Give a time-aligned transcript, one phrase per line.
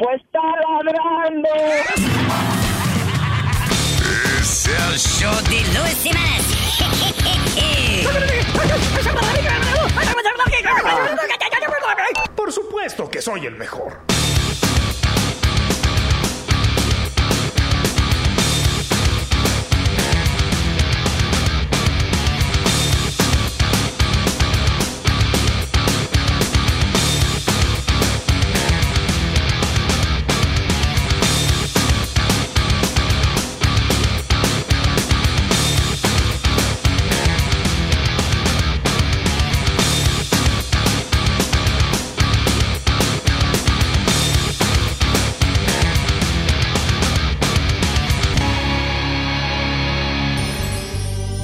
[0.00, 1.48] Pues está ladrando.
[4.40, 6.46] Es el show de Luis Semanas.
[12.34, 14.19] Por supuesto que soy el mejor.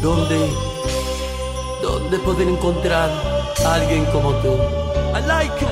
[0.07, 0.39] ¿Dónde,
[1.83, 3.11] dónde poder encontrar
[3.65, 4.53] a alguien como tú?
[5.17, 5.67] I like!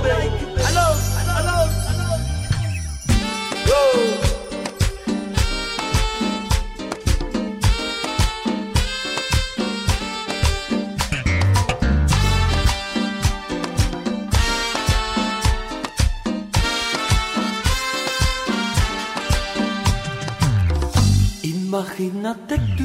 [21.45, 22.84] Imagínate tú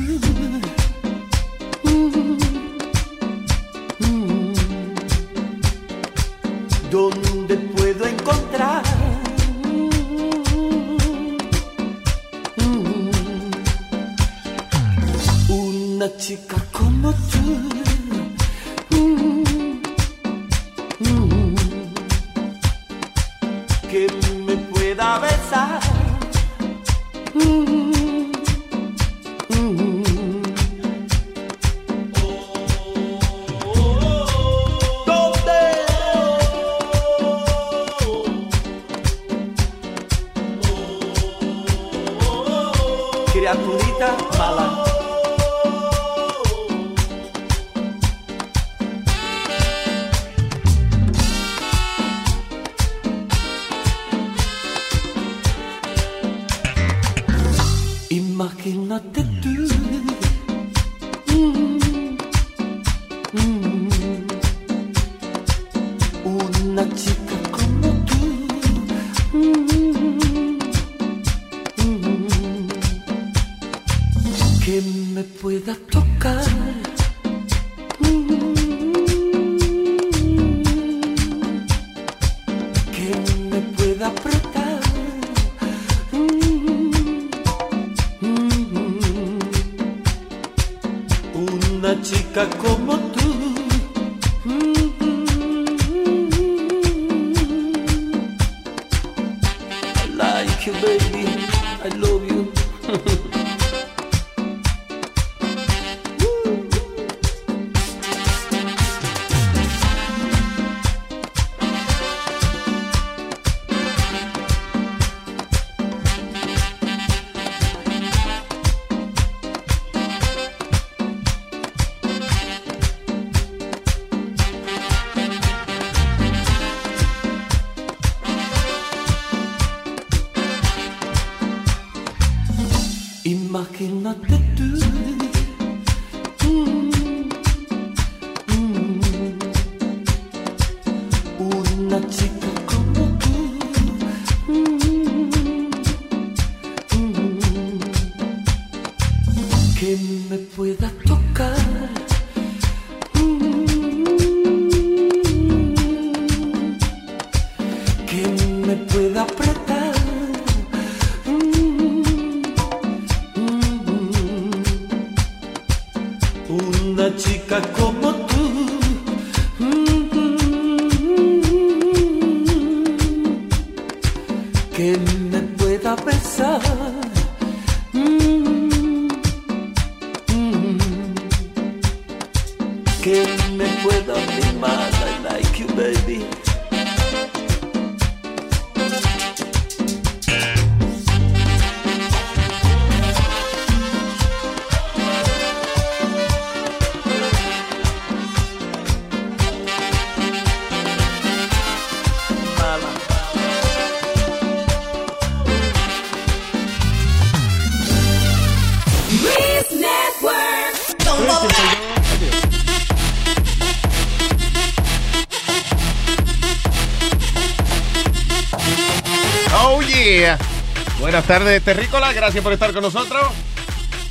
[220.99, 222.11] Buenas tardes, Terrícola.
[222.11, 223.21] Gracias por estar con nosotros.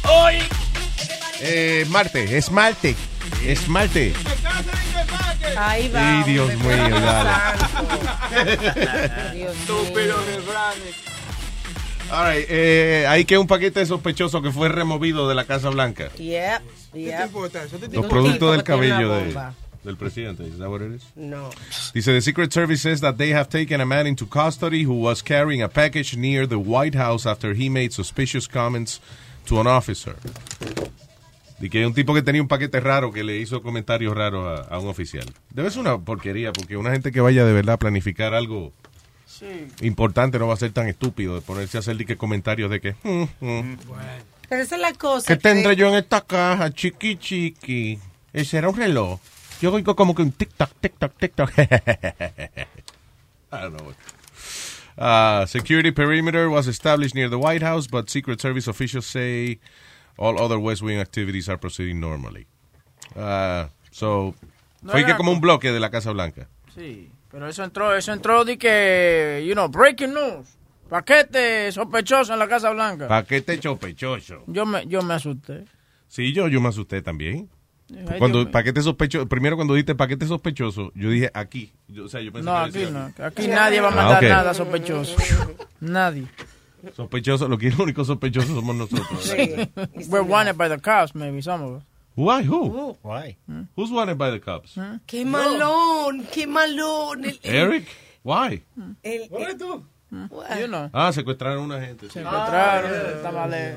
[0.04, 0.36] Hoy.
[1.40, 2.96] Eh, Marte, es Marte.
[3.44, 4.14] Es Marte.
[5.56, 6.18] Ahí va.
[6.18, 7.30] Ay, Dios mío, dale.
[9.34, 9.48] mío.
[12.10, 16.08] All right, eh, hay que un paquete sospechoso que fue removido de la Casa Blanca.
[16.16, 16.62] Yep,
[16.94, 17.30] yep.
[17.92, 19.54] Los productos del cabello una de, bomba.
[19.84, 20.44] Del presidente.
[20.46, 21.02] ¿Is that what it is?
[21.16, 21.50] No.
[21.94, 25.22] Dice, the Secret Service says that they have taken a man into custody who was
[25.22, 29.00] carrying a package near the White House after he made suspicious comments
[29.46, 30.16] to an officer.
[31.60, 34.74] Y que un tipo que tenía un paquete raro que le hizo comentarios raros a,
[34.74, 35.24] a un oficial.
[35.50, 38.72] Debe ser una porquería, porque una gente que vaya de verdad a planificar algo
[39.82, 42.80] importante no va a ser tan estúpido de ponerse a hacer de que comentarios de
[42.80, 42.94] que...
[43.04, 43.76] "Mm, mm,
[44.48, 45.26] Pero esa es la cosa.
[45.28, 47.98] ¿Qué que- tendré yo en esta caja, chiqui chiqui?
[48.32, 49.18] Ese era un reloj.
[49.60, 51.58] Yo oigo como que un tic-tac, tic-tac, tic-tac.
[53.52, 53.94] I don't know.
[54.96, 59.58] Uh, security perimeter was established near the White House, but Secret Service officials say
[60.16, 62.46] all other West Wing activities are proceeding normally.
[63.16, 64.34] Uh, so,
[64.82, 66.48] No fue que como un bloque de la Casa Blanca.
[66.74, 70.48] Sí, pero eso entró, eso entró de que, you know, breaking news.
[70.88, 73.08] Paquete sospechoso en la Casa Blanca.
[73.08, 74.44] Paquete chopechoso.
[74.46, 75.64] Yo me, yo me asusté.
[76.08, 77.50] Sí, yo, yo me asusté también.
[78.18, 81.72] Cuando paquete sospechoso, primero cuando dijiste paquete sospechoso, yo dije aquí.
[81.88, 83.24] Yo- o sea, yo pensé No, que aquí decía- no.
[83.24, 84.28] Aquí nadie va a mandar Ah, ok.
[84.28, 85.16] nada sospechoso.
[85.80, 86.26] Nadie.
[86.94, 89.32] Sospechoso, lo que es único sospechoso somos nosotros.
[90.10, 91.82] We're wanted by the cops, maybe, some of us.
[92.14, 92.42] Why?
[92.44, 92.96] Who?
[93.02, 93.36] Why?
[93.76, 94.74] Who's wanted by the cops?
[95.06, 97.24] Qué malón, qué malón.
[97.24, 97.86] El, el- Eric?
[98.22, 98.62] Why?
[99.02, 100.88] el- el- You know.
[100.92, 102.06] Ah, secuestraron a una gente.
[102.06, 102.12] sí.
[102.14, 103.76] Se encontraron, está le-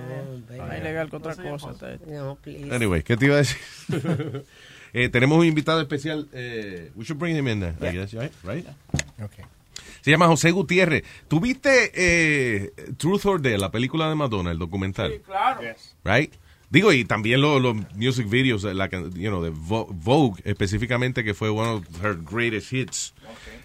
[0.58, 1.74] más ilegal que otra cosa.
[2.08, 2.74] No, please.
[2.74, 3.58] Anyway, ¿qué te iba a decir?
[4.94, 6.28] Eh, tenemos un invitado especial.
[6.34, 8.30] eh, we should bring him in, uh, I guess, right?
[8.44, 8.68] right?
[9.24, 9.46] Okay.
[10.02, 11.04] Se llama José Gutiérrez.
[11.30, 15.22] ¿Tuviste eh, Truth or Dare, la película de Madonna, el documental?
[15.26, 15.62] Claro.
[16.04, 16.34] Right?
[16.70, 21.24] Digo, y también los los music videos, eh, like, you know, de Vo- Vogue, específicamente,
[21.24, 23.14] que fue one of her greatest hits.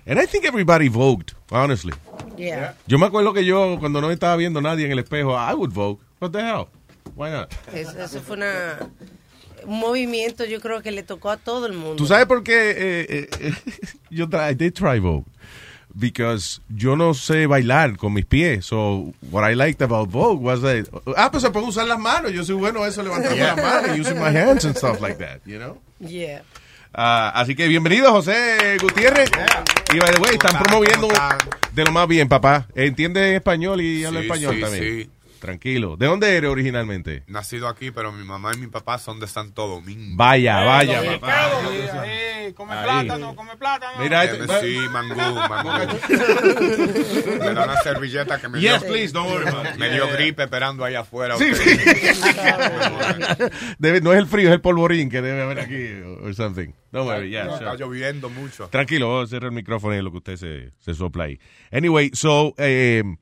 [0.06, 1.92] And I think everybody vogued, honestly.
[2.36, 2.74] Yeah.
[2.86, 5.72] Yo me acuerdo que yo, cuando no estaba viendo nadie en el espejo, I would
[5.72, 5.98] vogue.
[6.20, 6.68] What the hell?
[7.16, 7.52] Why not?
[7.74, 8.78] Eso, eso fue una,
[9.64, 11.96] un movimiento, yo creo que le tocó a todo el mundo.
[11.96, 13.52] ¿Tú sabes por qué eh, eh, eh,
[14.10, 15.24] yo I did try Vogue?
[15.92, 18.66] Because yo no sé bailar con mis pies.
[18.66, 20.86] So, what I liked about Vogue was that,
[21.16, 22.32] ah, pues se puede usar las manos.
[22.32, 25.40] Yo soy bueno a eso, levantando las manos, using my hands and stuff like that,
[25.46, 25.78] you know?
[25.98, 26.42] Yeah.
[26.98, 29.30] Ah, así que bienvenido, José Gutiérrez.
[29.92, 31.08] Y by the way, están promoviendo
[31.72, 32.66] de lo más bien, papá.
[32.74, 34.82] ¿Entiende español y habla Sí, español sí, también?
[34.82, 35.10] sí.
[35.46, 35.96] Tranquilo.
[35.96, 37.22] ¿De dónde eres originalmente?
[37.26, 40.16] Nacido aquí, pero mi mamá y mi papá son de Santo Domingo.
[40.16, 41.50] Vaya, vaya, papá.
[42.54, 42.84] come Ahí.
[42.84, 43.98] plátano, come plátano.
[44.02, 45.14] Mira, Eh, este- sí, mangú,
[45.48, 45.70] mangú.
[47.40, 49.46] me da una servilleta que me Yes, dio, please, don't worry
[49.78, 51.36] me dio gripe esperando ahí afuera.
[51.36, 51.70] Sí, sí.
[53.78, 55.86] Debe- no es el frío, es el polvorín que debe haber aquí
[56.22, 56.68] or something.
[56.92, 57.78] Don't worry, yeah, Está sure.
[57.78, 58.68] lloviendo mucho.
[58.68, 61.38] Tranquilo, vamos a cerrar el micrófono y lo que usted se, se sopla ahí.
[61.70, 63.16] Anyway, so, eh, eh,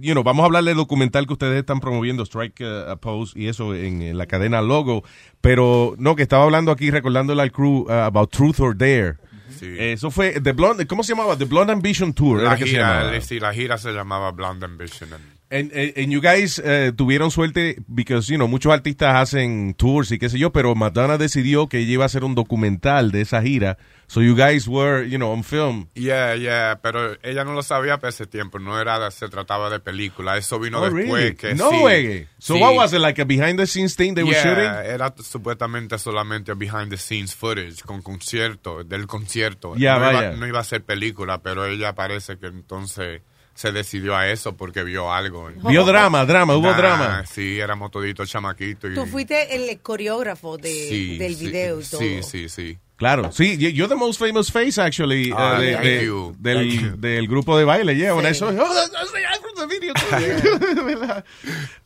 [0.00, 3.38] you know, vamos a hablar del documental que ustedes están promoviendo, Strike uh, a Pose
[3.38, 5.04] y eso en, en la cadena Logo.
[5.40, 9.16] Pero, no, que estaba hablando aquí, recordándole al crew uh, about Truth or Dare.
[9.58, 9.66] Sí.
[9.78, 11.36] Eso fue, The Blonde, ¿cómo se llamaba?
[11.36, 12.38] The Blonde Ambition Tour.
[12.38, 13.16] La era que se gira, llamaba.
[13.16, 15.10] eh, sí, la gira se llamaba Blonde Ambition.
[15.52, 20.18] And, and- you guys eh, tuvieron suerte, because, you know, muchos artistas hacen tours y
[20.20, 23.42] qué sé yo, pero Madonna decidió que ella iba a hacer un documental de esa
[23.42, 23.76] gira.
[24.06, 25.88] So you guys were, you know, on film.
[25.94, 29.80] Yeah, yeah, pero ella no lo sabía para ese tiempo, no era, se trataba de
[29.80, 31.34] película, eso vino Oh, después really?
[31.36, 31.76] que no sí.
[31.82, 32.28] way.
[32.38, 32.60] So sí.
[32.60, 34.92] what was it, like a behind the scenes thing they were Yeah, shooting?
[34.92, 39.74] era supuestamente solamente behind the scenes footage con concierto, del concierto.
[39.74, 39.80] No.
[39.80, 43.22] Iba, no iba a ser película, pero ella parece que entonces
[43.60, 45.50] se decidió a eso porque vio algo.
[45.68, 47.24] Vio drama, drama, hubo Nah, drama.
[47.30, 48.90] Sí, éramos toditos chamaquitos.
[48.90, 52.00] y- Tú fuiste el coreógrafo de, Sí, del sí, video y todo.
[52.00, 52.78] Sí, sí, sí.
[52.96, 57.56] Claro, sí, y- you're the most famous face actually Ah, uh, de- del, del grupo
[57.58, 57.94] de baile.
[57.96, 58.44] Yeah, when I Sí.
[58.44, 59.12] oh, that's- that's
[59.60, 59.94] the video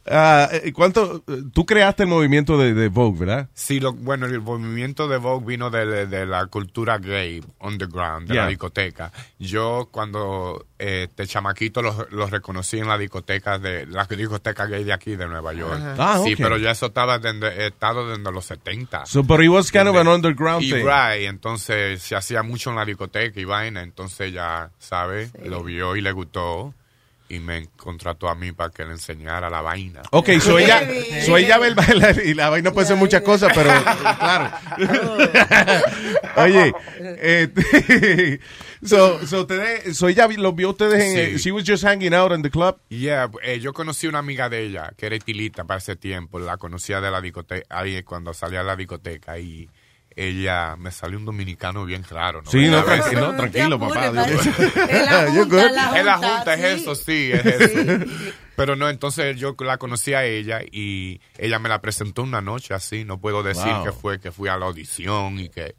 [0.07, 1.23] eh, ¿Cuánto?
[1.52, 3.49] Tú creaste el movimiento de, de Vogue, ¿verdad?
[3.54, 8.28] Sí, lo, bueno, el movimiento de Vogue vino de, de- de la cultura gay underground,
[8.28, 8.43] de Yeah.
[8.45, 9.12] la discoteca.
[9.38, 14.93] Yo cuando este chamaquito los los reconocí en la discoteca de la discoteca gay de
[14.93, 15.81] aquí de Nueva York.
[15.99, 16.38] Ah, sí, ok.
[16.43, 19.07] pero ya eso estaba desde, estado desde los 70.
[19.07, 20.85] So, but it was kind of an underground y thing.
[20.85, 25.31] right, entonces se hacía mucho en la discoteca y vaina, entonces ya, ¿sabe?
[25.45, 26.75] Lo vio y le gustó.
[27.28, 30.02] Y me contrató a mí para que le enseñara la vaina.
[30.11, 30.83] Ok, so ella,
[31.25, 33.71] so ella ve el bailar y la vaina puede ser muchas cosas, pero
[34.19, 34.50] claro.
[36.37, 36.73] Oye,
[37.21, 38.40] este,
[38.85, 41.38] so, so, ustedes, so ella los vio ustedes en, Sí.
[41.38, 42.76] she was just hanging out in the club.
[42.88, 46.38] Yeah, eh, yo conocí una amiga de ella, que era estilista para ese tiempo.
[46.38, 49.38] La conocía de la discoteca, ahí cuando salía a la discoteca.
[49.38, 49.69] Y
[50.16, 52.42] ella me salió un dominicano bien raro.
[52.42, 52.50] ¿no?
[52.50, 54.06] Sí, no, tranqui- tranquilo, papá.
[54.88, 55.66] Es la junta,
[55.99, 56.62] Es la junta, junta, sí.
[56.62, 58.04] es eso, sí, es eso.
[58.56, 62.73] Pero no, entonces yo la conocí a ella y ella me la presentó una noche
[62.75, 63.04] así.
[63.04, 63.85] No puedo decir Wow.
[63.85, 65.75] que fue que fui a la audición y que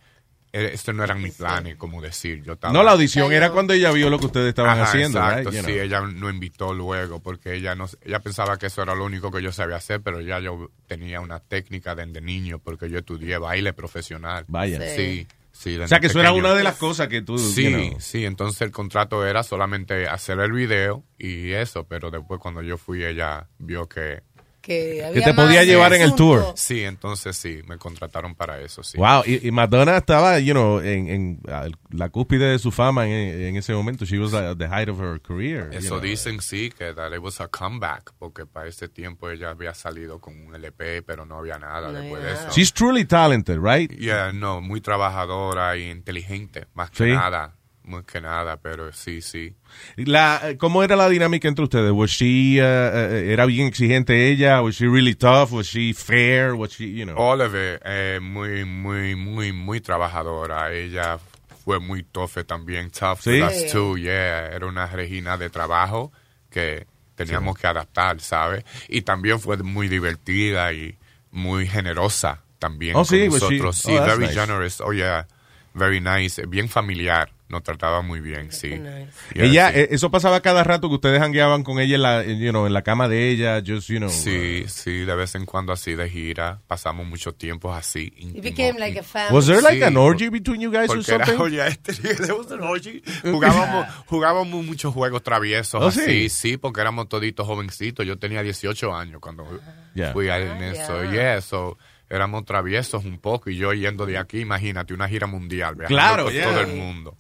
[0.56, 2.42] eh, esto no eran mis planes, como decir.
[2.44, 5.20] Yo estaba, No, la audición era cuando ella vio lo que ustedes estaban Ajá, haciendo,
[5.20, 5.60] exacto, right?
[5.60, 5.82] Sí, know.
[5.84, 9.42] ella no invitó luego porque ella no, ella pensaba que eso era lo único que
[9.42, 13.74] yo sabía hacer, pero ya yo tenía una técnica desde niño porque yo estudié baile
[13.74, 14.46] profesional.
[14.48, 14.80] Vaya.
[14.96, 15.78] Sí, sí.
[15.78, 18.00] O sea, que eso era una de las cosas que tú, Sí, you know.
[18.00, 22.78] sí, entonces el contrato era solamente hacer el video y eso, pero después cuando yo
[22.78, 24.24] fui ella vio que...
[24.66, 26.44] Que, Que te podía llevar en el tour.
[26.56, 28.98] Sí, entonces sí, me contrataron para eso, sí.
[28.98, 33.06] Wow, y, y Madonna estaba, you know, en, en ah, la cúspide de su fama
[33.06, 33.12] en,
[33.44, 34.06] en ese momento.
[34.06, 35.70] She was at the height of her career.
[35.72, 36.00] you Eso know.
[36.02, 40.20] dicen sí, que that it was a comeback, porque para ese tiempo ella había salido
[40.20, 42.50] con un LP, pero no había nada después de eso.
[42.50, 43.92] She's truly talented, right?
[43.92, 47.12] Yeah, no, muy trabajadora y inteligente, más que Sí.
[47.12, 47.54] nada,
[47.86, 49.54] más que nada, pero sí, sí.
[49.98, 51.92] La, ¿Cómo era la dinámica entre ustedes?
[51.92, 54.62] Was she, uh, ¿Era bien exigente ella?
[54.62, 55.51] Was she really tough?
[55.51, 56.54] Was she fair?
[56.54, 57.15] Was she, you know?
[57.18, 60.72] All of it, eh, muy, muy, muy, muy trabajadora.
[60.74, 61.20] Ella
[61.63, 63.42] fue muy tough también, tough ¿Sí?
[63.42, 64.48] us too, yeah.
[64.48, 66.12] Era una Regina de trabajo
[66.50, 68.63] que teníamos que adaptar, ¿sabes?
[68.89, 70.98] Y también fue muy divertida y
[71.32, 73.77] muy generosa también Oh, con sí, she- nosotros.
[73.77, 74.39] Sí, oh, that's very nice.
[74.39, 74.82] generous.
[74.82, 75.27] Oh, yeah.
[75.74, 76.42] Very nice.
[76.48, 77.30] Bien familiar.
[77.48, 78.70] Nos trataba muy bien, sí.
[78.70, 79.80] Yeah, ella, sí.
[79.82, 82.74] eh, eso pasaba cada rato que ustedes hangueaban con ella en la, you know, en
[82.74, 84.10] la cama de ella, just, you know.
[84.10, 86.62] Sí, sí, de vez en cuando así de gira.
[86.66, 88.12] Pasamos muchos tiempos así.
[88.18, 89.36] It became like a family.
[89.36, 91.44] Was there like Sí, an orgy between you guys or Porque era, something?
[91.44, 93.04] oye, este, there was an orgy.
[93.22, 96.30] Jugábamos, jugábamos muchos juegos traviesos Oh, así, sí.
[96.30, 96.58] sí.
[96.58, 98.08] porque éramos toditos jovencitos.
[98.08, 99.46] Yo tenía 18 años cuando
[99.94, 100.14] Yeah.
[100.14, 101.04] fui a Ah, en eso.
[101.06, 101.12] ya.
[101.12, 101.78] Yeah, so,
[102.10, 103.52] éramos traviesos un poco.
[103.52, 105.75] Y yo yendo de aquí, imagínate, una gira mundial.
[105.75, 106.44] viajando Claro, por yeah.
[106.50, 107.18] todo el mundo.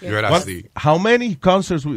[0.00, 0.66] Yo era What- así.
[0.74, 1.90] How many concerts uh,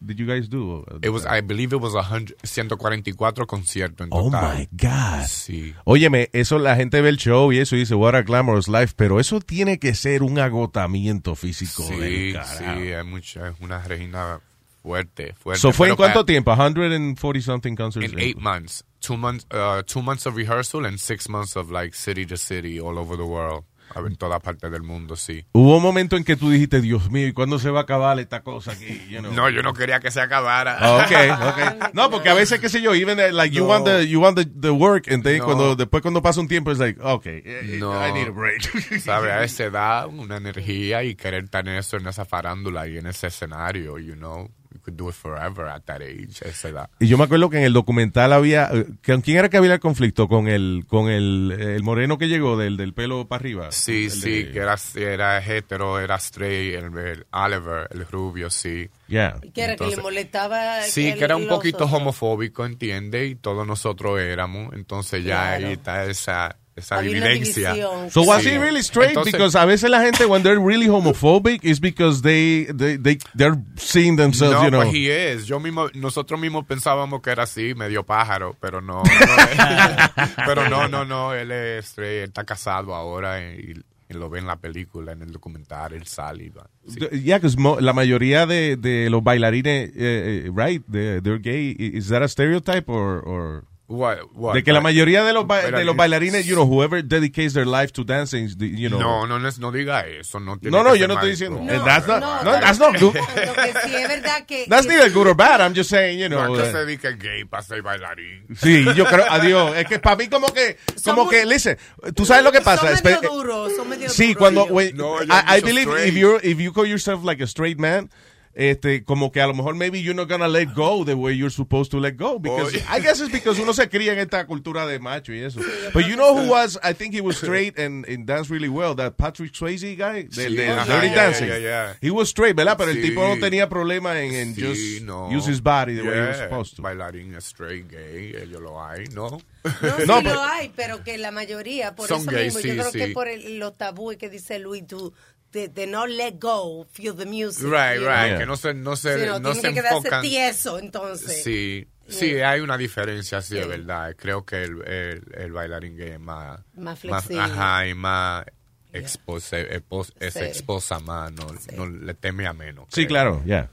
[0.00, 0.84] did you guys do?
[1.02, 4.58] It was, I believe it was a hundred- 144 conciertos en Oh total.
[4.58, 5.26] my God.
[5.26, 5.74] Sí.
[5.84, 9.20] Óyeme, eso la gente ve el show y eso dice, what a glamorous life, pero
[9.20, 11.82] eso tiene que ser un agotamiento físico.
[11.82, 12.58] Sí, del carajo.
[12.80, 14.40] sí, es, mucha, una Regina
[14.82, 15.60] fuerte, fuerte.
[15.60, 16.54] So fue en cuánto tiempo?
[16.54, 18.12] 140 something concerts.
[18.12, 21.94] In eight months, two months, uh, two months of rehearsal and six months of like
[21.94, 25.44] city to city all over the world, en toda parte del mundo, sí.
[25.52, 28.18] Hubo un momento en que tú dijiste, Dios mío, ¿y cuándo se va a acabar
[28.18, 29.00] esta cosa aquí?
[29.08, 29.32] You know?
[29.32, 30.78] No, yo no quería que se acabara.
[30.82, 31.90] Oh, okay, okay.
[31.92, 33.70] No, porque a veces, qué sé yo, even uh, like you No.
[33.70, 35.44] want the you want the, the work and then No.
[35.44, 37.92] cuando después cuando pasa un tiempo es like, okay, eh, No.
[38.06, 38.62] I need a break.
[39.00, 39.30] ¿Sabes?
[39.32, 43.28] A esa edad, una energía y querer en eso, en esa farándula y en ese
[43.28, 44.50] escenario, you know.
[44.86, 46.90] Could do it forever at that age, a esa edad.
[47.00, 49.74] Y yo me acuerdo que en el documental había, eh, ¿con quién era que había
[49.74, 50.28] el conflicto?
[50.28, 53.72] Con el, con el, el moreno que llegó del, del pelo para arriba.
[53.72, 58.48] Sí, El sí, de- que era, era hetero, era straight, el, el Oliver, el rubio,
[58.48, 58.88] sí.
[59.08, 59.40] Yeah.
[59.52, 60.82] Que era que le molestaba.
[60.82, 61.92] Sí, el- que era un poquito otros.
[61.94, 63.26] homofóbico, ¿entiende?
[63.26, 64.72] Y todos nosotros éramos.
[64.74, 65.66] Entonces ya Claro.
[65.66, 67.74] ahí está esa, esa evidencia.
[68.10, 68.50] So was Sí.
[68.50, 69.10] he really straight?
[69.16, 73.18] Entonces- because a veces la gente when they're really homophobic is because they they they
[73.34, 74.82] they're seeing themselves, no, you know.
[74.82, 75.46] pues he is.
[75.46, 79.02] Yo mismo, nosotros mismos pensábamos que era así, medio pájaro, pero no.
[79.02, 79.02] no
[80.46, 81.32] pero no, no, no.
[81.34, 83.74] Él es straight, él está casado ahora y,
[84.08, 86.68] y lo ve en la película, en el documental, él sale y va.
[86.88, 87.00] Sí.
[87.24, 91.74] Yeah, because la mayoría de, de los bailarines, eh, eh, right, they- they're gay.
[91.78, 94.54] Is that a stereotype or, or What, what?
[94.54, 97.66] de que la mayoría de los ba- de los bailarines, you know, whoever dedicates their
[97.68, 98.98] life to dancing, you know.
[98.98, 100.40] No, no, no, no diga eso.
[100.40, 101.60] No, tiene No, no, yo no estoy diciendo.
[101.62, 102.60] No, eh, that's not, no, no, no.
[102.60, 103.14] that's not good.
[103.14, 104.66] Lo que sí es verdad que.
[104.68, 105.60] That's que- neither good or bad.
[105.60, 106.56] I'm just saying, you No know.
[106.56, 108.44] es que eh, se dedique gay para ser bailarín.
[108.56, 109.76] Sí, yo creo, adiós.
[109.76, 111.78] Es que para mí como que, como Son que, muy- listen,
[112.16, 112.92] tú sabes lo que pasa.
[112.96, 116.08] Son medio duros, son medio Sí, cuando, when- No, I, I believe straight.
[116.08, 118.10] if you if you call yourself like a straight man,
[118.58, 121.50] este, como que a lo mejor maybe you're not gonna let go the way you're
[121.54, 122.82] supposed to let go because Oye.
[122.88, 125.60] I guess it's because uno se cría en esta cultura de macho y eso.
[125.92, 128.94] But you know who was, I think he was straight and, and danced really well,
[128.96, 131.48] that Patrick Swayze guy, del Sí, de ajá, Dirty yeah, Dancing.
[131.48, 131.92] yeah, yeah.
[132.00, 132.78] He was straight, ¿verdad?
[132.78, 133.02] Pero el Sí.
[133.10, 135.28] tipo no tenía problema en, en Sí, just no.
[135.28, 136.82] use his body the way he was supposed to.
[136.82, 139.28] Bailarín straight gay, ellos lo hay, ¿no?
[139.28, 139.38] No,
[140.06, 142.90] No, sí pero- lo hay, pero que la mayoría, por eso mismo, sí, yo creo
[142.90, 142.98] sí.
[143.00, 145.12] que por el- los tabúes que dice Luis, tú,
[145.52, 147.64] de, de no let go, feel the music.
[147.64, 148.28] Right, right.
[148.30, 148.38] know.
[148.38, 150.22] Que no se, no se, Sí, no, no tiene se que quedarse enfocan.
[150.22, 151.42] tieso, entonces.
[151.42, 154.14] Sí, sí, hay una diferencia, sí, es verdad.
[154.18, 156.60] Creo que el, el, el bailarín gay es más...
[156.74, 157.40] Más flexible.
[157.42, 158.44] ajá, y más...
[158.92, 160.38] Exposa, expos- es Sí.
[160.40, 162.86] exposa más, no, no le teme a menos.
[162.90, 163.68] Sí, claro, ya.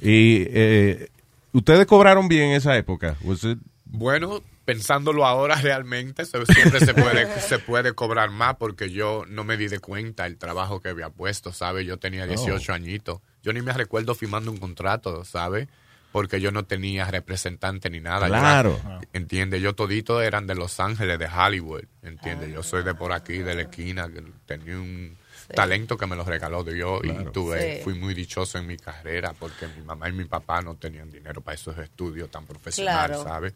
[0.00, 1.10] Y eh,
[1.52, 3.16] ustedes cobraron bien en esa época.
[3.22, 8.90] Was it- Bueno, pensándolo ahora realmente, se- siempre se puede, se puede cobrar más porque
[8.90, 11.86] yo no me di de cuenta el trabajo que había puesto, ¿sabes?
[11.86, 13.20] Yo tenía 18 añitos.
[13.42, 15.68] Yo ni me recuerdo firmando un contrato, ¿sabes?
[16.12, 18.28] Porque yo no tenía representante ni nada.
[18.28, 18.80] Yo- Claro.
[19.12, 19.60] ¿Entiendes?
[19.60, 22.52] Yo todito eran de Los Ángeles, de Hollywood, ¿entiendes?
[22.52, 25.16] Yo soy de por aquí, de la esquina, que tenía un
[25.54, 27.80] talento que me lo regaló Dios y tuve, Sí.
[27.84, 31.42] fui muy dichoso en mi carrera porque mi mamá y mi papá no tenían dinero
[31.42, 33.24] para esos estudios tan profesionales, Claro.
[33.28, 33.52] ¿sabes?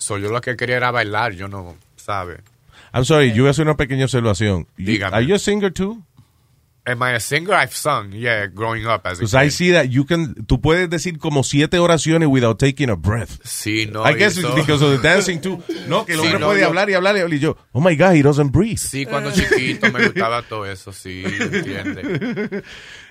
[0.00, 2.40] So, yo lo que quería era bailar, yo no, ¿sabes?
[2.92, 4.66] I'm sorry, yo voy a hacer una pequeña observación.
[4.76, 5.14] You- Dígame.
[5.16, 6.02] Are you a singer too?
[6.90, 7.54] Am I a singer?
[7.54, 10.88] I've sung, yeah, growing up as a Because I see that you can, tú puedes
[10.90, 13.38] decir como siete oraciones without taking a breath.
[13.44, 14.02] Sí, no.
[14.04, 15.62] I guess it's because of the dancing too.
[15.88, 17.56] No, que el Sí, hombre no, puede yo- hablar y hablar y hablar y yo,
[17.72, 18.78] oh my God, he doesn't breathe.
[18.78, 22.62] Sí, cuando chiquito me gustaba todo eso, sí, ¿entiendes?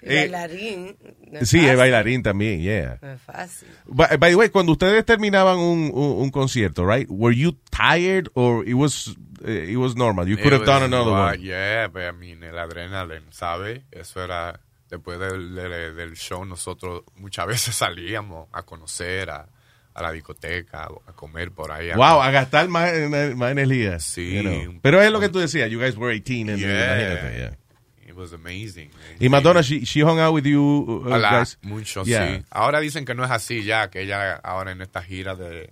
[0.01, 0.97] Y bailarín.
[1.31, 1.77] no Eh, Sí, es fácil.
[1.77, 2.97] bailarín también, yeah.
[3.01, 3.67] No es fácil.
[3.85, 7.07] By, by the way, cuando ustedes terminaban un, un, un concierto, right?
[7.09, 9.13] Were you tired or it was eh,
[9.45, 10.27] it was normal?
[10.27, 11.41] You could have done another wild, one.
[11.41, 13.81] Yeah, but I mean, el adrenaline, ¿sabes?
[13.91, 19.47] Eso era, después del, del- del show, nosotros muchas veces salíamos a conocer, a,
[19.93, 21.89] a la discoteca, a comer por ahí.
[21.91, 22.91] a- Wow, a gastar más,
[23.35, 23.99] más energía.
[23.99, 24.35] Sí.
[24.35, 24.79] you know.
[24.81, 27.31] Pero es lo que tú decías, you guys were 18 and Yeah.
[27.37, 27.55] yeah.
[28.07, 28.89] It was amazing.
[29.19, 31.57] Y Madonna, she, she hung out with you uh, A la- guys.
[31.61, 32.37] mucho, Yeah.
[32.39, 32.43] sí.
[32.49, 35.71] Ahora dicen que no es así ya, que ella ahora en esta gira de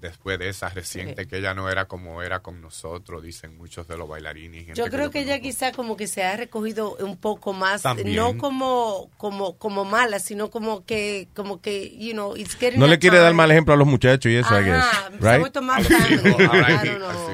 [0.00, 3.96] después de esa reciente, que ella no era como era con nosotros, dicen muchos de
[3.96, 4.66] los bailarines.
[4.66, 5.42] gente Yo creo que ella conozco.
[5.48, 8.14] quizá como que se ha recogido un poco más, También.
[8.16, 12.86] no como como como mala, sino como que como que you know, it's getting No
[12.86, 14.74] le quiere dar mal ejemplo a los muchachos y eso, I guess.
[14.76, 15.40] Ajá, se ha Right?
[15.40, 16.84] vuelto más ahora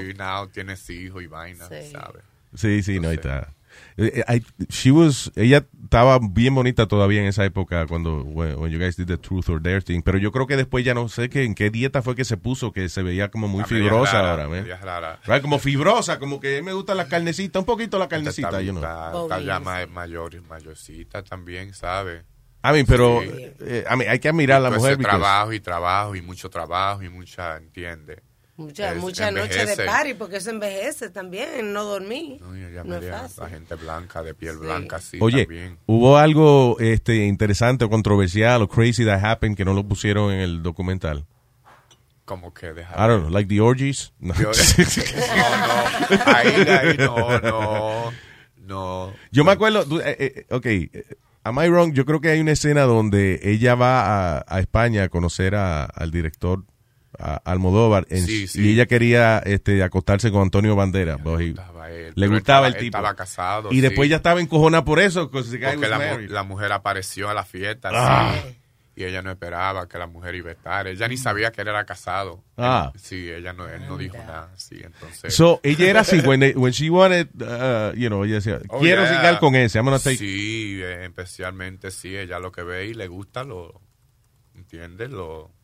[0.00, 1.90] I now tienes hijos y vainas, Sí.
[1.92, 2.22] ¿sabes?
[2.54, 3.52] Sí, sí, no, ahí está.
[4.00, 8.56] Eh, eh, I- she was, ella estaba bien bonita todavía en esa época cuando when,
[8.56, 10.94] when you guys did the truth or dare thing, pero yo creo que después ya
[10.94, 13.64] no sé que en qué dieta fue que se puso que se veía como muy
[13.64, 15.18] fibrosa rara, ahora, media rara.
[15.26, 18.70] Right, como fibrosa, como que me gusta la carnecita, un poquito la carnecita, está, you
[18.72, 18.82] know.
[18.84, 22.22] está- está ya ma- mayor, mayorcita también, ¿sabes?
[22.62, 23.30] I mean, pero Sí.
[23.60, 26.22] eh, I mean, hay que admirar a la Pues mujer because- trabajo y trabajo y
[26.22, 28.18] mucho trabajo y mucha, ¿entiendes?
[28.58, 32.40] Mucha, Es- mucha noche de party, porque eso envejece también, no dormir.
[32.40, 33.42] No, y ella No es María, fácil.
[33.44, 34.60] la gente blanca, de piel Sí.
[34.60, 35.78] blanca, sí, Oye, también.
[35.86, 40.40] hubo algo este interesante o controversial o crazy that happened que no lo pusieron en
[40.40, 41.24] el documental.
[42.24, 42.96] Como que dejar.
[42.98, 44.12] I don't know, like the orgies.
[44.20, 44.34] No.
[44.34, 44.50] Yo-
[46.10, 48.12] no, no, ahí, ahí, no, no,
[48.66, 49.12] no.
[49.30, 51.04] Yo me acuerdo, tú, eh, eh, ok, eh,
[51.44, 51.92] am I wrong?
[51.94, 55.84] Yo creo que hay una escena donde ella va a, a España a conocer a-
[55.84, 56.64] al director
[57.18, 58.60] a Almodóvar en- Sí, sí.
[58.62, 60.76] y ella quería este, acostarse con Antonio
[61.52, 62.98] gustaba él, le gustaba el tipo.
[62.98, 65.30] estaba casado, y después ya estaba encojona por eso.
[65.30, 68.34] Porque la, mujer apareció a la fiesta Ah.
[68.44, 68.54] sí,
[68.96, 70.86] y ella no esperaba que la mujer iba a estar.
[70.88, 72.42] Ella ni sabía que él era casado.
[72.56, 72.92] Ah.
[72.96, 74.50] Sí, ella no, él no dijo nada.
[74.56, 75.32] Sí, entonces.
[75.34, 78.80] So, ella era así, when, they- when she wanted, uh, you know, ella decía, Oh,
[78.80, 79.12] quiero yeah.
[79.38, 80.16] con ese, I'm gonna take...
[80.16, 83.80] Sí, eh, especialmente sí, ella lo que ve y le gusta lo,
[84.56, 85.10] ¿entiendes?
[85.10, 85.57] Lo, lo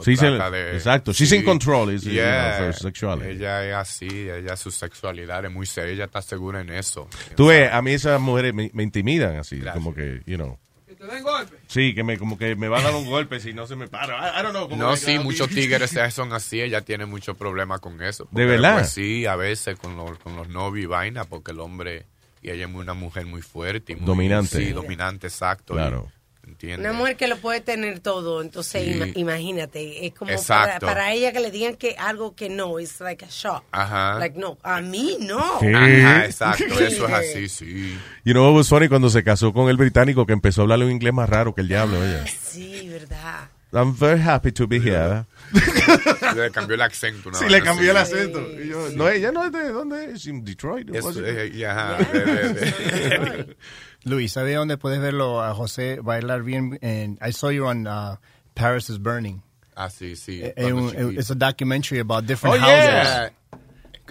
[0.00, 1.12] Sí, se de- exacto.
[1.12, 2.72] She's in control, is, you know, Yeah.
[2.72, 3.28] sexuality.
[3.30, 7.08] Ella es así, ella su sexualidad es muy seria, ella está segura en eso.
[7.36, 9.74] Tú ves, a mí esas mujeres me, me intimidan así, Gracias.
[9.74, 10.58] como que, you know.
[10.86, 11.56] Que te den golpe.
[11.66, 13.86] Sí, que me, como que me va a dar un golpe si no se me
[13.88, 14.14] para.
[14.16, 14.68] I, I don't know.
[14.68, 18.26] como No, sí, muchos tigres son así, ella tiene muchos problemas con eso.
[18.30, 18.74] ¿De verdad?
[18.78, 22.06] pues, sí, a veces con los, con los novios y vaina, porque el hombre,
[22.40, 23.92] y ella es una mujer muy fuerte.
[23.92, 24.56] Y muy, Dominante.
[24.58, 25.74] Sí, dominante, exacto.
[25.74, 26.08] Claro.
[26.08, 26.21] y-
[26.52, 26.80] ¿Entiendes?
[26.90, 28.90] Una mujer que lo puede tener todo, entonces Sí.
[28.92, 33.00] ima- imagínate, es como para, para ella que le digan que algo que no, es
[33.00, 33.64] like a shock.
[33.72, 34.18] Ajá.
[34.18, 35.58] Like, no, a mí no.
[35.60, 35.74] ¿Qué?
[35.74, 37.98] Ajá, exacto, eso es así, sí.
[38.24, 40.84] You know what was funny cuando se casó con el británico que empezó a hablarle
[40.84, 42.24] un inglés más raro que el diablo, ella.
[42.26, 43.48] Sí, verdad.
[43.74, 45.24] I'm very happy to be here.
[46.36, 47.30] Le cambió el acento.
[47.30, 48.12] Una Sí, le cambió el así.
[48.12, 48.46] acento.
[48.62, 50.26] Y yo, no, ella no es de, ¿dónde es?
[50.26, 50.94] In Detroit.
[50.94, 51.24] Eso, it?
[51.26, 53.56] eh, y ajá, de- de- de-
[54.04, 56.78] Luis, ¿sabe dónde puedes verlo a José bailar bien?
[56.82, 58.16] En, I saw you on uh,
[58.54, 59.42] Paris is Burning.
[59.76, 60.42] Ah, sí, sí.
[60.42, 62.72] Eh, un- it's a documentary about different Oh, houses.
[62.88, 63.28] yeah.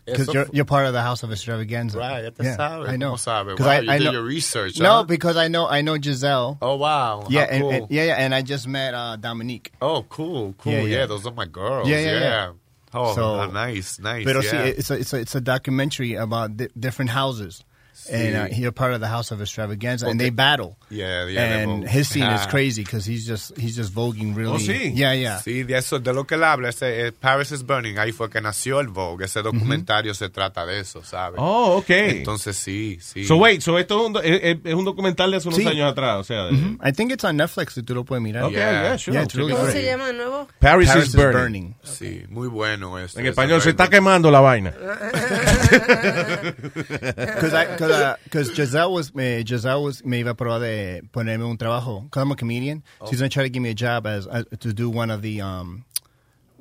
[0.06, 2.00] Because you're, you're part of the House of Extravaganza.
[2.00, 3.12] Right, ya te Yeah, sabes, I know.
[3.14, 3.56] ¿cómo sabes?
[3.58, 5.04] 'Cause Wow, I, you I did know, your research, No, huh?
[5.04, 6.58] because I know I know Giselle.
[6.62, 7.28] Oh, wow.
[7.30, 7.72] Yeah, and, cool.
[7.72, 9.72] and- yeah, yeah, and I just met uh, Dominique.
[9.82, 10.72] Oh, cool, cool.
[10.74, 11.06] Yeah, Yeah, yeah.
[11.06, 11.88] those are my girls.
[11.88, 12.52] Yeah, Yeah.
[12.94, 14.26] Oh, So- nice, nice.
[14.26, 14.52] Pero yeah.
[14.52, 17.64] sí, it's a, it's a, it's a documentary about di- different houses.
[18.10, 20.76] And uh, he's a part of the House of Extravaganza, and they battle.
[20.90, 22.50] Yeah, yeah, they and his scene is Ah.
[22.50, 24.56] crazy because he's just he's just voguing really.
[24.56, 24.92] Oh, sí.
[24.96, 25.40] Yeah, yeah.
[25.40, 28.30] Sí, de eso, de lo que él habla, ese eh, Paris is Burning, ahí fue
[28.30, 29.26] que nació el Vogue.
[29.26, 31.40] Ese documentario se trata de eso, ¿sabes?
[31.42, 31.90] Oh, ok.
[31.90, 33.24] Entonces sí, sí.
[33.26, 35.60] So wait, so esto es un, do- es, es- es un documental de hace unos
[35.60, 35.68] Sí.
[35.68, 36.80] años atrás, o sea, de- Mhm.
[36.84, 37.74] I think it's on Netflix.
[37.74, 38.44] Si tú lo puedes mirar.
[38.46, 39.78] Okay, yeah, sure, Yeah, I'll it's check really it ¿Cómo great.
[39.78, 40.48] se llama de nuevo?
[40.60, 41.34] Paris, Paris is is burning.
[41.34, 41.76] burning.
[41.84, 43.20] Sí, muy bueno eso.
[43.20, 44.74] En español se está quemando la vaina.
[46.52, 51.02] Because I, cause, uh, 'cause Giselle was, me, Giselle was, me iba a probar de
[51.12, 52.04] ponerme un trabajo.
[52.04, 53.08] Because I'm a comedian, Oh.
[53.10, 55.42] she's gonna try to give me a job as uh, to do one of the
[55.42, 55.84] um,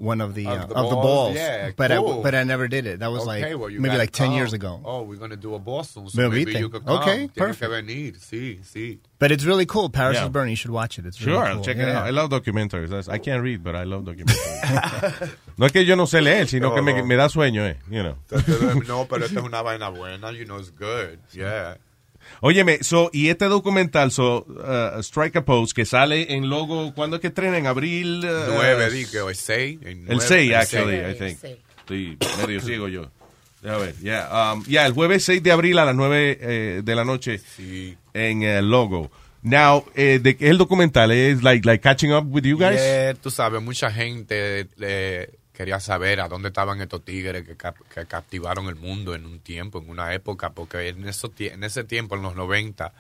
[0.01, 1.05] one of the Of uh, the of the balls?
[1.05, 1.37] balls.
[1.37, 2.21] Yeah, but cool.
[2.21, 3.01] I but I never did it.
[3.01, 4.81] That was Okay, like well, maybe got- like ten oh, years ago.
[4.85, 6.09] Oh, we're going to do a Boston.
[6.09, 6.97] So Me maybe you could come.
[7.03, 7.71] Okay, Tienes que perfect.
[7.71, 8.99] venir, sí, sí.
[9.19, 9.91] But it's really cool.
[9.91, 10.25] Paris Yeah.
[10.25, 10.51] is burning.
[10.53, 11.05] You should watch it.
[11.05, 11.65] It's Sure, really I'll cool.
[11.65, 12.07] check it out.
[12.07, 12.89] I love documentaries.
[12.89, 15.31] That's- I can't read, but I love documentaries.
[15.59, 17.05] no es que yo no sé leer, sino que me, No.
[17.05, 18.17] me da sueño, eh, you know.
[18.89, 20.33] No, pero esta es una vaina buena.
[20.33, 21.19] You know, it's good.
[21.33, 21.77] Yeah.
[22.41, 27.17] Óyeme, so, y este documental, so, uh, Strike a Pose, que sale en logo, ¿cuándo
[27.17, 27.59] es que estrena?
[27.59, 28.25] En abril.
[28.25, 29.79] uh, Nueve, di que hoy seis.
[29.83, 31.15] en El nueve, 6, el actually, seis.
[31.15, 31.59] I think.
[31.79, 33.11] Estoy medio ciego yo.
[33.63, 36.95] A ver, yeah, um, yeah, el jueves 6 de abril a las 9 eh, de
[36.95, 37.95] la noche Sí.
[38.15, 39.11] en el logo.
[39.43, 42.81] Now, eh, de el documental es like, like catching up with you guys.
[42.81, 47.77] Yeah, tú sabes, mucha gente eh, quería saber a dónde estaban estos tigres que, cap-
[47.95, 51.85] que captivaron el mundo en un tiempo, en una época, porque en, eso, en ese
[51.85, 52.93] tiempo, en los 90,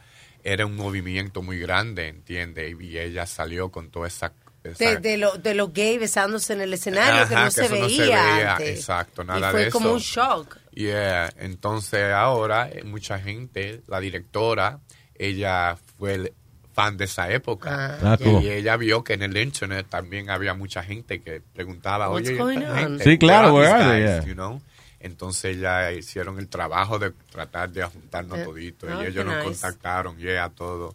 [0.42, 2.74] era un movimiento muy grande, ¿entiendes?
[2.80, 4.32] Y ella salió con toda esa...
[4.64, 7.50] esa- De, de, lo, de los gays besándose en el escenario que Ajá, no que
[7.52, 8.78] se eso veía no se veía, antes.
[8.78, 9.94] exacto, y nada fue de como eso.
[9.96, 10.56] un shock.
[10.72, 14.80] Yeah, entonces ahora eh, mucha gente, la directora,
[15.14, 16.32] ella fue el
[16.72, 17.98] fan de esa época.
[18.02, 18.42] Ah, cool.
[18.42, 23.04] Y ella vio que en el internet también había mucha gente que preguntaba, oye, gente?
[23.04, 24.02] Sí, claro, Where are they?
[24.02, 24.26] guys?" Yeah.
[24.28, 24.62] You know?
[25.00, 28.90] Entonces ya hicieron el trabajo de tratar de juntarnos Eh, toditos.
[28.92, 29.44] oh, y ellos qué nos nice.
[29.60, 30.94] contactaron, yeah, todo.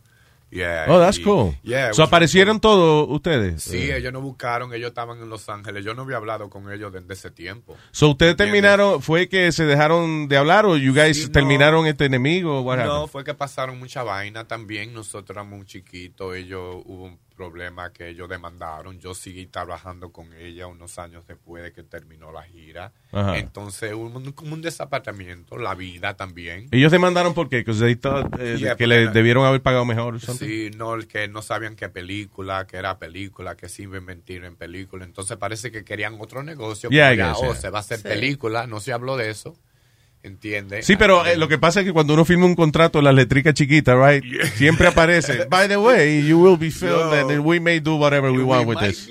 [0.56, 1.54] Yeah, Oh, that's y- cool.
[1.64, 3.62] Yeah, so aparecieron todos ustedes.
[3.64, 5.84] Sí, Eh, ellos nos buscaron, ellos estaban en Los Ángeles.
[5.84, 7.76] Yo no había hablado con ellos desde ese tiempo.
[7.92, 8.54] So ustedes ¿Entiendes?
[8.54, 11.32] terminaron, fue que se dejaron de hablar o you guys Sí, no.
[11.34, 12.62] terminaron este enemigo?
[12.62, 13.10] What No, happened?
[13.12, 14.94] fue que pasaron mucha vaina también.
[14.94, 16.36] Nosotros éramos muy chiquitos.
[16.38, 19.00] Ellos hubo un problema que ellos demandaron.
[19.00, 22.94] Yo seguí trabajando con ella unos años después de que terminó la gira.
[23.12, 23.38] Ajá.
[23.38, 25.58] Entonces hubo un- como un desapartamiento.
[25.58, 26.68] La vida también.
[26.72, 30.20] Ellos demandaron por qué, Because they thought, eh, Yeah, que le debieron haber pagado mejor.
[30.22, 33.68] Sí, no, el que no sabían qué película, que era película, que
[33.98, 35.04] a invertir en película.
[35.06, 36.90] Entonces parece que querían otro negocio.
[36.90, 37.56] Yeah, ya, guess, oh, yeah.
[37.56, 38.04] se va a hacer Sí.
[38.08, 38.68] película.
[38.68, 39.58] No se habló de eso.
[40.82, 43.54] Sí, pero eh, lo que pasa es que cuando uno firma un contrato, las letricas
[43.54, 44.24] chiquitas, right?
[44.56, 45.46] Siempre aparece.
[45.50, 47.30] By the way, you will be filmed Yo.
[47.30, 49.08] and we may do whatever we want with this.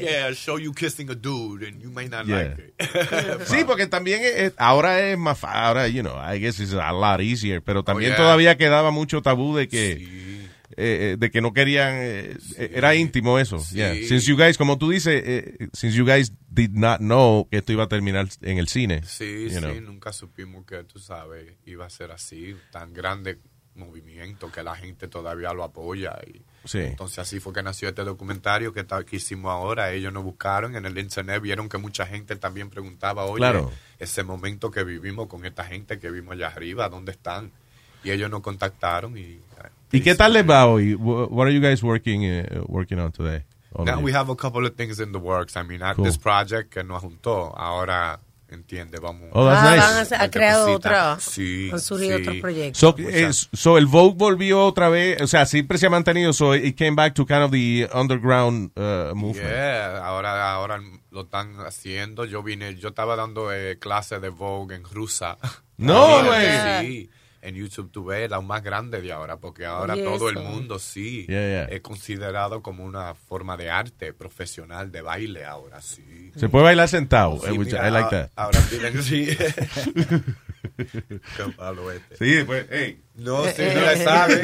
[0.00, 2.54] yeah, show you kissing a dude and you may not Yeah.
[2.56, 3.46] like it.
[3.46, 6.92] Sí, porque también es- ahora es más fa- ahora, you know, I guess it's a
[6.92, 8.22] lot easier, pero también Oh, yeah.
[8.24, 10.29] todavía quedaba mucho tabú de que Sí.
[10.76, 13.58] Eh, eh, de que no querían eh, eh, era íntimo eso.
[13.58, 13.76] Sí.
[13.76, 13.94] yeah.
[13.94, 17.72] Since you guys, como tú dices, eh, since you guys did not know que esto
[17.72, 19.02] iba a terminar en el cine.
[19.04, 19.72] Sí, know.
[19.74, 23.38] sí, nunca supimos que, tú sabes, iba a ser así, tan grande
[23.74, 26.18] movimiento que la gente todavía lo apoya.
[26.26, 26.78] Y Sí.
[26.80, 29.92] Entonces así fue que nació este documentario que, que hicimos ahora.
[29.92, 33.72] Ellos nos buscaron en el internet, vieron que mucha gente también preguntaba, oye, Claro.
[33.98, 37.50] ese momento que vivimos con esta gente que vimos allá arriba, ¿dónde están?
[38.04, 39.40] Y ellos nos contactaron y...
[39.92, 40.94] ¿Y qué tal les va hoy?
[40.94, 43.44] Wh- What are you guys working uh, working on today?
[43.78, 45.56] Now we have a couple of things in the works.
[45.56, 46.04] I mean, at Cool.
[46.04, 49.30] this project que nos juntó, ahora, entiende, vamos...
[49.32, 49.80] Oh, that's Ah, nice.
[49.80, 50.88] van a, hacer- ha creado cosita.
[51.14, 51.20] otra.
[51.20, 52.22] Sí, Han surgido sí.
[52.22, 52.78] otros proyectos.
[52.80, 56.54] So, eh, so el Vogue volvió otra vez, o sea, siempre se ha mantenido, so
[56.56, 59.48] it came back to kind of the underground uh, movement.
[59.48, 60.80] Yeah, ahora, ahora
[61.12, 62.24] lo están haciendo.
[62.24, 65.38] Yo vine, yo estaba dando eh, clases de Vogue en rusa.
[65.76, 66.80] No, güey.
[66.80, 67.10] Sí,
[67.42, 71.40] en YouTube tuve la más grande de ahora, porque ahora todo el mundo sí Yeah,
[71.40, 71.64] yeah.
[71.64, 76.30] es considerado como una forma de arte profesional de baile ahora sí.
[76.36, 78.30] Se puede bailar sentado, Sí, eh, mira, I like that.
[78.36, 79.28] Ahora tienen sí.
[81.94, 82.16] Este.
[82.16, 83.00] Sí, pues, hey.
[83.14, 84.42] No, sí, no le sabe.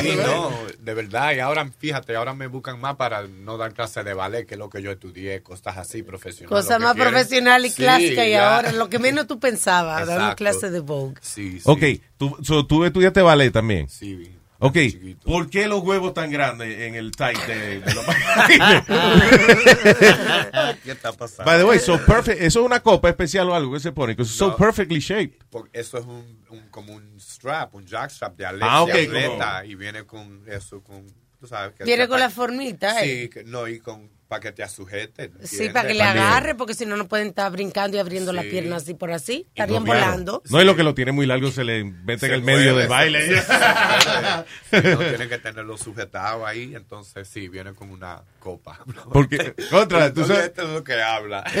[0.00, 1.34] Sí, no, de verdad.
[1.34, 4.58] Y ahora, fíjate, ahora me buscan más para no dar clases de ballet, que es
[4.58, 6.48] lo que yo estudié, cosas así profesionales.
[6.48, 7.12] Cosa lo que más quieren.
[7.12, 10.80] profesional y Sí, clásica y ahora lo que menos tú pensabas, dar una clase de
[10.80, 11.14] Vogue.
[11.20, 11.62] Sí, sí.
[11.64, 11.82] Ok,
[12.16, 13.88] tú, so, tú estudiaste ballet también.
[13.88, 14.32] Sí,
[14.64, 14.76] Ok.
[15.24, 18.04] ¿por qué los huevos tan grandes en el tight de, de los
[20.84, 21.44] ¿Qué está pasando?
[21.50, 24.14] By the way, so perfect, eso es una copa especial o algo que se pone,
[24.14, 24.56] because it's so No.
[24.56, 25.42] perfectly shaped.
[25.72, 29.74] Eso es un, un- como un strap, un jackstrap de atleta, Ah, ok, atleta y
[29.74, 31.04] viene con eso, con,
[31.40, 31.74] tú sabes.
[31.74, 33.22] Que Viene con la formita, ¿eh?
[33.24, 35.30] Sí, que- no, y con, para que te sujeten.
[35.42, 38.46] Sí, para que le agarre, porque si no, no pueden estar brincando y abriendo las
[38.46, 39.44] piernas así por así.
[39.48, 40.06] Estarían No, claro.
[40.06, 40.42] volando.
[40.48, 42.72] No, es lo que lo tiene muy largo, se le mete Se en el medio
[42.72, 43.28] mueve, de baile.
[44.72, 48.78] no tienen que tenerlo sujetado ahí, entonces sí, viene con una copa.
[49.12, 51.44] Porque, contra, tú sabes- esto es lo que habla.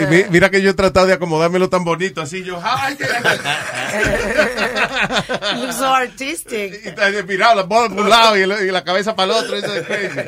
[0.00, 2.96] Y mi- mira que yo he tratado de acomodármelo tan bonito así, yo, ¡ay!
[2.96, 3.04] que-
[5.56, 6.80] Looks so artistic.
[6.84, 9.56] Y está mirado, la bola por un lado y, la cabeza para el otro.
[9.56, 10.18] Eso es crazy.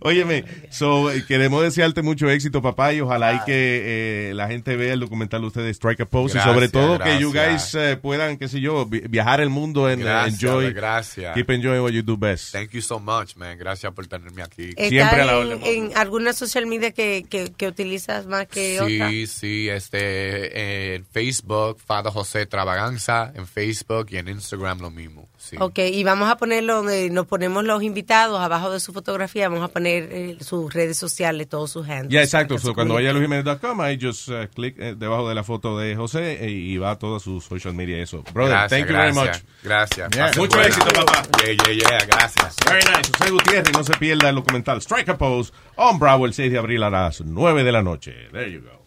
[0.00, 4.76] Óyeme, so, eh, queremos desearte mucho éxito, papá, y ojalá y que eh, la gente
[4.76, 7.74] vea el documental de ustedes, Strike a Pose, y sobre Gracias, todo que you guys
[7.74, 11.34] eh, puedan, qué sé yo, vi- viajar el mundo and uh, Gracias, enjoy, gracias.
[11.34, 12.52] keep enjoying what you do best.
[12.52, 13.58] Thank you so much, man.
[13.58, 14.70] Gracias por tenerme aquí.
[14.76, 19.10] ¿Está en, en alguna social media que, que, que utilizas más que otra?
[19.10, 25.28] Sí, sí, este, en Facebook, Fado José Extravaganza, en Facebook y en Instagram lo mismo.
[25.44, 25.56] Sí.
[25.60, 29.62] Ok, y vamos a ponerlo donde nos ponemos los invitados, abajo de su fotografía, vamos
[29.62, 32.10] a poner eh, sus redes sociales, todos sus handles.
[32.12, 32.54] Ya, exacto.
[32.54, 33.44] para que So, cuando vaya a comuniquen.
[33.44, 36.92] losjimenez.com, ahí just uh, click eh, debajo de la foto de José eh, y va
[36.92, 38.22] a todas sus social media y eso.
[38.32, 39.62] Brother, Gracias, thank you very gracias, much.
[39.62, 40.10] Gracias.
[40.10, 40.30] Yeah.
[40.36, 40.66] Mucho buena.
[40.68, 41.22] éxito, papá.
[41.44, 42.56] Yeah, yeah, yeah, gracias.
[42.66, 43.10] Very nice.
[43.18, 46.58] José Gutiérrez, no se pierda el documental Strike a Pose on Bravo el 6 de
[46.58, 48.14] abril a las 9 de la noche.
[48.32, 48.82] There you go.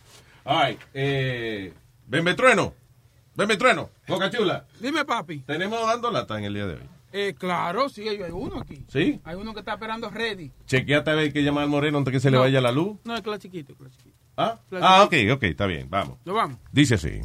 [0.45, 0.79] All right.
[0.93, 1.71] Eh,
[2.07, 2.33] Bembe
[3.37, 3.91] Bembe Trueno.
[4.07, 4.65] Boca Chula.
[4.79, 5.39] Dime, papi.
[5.41, 6.81] Tenemos dando lata en el día de hoy.
[7.13, 8.83] Eh, claro, sí, hay uno aquí.
[8.91, 9.21] ¿Sí?
[9.23, 10.51] Hay uno que está esperando ready.
[10.65, 12.97] Chequeate a ver que llamar al moreno antes que se le vaya la luz.
[13.05, 14.17] No, es que la chiquito, que la chiquito.
[14.35, 15.33] Ah, La ah ok, chiquito.
[15.35, 16.17] ok, está bien, vamos.
[16.25, 16.57] ¿Lo vamos?
[16.71, 17.21] Dice así.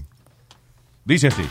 [1.04, 1.42] Dice así.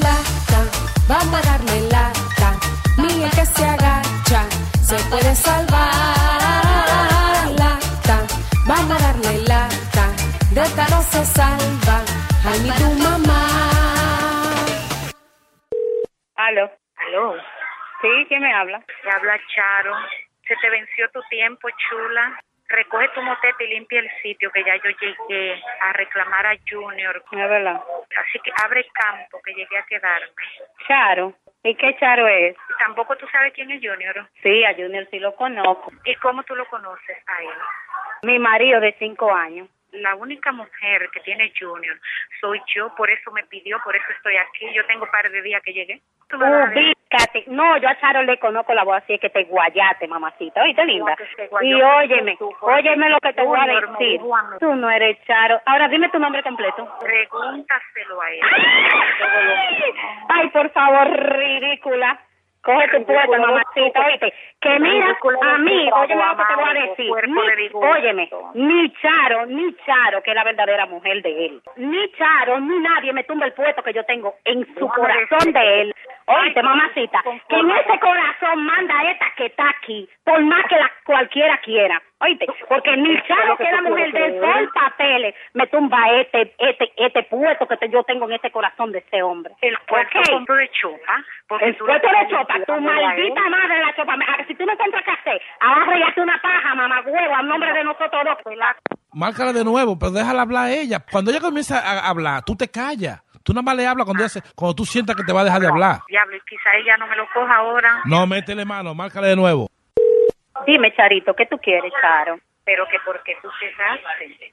[0.00, 0.64] Lata,
[1.08, 2.58] vamos a darle lata.
[2.96, 4.48] El que se agacha
[4.82, 6.23] se puede salvar.
[18.04, 18.84] Sí, ¿quién me habla?
[19.02, 19.96] Te habla Charo.
[20.46, 22.38] Se te venció tu tiempo, chula.
[22.68, 27.24] Recoge tu motete y limpia el sitio que ya yo llegué a reclamar a Junior.
[27.32, 27.80] Es verdad.
[28.18, 30.28] Así que abre campo que llegué a quedarme.
[30.86, 31.32] Charo.
[31.62, 32.54] ¿Y qué Charo es?
[32.78, 34.28] Tampoco tú sabes quién es Junior.
[34.42, 35.90] Sí, a Junior sí lo conozco.
[36.04, 37.58] ¿Y cómo tú lo conoces a él?
[38.24, 39.66] Mi marido de cinco años.
[39.94, 41.96] La única mujer que tiene Junior
[42.40, 44.72] soy yo, por eso me pidió, por eso estoy aquí.
[44.74, 46.00] Yo tengo un par de días que llegué.
[46.32, 47.44] Ubícate.
[47.46, 50.62] No, yo a Charo le conozco la voz, así es que te guayate, mamacita.
[50.62, 51.16] Oíste, linda.
[51.62, 54.20] Y óyeme, óyeme lo que te voy a decir.
[54.58, 55.60] Tú no eres Charo.
[55.66, 56.88] Ahora dime tu nombre completo.
[57.00, 58.40] Pregúntaselo a él.
[60.28, 62.18] Ay, por favor, ridícula.
[62.64, 64.34] Coge tu puesto, Ridícula, mamacita, oíste.
[64.60, 67.12] Que mira, a mí, óyeme lo que te voy a decir.
[67.28, 71.62] Ni, óyeme, ni Charo, ni Charo, que es la verdadera mujer de él.
[71.76, 75.82] Ni Charo, ni nadie me tumba el puesto que yo tengo en su corazón de
[75.82, 75.94] él.
[76.26, 80.90] Oíste, mamacita, que en ese corazón manda esta que está aquí, por más que la
[81.04, 82.00] cualquiera quiera.
[82.24, 86.54] Oíste, porque ni Charo, que es la mujer de él, por papeles, me tumba este,
[86.58, 89.54] este, este puesto que te- yo tengo en ese corazón de ese hombre.
[89.60, 90.18] El puesto
[90.54, 91.24] de chopa.
[91.48, 94.14] porque El puesto de chopa, tu maldita madre la chopa.
[94.14, 95.40] A que Si tú no encuentras qué hacer,
[96.16, 98.38] una paja, mamá huevo, a nombre de nosotros dos.
[99.12, 100.98] Márcala de nuevo, pero déjala hablar a ella.
[101.10, 103.20] Cuando ella comienza a hablar, tú te callas.
[103.44, 105.60] Tú nada más le hablas cuando, se- cuando tú sientas que te va a dejar
[105.60, 105.98] de hablar.
[106.08, 108.00] Diablo, y quizá ella no me lo coja ahora.
[108.06, 109.68] No, métele mano, márcala de nuevo.
[110.66, 112.38] Dime, Charito, ¿qué tú quieres, Charo?
[112.64, 114.52] Pero que porque tú cerraste.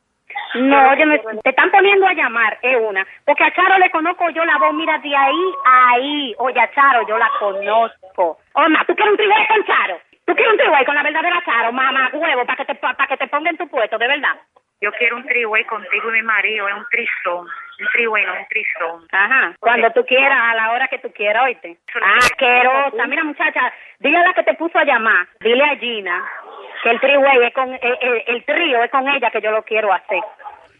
[0.55, 3.05] No, oye, me- te están poniendo a llamar, es una.
[3.25, 6.35] Porque a Charo le conozco yo la voz, mira, de ahí a ahí.
[6.39, 8.39] Oye, a Charo yo la conozco.
[8.53, 9.99] Oma, ¿tú quieres un tribuay con Charo?
[10.25, 13.17] ¿Tú quieres un tribuay con la verdadera Charo, mamá huevo, para que te para que
[13.17, 14.37] te ponga en tu puesto, de verdad?
[14.81, 17.47] Yo quiero un triway contigo y mi marido, es un trisón.
[17.79, 19.07] Un triway, no un trisón.
[19.11, 21.77] Ajá, cuando tú quieras, a la hora que tú quieras, oíste.
[22.17, 23.05] Asquerosa.
[23.07, 26.23] Mira, muchacha, dile a la que te puso a llamar, dile a Gina
[26.83, 29.61] que el triway es con, el, el- el trío es con ella que yo lo
[29.63, 30.19] quiero hacer.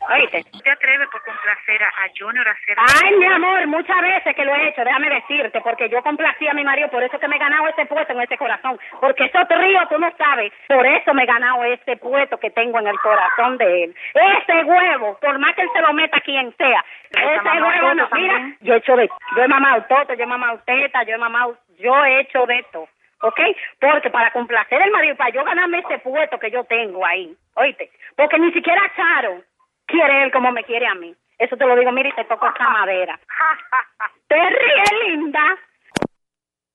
[0.10, 0.44] Oíste.
[0.52, 4.36] ¿Tú te atreves por complacer a, a Junior a hacer Ay, mi amor, muchas veces
[4.36, 7.28] que lo he hecho, déjame decirte, porque yo complací a mi marido, por eso que
[7.28, 10.86] me he ganado ese puesto en ese corazón, porque esos tríos tú no sabes, por
[10.86, 13.96] eso me he ganado ese puesto que tengo en el corazón de él.
[14.14, 18.10] Ese huevo, por más que él se lo meta a quien sea, ese huevo no,
[18.14, 18.58] mira, también.
[18.62, 21.58] yo he hecho de, yo he mamado toto, yo he mamado teta, yo he mamado,
[21.78, 22.88] yo he hecho de esto.
[23.24, 23.40] ¿Ok?
[23.80, 27.92] Porque para complacer al marido, para yo ganarme ese puesto que yo tengo ahí, oíste,
[28.16, 29.44] porque ni siquiera Charo
[29.92, 31.14] quiere él como me quiere a mí.
[31.38, 33.20] Eso te lo digo, mira, y te toco esta madera.
[34.28, 35.40] Te ríes, linda.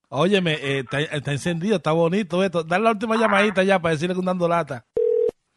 [0.08, 2.62] Óyeme, eh, está, está encendido, está bonito esto.
[2.62, 4.84] Dale la última llamadita ya para decirle que un dando lata.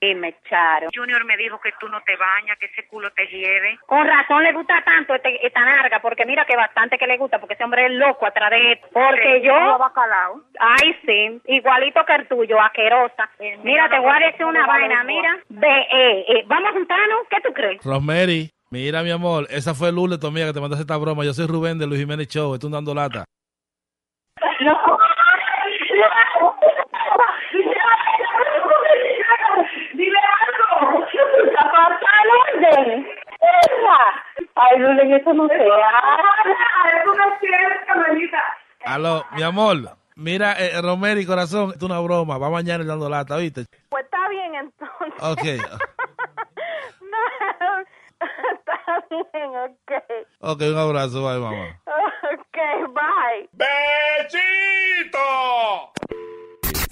[0.02, 0.88] Dime, Charo.
[0.96, 3.78] Junior me dijo que tú no te bañas, que ese culo te hiede.
[3.86, 7.38] Con razón le gusta tanto este- esta narga, porque mira que bastante que le gusta,
[7.40, 8.88] porque ese hombre es loco atrás de esto.
[8.94, 9.78] Porque Sí, yo...
[9.78, 10.42] bacalao.
[10.58, 13.30] Ay, sí, igualito que el tuyo, asquerosa.
[13.64, 15.38] Mira, te voy a decir una vaina, mira.
[15.50, 17.84] Ve, eh, eh, vamos a juntarnos, ¿qué tú crees?
[17.84, 21.26] Rosemary, mira mi amor, esa fue Lule, tu amiga, que te mandaste esta broma.
[21.26, 23.26] Yo soy Rubén de Luis Jiménez Show, estoy dando lata.
[24.62, 24.76] No.
[32.54, 33.08] El orden.
[34.56, 35.92] Ay, Lule, eso no se habla.
[37.02, 38.44] Eso no es cierto, Carmelita.
[38.86, 39.76] Aló, mi amor,
[40.16, 42.38] mira, eh, Rosemary, corazón, esto es una broma.
[42.38, 43.66] Va mañana dando lata, ¿viste?
[43.90, 45.14] Pues está bien entonces.
[45.22, 45.44] Ok,
[47.02, 47.18] No,
[48.20, 49.92] está bien, ok.
[50.40, 51.80] ok, un abrazo, bye, mamá.
[51.86, 52.58] Ok,
[52.94, 53.50] bye.
[53.54, 55.20] ¡Bechito!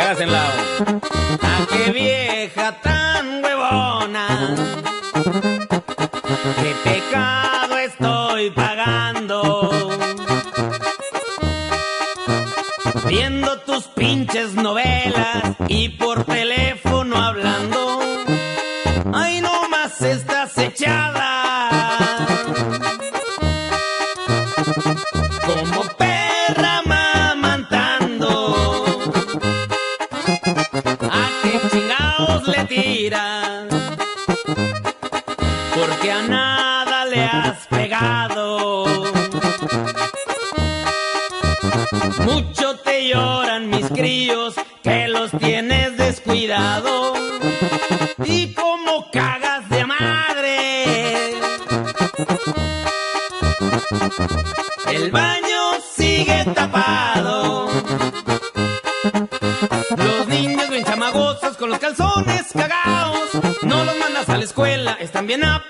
[0.00, 0.96] Lado.
[1.42, 4.56] Ah, qué vieja tan huevona.
[6.60, 9.70] Qué pecado estoy pagando.
[13.06, 18.00] Viendo tus pinches novelas y por teléfono hablando.
[19.12, 20.99] Ay, no más estás echada.
[65.30, 65.69] Escuela, están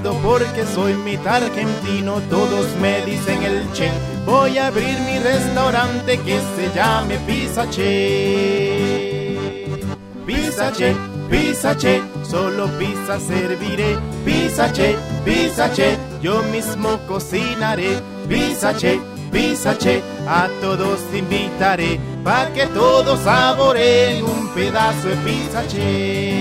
[0.00, 3.90] porque soy mitad argentino, todos me dicen el che.
[4.24, 9.18] Voy a abrir mi restaurante que se llame Pizza Che.
[10.24, 10.94] Pizza Che,
[11.28, 13.98] Pizza Che, solo pizza serviré.
[14.24, 18.00] Pizza Che, Pizza Che, yo mismo cocinaré.
[18.28, 25.62] Pizza che, pizza che, a todos invitaré, pa' que todos saboreen un pedazo de pizza
[25.66, 26.31] che.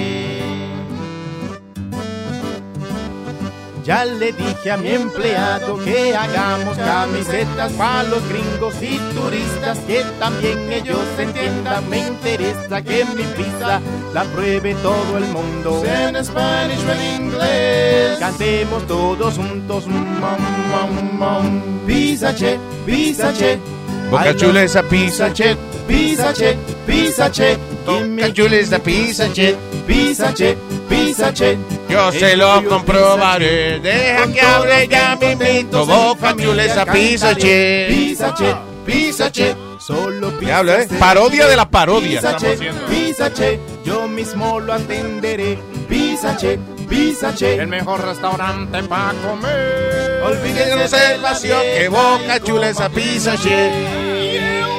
[3.84, 10.04] Ya le dije a mi empleado que hagamos camisetas para los gringos y turistas, que
[10.20, 11.90] también ellos entiendan.
[11.90, 13.82] Me interesa que mi pizza
[14.14, 15.84] la pruebe todo el mundo.
[15.84, 18.20] En Spanish o en inglés.
[18.20, 19.88] Cantemos todos juntos.
[19.88, 20.38] Mom,
[20.70, 21.62] mom, mom.
[21.88, 23.60] Pizza che, pizza che.
[24.12, 25.58] Boca Chula esa pizza che.
[25.88, 26.56] Pizza che,
[26.86, 27.58] pizza che.
[27.84, 29.58] Boca Chula esa pizza che.
[29.88, 30.56] Pizza che,
[30.88, 31.71] pizza che.
[31.92, 33.80] Yo se lo comprobaré.
[33.80, 35.86] Deja que hable ya mi mito.
[35.86, 37.88] Boca Chula esa pizza che.
[37.90, 39.56] Pizza che, pizza che.
[39.80, 40.88] Solo Diablo, ¿eh?
[41.00, 42.22] Parodia de la parodia.
[42.88, 43.60] Pizza che.
[43.84, 45.58] Yo mismo lo atenderé.
[45.88, 47.56] Pizza che, pizza che.
[47.56, 50.22] El mejor restaurante para comer.
[50.24, 54.70] Olvídense Qué reservación, que Boca Chula esa pizza che.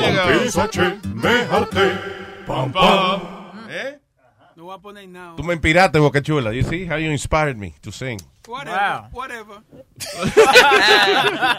[0.00, 1.98] Con pizza che, me harté.
[2.46, 3.20] Pam, pam.
[3.68, 3.98] ¿Eh?
[4.54, 5.34] No voy a poner nada.
[5.36, 6.52] Tú me inspiraste, Boca Chula.
[6.52, 8.20] You see how you inspired me to sing.
[8.46, 9.62] Whatever, whatever.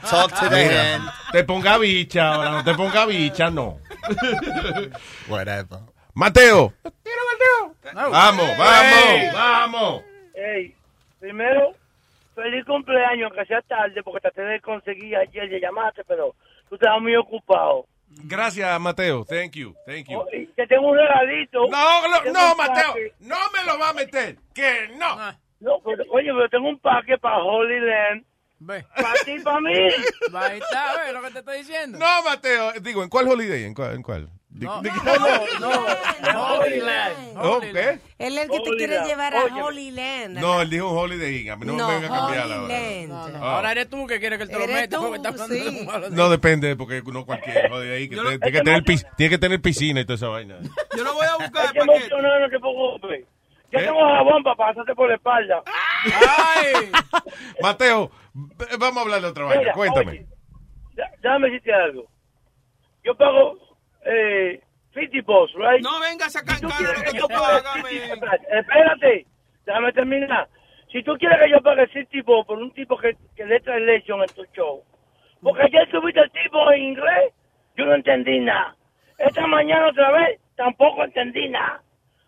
[0.06, 1.04] Talk to the Mira, hand.
[1.32, 3.80] Te ponga bicha ahora, no te ponga bicha, no.
[5.28, 5.80] Whatever.
[6.14, 6.74] Mateo.
[7.94, 8.12] No.
[8.12, 8.56] Vamos, Hey.
[8.60, 10.04] vamos, vamos.
[10.36, 10.76] Ey,
[11.20, 11.74] primero,
[12.36, 16.36] feliz cumpleaños, que sea tarde, porque traté de conseguir ayer de llamarte, pero
[16.70, 17.88] tú estabas muy ocupado.
[18.24, 19.26] Gracias, Mateo.
[19.26, 20.24] Thank you, thank you.
[20.34, 21.68] Y Te tengo un regalito.
[21.68, 22.94] No, no, Mateo.
[23.20, 24.38] No me lo va a meter.
[24.54, 25.18] Que no.
[25.60, 28.26] No, pero, oye, pero tengo un paque para Holy Land.
[28.66, 29.74] Para ti y para mí.
[30.34, 31.98] Ahí está, ve lo que te estoy diciendo.
[31.98, 32.72] No, Mateo.
[32.82, 33.64] Digo, ¿en cuál holiday?
[33.64, 33.96] ¿En cuál?
[33.96, 34.30] ¿En cuál?
[34.58, 34.92] No, no,
[35.60, 35.86] no,
[36.34, 37.62] no, Holy Land.
[37.74, 38.00] ¿qué?
[38.20, 39.08] Él es el que te quiere Land.
[39.10, 39.62] llevar a Oye.
[39.62, 40.38] Holy Land.
[40.40, 41.50] No, él dijo un holiday.
[41.50, 42.68] A mí no, No, me venga a cambiar Holy ahora.
[42.74, 43.08] Land.
[43.10, 43.56] No, no, Ah.
[43.56, 46.10] Ahora eres tú que quieres que él te lo meta porque está hablando.
[46.16, 48.08] No depende, porque no cualquier holiday.
[48.08, 50.28] Que Yo te- lo- tiene, que tener, pis- tiene que tener piscina y toda esa
[50.30, 50.58] vaina.
[50.96, 53.26] Yo lo voy a buscar Es que emocionado, no te preocupes.
[53.72, 53.84] Yo ¿Eh?
[53.84, 55.64] tengo jabón para pasarte por la espalda.
[56.06, 56.92] Ay,
[57.62, 58.10] Mateo,
[58.80, 59.74] vamos a hablar de otra vaina.
[59.74, 60.12] Cuéntame.
[60.12, 60.26] oye,
[60.96, 62.06] ya- déjame decirte algo.
[63.04, 63.58] Yo pago
[64.06, 64.62] eh,
[64.94, 65.82] 50 bucks, right?
[65.84, 68.60] No vengas a quieres lo que tú yo pague pagas, 50 men.
[68.60, 69.26] espérate,
[69.66, 70.48] déjame terminar.
[70.92, 73.82] Si tú quieres que yo pague 50 bucks por un tipo que, que le trae
[73.82, 74.84] leche en tu show,
[75.42, 77.34] porque ayer subiste el tipo en inglés,
[77.76, 78.76] yo no entendí nada.
[79.18, 81.82] Esta mañana otra vez, tampoco entendí nada.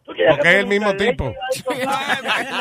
[0.06, 1.34] Porque que es el mismo tipo.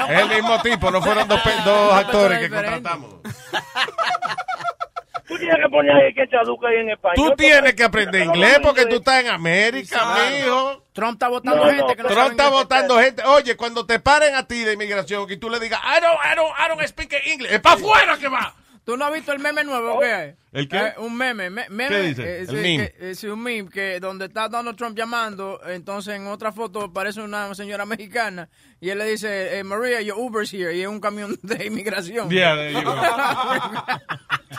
[0.09, 3.21] Es el mismo tipo, no fueron dos, dos actores que contratamos.
[5.27, 7.31] Tú tienes que poner ahí que traduzca ahí en español.
[7.31, 10.83] Tú tienes que aprender inglés porque tú estás en América, mijo.
[10.93, 13.23] Trump está votando No, gente no, que no Trump está votando gente.
[13.25, 16.35] Oye, cuando te paren a ti de inmigración y tú le digas, I don't, I
[16.37, 18.55] don't, I don't speak English, es para afuera que va.
[18.87, 20.35] ¿Tú no has visto el meme nuevo que hay?
[20.53, 20.77] ¿El qué?
[20.79, 21.51] Eh, un meme.
[21.51, 22.23] me- meme ¿Qué dice?
[22.23, 22.93] eh, El sí, meme.
[22.93, 26.93] que- eh, sí, un meme que donde está Donald Trump llamando, entonces en otra foto
[26.93, 28.49] parece una señora mexicana
[28.81, 32.31] y él le dice, eh, María, your Uber's here, y es un camión de inmigración.
[32.31, 32.95] Yeah, there you go.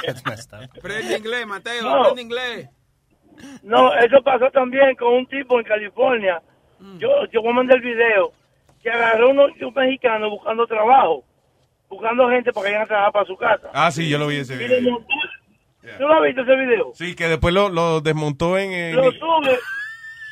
[0.05, 0.69] That's messed up.
[0.77, 2.01] Aprende inglés, Mateo, No.
[2.01, 2.69] aprende inglés.
[3.63, 6.41] No, eso pasó también con un tipo en California.
[6.99, 8.33] Yo, yo voy a mandar el video
[8.83, 11.23] que agarró uno, un mexicano buscando trabajo,
[11.89, 13.69] buscando gente para que vayan a trabajar para su casa.
[13.73, 14.91] Ah, sí, yo lo vi ese Y le video.
[14.93, 15.13] montó-
[15.97, 16.91] ¿Tú lo has visto ese video?
[16.93, 18.71] Sí, que después lo, lo desmontó en...
[18.73, 19.57] en- Lo sube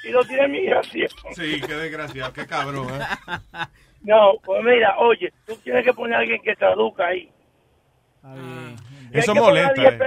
[0.04, 1.08] y lo tiene en migración.
[1.34, 3.00] Sí, qué desgraciado, qué cabrón, ¿eh?
[4.02, 7.32] No, pues mira, oye, tú tienes que poner a alguien que traduzca ahí.
[9.12, 10.00] Eso molesta, 10 eh.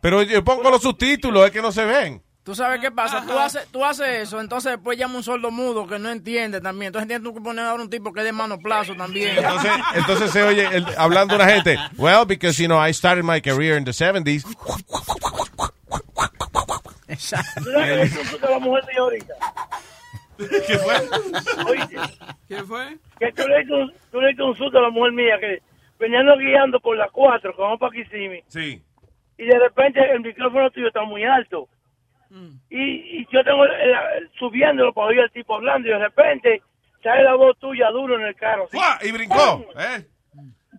[0.00, 2.22] Pero yo pongo los subtítulos, es que no se ven.
[2.46, 3.24] ¿Tú sabes qué pasa?
[3.26, 6.90] Tú haces, tú haces eso, entonces después llama un sordo mudo que no entiende también.
[6.90, 9.36] Entonces tienes tú que poner ahora un tipo que es de mano plazo también.
[9.36, 13.40] Entonces, entonces se oye el- hablando una gente, well, because, you know, I started my
[13.40, 14.44] career in the 70s.
[14.44, 14.52] ¿Tú
[17.18, 19.34] sabes que tú la mujer de ahorita?
[20.38, 20.94] ¿Qué fue?
[21.70, 21.96] Oíste,
[22.48, 22.96] ¿Qué fue?
[23.18, 23.58] que tú le
[24.28, 25.62] diste un, susto a la mujer mía que
[25.98, 28.80] veníamos guiando por las 4, como para Kissimmee, Sí.
[29.38, 31.68] y de repente el micrófono tuyo está muy alto.
[32.70, 33.64] Y, y yo tengo
[34.38, 36.62] subiéndolo para oír al tipo hablando, y de repente
[37.02, 38.66] sale la voz tuya duro en el carro.
[38.68, 38.98] ¡Fua!
[39.02, 40.04] Y brincó, ¿eh?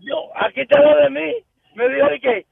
[0.02, 1.34] Yo, aquí te lo de mí.
[1.76, 2.45] Me dijo, ¿y qué?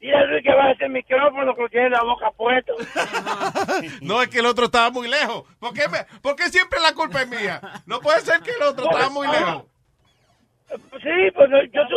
[0.00, 2.74] Dile a Luis que baje ese micrófono que tiene en la boca puesto.
[4.02, 5.44] No, es que el otro estaba muy lejos.
[5.58, 7.60] ¿Por qué, me- por qué siempre la culpa es mía?
[7.86, 9.64] No puede ser que el otro estaba muy lejos.
[11.02, 11.96] Sí, pues yo tú...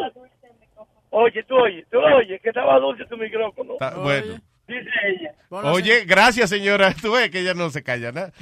[1.12, 3.76] Oye, tú oye, tú oye, que estaba dulce tu micrófono.
[4.04, 4.36] Bueno.
[4.68, 5.32] Dice ella.
[5.50, 6.94] Oye, gracias señora.
[7.02, 8.32] Tú ves que ella no se calla nada.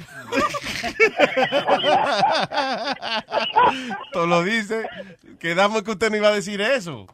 [4.12, 4.86] Todo lo dice.
[5.38, 7.06] Quedamos que usted no iba a decir eso.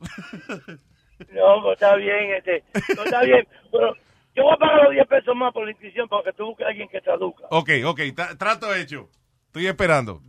[1.33, 2.65] No, pues está bien, este,
[2.97, 3.47] no está bien.
[3.71, 3.95] Pero
[4.35, 6.67] yo voy a pagar los 10 pesos más por la inscripción para que tú busques
[6.67, 7.45] a alguien que traduzca.
[7.51, 9.09] Ok, ok, tra- trato hecho.
[9.47, 10.23] Estoy esperando.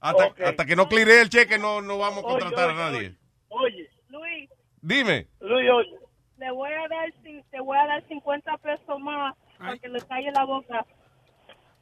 [0.00, 3.14] Hasta, hasta que no cleare el cheque no, no vamos a contratar a nadie.
[3.48, 4.48] Oye, Luis,
[4.80, 5.26] Dime.
[5.40, 5.90] Luis, oye.
[6.38, 7.12] Le voy a dar,
[7.50, 10.84] te voy a dar 50 pesos más para que le calle la boca.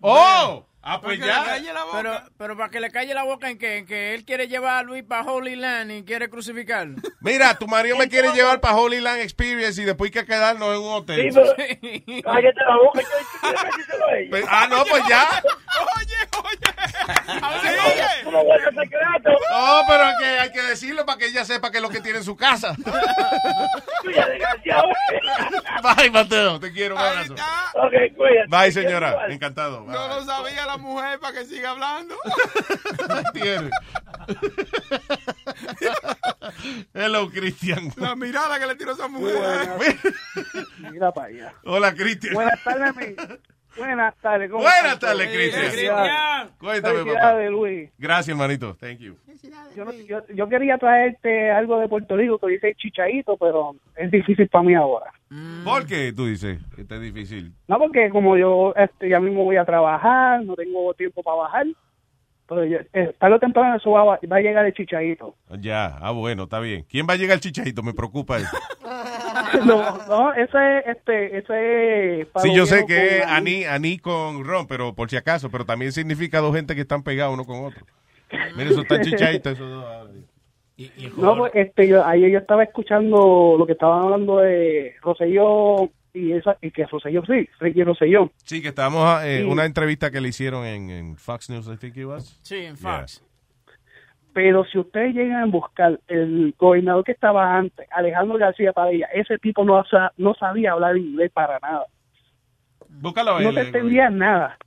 [0.00, 0.66] ¡Oh!
[0.88, 1.40] Ah, pues ya.
[1.40, 1.96] le calle la boca.
[1.96, 4.76] Pero, pero para que le calle la boca en que, en que él quiere llevar
[4.76, 6.96] a Luis para Holy Land y quiere crucificarlo.
[7.20, 10.76] Mira, tu marido me quiere llevar para Holy Land Experience y después hay que quedarnos
[10.76, 11.32] en un hotel.
[11.32, 13.08] Sí, pero cállate la boca, yo
[13.48, 14.30] yo.
[14.30, 15.42] Pues- ah, no, pues ya.
[15.42, 16.38] Tú
[18.30, 19.30] no guardas secreto.
[19.50, 22.00] No, pero hay que, hay que decirlo para que ella sepa que es lo que
[22.00, 22.74] tiene en su casa.
[24.04, 24.88] Desgraciado.
[25.96, 26.60] Bye, Mateo.
[26.60, 26.94] Te quiero.
[26.94, 27.34] Un abrazo.
[27.74, 28.48] Ok, cuídate.
[28.48, 29.26] Bye, señora.
[29.28, 29.84] Encantado.
[29.84, 29.94] Bye.
[29.94, 32.16] No lo sabía la mujer para que siga hablando.
[33.32, 33.70] Tiene.
[36.94, 37.92] Hello, Cristian.
[37.96, 39.38] La mirada que le tiró esa mujer.
[40.78, 41.54] Mira para allá.
[41.64, 42.34] Hola, Cristian.
[42.34, 43.16] Buenas tardes, mi.
[43.76, 44.50] Buenas tardes.
[44.50, 45.28] ¿cómo Buenas tardes?
[45.28, 46.50] Cristian.
[46.58, 47.40] Cuéntame, papá.
[47.50, 47.90] Luis.
[47.98, 48.74] Gracias, hermanito.
[48.80, 49.16] Thank you.
[49.76, 54.10] Yo, no- yo, yo quería traerte algo de Puerto Rico que dice chichaito, pero es
[54.10, 55.12] difícil para mí ahora.
[55.64, 57.52] ¿Por qué tú dices que está difícil?
[57.68, 61.66] No, porque como yo este, ya mismo voy a trabajar, no tengo tiempo para bajar,
[62.48, 65.34] pero yo, eh, tarde o temprano eso va, va a llegar el chichaito.
[65.60, 66.84] Ya, ah, bueno, está bien.
[66.88, 67.82] ¿Quién va a llegar al chichadito?
[67.82, 68.56] Me preocupa eso.
[69.64, 72.26] No, no, eso es, este, eso es...
[72.42, 75.92] Sí, yo sé que es aní, aní con ron, pero por si acaso, pero también
[75.92, 77.84] significa dos gente que están pegados uno con otro.
[78.56, 79.84] Mira, eso está chichadito, eso dos.
[79.86, 80.04] ah,
[81.16, 86.32] No, pues este, yo, ayer yo estaba escuchando lo que estaban hablando de Roselló y
[86.32, 88.30] esa y que Roselló sí, Ricky Roselló.
[88.44, 89.50] Sí, que estábamos en Sí.
[89.50, 92.38] una entrevista que le hicieron en, en Fox News, I think it was.
[92.42, 93.22] Sí, en Fox.
[94.32, 99.38] Pero si ustedes llegan a buscar el gobernador que estaba antes, Alejandro García Padilla, ese
[99.38, 101.86] tipo no, sa- no sabía hablar inglés para nada.
[102.88, 104.58] Búscalo No se eh, entendía nada.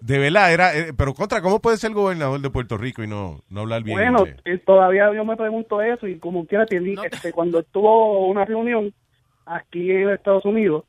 [0.00, 3.40] De verdad, era, eh, pero contra, ¿cómo puede ser gobernador de Puerto Rico y no,
[3.48, 4.36] no hablar bien Bueno, inglés?
[4.44, 8.44] eh, todavía yo me pregunto eso y como quiera te di- este, cuando estuvo una
[8.44, 8.92] reunión
[9.46, 10.84] aquí en Estados Unidos,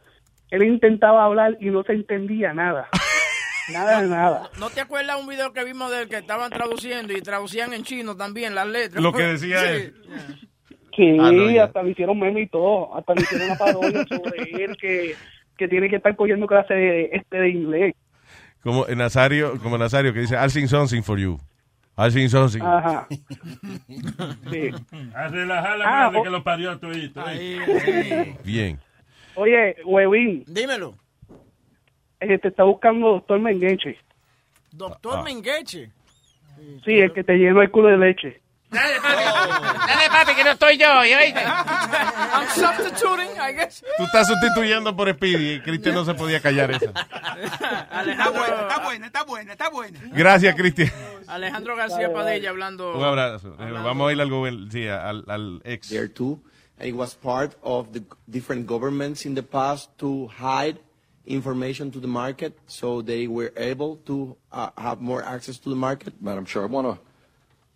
[0.49, 2.88] él intentaba hablar y no se entendía nada.
[3.74, 4.49] nada de nada.
[4.60, 8.16] ¿No te acuerdas un video que vimos del que estaban traduciendo y traducían en chino
[8.16, 9.01] también las letras?
[9.03, 9.68] Lo que decía Sí.
[9.68, 9.95] él.
[10.95, 14.64] Sí, Ah, no, hasta le hicieron meme y todo, hasta le hicieron una parodia sobre
[14.64, 15.16] él que,
[15.55, 17.95] que tiene que estar cogiendo clase de, este de inglés.
[18.64, 21.38] Como Nazario, como Nazario que dice, I'll sing something for you.
[21.98, 22.62] I'll sing something.
[22.62, 23.08] Ajá.
[24.52, 24.72] Sí.
[25.16, 27.24] A relajar la Ah, madre que lo parió tu hito.
[28.43, 28.80] Bien.
[29.36, 30.43] Oye, Huevín.
[30.48, 30.95] Dímelo.
[32.20, 33.98] Eh, te está buscando doctor Mengeche.
[34.72, 35.24] Doctor Ah.
[35.24, 35.91] Mengeche.
[36.86, 38.41] Sí, el que te llenó el culo de leche.
[38.70, 41.39] Dale, papi, que no estoy yo, ¿y oíste?
[41.41, 43.82] I'm substituting, I guess.
[43.97, 46.91] Tú estás sustituyendo por Speedy y Cristian no se podía callar esa.
[47.91, 49.99] Alejandro, Está buena, está buena, está buena.
[50.13, 50.91] Gracias, Cristian.
[51.28, 52.97] Alejandro García Padilla hablando.
[52.97, 53.55] Un abrazo.
[53.59, 55.89] Eh, Vamos a ir al, sí, al, al ex.
[55.89, 56.39] there too.
[56.80, 60.78] And it was part of the different governments in the past to hide
[61.26, 65.76] information to the market so they were able to uh, have more access to the
[65.76, 66.13] market.
[66.22, 67.07] Madam Chair, I want to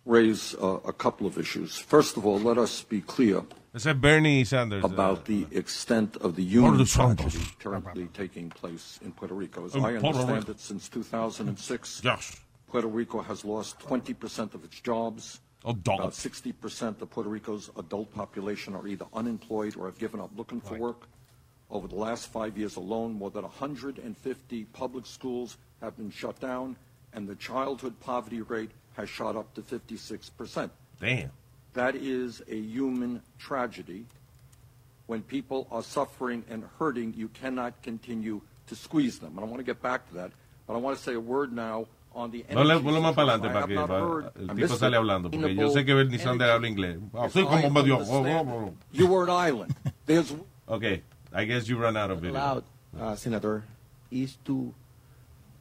[0.04, 1.78] raise uh, a couple of issues.
[1.78, 3.42] First of all, let us be clear
[3.74, 4.84] Sanders.
[4.84, 6.44] about the extent of the
[6.84, 6.92] Sanders.
[6.92, 9.64] tragedy currently taking place in Puerto Rico.
[9.64, 12.40] As In I understand it, since 2006, Yes.
[12.68, 15.40] Puerto Rico has lost 20% of its jobs.
[15.64, 20.60] About 60% of Puerto Rico's adult population are either unemployed or have given up looking
[20.60, 21.06] for work.
[21.70, 26.76] Over the last five years alone, more than 150 public schools have been shut down,
[27.14, 30.70] and the childhood poverty rate has shot up to 56%.
[31.00, 31.30] Damn.
[31.74, 34.04] That is a human tragedy.
[35.06, 39.32] When people are suffering and hurting, you cannot continue to squeeze them.
[39.36, 40.30] And I want to get back to that,
[40.66, 43.14] but I want to say a word now on the No le energy ponlo más
[43.14, 43.14] sector.
[43.14, 45.30] para adelante para have que not pa- el a tipo sale hablando.
[45.30, 46.98] Porque yo sé que Bernie Sanders habla inglés.
[47.14, 47.96] Así If como medio.
[47.98, 49.74] understand, You were an island.
[50.06, 50.32] There's
[50.68, 52.32] Okay, I guess you ran out of video.
[52.38, 52.64] allowed,
[53.00, 53.64] uh, Senator,
[54.10, 54.72] is to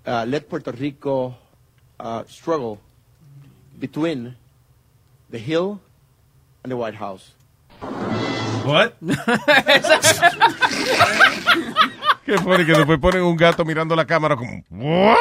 [0.05, 1.33] uh, let Puerto Rico
[1.99, 2.79] uh, struggle
[3.81, 4.37] between
[5.29, 5.81] the Hill
[6.63, 7.33] and the White House.
[8.63, 8.93] What?
[12.25, 15.17] Qué funny que después ponen un gato mirando la cámara como, what?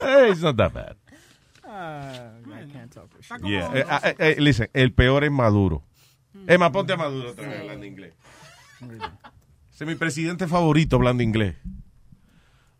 [0.00, 0.96] Hey, it's not that bad.
[3.42, 3.70] Yeah.
[3.72, 5.82] Eh, eh, eh, listen, el peor es Maduro.
[6.46, 8.12] Es más, ponte a Maduro otra vez hablando inglés.
[9.72, 11.56] Ese es mi presidente favorito hablando inglés.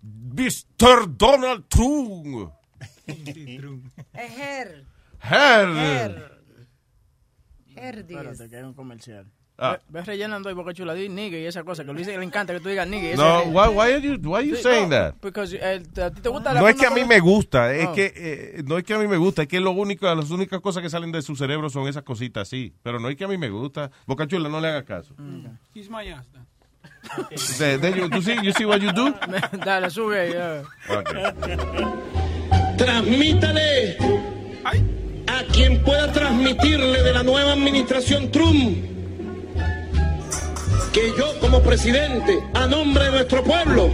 [0.03, 1.17] Mr.
[1.17, 2.53] Donald Trump.
[3.07, 4.85] Es her.
[5.21, 6.41] Her.
[7.75, 8.17] Herdis.
[8.17, 9.27] Espérate, que hay un comercial.
[9.59, 9.73] Ah.
[9.89, 12.61] Ve- Ves rellenando y boca chula, nigga y esa cosa, que Luis le encanta que
[12.61, 13.15] tú digas nigga.
[13.17, 15.15] No, why, why are you, why are you Sí, saying no, that?
[15.23, 15.79] Because a
[16.11, 17.93] ti te gusta la No es que a mí me gusta, es Oh.
[17.95, 20.61] que eh, no es que a mí me gusta, es que lo único, las únicas
[20.61, 22.75] cosas que salen de su cerebro son esas cositas así.
[22.83, 23.91] Pero no es que a mí me gusta.
[24.07, 25.15] Boca Chula, no le haga caso.
[25.73, 26.27] Kiss my ass.
[27.59, 27.81] then.
[27.81, 29.15] De- you, you see, you see what you do?
[29.65, 30.33] Dale, sube ahí.
[30.35, 30.63] eh.
[32.85, 33.97] Transmítale
[35.29, 38.77] a quien pueda transmitirle de la nueva administración Trump
[40.93, 43.89] que yo como presidente, a nombre de nuestro pueblo,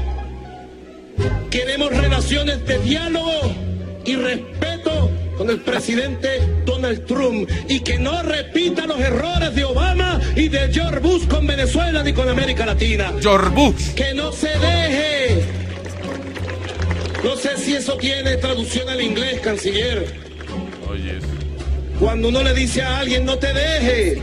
[1.50, 3.54] queremos relaciones de diálogo
[4.06, 10.18] y respeto con el presidente Donald Trump y que no repita los errores de Obama
[10.34, 13.12] y de George Bush con Venezuela ni con América Latina.
[13.20, 13.92] George Bush.
[13.94, 15.67] Que no se deje.
[17.24, 20.14] No sé si eso tiene traducción al inglés, canciller.
[20.90, 21.18] Oye,
[21.98, 24.22] Cuando uno le dice a alguien no te deje.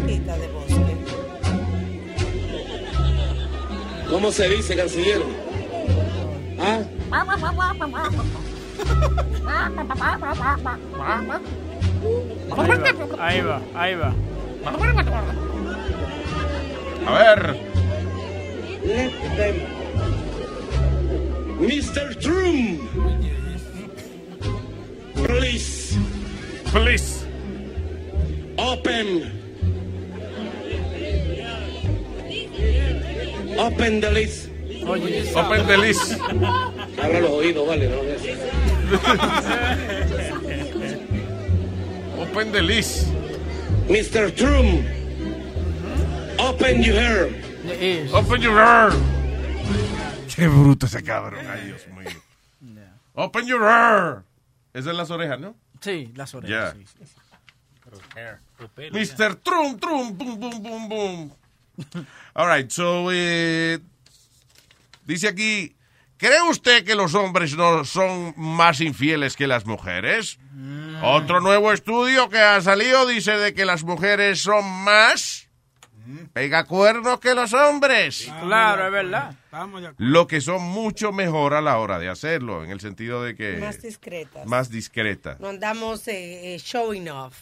[4.10, 5.22] ¿Cómo se dice, canciller?
[6.60, 6.80] ¿Ah?
[13.20, 14.14] Ahí va, ahí va.
[17.08, 17.60] A ver.
[21.58, 22.14] Mr.
[22.22, 22.82] Trump.
[25.16, 25.98] Please.
[26.66, 27.26] Please.
[28.58, 29.32] Open.
[33.58, 34.50] Open the list.
[34.86, 36.20] Open the list.
[36.20, 37.90] Abra los oídos, vale.
[37.90, 38.02] No,
[42.22, 43.08] Open the list.
[43.88, 44.30] Mr.
[44.36, 44.86] Trump.
[46.40, 47.30] Open your hair.
[48.14, 48.92] Open your hair.
[50.34, 51.46] Qué bruto ese cabrón.
[51.48, 52.10] Ay, Dios mío.
[53.14, 54.24] Open your hair.
[54.74, 55.56] Esa es las orejas, ¿no?
[55.80, 56.76] Sí, las orejas.
[56.76, 56.80] Ya.
[56.80, 57.16] sí, sí.
[58.92, 59.36] Mr.
[59.36, 61.32] Trump, Trump, boom, boom, boom, boom.
[62.34, 63.80] All right, so, eh,
[65.06, 65.76] dice aquí,
[66.18, 70.40] ¿cree usted que los hombres no son más infieles que las mujeres?
[71.04, 75.45] Otro nuevo estudio que ha salido dice de que las mujeres son más
[76.34, 78.32] pegacuernos que los hombres.
[78.42, 79.36] Claro, es verdad.
[79.46, 83.24] Estamos de Lo que son mucho mejor a la hora de hacerlo, en el sentido
[83.24, 83.58] de que...
[83.58, 84.46] Más discretas.
[84.46, 85.38] Más discreta.
[85.40, 87.38] No andamos eh, eh, showing off.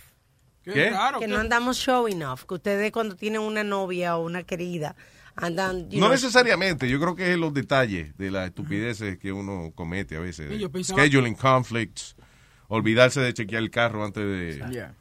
[0.64, 0.90] ¿Qué?
[0.90, 1.32] Claro, que ¿qué?
[1.32, 2.46] no andamos showing off.
[2.46, 4.96] Que ustedes cuando tienen una novia o una querida
[5.36, 5.90] andan...
[5.90, 10.16] No know, necesariamente, yo creo que es los detalles de las estupideces que uno comete
[10.16, 10.50] a veces.
[10.84, 12.16] Scheduling conflicts,
[12.68, 14.88] olvidarse de chequear el carro antes de, Yeah.
[14.90, 14.94] de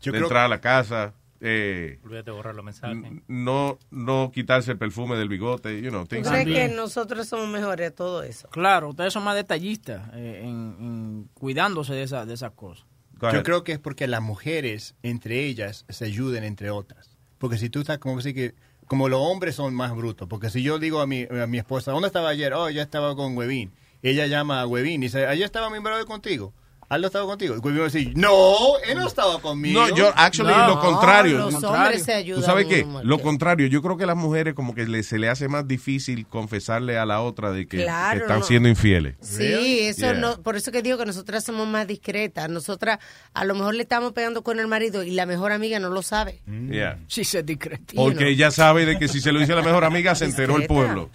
[0.00, 2.96] Yo creo- entrar a la casa, eh, Olvídate de borrar los mensajes.
[2.96, 6.68] n- no, no quitarse el perfume del bigote, you know, ¿Tú things crees like que
[6.74, 8.48] nosotros somos mejores de todo eso?
[8.50, 12.86] Claro, ustedes son más detallistas eh, en, en cuidándose de, esa, de esas cosas.
[13.32, 17.16] Yo creo que es porque las mujeres, entre ellas, se ayuden entre otras.
[17.38, 18.54] Porque si tú estás como así que,
[18.86, 20.26] como los hombres son más brutos.
[20.28, 22.52] Porque si yo digo a mi, a mi esposa, ¿dónde estaba ayer?
[22.54, 23.72] Oh, ya estaba con Huevín.
[24.02, 26.52] Ella llama a Huevín y dice, ayer estaba mi brother contigo.
[26.92, 27.56] Aldo estaba contigo.
[27.56, 28.54] Y va a decir, no,
[28.86, 29.80] él no estaba conmigo.
[29.88, 31.38] No, yo, actually, lo contrario.
[31.50, 32.86] los hombres se ayudan ¿Tú sabes qué?
[33.02, 35.66] Lo contrario, yo creo que a las mujeres como que le- se le hace más
[35.66, 38.44] difícil confesarle a la otra de que, Claro, que están no.
[38.44, 39.14] siendo infieles.
[39.22, 40.12] Sí, eso Yeah.
[40.14, 42.48] no, por eso que digo que nosotras somos más discretas.
[42.50, 42.98] Nosotras
[43.32, 46.02] a lo mejor le estamos pegando con el marido y la mejor amiga no lo
[46.02, 46.42] sabe.
[46.70, 46.98] Yeah.
[47.08, 47.94] Sí, se discreta.
[47.94, 50.56] Porque ella sabe de que si se lo dice a la mejor amiga, se enteró
[50.58, 51.08] el pueblo.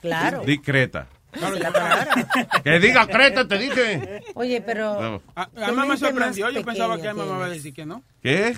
[0.00, 0.42] Claro.
[0.44, 1.06] Discreta.
[2.64, 4.22] Que diga creta, te dije.
[4.34, 5.22] Oye, pero No.
[5.34, 6.50] A, Tu a mí me sorprendió.
[6.50, 8.02] Yo pensaba que Emma me iba a decir que no.
[8.22, 8.56] ¿Qué?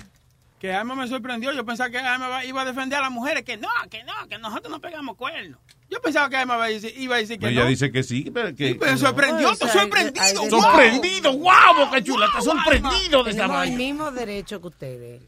[0.59, 1.51] Que Emma me sorprendió.
[1.53, 3.43] Yo pensaba que Emma iba- iba a defender a las mujeres.
[3.43, 5.59] Que no, que no, que nosotros no pegamos cuernos.
[5.89, 7.69] Yo pensaba que Emma iba a decir, iba a decir que Ella no.
[7.69, 8.75] dice que sí, pero que...
[8.75, 10.41] pero sorprendió, estoy sorprendido.
[10.41, 10.49] wow.
[10.49, 13.77] Sorprendido, guau, boca chula, está Wow, sorprendido de esta el vaina.
[13.77, 15.21] mismo derecho que ustedes.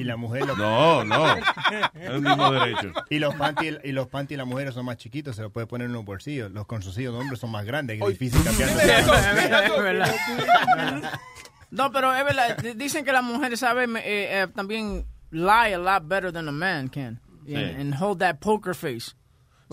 [0.00, 0.46] Y la mujer...
[0.46, 1.26] lo- No, no.
[1.36, 1.42] Es
[2.08, 2.92] el mismo derecho.
[3.10, 5.66] Y los panties y los panty de las mujeres son más chiquitos, se los puede
[5.66, 6.50] poner en los bolsillos.
[6.52, 8.68] Los calzoncillos de hombres son más grandes, que es difícil cambiar.
[8.70, 10.14] Es verdad.
[11.70, 12.56] No, pero es verdad.
[12.76, 16.88] Dicen que las mujeres saben eh, eh, también lie a lot better than a man
[16.88, 17.20] can.
[17.46, 17.54] Sí.
[17.54, 19.14] And, and hold that poker face.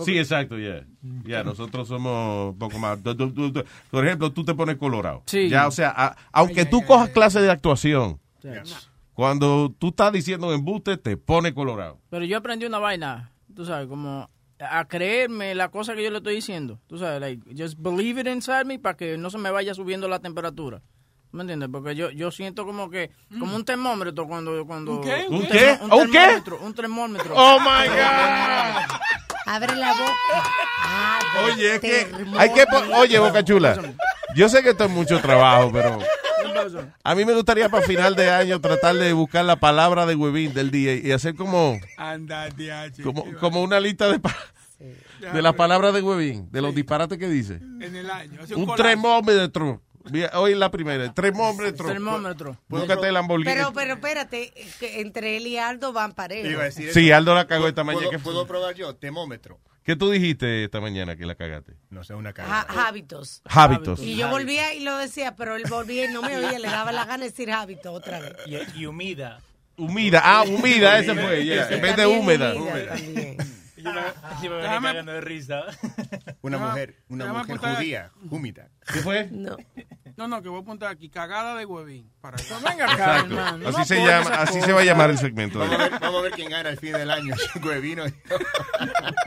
[0.04, 0.84] Sí, exacto, ya.
[1.24, 3.02] Ya, nosotros somos un poco más...
[3.02, 5.22] tú- tú- tú- tú- Por ejemplo, tú te pones colorado.
[5.26, 5.48] Sí.
[5.48, 8.20] Ya, o sea, a- aunque tú cojas clase de actuación,
[9.16, 11.98] cuando tú estás diciendo embuste, te pone colorado.
[12.10, 14.28] Pero yo aprendí una vaina, tú sabes, como
[14.60, 16.78] a creerme la cosa que yo le estoy diciendo.
[16.86, 20.06] Tú sabes, like, just believe it inside me para que no se me vaya subiendo
[20.06, 20.82] la temperatura.
[21.32, 21.70] ¿Me entiendes?
[21.72, 24.66] Porque yo, yo siento como que, como un termómetro cuando...
[24.66, 25.26] cuando ¿Un qué?
[25.30, 25.78] ¿Un qué?
[25.80, 26.18] Un ¿Un qué?
[26.18, 27.34] termómetro, Un termómetro.
[27.34, 28.98] Oh, my God.
[29.46, 30.50] Abre la boca.
[30.84, 32.38] Abre Oye, es que termómetro.
[32.40, 32.64] hay que...
[32.98, 33.94] Oye, Boca Chula,
[34.34, 35.98] Yo sé que esto es mucho trabajo, pero
[37.04, 40.52] a mí me gustaría para final de año tratar de buscar la palabra de huevín
[40.54, 42.48] del día y hacer como, Anda,
[43.02, 44.20] como, como una lista de,
[45.32, 47.54] de las palabras de huevín, de los disparates que dice.
[47.54, 48.40] En el año.
[48.42, 48.82] hace Un collage.
[48.90, 49.82] termómetro.
[50.34, 51.12] Hoy es la primera.
[51.12, 51.86] Termómetro.
[51.88, 52.56] Termómetro.
[52.68, 53.52] Búscate el Lamborghini.
[53.52, 56.48] Pero, pero espérate, que entre él y Aldo van parejos.
[56.48, 57.10] Iba a decir Sí.
[57.10, 58.10] Aldo la cagó esta ¿Puedo- mañana.
[58.16, 58.48] ¿Qué ¿Puedo, fue?
[58.48, 58.94] probar yo?
[58.94, 59.58] Termómetro.
[59.86, 61.74] ¿Qué tú dijiste esta mañana que la cagaste?
[61.90, 63.40] No sé, una Ha- hábitos.
[63.44, 64.00] Hábitos.
[64.00, 66.90] Y yo volvía y lo decía, pero él volvía y no me oía, le daba
[66.90, 68.32] la gana de decir hábitos otra vez.
[68.46, 69.40] Y, y humida.
[69.76, 70.20] Humida.
[70.24, 71.44] Ah, humida, ese fue.
[71.44, 71.68] yeah.
[71.70, 72.52] En vez de húmeda.
[72.52, 73.36] también.
[73.76, 74.00] Yo me,
[74.42, 75.62] yo me venía cagando de risa.
[76.42, 78.68] Una mujer, una mujer judía, húmida.
[78.92, 79.28] ¿Qué fue?
[79.30, 79.56] No.
[80.16, 81.10] No, no, que voy a apuntar aquí.
[81.10, 82.10] Cagada de huevín.
[82.22, 82.56] Para allá.
[82.66, 83.34] Venga acá, Exacto.
[83.34, 83.68] hermano.
[83.68, 85.58] Así No se llama, así se va a llamar el segmento.
[85.58, 87.34] Vamos a ver, vamos a ver quién gana al fin del año.
[87.62, 88.04] Huevino.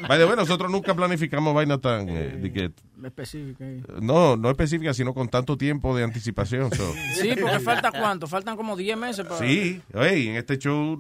[0.07, 2.71] Vaya, bueno, nosotros nunca planificamos vainas tan eh, de que
[3.05, 3.83] Específica ahí.
[4.01, 6.71] no, no específicas, sino con tanto tiempo de anticipación.
[6.73, 6.91] so.
[7.15, 8.27] Sí, porque falta cuánto?
[8.27, 9.39] Faltan como 10 meses para...
[9.39, 10.97] Sí, hey, en este show,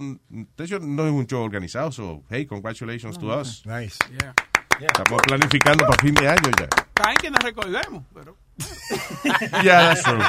[0.51, 3.65] este show no es un show organizado, so hey, congratulations to us.
[3.65, 3.97] Nice.
[4.19, 4.33] Yeah.
[4.79, 6.65] Estamos planificando para fin de año ya.
[6.65, 8.37] Está bien que nos recordemos, pero.
[9.63, 10.19] That's true.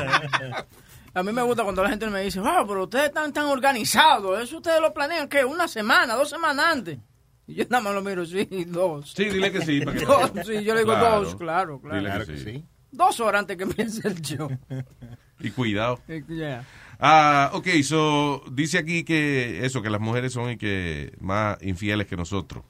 [1.13, 4.41] A mí me gusta cuando la gente me dice, wow, pero ustedes están tan organizados.
[4.43, 5.45] Eso ustedes lo planean, ¿qué?
[5.45, 6.99] Una semana, dos semanas antes.
[7.47, 9.13] Y yo nada más lo miro, sí, dos.
[9.13, 9.81] Sí, dile que sí.
[9.81, 11.23] para que- Dos, sí, yo le digo Claro.
[11.25, 11.97] dos, claro, claro.
[12.01, 12.65] Dile que sí.
[12.93, 14.49] Dos horas antes que empiece el show.
[15.41, 15.99] Y cuidado.
[16.29, 16.65] Yeah.
[17.03, 22.07] Ah, ok, so, dice aquí que eso, que las mujeres son y que más infieles
[22.07, 22.63] que nosotros.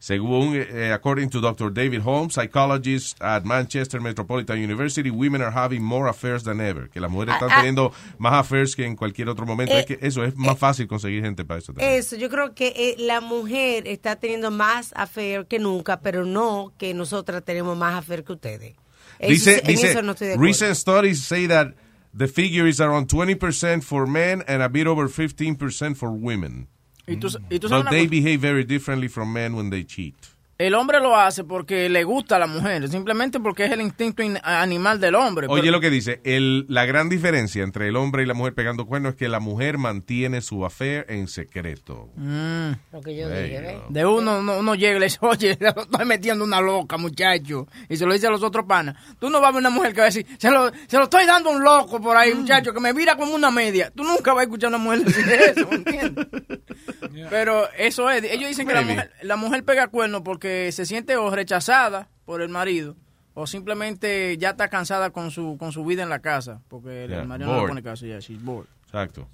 [0.00, 1.72] Según, eh, according to Dr.
[1.72, 6.88] David Holmes, psychologist at Manchester Metropolitan University, women are having more affairs than ever.
[6.88, 7.56] Que las mujeres están Ah, ah.
[7.58, 9.74] teniendo más affairs que en cualquier otro momento.
[9.74, 11.90] Eh, es que eso es más fácil conseguir gente para eso también.
[11.98, 16.72] Eso, yo creo que eh, la mujer está teniendo más affair que nunca, pero no
[16.78, 18.76] que nosotras tenemos más affair que ustedes.
[19.18, 20.46] Eso dice, en dice, eso no estoy de acuerdo.
[20.48, 21.74] recent studies say that
[22.16, 26.68] the figure is around 20% for men and a bit over 15% for women.
[27.08, 30.14] Y tú, y tú they behave very differently from men when they cheat.
[30.60, 34.24] El hombre lo hace porque le gusta a la mujer, simplemente porque es el instinto
[34.24, 35.46] in- animal del hombre.
[35.48, 38.54] Oye pero- lo que dice, el, la gran diferencia entre el hombre y la mujer
[38.54, 42.08] pegando cuernos es que la mujer mantiene su affair en secreto.
[42.16, 42.72] Mm.
[42.90, 43.78] Lo que yo dije.
[43.88, 47.68] De uno, uno, uno llega y le dice, oye, estoy metiendo una loca, muchacho.
[47.88, 48.96] Y se lo dice a los otros panas.
[49.20, 51.04] Tú no vas a ver una mujer que va a decir, se lo, se lo
[51.04, 53.92] estoy dando a un loco por ahí, muchacho, que me mira como una media.
[53.94, 56.26] Tú nunca vas a escuchar a una mujer decir eso, ¿me entiendes?
[57.30, 61.16] Pero eso es, ellos dicen que la mujer, la mujer pega cuernos porque se siente
[61.16, 62.96] o rechazada por el marido
[63.34, 67.22] o simplemente ya está cansada con su con su vida en la casa porque Yeah,
[67.22, 68.68] el marido no le pone caso, ya, she's bored.
[68.86, 69.28] Exacto.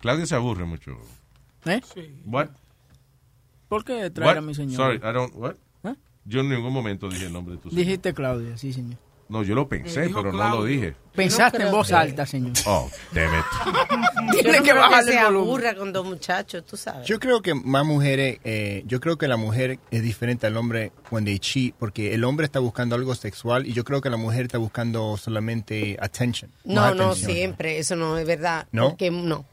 [0.00, 0.98] Claudia se aburre mucho.
[1.66, 1.80] ¿Eh?
[2.26, 2.48] What?
[3.68, 4.38] ¿Por qué traer What?
[4.38, 4.76] a mi señor?
[4.76, 5.54] Sorry, I don't, what?
[5.84, 5.94] ¿Eh?
[6.24, 7.84] Yo en ningún momento dije el nombre de tu señor.
[7.84, 8.98] Dijiste Claudia, sí, señor.
[9.28, 10.94] No, yo lo pensé, pero no lo dije.
[11.14, 12.52] Pensaste en voz que- alta, señor.
[12.66, 13.44] Oh, damn it.
[14.42, 15.48] Tiene no que bajarle se el volumen.
[15.48, 17.06] aburra con dos muchachos, tú sabes.
[17.06, 20.92] Yo creo que más mujeres, eh, yo creo que la mujer es diferente al hombre
[21.08, 24.16] cuando they cheat, porque el hombre está buscando algo sexual y yo creo que la
[24.18, 26.50] mujer está buscando solamente attention.
[26.64, 27.30] No, no, atención.
[27.32, 28.66] siempre, eso no es verdad.
[28.72, 28.90] ¿No?
[28.90, 29.46] Porque no,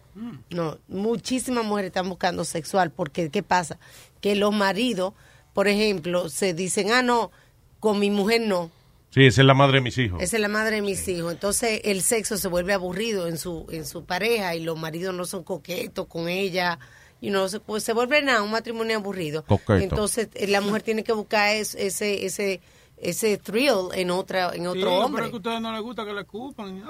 [0.50, 3.78] no, muchísimas mujeres están buscando sexual, porque ¿qué pasa?
[4.20, 5.14] Que los maridos,
[5.54, 7.32] por ejemplo, se dicen, ah, no,
[7.80, 8.70] con mi mujer no,
[9.14, 10.22] Sí, esa es la madre de mis hijos.
[10.22, 11.32] esa es la madre de mis hijos.
[11.32, 15.26] Entonces el sexo se vuelve aburrido en su, en su pareja y los maridos no
[15.26, 16.80] son coquetos con ella.
[17.24, 19.44] Y no se, pues se vuelve nada, un matrimonio aburrido.
[19.46, 19.76] Coqueto.
[19.76, 22.62] Entonces eh, la mujer tiene que buscar es- ese, ese,
[23.02, 25.24] ese thrill en otra, en otro Sí, pero hombre.
[25.26, 26.84] es que a ustedes no les gusta que le escupan.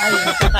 [0.00, 0.14] Ay,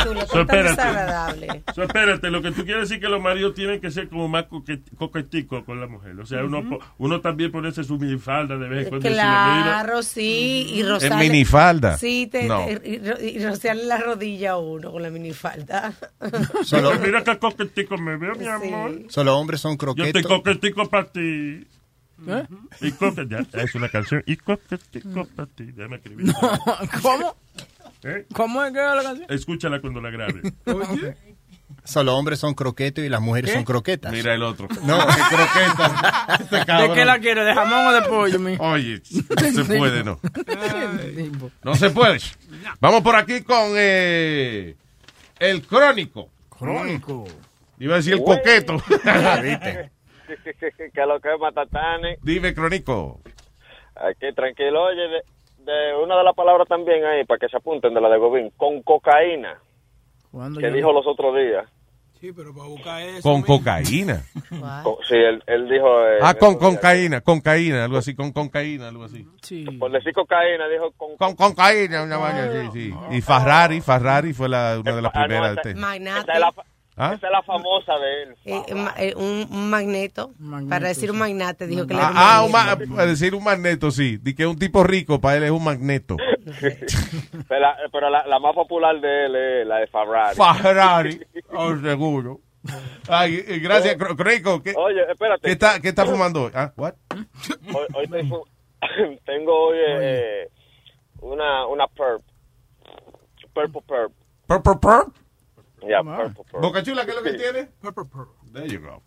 [0.04, 1.62] tú lo So, desagradable.
[1.74, 4.44] So, espérate, lo que tú quieres decir que los maridos tienen que ser como más
[4.44, 6.18] coque- coqueticos con la mujer.
[6.20, 9.08] O sea, uno, uno también ponerse su minifalda de vez en cuando.
[9.08, 11.28] Claro, sí, y ¿En rozarle.
[11.28, 11.96] minifalda?
[11.98, 12.64] Sí, te, No.
[12.66, 15.94] te- y, ro- y rociarle la rodilla a uno con la minifalda.
[16.64, 18.92] Solo, mira qué coquetico me veo, mi amor.
[19.08, 20.26] solo hombres son Yo estoy croquetos.
[20.38, 21.66] coquetico para ti.
[22.26, 22.46] ¿Eh?
[22.80, 22.94] Y
[23.58, 24.22] es una canción.
[24.26, 24.58] Y para
[25.54, 25.64] ti.
[25.64, 26.32] Déjame escribir.
[27.02, 27.36] ¿Cómo?
[28.02, 28.26] ¿Eh?
[28.32, 29.26] ¿Cómo es que va la canción?
[29.30, 30.42] Escúchala cuando la grabe.
[31.84, 33.56] Solo hombres son croquetos y las mujeres ¿Qué?
[33.56, 34.12] son croquetas.
[34.12, 34.68] Mira el otro.
[34.84, 36.38] No, Qué croqueta.
[36.40, 37.44] Este ¿De qué la quiere?
[37.44, 38.56] ¿De jamón o de pollo, mi?
[38.58, 40.20] Oye, no se puede, no.
[41.62, 42.18] No se puede.
[42.80, 44.76] Vamos por aquí con eh,
[45.38, 46.28] el crónico.
[46.48, 47.26] Crónico.
[47.78, 48.82] Iba a decir el coqueto.
[49.42, 49.90] ¿Viste?
[50.94, 52.18] que lo que es matatane.
[52.22, 53.20] Dime, crónico.
[53.96, 54.84] Aquí, tranquilo.
[54.84, 55.22] Oye, de,
[55.64, 58.50] de una de las palabras también ahí, para que se apunten de la de Gobín,
[58.56, 59.58] con cocaína,
[60.30, 61.66] ¿Cuándo que dijo los otros días.
[62.20, 63.22] Sí, pero para buscar eso.
[63.22, 63.58] Con mismo.
[63.58, 64.22] cocaína.
[64.82, 65.86] Con- Sí, él, él dijo...
[66.04, 69.24] eh, Ah, con cocaína, con cocaína, algo así, con cocaína, algo así.
[69.78, 71.16] Por decir cocaína, dijo con...
[71.16, 72.94] Con cocaína, una vaina, sí, sí.
[73.12, 75.56] Y Ferrari, Ferrari fue la, una de las Ah, no, primeras.
[75.58, 75.70] este.
[75.70, 75.76] Es
[76.40, 76.52] la,
[76.98, 77.14] ¿Ah?
[77.14, 78.34] esa es la famosa de él.
[78.44, 80.32] Eh, ma- eh, un, un magneto,
[80.68, 82.86] para decir un magnate, dijo que le era un Ah, ah, un magneto.
[82.90, 84.18] ma- para decir un magneto, sí.
[84.18, 86.16] Di que un tipo rico, para él es un magneto.
[87.48, 90.36] Pero, la, pero la, la más popular de él es la de Ferrari.
[90.62, 91.20] Ferrari,
[91.54, 92.40] oh, seguro.
[93.08, 94.62] Ay, eh, gracias, Cro- Crico.
[94.62, 95.42] ¿Qué, Oye, espérate.
[95.42, 96.52] qué está, ¿Qué está fumando hoy?
[96.54, 96.94] Ah, what?
[97.74, 98.44] Hoy, hoy tengo,
[99.26, 100.48] tengo hoy eh,
[101.20, 102.22] una, una perp.
[103.54, 104.12] Purple perp.
[104.46, 105.16] Purple Purp.
[105.86, 106.62] Ya, purple perp.
[106.62, 107.36] Boca Chula, ¿qué es lo que Sí.
[107.38, 107.68] tiene?
[108.52, 109.02] There you go.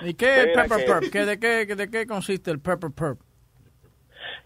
[0.00, 1.12] ¿Y qué es Pepper que- Perp?
[1.12, 3.20] ¿Qué, de, qué, ¿De qué consiste el Pepper Perp?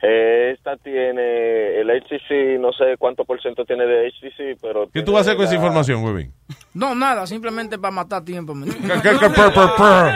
[0.02, 4.90] Eh, esta tiene el HCC, no sé cuánto por ciento tiene de HCC, pero...
[4.90, 6.32] ¿Qué tú vas a hacer con esa información, huevín?
[6.74, 8.54] No, nada, simplemente para matar tiempo.
[8.54, 10.10] ¿me ¿Qué, qué, qué, pur, pur, pur?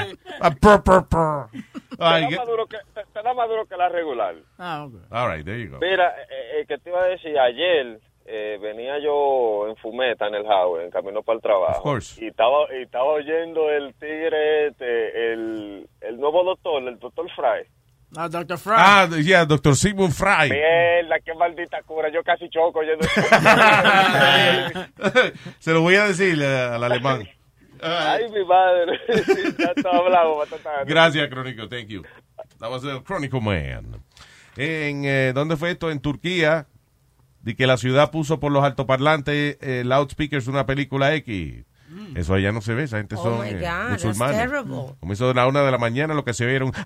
[1.99, 2.19] Ah.
[2.29, 4.35] Te da, duro que, te, te da más duro que la regular.
[4.59, 4.95] Ah, ok.
[5.11, 5.79] All right, there you go.
[5.81, 8.01] Mira, eh, eh, que te iba a decir, ayer
[8.33, 11.99] eh, venía yo en fumeta en el highway, en camino para el trabajo.
[12.19, 17.67] Y estaba, y estaba oyendo el tigre, este, el, el nuevo doctor, el doctor Fry.
[18.17, 18.59] Ah, Dr.
[18.59, 18.75] Fry.
[18.77, 19.77] Ah, yeah, Dr.
[19.77, 20.51] Sigmund Fry.
[20.51, 22.09] Mierda, qué maldita cura.
[22.13, 23.07] Yo casi choco oyendo
[25.61, 27.29] Se lo voy a decir eh, al alemán.
[27.83, 28.99] Ay, mi madre.
[29.59, 30.43] ya está hablado.
[30.87, 31.69] Gracias, Crónico.
[31.69, 32.03] Thank you.
[32.59, 34.03] That was the Chronicle Man.
[34.57, 35.91] En, eh, ¿Dónde fue esto?
[35.91, 36.67] En Turquía.
[37.43, 41.65] De que la ciudad puso por los altoparlantes eh, loudspeakers una película X.
[42.15, 44.37] Eso allá no se ve, esa gente Oh son my eh, God, musulmanes.
[44.37, 44.95] terrible.
[45.01, 46.73] Como eso de la una de la mañana, lo que se era un...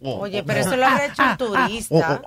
[0.00, 2.20] Oye, pero eso lo habría hecho un turista.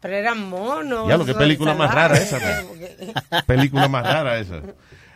[0.00, 1.08] Pero eran monos.
[1.08, 2.38] Ya lo que película más rara esa.
[3.46, 4.60] Película más rara esa.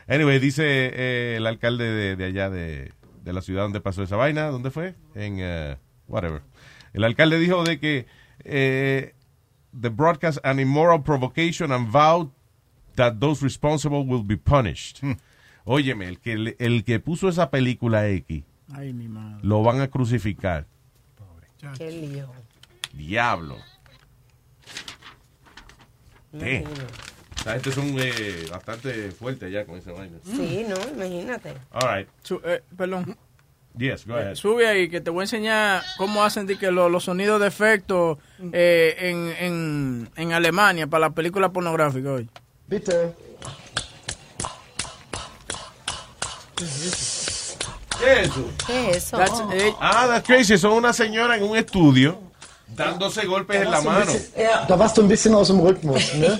[0.08, 2.92] Anyway, dice eh, el alcalde de, de allá de,
[3.24, 4.46] de la ciudad donde pasó esa vaina.
[4.48, 4.94] ¿Dónde fue?
[5.14, 5.76] En eh,
[6.08, 6.42] whatever.
[6.92, 8.06] El alcalde dijo de que
[8.44, 9.14] eh,
[9.78, 12.28] the broadcast an immoral provocation and vowed
[12.94, 15.02] that those responsible will be punished.
[15.64, 19.40] Óyeme, el que, el que puso esa película X Ay, mi madre.
[19.42, 20.66] lo van a crucificar.
[21.76, 22.30] Qué lío.
[22.92, 23.56] Diablo.
[26.32, 26.64] Damn.
[27.46, 30.18] La gente son eh, bastante fuertes ya con esa vaina.
[30.24, 31.54] Sí, no, imagínate.
[31.72, 32.08] All right.
[32.22, 33.16] Su- eh, perdón.
[33.78, 34.34] Yes, go ahead.
[34.34, 38.18] Sube ahí que te voy a enseñar cómo hacen que lo- los sonidos de efecto
[38.52, 42.28] eh, en, en, en Alemania para la película pornográfica hoy.
[42.66, 43.12] Bitte.
[46.56, 48.48] ¿Qué es eso?
[48.66, 49.16] ¿Qué es eso?
[49.18, 50.58] That's- eh, Ah, that's crazy.
[50.58, 52.20] Son una señora en un estudio
[52.68, 54.12] dándose golpes en la mano.
[54.68, 56.38] Da warst du ein bisschen aus dem Rhythmus, ne?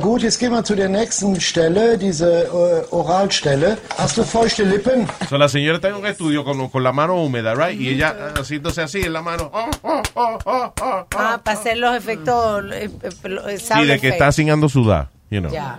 [0.00, 3.78] Gut, jetzt gehen wir zu der nächsten Stelle, diese äh, Oralstelle.
[3.96, 5.06] Hast du feuchte Lippen?
[5.30, 7.80] So, la señora está en un estudio con, con la mano húmeda, right?
[7.80, 9.50] Y ella haciéndose así en la mano.
[9.52, 11.06] Oh, oh, oh, oh, oh, oh.
[11.16, 12.64] Ah, para hacer los efectos.
[12.72, 13.08] eh, eh,
[13.48, 15.50] eh, sound Sí, de que está haciendo sudar, you know.
[15.50, 15.78] Ya.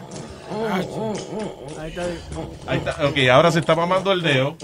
[1.79, 2.01] Ahí está.
[2.67, 3.07] Ahí está.
[3.07, 4.55] Ok, ahora se está mamando el dedo.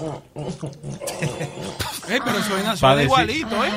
[2.09, 3.71] Eh, pero suena, suena igualito, ¿eh?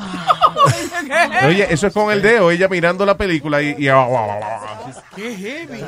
[1.46, 3.74] Oye, eso es con el dedo, ella mirando la película y...
[3.78, 3.88] y-
[5.14, 5.80] Qué heavy.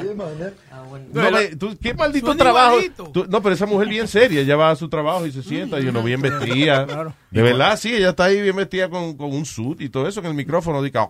[1.13, 1.23] No,
[1.59, 2.77] tú- qué maldito trabajo.
[3.13, 5.81] Tú- no, pero esa mujer bien seria, ella va a su trabajo y se sienta
[5.81, 6.85] y uno bien vestida.
[7.31, 10.21] De verdad, sí, ella está ahí bien vestida con, con un suit y todo eso
[10.21, 10.83] en el micrófono.
[10.83, 11.09] Dica,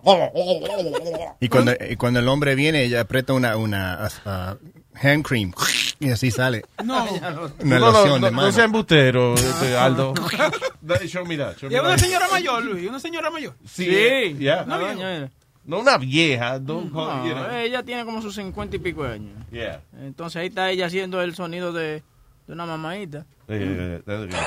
[1.39, 4.55] Y cuando, y cuando el hombre viene, ella aprieta una, una uh,
[5.01, 5.51] hand cream
[5.99, 6.63] y así sale.
[6.83, 7.03] No.
[7.13, 10.13] Una no, no, loción no, de no sea embustero, este, Aldo.
[11.07, 11.99] Show me that, show Y me es una that.
[11.99, 13.55] señora mayor, Luis, una señora mayor.
[13.65, 14.63] Sí, eh, yeah.
[14.63, 15.31] Una doña,
[15.65, 17.49] No una vieja, don't call- No, you know.
[17.51, 19.33] ella tiene como sus cincuenta y pico de años.
[19.51, 19.81] Yeah.
[20.01, 22.03] Entonces ahí está ella haciendo el sonido de,
[22.47, 23.25] de una mamadita.
[23.47, 24.37] Eh, eh,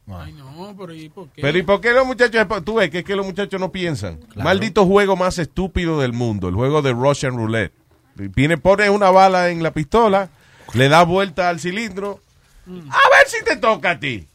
[0.08, 1.42] Ay, no, pero ¿y por qué?
[1.42, 4.20] Pero ¿y por qué los muchachos, tú ves que es que los muchachos no piensan?
[4.36, 7.74] Maldito juego más estúpido del mundo, el juego de Russian Roulette.
[8.16, 10.30] Viene, pone una bala en la pistola,
[10.74, 12.20] le da vuelta al cilindro,
[12.68, 14.28] a ver si te toca a ti.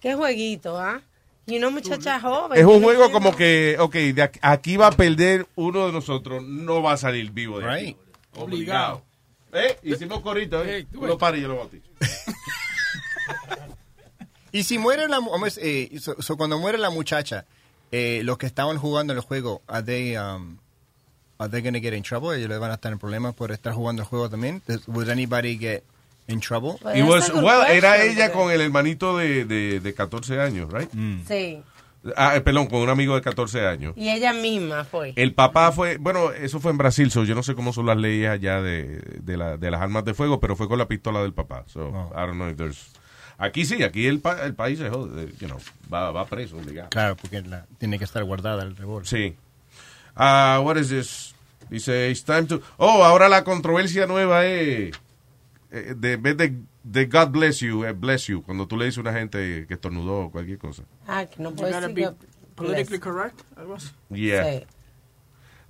[0.00, 1.00] Qué jueguito, ¿ah?
[1.46, 2.58] Y una muchacha joven.
[2.58, 6.42] Es un juego como que, ok, de aquí, aquí va a perder uno de nosotros,
[6.44, 7.96] no va a salir vivo de aquí.
[8.36, 9.02] Obligado.
[9.52, 9.78] ¿Eh?
[9.82, 10.86] Hicimos corito, ¿eh?
[10.92, 11.86] Tú lo pares y yo lo bautizo.
[14.50, 15.20] Y si muere la
[15.58, 17.44] eh, so- so cuando muere la muchacha,
[17.92, 20.56] eh, los que estaban jugando el juego, are they, um,
[21.38, 22.34] are they gonna get in trouble?
[22.36, 24.62] Ellos le van a estar en problemas por estar jugando el juego también.
[24.66, 25.84] Does- Would anybody get
[26.28, 26.76] in trouble?
[26.84, 30.90] Was- well, era ella con el hermanito de, de, de 14 años, right?
[31.26, 31.60] Sí.
[32.16, 33.92] Ah, eh, perdón, con un amigo de 14 años.
[33.96, 35.12] Y ella misma fue.
[35.16, 37.96] El papá fue, bueno, eso fue en Brasil, so yo no sé cómo son las
[37.96, 41.20] leyes allá de, de, la- de las armas de fuego, pero fue con la pistola
[41.22, 41.64] del papá.
[41.66, 42.92] So, I don't know if there's...
[43.36, 45.58] Aquí sí, aquí el, pa- el país se jode, you know,
[45.92, 46.88] va, va preso, obligado.
[46.90, 49.06] Claro, porque la- tiene que estar guardada el revólver.
[49.06, 49.34] Sí.
[50.16, 51.34] Ah, what is this?
[51.70, 52.62] Dice, it's time to...
[52.78, 54.90] Oh, ahora la controversia nueva es, eh,
[55.70, 58.98] de en vez de, de God bless you, eh, bless you, cuando tú le dices
[58.98, 60.82] a una gente que estornudó o cualquier cosa.
[61.06, 63.88] Ah, que no You puede gotta ser be que- politically correct, algo así.
[64.10, 64.44] Yeah.
[64.60, 64.66] Sí.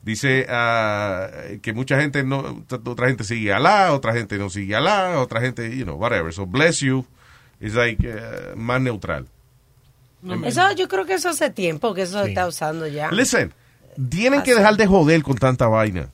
[0.02, 1.28] Dice ah,
[1.60, 5.20] que mucha gente no, otra gente sigue a Alá, otra gente no sigue a Alá,
[5.20, 6.32] otra gente, you know, whatever.
[6.32, 7.04] So bless you
[7.60, 9.26] is like eh, más neutral.
[10.44, 13.10] Eso, yo creo que eso hace tiempo que eso se está usando ya.
[13.10, 13.52] Listen,
[14.08, 16.10] tienen que dejar de joder con tanta vaina.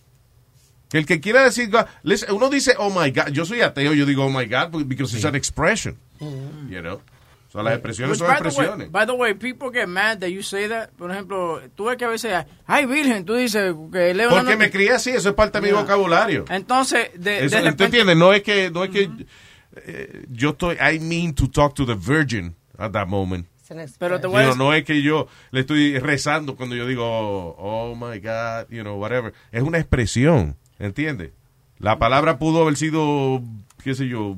[0.94, 3.94] Que el que quiera decir, God- listen, uno dice, oh my God, yo soy ateo,
[3.94, 7.00] yo digo, oh my God, because it's an expression, you know.
[7.48, 8.92] So, las expresiones Which, son by, the way, expresiones.
[8.92, 10.90] by the way, people get mad that you say that.
[10.96, 14.70] Por ejemplo, tú ves que a veces, ay, virgen, tú dices que leo Porque me
[14.70, 16.44] crié así, eso es parte de mi vocabulario.
[16.48, 17.84] Entonces, de, Eso, de ¿tú repente...
[17.86, 18.16] entiendes?
[18.16, 19.10] No es que, no es que
[19.86, 23.46] eh, yo estoy, I mean to talk to the virgin at that moment.
[23.98, 26.86] Pero te voy a know, decir- no es que yo le estoy rezando cuando yo
[26.86, 29.32] digo, oh, oh my God, you know, whatever.
[29.50, 31.30] Es una expresión, ¿entiendes?
[31.78, 33.42] La palabra pudo haber sido,
[33.82, 34.36] qué sé yo,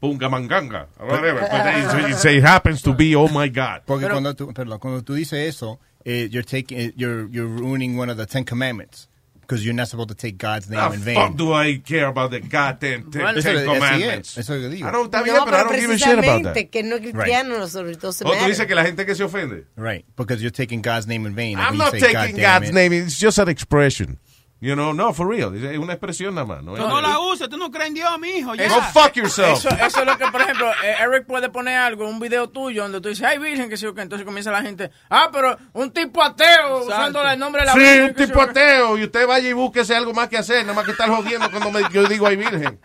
[0.00, 1.40] pungamanganga, whatever.
[1.40, 3.82] But it, it- it happens to be, oh my God.
[3.86, 7.98] Porque cuando, tú, perdón, cuando tú dices eso, eh, you're, taking, eh, you're, you're ruining
[7.98, 9.08] one of the Ten Commandments.
[9.40, 11.16] Because you're not supposed to take God's name The in vain.
[11.16, 14.38] fuck do I care about the goddamn ten, Bueno, ten eso- commandments?
[14.38, 14.88] es, eso yo digo.
[14.88, 16.70] I don't, está bien, no, pero I pero don't give a shit about that.
[16.70, 19.22] que no es cristiano, sobre todo se O tú dices que la gente que se
[19.22, 19.66] ofende.
[19.76, 21.58] Right, because you're taking God's name in vain.
[21.58, 22.94] I'm not taking "God God's it." name.
[22.94, 24.18] It's just an expression.
[24.64, 25.54] You know, no, for real.
[25.62, 26.62] Es una expresión nada más.
[26.62, 28.54] No, No, la uses, tú no crees en Dios, mijo.
[28.54, 28.66] Ya.
[28.70, 29.58] Go fuck yourself.
[29.58, 32.82] Eso, eso es lo que, por ejemplo, eh, Eric puede poner algo, un video tuyo
[32.84, 34.00] donde tú dices, ay, virgen, que sí o qué.
[34.00, 37.78] Entonces comienza la gente, ah, pero un tipo ateo usando el nombre de la Sí,
[37.80, 38.02] virgen.
[38.04, 38.50] un sí tipo o qué".
[38.52, 38.96] ateo.
[38.96, 40.62] Y usted vaya y búsquese algo más que hacer.
[40.62, 42.80] Nada más que estar jodiendo cuando me- yo digo ay virgen.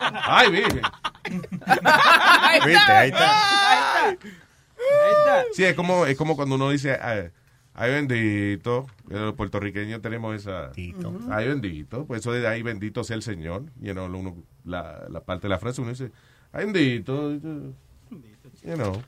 [0.00, 0.80] Ay virgen.
[1.84, 2.98] Ahí Viste, está.
[3.00, 4.08] ahí está.
[4.08, 4.16] Ahí
[5.12, 5.44] está.
[5.54, 7.30] Sí, es como, es como cuando uno dice ay,
[7.74, 8.86] ay bendito.
[9.08, 10.70] Los puertorriqueños tenemos esa.
[11.30, 12.06] Ay bendito.
[12.06, 13.64] Pues eso de ay bendito sea el Señor.
[13.80, 16.10] You know, uno- la, la parte de la frase uno dice
[16.52, 17.32] ay bendito.
[18.62, 19.02] You know.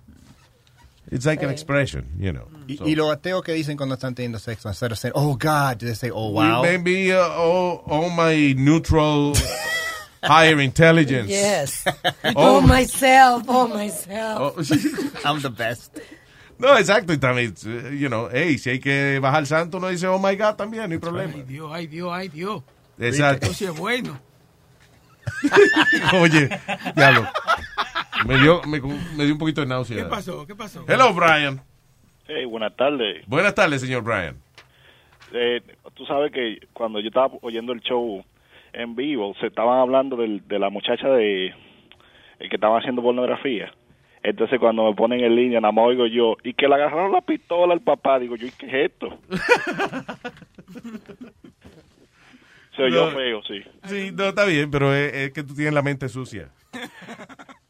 [1.08, 2.48] It's like an expression, you know.
[2.66, 5.36] Y, So- y los ateos que dicen cuando están teniendo sexo, instead of saying, oh
[5.36, 6.62] God, they say, oh wow.
[6.62, 9.32] Maybe uh, all, all my neutral
[10.24, 11.28] higher intelligence.
[11.30, 11.84] Yes.
[12.34, 14.54] Oh, Oh, myself, oh myself.
[14.58, 15.20] Oh.
[15.24, 15.96] I'm the best.
[16.58, 17.12] No, exacto.
[17.12, 20.36] Y también, uh, you know, hey, si hay que bajar santo, uno dice, oh my
[20.36, 21.32] God, también, no hay problema.
[21.34, 22.62] Ay, Dios, ay, Dios, ay, Dios.
[22.98, 23.46] Exacto.
[23.46, 24.18] Eso sí es bueno.
[26.20, 26.48] Oye,
[26.94, 27.26] diablo.
[28.26, 29.96] Me dio, me, me dio un poquito de náusea.
[29.96, 30.46] ¿Qué pasó?
[30.46, 30.84] ¿Qué pasó?
[30.88, 31.62] Hello, Brian.
[32.26, 33.24] Hey, buenas tardes.
[33.26, 34.36] Buenas tardes, señor Brian.
[35.32, 35.60] Eh,
[35.94, 38.24] tú sabes que cuando yo estaba oyendo el show
[38.72, 41.46] en vivo, se estaban hablando del- de la muchacha de
[42.38, 43.72] el que estaba haciendo pornografía.
[44.28, 47.20] Entonces cuando me ponen en línea, nada más oigo yo, y que le agarraron la
[47.20, 49.20] pistola al papá, digo yo, ¿y qué es esto?
[52.76, 53.16] Se oyó No.
[53.16, 53.60] feo, sí.
[53.84, 56.50] Sí, no, está bien, pero es, es que tú tienes la mente sucia.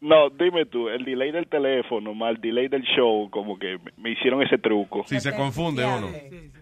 [0.00, 3.92] No, dime tú, el delay del teléfono más el delay del show, como que me-
[3.98, 5.04] me hicieron ese truco.
[5.06, 6.08] Si se confunde uno.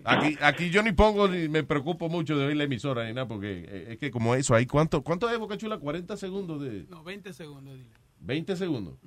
[0.05, 3.27] Aquí, aquí yo ni pongo ni me preocupo mucho de oír la emisora ni nada,
[3.27, 5.79] porque eh, es que como eso, hay cuánto, ¿cuánto es Boca Chula?
[5.79, 6.85] 40 segundos de.
[6.91, 7.77] No, 20 segundos.
[7.79, 7.89] dile.
[8.21, 8.99] 20 segundos.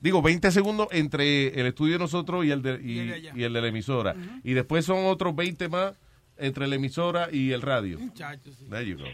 [0.00, 3.14] Digo, 20 segundos entre el estudio de nosotros y el de, y, Y el de
[3.14, 3.32] allá.
[3.34, 4.14] y el de la emisora.
[4.44, 5.94] Y después son otros 20 más
[6.36, 7.98] entre la emisora y el radio.
[7.98, 8.66] Muchachos, sí.
[8.70, 9.04] There you go.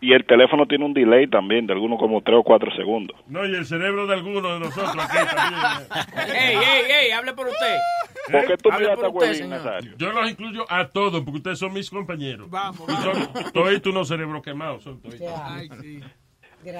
[0.00, 3.16] Y el teléfono tiene un delay también de algunos como 3 o 4 segundos.
[3.26, 6.36] No, y el cerebro de alguno de nosotros aquí también.
[6.36, 7.10] ¡Ey, ey, ey!
[7.12, 7.76] Hable por usted.
[8.30, 9.48] ¿Por qué tú por a Huevín.
[9.48, 9.92] Nazario?
[9.96, 12.50] Yo los incluyo a todos porque ustedes son mis compañeros.
[12.50, 14.82] Vamos, Y son toditos unos cerebros quemados.
[14.82, 15.26] Son toditos.
[15.42, 16.00] Ay, sí.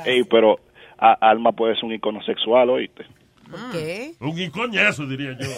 [0.04, 0.60] Ey, pero
[0.98, 3.06] a- Alma puede ser un icono sexual, ¿oíste?
[3.56, 4.12] ¿Por qué?
[4.20, 5.48] Un icoñazo, diría yo.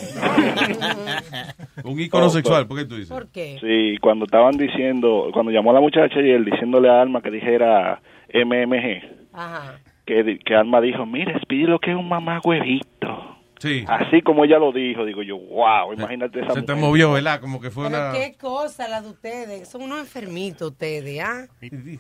[1.85, 3.11] Un icono No, sexual, pero- ¿por qué tú dices?
[3.11, 3.59] ¿Por qué?
[3.61, 8.01] Sí, cuando estaban diciendo, cuando llamó a la muchacha ayer diciéndole a Alma que dijera
[8.33, 9.79] MMG, Ajá.
[10.05, 13.33] que, que Alma dijo, mire, pide lo que es un mamá huevito.
[13.59, 13.85] Sí.
[13.89, 16.77] Así como ella lo dijo, digo yo, wow, imagínate esa Se te mujer.
[16.89, 17.41] movió, ¿verdad?
[17.41, 18.13] Como que fue Pero una...
[18.13, 19.67] qué cosa la de ustedes.
[19.69, 21.47] Son unos enfermitos ustedes, ¿ah?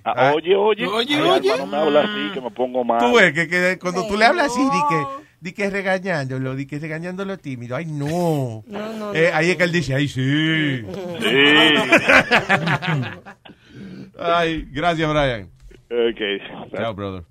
[0.04, 1.52] Ah, oye, oye, Oye, Ay, oye.
[1.52, 2.98] Alma, no me habla así, que me pongo mal.
[2.98, 5.04] Tú ves que, que cuando tú le hablas así, di que,
[5.46, 7.76] di que regañándolo, di que regañándolo tímido.
[7.76, 8.64] Ay, no.
[8.66, 9.36] No, no, Eh, no.
[9.36, 10.82] ahí es que él dice, ay, sí.
[14.18, 15.48] ay, gracias, Brian.
[15.90, 16.72] Ok.
[16.76, 17.22] Chao, brother.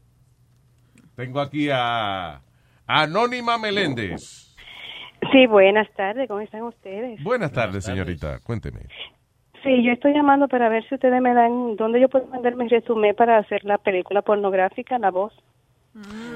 [1.15, 2.41] Tengo aquí a
[2.87, 4.55] Anónima Meléndez.
[5.31, 7.21] Sí, buenas tardes, ¿cómo están ustedes?
[7.23, 8.39] Buenas tardes, señorita.
[8.43, 8.81] Cuénteme.
[9.63, 12.67] Sí, yo estoy llamando para ver si ustedes me dan, ¿dónde yo puedo mandar mi
[12.69, 15.33] resumen para hacer la película pornográfica, La Voz?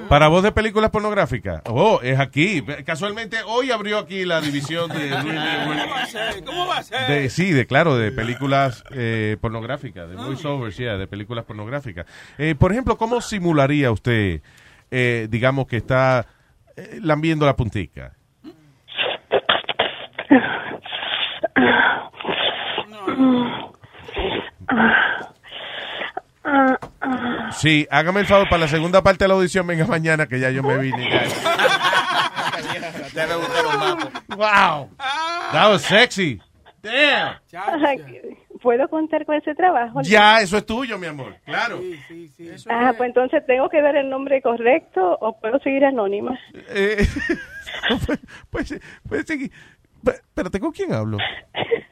[0.08, 1.62] Para voz de películas pornográficas.
[1.66, 2.62] Oh, es aquí.
[2.84, 6.44] Casualmente hoy abrió aquí la división de, ¿Cómo va a ser?
[6.44, 7.08] ¿Cómo va a ser?
[7.08, 12.06] de sí, de claro, de películas eh, pornográficas, de voiceovers, yeah, de películas pornográficas.
[12.38, 14.40] Eh, por ejemplo, ¿cómo simularía usted,
[14.90, 16.26] eh, digamos que está
[16.76, 18.16] eh, lambiendo la puntica?
[27.52, 30.50] Sí, hágame el favor para la segunda parte de la audición, venga mañana que ya
[30.50, 31.08] yo me vine.
[33.12, 33.26] Ya.
[33.36, 34.08] Un mapo.
[34.36, 34.90] Wow.
[35.52, 36.40] That was sexy.
[36.82, 37.36] Damn.
[38.62, 40.00] ¿Puedo contar con ese trabajo?
[40.02, 41.34] Ya, eso es tuyo, mi amor.
[41.44, 41.80] Claro.
[42.68, 46.38] Ah, pues entonces tengo que dar el nombre correcto o puedo seguir anónima.
[46.68, 47.06] Eh,
[48.50, 48.78] pues,
[49.08, 49.50] pues seguir.
[50.04, 51.18] Pe- Espérate, ¿con quién hablo?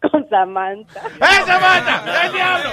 [0.10, 1.00] Con Samantha.
[1.06, 2.26] ¡Eh, Samantha!
[2.26, 2.70] ¡El diablo!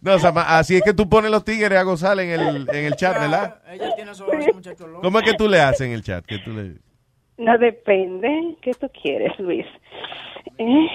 [0.00, 2.94] No, Sama, así es que tú pones los tigres a gozar en el, en el
[2.96, 3.60] chat, ¿verdad?
[3.68, 5.02] Ella tiene ese muchacho loco.
[5.02, 6.24] ¿Cómo es que tú le haces en el chat?
[6.24, 6.76] Que tú le...
[7.36, 8.56] No depende.
[8.62, 9.66] ¿Qué tú quieres, Luis?
[10.58, 10.86] ¿Eh?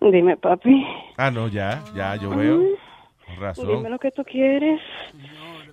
[0.00, 0.86] Dime, papi.
[1.16, 2.56] Ah, no, ya, ya, yo veo.
[2.58, 3.90] Con Dime razón.
[3.90, 4.80] lo que tú quieres.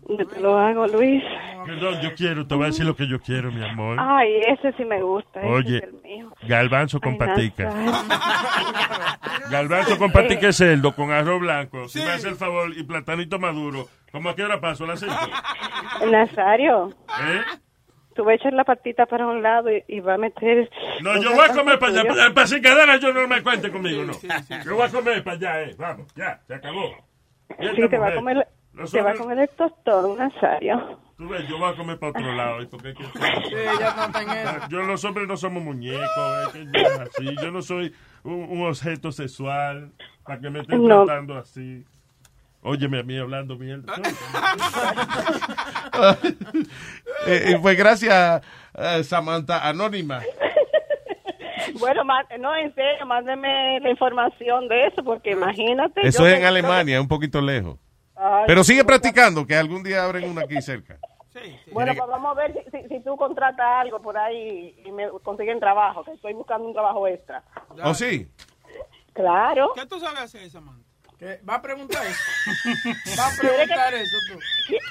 [0.08, 1.24] Yo te lo hago, Luis.
[1.66, 3.98] Perdón, yo quiero, te voy a decir lo que yo quiero, mi amor.
[4.00, 5.40] Ay, ese sí me gusta.
[5.42, 6.32] ese Oye, es el mío.
[6.48, 7.74] galbanzo con Ay, patica.
[9.50, 11.88] Galbanzo con patica de cerdo, con arroz blanco.
[11.88, 13.88] Si me hace el favor, y platanito maduro.
[14.12, 14.84] ¿Cómo a qué hora paso?
[14.86, 15.16] ¿A las cinco?
[16.10, 17.42] Nazario, ¿Eh?
[18.16, 20.70] tú vas a echar la patita para un lado y, y va a meter...
[21.02, 22.08] No, yo voy a comer para allá.
[22.08, 24.14] Para, para sin cadena yo no me cuente conmigo, no.
[24.64, 25.76] Yo voy a comer para allá, eh.
[25.78, 26.96] Vamos, ya, se acabó.
[27.76, 31.00] Sí, te va a comer, los te va a comer el tostón, Nazario.
[31.18, 32.62] Tú ves, yo voy a comer para otro lado.
[32.62, 34.68] ¿y por qué que- ella no está en eso.
[34.70, 37.36] Yo, los hombres no somos muñecos, que no así.
[37.42, 39.92] yo no soy un, un objeto sexual
[40.26, 41.06] para que me estén No.
[41.06, 41.86] tratando así.
[42.62, 43.94] Óyeme a mí hablando mierda.
[47.28, 48.42] Eh, eh, pues gracias,
[48.76, 50.22] eh, Samantha Anónima.
[51.80, 52.04] Bueno,
[52.40, 56.08] no, en serio, mándeme la información de eso, porque imagínate...
[56.08, 57.80] Eso yo es en que- Alemania, un poquito lejos.
[58.16, 60.98] Ay, Pero sigue practicando, que algún día abren una aquí cerca.
[61.72, 65.10] Bueno, pues vamos a ver si, si, si tú contratas algo por ahí y me
[65.24, 67.44] consiguen trabajo, que estoy buscando un trabajo extra.
[67.84, 68.28] ¿O sí?
[69.14, 69.74] Claro.
[69.76, 70.84] ¿Qué tú sabes hacer, Samantha?
[71.18, 71.40] ¿Qué?
[71.48, 72.20] ¿Va a preguntar eso?
[73.20, 74.40] ¿Va a preguntar eso tú?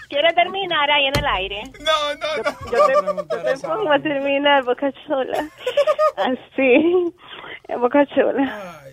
[0.09, 1.63] ¿Quieres terminar ahí en el aire?
[1.81, 2.71] No, no, no.
[2.71, 5.49] Yo, te, yo te pongo a terminar, Boca Chula.
[6.17, 7.15] Así,
[7.69, 8.84] en Boca Chula.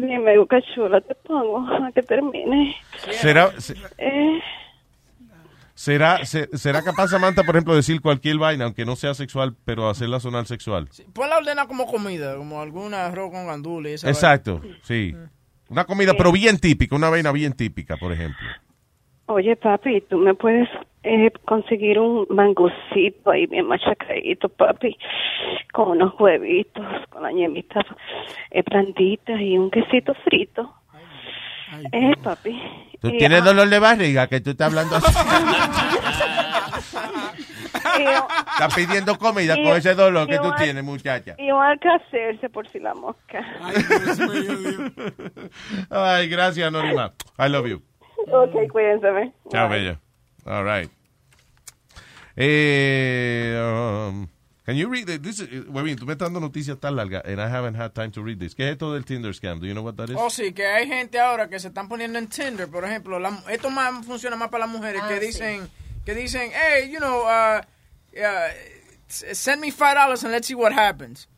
[0.00, 2.74] Dime, Boca Chula, te pongo a que termine.
[3.10, 4.40] ¿Será, se- Eh,
[5.74, 9.88] será, se- ¿Será capaz Samantha, por ejemplo, decir cualquier vaina, aunque no sea sexual, pero
[9.88, 10.88] hacerla sonar sexual?
[11.12, 14.02] Ponla ordena como comida, como alguna arroz con gandules.
[14.04, 15.14] Exacto, sí.
[15.68, 18.46] Una comida, pero bien típica, una vaina bien típica, por ejemplo.
[19.26, 20.68] oye, papi, tú me puedes
[21.06, 24.96] eh, conseguir un mangocito ahí bien machacadito, papi,
[25.72, 27.80] con unos huevitos, con la ñemita
[28.50, 30.72] eh, blandita y un quesito frito.
[31.92, 32.60] Eh, papi.
[33.00, 35.06] Tú Y, tienes ah, dolor de barriga, que tú estás hablando así.
[37.96, 41.34] Estás pidiendo comida Y- con ese dolor que tú tienes, muchacha.
[41.38, 43.44] Y un alcacerse por si la mosca.
[45.90, 47.12] Ay, gracias, Anónima.
[47.38, 47.82] I love you.
[48.32, 49.32] Ok, cuídense.
[49.50, 49.98] Chao, bella.
[50.46, 50.90] All right.
[52.36, 54.28] Eh, um,
[54.64, 55.06] Can you read?
[55.22, 58.10] This is, Webin, tú me estás dando noticias tan largas and I haven't had time
[58.10, 58.54] to read this.
[58.54, 59.60] ¿Qué es esto del Tinder scam?
[59.60, 60.16] Do you know what that is?
[60.18, 63.18] Oh, sí, que hay gente ahora que se están poniendo en Tinder, por ejemplo.
[63.20, 65.26] la- esto más funciona más para las mujeres Ah, que sí.
[65.26, 65.68] dicen,
[66.04, 68.52] que dicen, hey, you know, uh, uh,
[69.08, 71.28] send me five dollars and let's see what happens.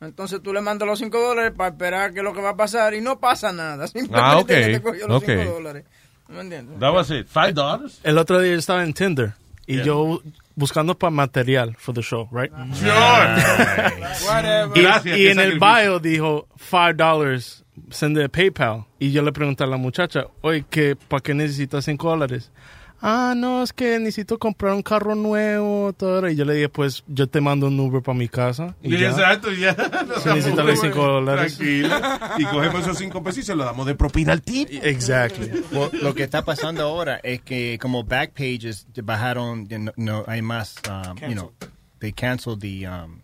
[0.00, 2.94] Entonces tú le mandas los cinco dólares para esperar que lo que va a pasar
[2.94, 3.86] y no pasa nada.
[3.88, 5.28] Simplemente Ah, ok, que te cogió los ok.
[5.28, 5.84] cinco dólares.
[6.28, 6.78] ¿Me entiendes?
[6.80, 7.26] That was it.
[7.26, 8.00] Five dollars?
[8.02, 9.34] El otro día yo estaba en Tinder
[9.66, 9.84] y Yeah.
[9.84, 10.22] yo
[10.58, 12.50] buscando para material for the show, right?
[14.26, 14.76] Whatever.
[14.76, 19.32] Y, Gracias, y en el bio dijo five dollars send de PayPal y yo le
[19.32, 22.50] pregunté a la muchacha, oye, que ¿para qué necesitas cinco dólares?
[23.00, 26.28] Ah, no, es que necesito comprar un carro nuevo, todo.
[26.28, 28.74] Y yo le dije, pues yo te mando un Uber para mi casa.
[28.82, 29.10] Y Y ya.
[29.10, 29.74] exacto, ya.
[30.22, 31.56] Si necesitas los cinco dólares.
[31.56, 31.96] Tranquilo.
[32.38, 34.72] Y cogemos esos cinco pesos y se los damos de propina al tipo.
[34.82, 35.48] Exactly.
[35.70, 40.74] Well, lo que está pasando ahora es que como Backpages bajaron, no, no hay más,
[40.88, 41.52] um, you know,
[42.00, 43.22] they canceled the um,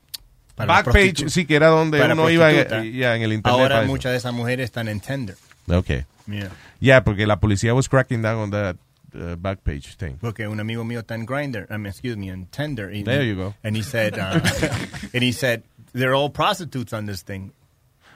[0.57, 4.13] Backpage, sí, que era donde para uno iba, eh, ya, en el internet Ahora muchas
[4.13, 5.37] de esas mujeres están en Tinder.
[5.67, 6.05] Okay.
[6.27, 6.51] Yeah.
[6.79, 8.77] Yeah, porque la policía was cracking down on that
[9.15, 10.17] uh, Backpage thing.
[10.21, 12.93] Porque un amigo mío está en Grindr, I mean, excuse me, en Tinder.
[12.93, 13.55] y- There you go.
[13.63, 14.41] And he said, uh,
[15.15, 15.63] and he said,
[15.93, 17.53] they're all prostitutes on this thing.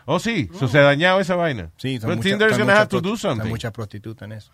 [0.07, 1.71] Oh, sí, so se ha dañado esa vaina.
[1.77, 3.49] Sí, son But mucha- Tinder's gonna mucha have to do something.
[3.49, 4.51] muchas prostitutas en eso.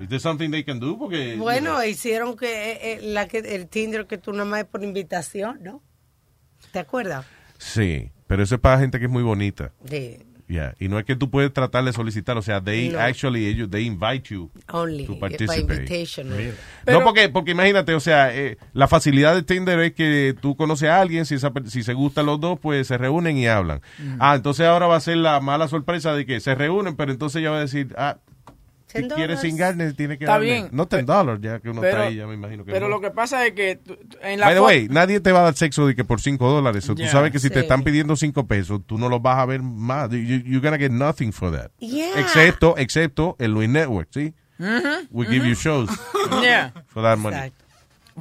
[0.00, 0.98] Is there something they can do?
[0.98, 4.66] Porque, Bueno, hicieron que, eh, eh, la que el Tinder que tú nada más es
[4.66, 5.80] por invitación, ¿no?
[6.72, 7.24] ¿Te acuerdas?
[7.56, 9.70] Sí, pero eso es para gente que es muy bonita.
[9.88, 10.18] Sí.
[10.50, 10.74] Yeah.
[10.80, 12.98] Y no es que tú puedes tratar de solicitar, o sea, they No.
[12.98, 15.60] actually, ellos, they invite you Only, to by participate.
[15.60, 16.28] invitation.
[16.28, 16.92] ¿no?
[16.92, 20.88] no, porque, porque imagínate, o sea, eh, la facilidad de Tinder es que tú conoces
[20.88, 23.80] a alguien, si, esa per- si se gustan los dos, pues se reúnen y hablan.
[24.18, 27.40] Ah, entonces ahora va a ser la mala sorpresa de que se reúnen, pero entonces
[27.40, 28.16] ella va a decir, ah,
[28.90, 29.40] si Ten quieres dollars.
[29.42, 30.46] cingarne, tiene que Está darme.
[30.46, 30.68] bien.
[30.72, 32.96] No ten dólares, ya que uno Pero, está ahí, ya me imagino que pero no.
[32.96, 33.80] lo que pasa es que
[34.22, 36.50] en la By the way, nadie te va a dar sexo de que por 5
[36.50, 36.84] dólares.
[36.86, 36.94] Yeah.
[36.96, 37.60] tú sabes que si te Sí.
[37.60, 40.10] están pidiendo 5 pesos, tú no los vas a ver más.
[40.10, 41.70] You, you're gonna get nothing for that.
[41.78, 42.18] Yeah.
[42.20, 44.34] Excepto, excepto el Luis Network, ¿sí?
[44.58, 45.88] Ujú, We give you shows
[46.42, 46.72] Yeah.
[46.88, 47.52] for that money.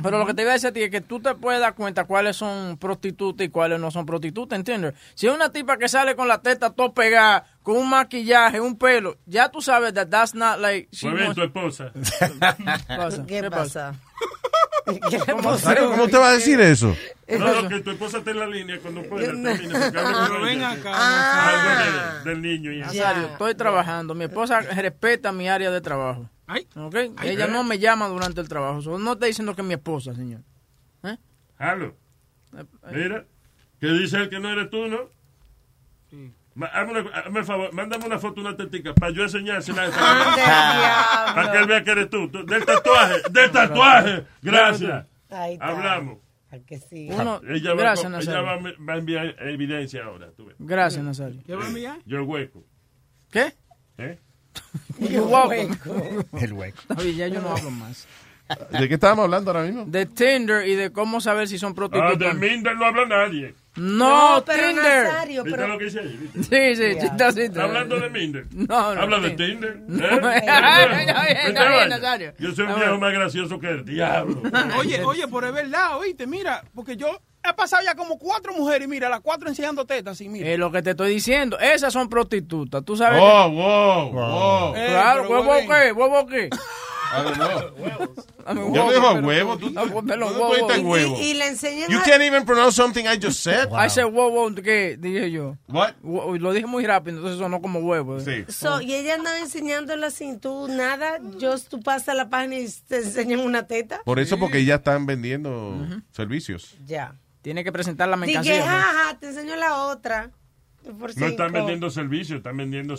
[0.01, 1.75] Pero lo que te iba a decir a ti es que tú te puedes dar
[1.75, 4.93] cuenta cuáles son prostitutas y cuáles no son prostitutas, ¿entiendes?
[5.15, 8.77] Si es una tipa que sale con la teta todo pegada, con un maquillaje, un
[8.77, 10.89] pelo, ya tú sabes that that's not like...
[11.03, 11.91] Muy bien, tu esposa.
[12.87, 13.25] pasa?
[13.25, 13.95] ¿Qué pasa?
[14.85, 14.99] ¿Cómo
[15.41, 16.95] ¿Cómo, cómo te va a decir eso?
[17.27, 19.27] No, no, que tu esposa está en la línea cuando pueda.
[19.27, 20.71] Pero ven ella.
[20.71, 24.15] acá, Algo de- del niño y estoy trabajando.
[24.15, 26.27] Mi esposa respeta mi área de trabajo.
[26.75, 26.95] ¿Ok?
[27.17, 27.51] Ay, Ella ¿eh?
[27.51, 28.81] no me llama durante el trabajo.
[28.81, 30.41] So, no está diciendo que es mi esposa, señor.
[31.03, 31.17] ¿Eh?
[31.57, 31.95] Halo.
[32.91, 33.25] Mira,
[33.79, 35.09] que dice él que no eres tú, ¿no?
[36.55, 39.85] Ma- Hazme, una- hazme el favor, mándame una foto, una tetica, para yo enseñársela a
[39.85, 39.97] esa
[40.35, 41.35] diablo.
[41.35, 42.27] Para que él vea que eres tú.
[42.29, 44.25] tú- Del tatuaje, del tatuaje.
[44.41, 45.05] Gracias.
[45.29, 45.67] Ahí está.
[45.67, 46.17] Hablamos.
[46.51, 47.07] ¿A que sí?
[47.11, 48.31] Uno- ella va, gracias, a- Nazario.
[48.31, 50.31] ella va, a- va a enviar evidencia ahora.
[50.35, 50.55] Tú ves.
[50.57, 51.41] Gracias, Nazario.
[51.45, 51.99] ¿Qué va a enviar?
[52.05, 52.63] Yo el hueco.
[53.31, 53.53] ¿Qué?
[53.99, 54.19] ¿Eh?
[54.99, 56.79] El hueco.
[56.81, 58.07] Está bien, ya yo no hablo más.
[58.71, 59.85] ¿De qué estábamos hablando ahora mismo?
[59.85, 62.17] De Tinder y de cómo saber si son Ah, prostitutas.
[62.19, 63.53] de Minder no habla nadie.
[63.75, 65.03] No, No, pero Tinder.
[65.03, 66.29] Nazario, ¿Viste pero- lo que dice ahí?
[66.33, 66.75] ¿Viste?
[66.75, 67.01] Sí, sí, Ya.
[67.01, 67.41] chistacito.
[67.43, 68.45] ¿Está hablando de Minder?
[68.51, 69.01] No, no.
[69.01, 69.29] Habla de.
[69.31, 69.79] Tinder.
[69.87, 70.41] No, ¿eh?
[71.89, 72.33] Nazario.
[72.39, 74.41] Yo soy un viejo más gracioso que el diablo.
[74.79, 78.85] Oye, oye, pero es verdad, oíste, mira, porque yo he pasado ya como cuatro mujeres
[78.85, 80.49] y mira, las cuatro enseñando tetas, así, mira.
[80.49, 81.57] Es lo que te estoy diciendo.
[81.59, 82.83] Esas son prostitutas.
[82.85, 83.19] Tú sabes.
[83.21, 84.75] Oh, que- wow, wow.
[84.75, 86.49] Eh, Claro, huevo qué, huevo qué.
[87.11, 87.49] I don't know.
[88.47, 89.57] I mean, Yo digo huevo.
[89.57, 91.17] Tú, Ah, pues, huevo.
[91.19, 93.69] Y, y le enseñan You can't even pronounce something I just said.
[93.73, 94.95] I said huevo, ¿qué?
[94.99, 95.57] Dije yo.
[95.67, 95.93] What?
[96.03, 98.19] Lo dije muy rápido, entonces sonó como huevo.
[98.19, 98.45] Sí.
[98.47, 101.19] So, y ella andaba enseñándola sin tú nada.
[101.39, 104.01] Yo, tú pasas la página y te enseñan una teta.
[104.05, 105.75] Por eso, porque ya están vendiendo
[106.11, 106.75] servicios.
[106.85, 107.15] Ya.
[107.41, 108.59] Tiene que presentar la Dije, mercancía.
[108.59, 108.65] ¿no?
[108.65, 110.31] jaja, te enseño la otra.
[110.99, 112.97] Por No están vendiendo servicios, están vendiendo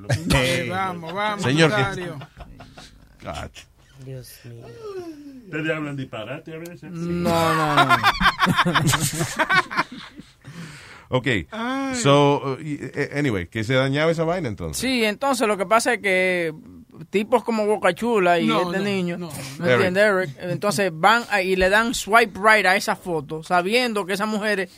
[0.00, 2.18] lo que- Eh, vamos, vamos, Señor, ¿qué- Nazario.
[3.22, 3.50] God.
[4.04, 4.66] Dios mío.
[5.44, 6.90] Ustedes hablan disparate a veces.
[6.90, 7.96] No, no, no.
[11.14, 11.26] Ok.
[11.94, 14.78] So, uh, eh, anyway, que se dañaba esa vaina entonces.
[14.80, 16.54] Sí, entonces lo que pasa es que
[17.10, 19.28] tipos como Boca Chula y No, este no, niño, no.
[19.58, 19.86] ¿me Eric.
[19.86, 20.30] entiendes, Eric?
[20.52, 24.70] Entonces van a- y le dan swipe right a esa foto, sabiendo que esas mujeres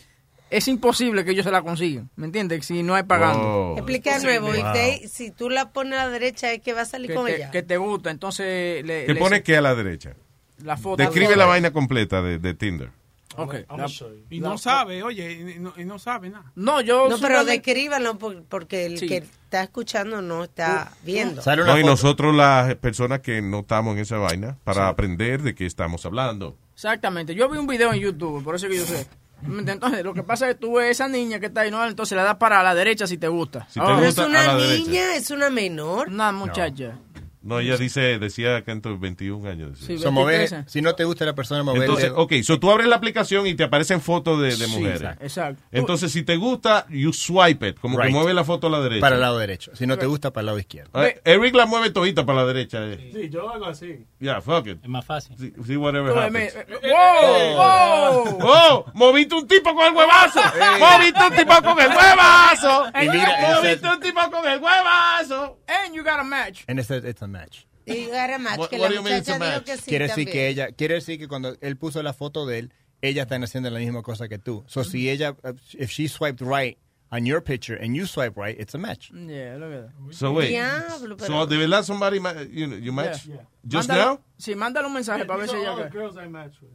[0.51, 2.65] es imposible que ellos se la consigan, ¿me entiendes?
[2.67, 3.41] Si no hay pagando.
[3.43, 3.75] Oh.
[3.77, 4.47] Explica de nuevo.
[4.53, 5.09] Wow.
[5.09, 7.37] si tú la pones a la derecha, es que va a salir Que con te,
[7.37, 7.51] ella.
[7.51, 10.15] que te gusta, entonces le, ¿Qué le- pone que a la derecha?
[10.63, 11.03] la foto.
[11.03, 12.91] Describe la vaina completa de, de Tinder.
[13.37, 13.89] Ok, la-
[14.31, 16.53] Y no sabe, oye, y no, y no sabe nada.
[16.55, 19.07] No, yo No, pero descríbanlo por- porque el Sí.
[19.09, 21.43] que está escuchando no está viendo.
[21.43, 25.43] Sale una No, y nosotros las personas que no estamos en esa vaina, para aprender
[25.43, 26.57] de qué estamos hablando.
[26.75, 27.35] Exactamente.
[27.35, 29.07] Yo vi un video en YouTube, por eso que yo sé.
[29.47, 31.85] Entonces, lo que pasa es que tú ves esa niña que está ahí, ¿no?
[31.87, 33.67] entonces le das para la derecha si te gusta.
[33.69, 33.97] Si te Oh.
[34.01, 34.85] gusta, ¿Es una a la derecha.
[34.89, 35.17] niña?
[35.17, 36.09] ¿Es una menor?
[36.09, 36.99] Una muchacha.
[37.45, 39.79] No, ella dice, decía que entre 21 años.
[39.79, 42.97] So, mover- si no te gusta la persona, mover Entonces, ok, so tú abres la
[42.97, 45.03] aplicación y te aparecen fotos de, de Sí, mujeres.
[45.21, 45.63] Exacto.
[45.71, 49.01] Entonces, si te gusta, you swipe it, como que mueve la foto a la derecha.
[49.03, 49.77] Para el lado derecho.
[49.77, 50.91] Si no te gusta, para el lado izquierdo.
[50.95, 52.79] Ah, Eric la mueve todita para la derecha.
[52.83, 53.11] eh.
[53.13, 54.07] Sí, yo hago así.
[54.21, 54.79] Yeah, fuck it.
[54.83, 55.37] Es más fácil.
[55.39, 56.55] See, see whatever Tú, happens.
[56.55, 57.55] me- ¡Wow!
[57.57, 58.39] ¡Wow!
[58.41, 58.87] ¡Oh!
[58.95, 60.41] ¡Moviste un tipo con el huevazo!
[60.81, 62.85] ¡Moviste un tipo con el huevazo!
[62.95, 65.59] ¡Moviste un tipo con el huevazo!
[65.67, 66.63] And you got a match.
[66.69, 67.67] And it's a, it's a match.
[67.87, 69.65] Y era match, What- que what la do you mean it's a muchacha dijo match?
[69.67, 72.59] que sí quiere decir que ella, quiere decir que cuando él puso la foto de
[72.61, 74.65] él, ella está haciendo la misma cosa que tú.
[74.67, 75.37] So si ella,
[75.75, 76.79] if she swiped right
[77.13, 79.11] on your picture and you swipe right, it's a match.
[79.13, 80.15] Yeah, look at that.
[80.15, 80.49] So wait.
[80.49, 83.27] Diablo, pero- So de verdad somebody ma- you, you match?
[83.27, 83.43] Yeah.
[83.67, 84.21] Just Mándalo- now?
[84.39, 85.91] Sí, mándale un mensaje para ver si ella all the cae.
[85.93, 86.71] girls I match with.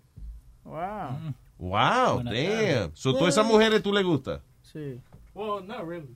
[0.63, 1.33] Wow.
[1.57, 2.95] Wow, Buenas damn.
[2.95, 4.41] So todas esas mujeres tú le gusta?
[4.61, 5.01] Sí.
[5.33, 6.15] Well, not really.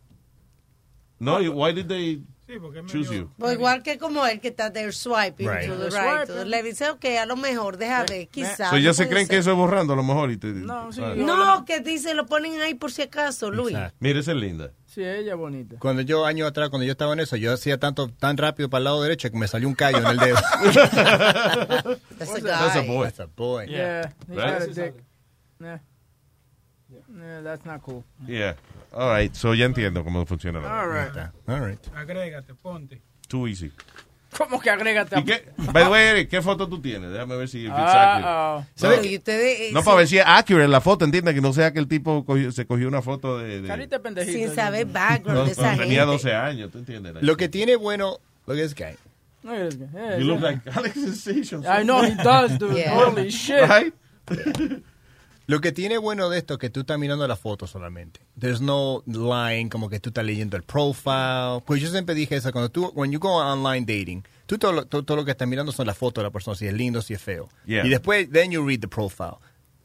[1.20, 3.32] No, you- why did they Sí, porque es choose medio- you?
[3.38, 5.68] Pues igual que como él que está there swiping Right.
[5.70, 6.66] to the right, to the left.
[6.66, 8.70] Dice, ok, a lo mejor, deja ver, quizás.
[8.70, 9.40] So ya se creen que ser.
[9.40, 10.48] eso es borrando a lo mejor y te...
[10.48, 11.02] No, sí.
[11.02, 11.14] Ah.
[11.16, 13.74] No, que dice, lo ponen ahí por si acaso, Luis.
[13.76, 13.98] Exacto.
[14.02, 14.72] Mira, esa es linda.
[14.88, 15.78] Sí, ella es bonita.
[15.80, 18.80] Cuando yo, años atrás, cuando yo estaba en eso, yo hacía tanto, tan rápido para
[18.80, 20.36] el lado derecho que me salió un callo en el dedo.
[22.20, 22.88] That's a That's a guy.
[22.88, 23.04] boy.
[23.06, 23.66] That's a boy.
[23.68, 24.12] Yeah.
[24.30, 24.94] he Right?
[25.60, 25.80] Yeah.
[27.16, 28.04] Yeah, that's not cool.
[28.28, 28.54] Yeah.
[28.94, 29.34] All right.
[29.34, 31.18] So ya entiendo cómo funciona la All right.
[31.48, 31.80] All right.
[31.96, 33.02] Agrégate, ponte.
[33.28, 33.72] Too easy.
[34.38, 35.20] ¿Cómo que agrégate.
[35.20, 35.52] ¿Y qué?
[35.72, 37.12] By the way, Eric, ¿qué foto tú tienes?
[37.12, 40.82] Déjame ver si it's Ah, ustedes, eh, No, sin- para ver si es accurate la
[40.82, 43.62] foto, entiende que no sea que el tipo cogió- se cogió una foto de...
[43.62, 44.34] de- Carita pendejita.
[44.48, 46.06] sin saber background no, de esa tenía gente.
[46.06, 47.14] 12 años, ¿tú entiendes?
[47.22, 48.18] Lo que tiene bueno,
[48.48, 48.96] look at this guy.
[49.44, 49.54] No.
[49.70, 50.52] Yeah, You look yeah.
[50.52, 51.64] like Alex Sensation.
[51.66, 52.76] I know he does, dude.
[52.76, 52.96] Yeah.
[52.96, 53.62] Holy shit.
[53.70, 53.94] Right?
[55.46, 58.22] Lo que tiene bueno de esto es que tú estás mirando la foto solamente.
[58.40, 61.62] There's no line como que tú estás leyendo el profile.
[61.66, 64.86] Pues yo siempre dije eso, cuando tú, when you go online dating, tú todo, lo-
[64.86, 67.02] todo, todo lo que estás mirando son las fotos de la persona, si es lindo,
[67.02, 67.50] si es feo.
[67.66, 67.86] Yeah.
[67.86, 69.36] Y después, then you read the profile.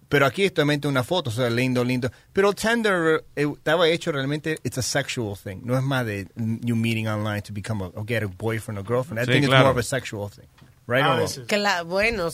[0.08, 2.10] Pero aquí es solamente una foto, o sea, lindo, lindo.
[2.32, 5.58] Pero Tinder eh, estaba hecho realmente, it's a sexual thing.
[5.64, 8.78] No es más de mm, you meeting online to become a, or get a boyfriend
[8.78, 9.18] or girlfriend.
[9.20, 9.64] I Sí, think it's claro.
[9.64, 10.46] more of a sexual thing.
[10.86, 11.20] Right A or wrong?
[11.26, 11.46] veces.
[11.46, 12.30] Cla- bueno,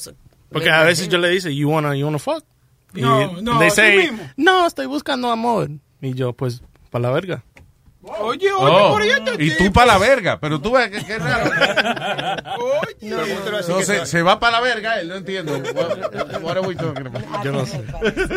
[0.52, 1.20] Porque a veces yo imagino.
[1.22, 2.44] le dice, you wanna, you wanna fuck?
[2.94, 4.30] Y No, no, they say, mismo.
[4.36, 5.68] no, estoy buscando amor.
[6.00, 7.44] Y yo, pues, para la verga.
[8.06, 11.18] Oye, oye, Oh, por ahí y tú para la verga, pero tú ves que, que
[11.18, 11.50] raro.
[12.60, 13.14] Oye.
[13.16, 15.52] Pregúntale así No, que se, se va para la verga, él no entiendo.
[15.56, 17.44] What, what about?
[17.44, 17.82] Yo no sé.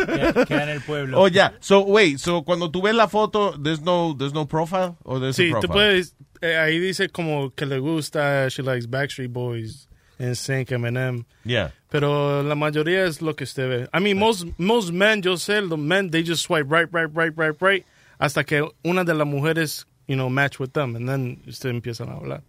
[0.06, 1.20] Queda, queda en el pueblo.
[1.20, 1.54] Oh, ya.
[1.60, 4.96] So, wait, so cuando tú ves la foto, there's no, there's no profile?
[5.04, 5.72] Or there's Sí, a tú profile?
[5.74, 9.87] puedes, eh, ahí dice como que le gusta, she likes Backstreet Boys,
[10.18, 11.24] NSYNC, Eminem.
[11.44, 11.70] Yeah.
[11.90, 13.88] Pero la mayoría es lo que usted ve.
[13.92, 17.32] I mean, most, most men, yo sé, los men, they just swipe right, right, right,
[17.36, 17.86] right, right,
[18.20, 22.10] hasta que una de las mujeres, you know, match with them, and then usted empiezan
[22.10, 22.42] a hablar.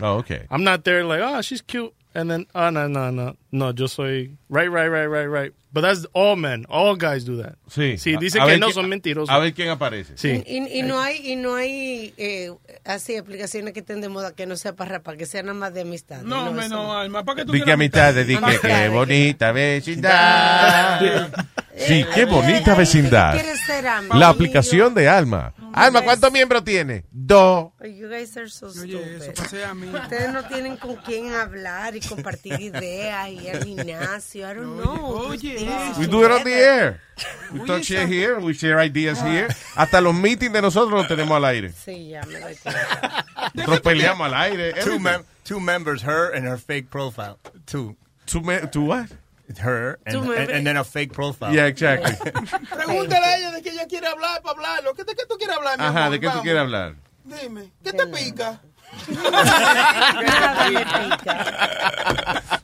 [0.00, 0.46] Oh, okay.
[0.50, 3.88] I'm not there like, oh, she's cute, and then, oh, no, no, no, no, yo
[3.88, 5.52] soy right, right, right, right, right.
[5.72, 7.56] But that's all men, all guys do that.
[7.68, 7.98] Sí.
[7.98, 9.28] Sí, dicen a que no quién- son mentirosos.
[9.28, 10.16] A ver quién aparece.
[10.16, 10.42] Sí.
[10.46, 12.50] Y, y no hay, y no hay eh,
[12.84, 15.74] así aplicaciones que estén de moda que no sea para rapar, que sea nada más
[15.74, 16.22] de amistad.
[16.22, 18.88] No, eso no, Alma, ¿para qué tú Di que quieres amistad, di que Amistad, qué
[18.88, 21.00] bonita vecindad.
[21.76, 23.34] Sí, qué bonita vecindad.
[23.34, 24.14] ¿Quieres ser amigo?
[24.16, 25.52] La aplicación de Alma.
[25.74, 27.04] Alma, ¿cuántos miembros tiene?
[27.10, 27.72] Dos.
[27.84, 29.42] You guys are so Oye, eso stupid.
[29.42, 29.86] pasé a mí.
[29.88, 34.20] Ustedes no tienen con quién hablar y compartir ideas y ir al.
[34.44, 35.28] I don't know.
[35.30, 35.98] oye, These things.
[35.98, 37.00] We do it on the air.
[37.52, 39.26] We talk shit here, we share ideas ah.
[39.26, 39.48] here.
[39.74, 41.70] Hasta los meetings de nosotros los tenemos al aire.
[41.72, 43.24] Sí, ya me doy cuenta.
[43.54, 44.72] Nosotros peleamos al aire.
[44.72, 45.02] Two, everything.
[45.02, 47.38] mem- two members, her and her fake profile.
[47.66, 47.96] Two.
[48.26, 49.08] Two me- two what?
[49.58, 51.54] Her and, Two and, and then a fake profile.
[51.54, 52.12] Yeah, exactly.
[52.66, 54.92] Pregúntale a ella de que ella quiere hablar para hablarlo.
[54.94, 56.12] ¿Qué, ¿De qué tú quieres hablar, mi Ajá, amor?
[56.12, 56.42] ¿de qué tú Vamos.
[56.42, 56.94] quieres hablar?
[57.24, 58.60] Dime, ¿qué te pica?
[59.08, 60.84] Nada me
[61.16, 62.56] pica.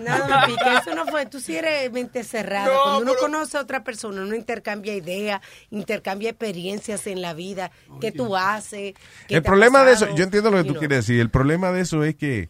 [0.00, 0.78] Nada me pica.
[0.78, 1.26] Eso no fue.
[1.26, 2.66] Tú sí eres mente cerrada.
[2.72, 5.40] No, Cuando uno pero- conoce a otra persona, uno intercambia ideas,
[5.70, 7.70] intercambia experiencias en la vida.
[8.00, 8.94] ¿Qué tú haces?
[9.28, 10.78] ¿Qué El problema de eso, yo entiendo lo que tú know.
[10.80, 11.20] quieres decir.
[11.20, 12.48] El problema de eso es que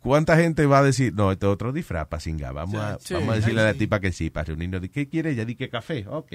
[0.00, 2.52] ¿cuánta gente va a decir, no, este otro disfraz para singa?
[2.52, 3.14] Vamos, a, Sí.
[3.14, 4.80] vamos a decirle a la tipa que sí, para reunirnos.
[4.92, 5.44] ¿Qué quiere ella?
[5.44, 6.06] Di que café.
[6.08, 6.32] Ok.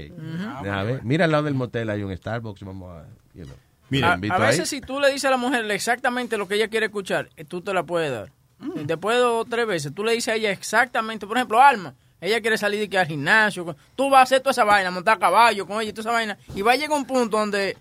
[0.48, 2.64] A ver, mira al lado del motel hay un Starbucks.
[2.64, 3.56] Vamos a, you know.
[3.90, 4.30] Mira, a, ahí.
[4.48, 7.44] veces si tú le dices a la mujer exactamente lo que ella quiere escuchar, eh,
[7.44, 8.32] tú te la puedes dar.
[8.76, 11.62] Y Después de dos o tres veces, tú le dices a ella exactamente, por ejemplo,
[11.62, 14.92] Alma, ella quiere salir de que al gimnasio, tú vas a hacer toda esa vaina,
[14.92, 17.38] montar a caballo con ella y toda esa vaina, y va a llegar un punto
[17.38, 17.76] donde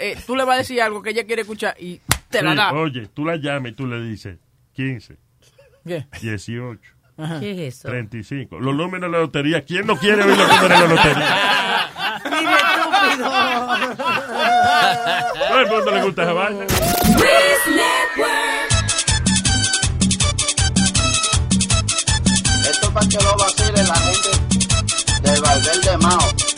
[0.00, 2.56] eh, tú le vas a decir algo que ella quiere escuchar y te la Sí,
[2.56, 2.72] da.
[2.72, 4.38] Oye, tú la llamas y tú le dices
[4.72, 5.16] 15,
[5.86, 6.06] ¿Qué?
[6.22, 6.80] 18,
[7.40, 7.88] ¿Qué es eso?
[7.88, 8.58] 35.
[8.58, 9.62] Los números de la lotería.
[9.64, 11.90] ¿Quién no quiere oír los números de la lotería?
[12.30, 13.30] Mire, estúpido.
[15.48, 16.66] Todo el mundo le gusta esa vaina.
[22.96, 24.30] Para que lo vacile la gente
[25.20, 26.55] de Valverde Mao.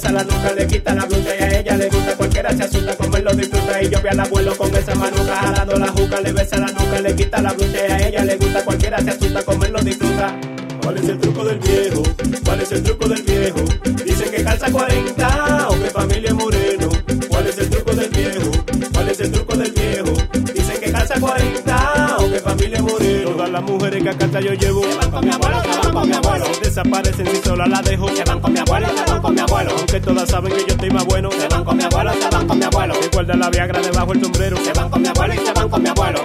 [0.00, 2.16] Besa la nuca, le quita la blusa y a ella le gusta.
[2.16, 3.82] Cualquiera se asusta como él lo disfruta.
[3.82, 7.00] Y yo vi al abuelo con esa maluca jalando la juca, le besa la nuca,
[7.00, 8.64] le quita la blusa y a ella le gusta.
[8.64, 10.40] Cualquiera se asusta como él lo disfruta.
[10.82, 12.02] ¿Cuál es el truco del viejo?
[12.44, 13.60] ¿Cuál es el truco del viejo?
[14.04, 16.88] Dicen que calza 40 o que familia es moreno.
[17.28, 18.50] ¿Cuál es el truco del viejo?
[18.92, 20.12] ¿Cuál es el truco del viejo?
[20.54, 23.30] Dicen que calza 40 o que familia es moreno.
[23.32, 25.62] Todas las mujeres que a casa yo llevo se van con mi abuelo,
[26.10, 26.46] mi abuelo.
[26.62, 28.08] Desaparecen si sola la dejo.
[28.08, 29.70] Se van con mi abuelo, se van con mi abuelo.
[29.78, 31.30] Aunque todas saben que yo estoy más bueno.
[31.30, 32.94] Se van con mi abuelo, se van con mi abuelo.
[33.00, 34.56] Se guarda la viagra debajo el sombrero.
[34.58, 36.24] Se van con mi abuelo y se van con mi abuelo.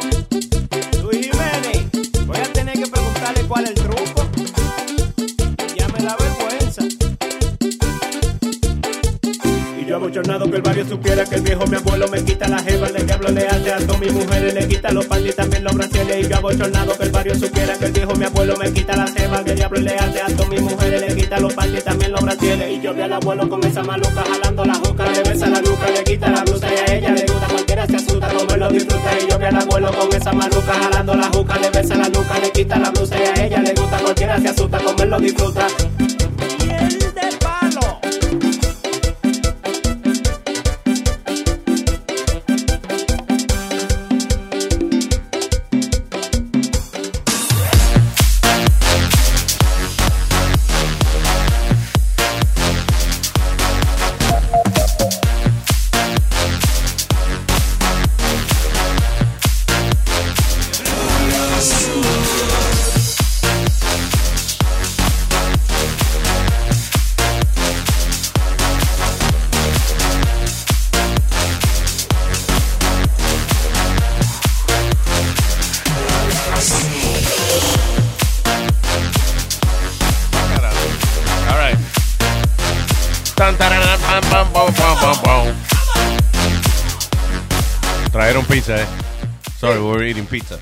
[1.04, 4.26] Luis Jiménez, voy a tener que preguntarle cuál es el truco.
[5.76, 6.82] Ya me da vergüenza.
[9.80, 12.60] Y yo abochornado que el barrio supiera que el viejo mi abuelo me quita la
[12.60, 15.76] jeva, el diablo le hace a todas mis mujeres, le quita los panties también los
[15.76, 16.26] brasiles.
[16.26, 18.55] Y yo abochornado que el barrio supiera que el viejo mi abuelo
[22.42, 25.90] Y yo vi al abuelo con esa maluca jalando la juca, le besa la nuca,
[25.90, 27.48] le quita la blusa y a ella le gusta.
[27.48, 29.10] Cualquiera se asusta como lo disfruta.
[29.22, 32.40] Y yo vi al abuelo con esa maluca jalando la juca, le besa la nuca,
[32.40, 33.98] le quita la blusa y a ella le gusta.
[34.00, 35.68] Cualquiera se asusta como lo disfruta.
[90.06, 90.60] Sorry, we're eating pizza.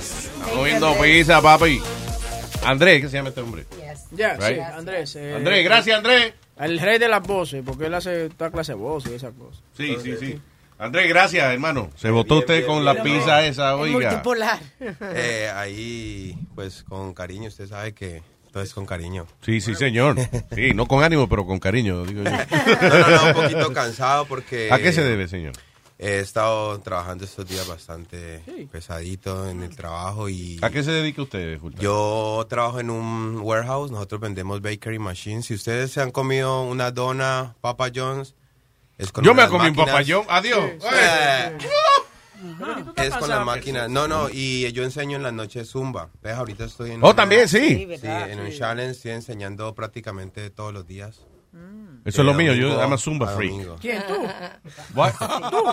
[0.00, 1.80] Estamos comiendo pizza, papi.
[2.64, 3.64] Andrés, ¿qué se llama este hombre?
[4.12, 4.56] Ya, Right?
[4.56, 5.16] sí, Andrés.
[5.16, 6.34] eh, Andrés, gracias, Andrés.
[6.58, 9.62] El rey de las voces, porque él hace toda clase de voces y esas cosas.
[9.76, 10.40] Sí, sí, sí.
[10.78, 11.90] Andrés, gracias, hermano.
[11.96, 14.10] Se votó usted con la pizza esa, oiga.
[14.10, 14.58] Multipolar.
[15.14, 18.22] Eh, ahí, pues con cariño, usted sabe que
[18.52, 19.26] todo es con cariño.
[19.44, 20.16] Sí, sí, señor.
[20.54, 22.30] Sí, no con ánimo, pero con cariño, digo yo.
[22.82, 24.68] No, no, no, un poquito cansado porque...
[24.70, 25.54] ¿A qué se debe, señor?
[26.06, 30.58] He estado trabajando estos días bastante pesadito en el trabajo y...
[30.60, 31.78] ¿A qué se dedica usted, Julio?
[31.80, 35.46] Yo trabajo en un warehouse, nosotros vendemos bakery machines.
[35.46, 38.34] Si ustedes se han comido una dona Papa John's,
[38.98, 40.26] es con Yo me comí un Papa John.
[40.28, 40.72] Adiós.
[40.92, 41.56] Eh,
[42.96, 43.88] Es con la máquina.
[43.88, 46.10] No, no, y yo enseño en las noches Zumba.
[46.22, 46.34] ¿Ves?
[46.34, 47.02] Ahorita estoy en...
[47.02, 47.86] Oh, un- también, sí.
[47.88, 51.20] Sí, Sí, en un challenge estoy enseñando prácticamente todos los días.
[52.04, 53.78] Eso es lo eh, mío, yo amo Zumba ah, Freak.
[53.80, 54.02] ¿Quién?
[54.06, 54.14] ¿Tú?
[54.94, 55.12] What?
[55.50, 55.64] ¿Tú?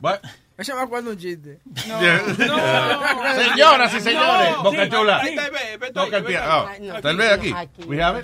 [0.00, 0.20] What?
[0.58, 1.58] Ella me un chiste.
[1.88, 2.00] No.
[2.00, 3.34] No.
[3.34, 4.56] Señoras y señores.
[4.62, 5.22] Boca Chula.
[5.92, 7.00] Boca Chula.
[7.02, 7.54] Tal ah, vez aquí.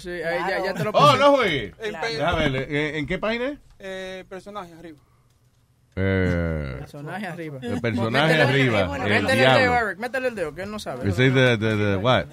[0.00, 1.04] Sí, ahí ya, te lo oh, puse.
[1.04, 1.72] Oh, no, güey.
[1.80, 4.98] Déjame ver, ¿en qué página Eh, personaje arriba.
[5.96, 7.58] Eh, personaje arriba.
[7.60, 8.98] El personaje arriba.
[8.98, 9.98] Métele el dedo, Eric.
[9.98, 11.08] Métele el dedo, que él no sabe.
[11.08, 12.26] Is it the, the, the, what?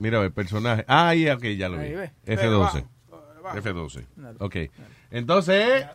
[0.00, 0.84] Mira, el personaje.
[0.86, 1.94] Ah, yeah, ok, ya lo vi.
[2.26, 2.84] F12.
[3.54, 4.04] F12.
[4.16, 4.36] Dale.
[4.40, 4.54] Ok.
[4.54, 4.70] Dale.
[5.10, 5.86] Entonces.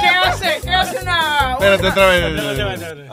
[0.00, 0.60] ¿Qué hace?
[0.62, 1.52] ¿Qué hace una.?
[1.52, 3.08] Espérate otra vez.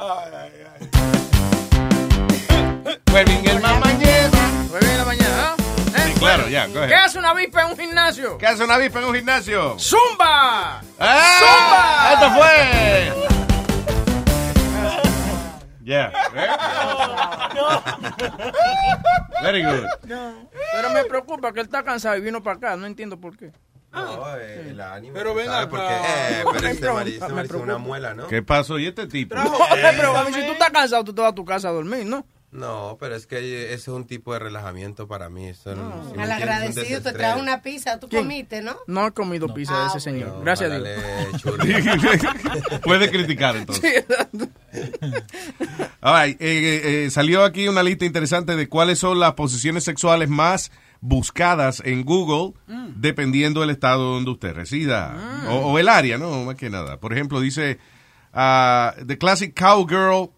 [3.09, 4.37] Jueven el mamá lleva.
[4.69, 5.55] Jueven ¿ah?
[5.95, 6.13] en ¿Eh?
[6.13, 8.37] Sí, claro, ya, ¿Qué hace una avispa en un gimnasio?
[8.37, 9.79] ¿Qué hace una avispa en un gimnasio?
[9.79, 10.81] ¡Zumba!
[10.99, 11.39] ¡Ah!
[11.39, 12.13] ¡Zumba!
[12.13, 13.34] ¡Esto fue!
[15.85, 16.11] Yeah.
[19.43, 19.85] Very good.
[20.01, 22.75] Pero me preocupa que él está cansado y vino para acá.
[22.75, 23.51] No entiendo por qué.
[23.93, 25.13] No, eh, el ánimo.
[25.13, 25.69] Pero ven acá.
[25.69, 26.87] Porque, eh, pero Me este este
[27.27, 28.27] me Mari es una muela, ¿no?
[28.27, 28.79] ¿Qué pasó?
[28.79, 29.35] ¿Y este tipo?
[29.69, 32.25] pero mami, si tú estás cansado, tú te vas a tu casa a dormir, ¿no?
[32.55, 35.47] No, pero es que ese es un tipo de relajamiento para mí.
[35.47, 38.23] Eso, no, si agradecido te trae una pizza, tú ¿Quién?
[38.23, 38.77] comiste, ¿no?
[38.87, 40.39] No he comido pizza de ese señor.
[40.41, 41.43] Gracias a Dios.
[42.83, 43.83] Puede criticar entonces.
[43.91, 44.47] Sí, exacto.
[46.01, 49.83] All right, eh, eh, eh, salió aquí una lista interesante de cuáles son las posiciones
[49.83, 50.71] sexuales más
[51.01, 52.53] buscadas en Google,
[52.95, 56.45] dependiendo del estado donde usted resida o, o el área, ¿no?
[56.45, 56.99] Más que nada.
[56.99, 57.79] Por ejemplo, dice
[58.33, 60.31] ah, The Classic Cowgirl,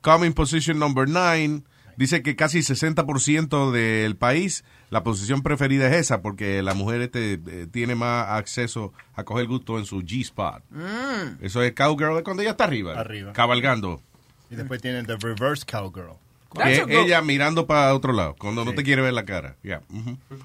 [0.00, 1.62] coming position number 9.
[1.96, 7.40] Dice que casi 60% del país la posición preferida es esa porque la mujer este,
[7.46, 10.62] eh, tiene más acceso a coger gusto en su G-spot.
[10.70, 11.42] Mm.
[11.44, 12.98] Eso es cowgirl cuando ella está arriba.
[12.98, 13.32] Arriba.
[13.32, 14.02] Cabalgando.
[14.50, 16.18] Y después tienen the reverse cowgirl.
[16.54, 19.56] Que ella mirando para otro lado, cuando no te quiere ver la cara.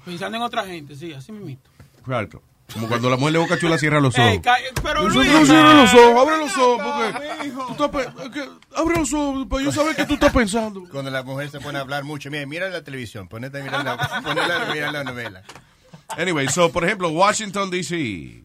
[0.04, 1.62] Pensando en otra gente, sí, así mismo.
[2.04, 2.42] Claro.
[2.72, 4.40] Como cuando la mujer de boca chula cierra los ojos.
[4.82, 9.46] pero Luis, no cierra los ojos, abre los ojos, porque tú estás abre los ojos
[9.48, 10.84] para yo saber qué tú estás pensando.
[10.90, 13.84] Cuando la mujer se pone a hablar mucho, mira, mira la televisión, ponete a mirar
[13.84, 15.42] la, ponete a mirar la novela.
[16.16, 18.44] Anyway, so, por ejemplo, Washington, D.C.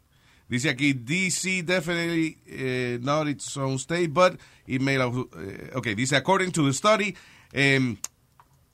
[0.49, 1.63] Dice aquí, D.C.
[1.63, 5.01] definitely eh, not its own state, but it made...
[5.01, 7.15] a- eh, ok, dice, according to the study,
[7.51, 7.97] em,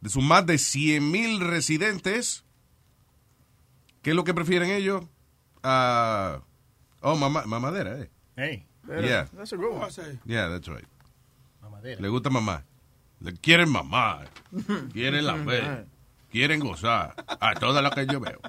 [0.02, 2.44] de sus más de 100 mil residentes,
[4.04, 5.04] ¿qué es lo que prefieren ellos?
[5.64, 6.42] Ah,
[7.02, 8.10] oh, mamá, mamadera, eh.
[8.36, 8.66] Hey.
[8.88, 9.28] Yeah.
[9.36, 9.90] That's a good one.
[10.26, 10.86] Yeah, that's right.
[11.62, 12.02] Mamadera.
[12.02, 12.64] Le gusta mamá.
[13.22, 14.28] Le quieren mamar.
[14.94, 15.86] Quieren la ver.
[16.30, 17.16] Quieren gozar.
[17.28, 18.40] A todas las que yo veo.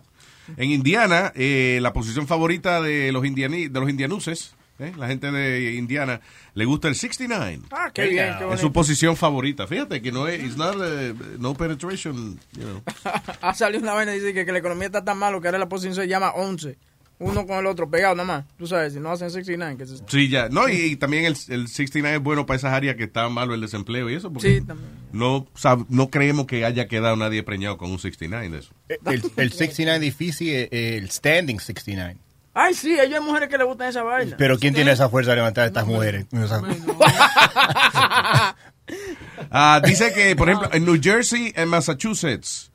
[0.57, 5.31] En Indiana, eh, la posición favorita de los, indiani, de los indianuses, eh, la gente
[5.31, 6.21] de Indiana,
[6.55, 7.61] le gusta el 69.
[7.71, 9.67] Ah, qué bien, qué Es su posición favorita.
[9.67, 12.83] Fíjate que no es, it's not, eh, no penetration, you know.
[13.41, 15.59] Ha salido una vaina y dice que, que la economía está tan malo que ahora
[15.59, 16.77] la posición se llama 11.
[17.21, 18.45] Uno con el otro pegado nada más.
[18.59, 19.77] Tú sabes, si no hacen 69.
[19.79, 19.99] Que se...
[20.09, 20.49] Sí, ya.
[20.49, 23.55] No, y, y también el, el 69 es bueno para esas áreas que está malo
[23.55, 24.33] el desempleo y eso.
[24.33, 24.91] Porque Sí, también.
[25.13, 28.73] No, sab- no creemos que haya quedado nadie preñado con un 69 de eso.
[29.07, 32.17] El, el 69 difícil es el standing 69.
[32.53, 34.37] Ay, sí, hay mujeres que le gustan esa vaina.
[34.39, 36.27] Pero ¿quién tiene esa fuerza de levantar a estas mujeres?
[39.51, 42.74] Ah, dice que, por ejemplo, en New Jersey, en Massachusetts, eh,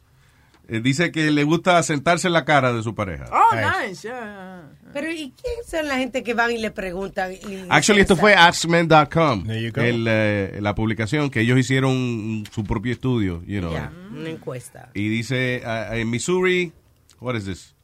[0.84, 3.26] dice que le gusta sentarse en la cara de su pareja.
[3.32, 4.08] Oh, nice.
[4.08, 4.70] yeah.
[4.94, 7.34] Pero ¿y quién son la gente que van y le preguntan?
[7.34, 9.82] y- Actually, esto fue AskMen.com, There you go.
[9.82, 13.72] el, eh, la publicación que ellos hicieron su propio estudio, you know.
[13.74, 14.90] Ya, una encuesta.
[14.94, 16.72] Y dice, ah, en Missouri,
[17.20, 17.76] what is this?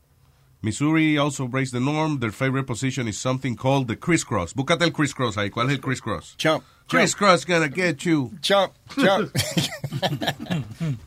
[0.61, 2.19] Missouri also breaks the norm.
[2.19, 4.55] Their favorite position is something called the crisscross.
[4.55, 5.51] Búscate el crisscross ahí.
[5.51, 6.35] ¿Cuál es el crisscross?
[6.37, 6.63] Chump.
[6.87, 8.31] Crisscross gonna get you.
[8.41, 8.73] Chump.
[8.97, 9.29] Chump.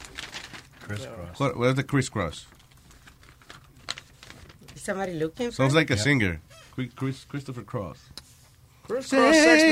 [1.38, 2.46] What, what is the crisscross?
[4.74, 6.40] Is somebody looking for Sounds like a singer.
[6.74, 7.98] Chris, Chris, Christopher Cross.
[8.86, 9.62] Crisscross sex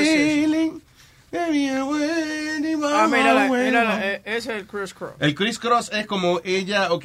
[1.32, 3.64] Ah, mírala, away.
[3.64, 4.00] mírala.
[4.06, 5.12] eh, Ese es el crisscross.
[5.18, 7.04] El crisscross es como ella, ok,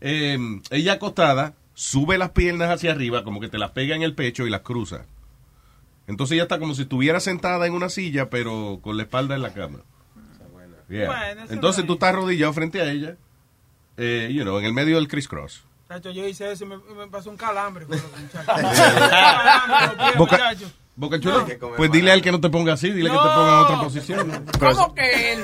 [0.00, 0.38] eh,
[0.70, 4.46] ella acostada, sube las piernas hacia arriba, como que te las pega en el pecho
[4.46, 5.04] y las cruza.
[6.06, 9.42] Entonces ella está como si estuviera sentada en una silla, pero con la espalda en
[9.42, 9.80] la cama.
[10.88, 11.06] Yeah.
[11.06, 13.16] Bueno, eso Entonces tú estás arrodillado frente a ella,
[14.00, 15.62] eh, you know, en el medio del crisscross.
[16.02, 17.84] Yo hice eso y me, me pasó un calambre.
[17.84, 18.46] con los muchachos.
[20.16, 20.54] Boca.
[20.96, 21.70] Boca Chula, No.
[21.76, 23.80] pues dile a él que no te ponga así, dile que te ponga en otra
[23.80, 24.44] posición.
[24.58, 25.40] ¿Cómo que él?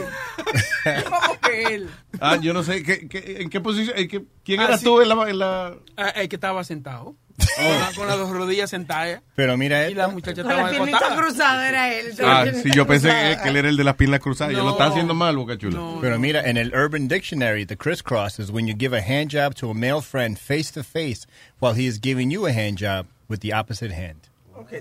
[1.05, 1.91] ¿Cómo que él?
[2.21, 3.97] Ah, yo no sé, ¿qué, qué- en qué posición?
[3.97, 4.85] en qué- ¿Quién eras Ah, sí.
[4.85, 7.15] tú en la, en la- Ah, el que estaba sentado.
[7.57, 9.21] Con, la- con las dos rodillas sentadas.
[9.35, 11.23] Pero mira Y la muchacha Con estaba piernita acostada.
[11.23, 12.07] cruzada era él.
[12.25, 14.53] Ah, sí, yo pensé que, que él era el de las piernas cruzadas.
[14.53, 14.71] Yo lo No.
[14.73, 15.79] está haciendo mal, Boca Chula.
[16.01, 19.55] Pero mira, en el Urban Dictionary, the crisscross is when you give a hand job
[19.55, 21.27] to a male friend face to face
[21.61, 24.21] while he is giving you a hand job with the opposite hand.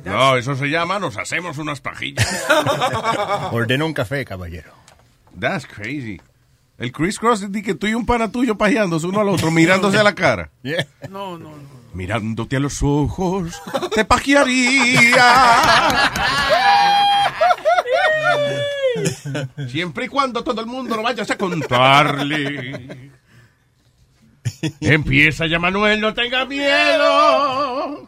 [0.04, 2.46] No, eso se llama nos hacemos unas pajillas.
[3.52, 4.72] Ordena un café, caballero.
[5.40, 6.22] That's crazy.
[6.78, 9.98] El crisscross es de que tú y un pana tuyo pajeándose uno al otro, mirándose
[9.98, 10.50] a la cara.
[10.62, 10.86] Yeah.
[11.10, 11.86] No, no, no.
[11.94, 13.62] Mirándote a los ojos,
[13.94, 15.24] te pajearía.
[19.70, 23.12] Siempre y cuando todo el mundo lo vayas a contarle.
[24.82, 28.06] Empieza ya, Manuel, no tenga miedo.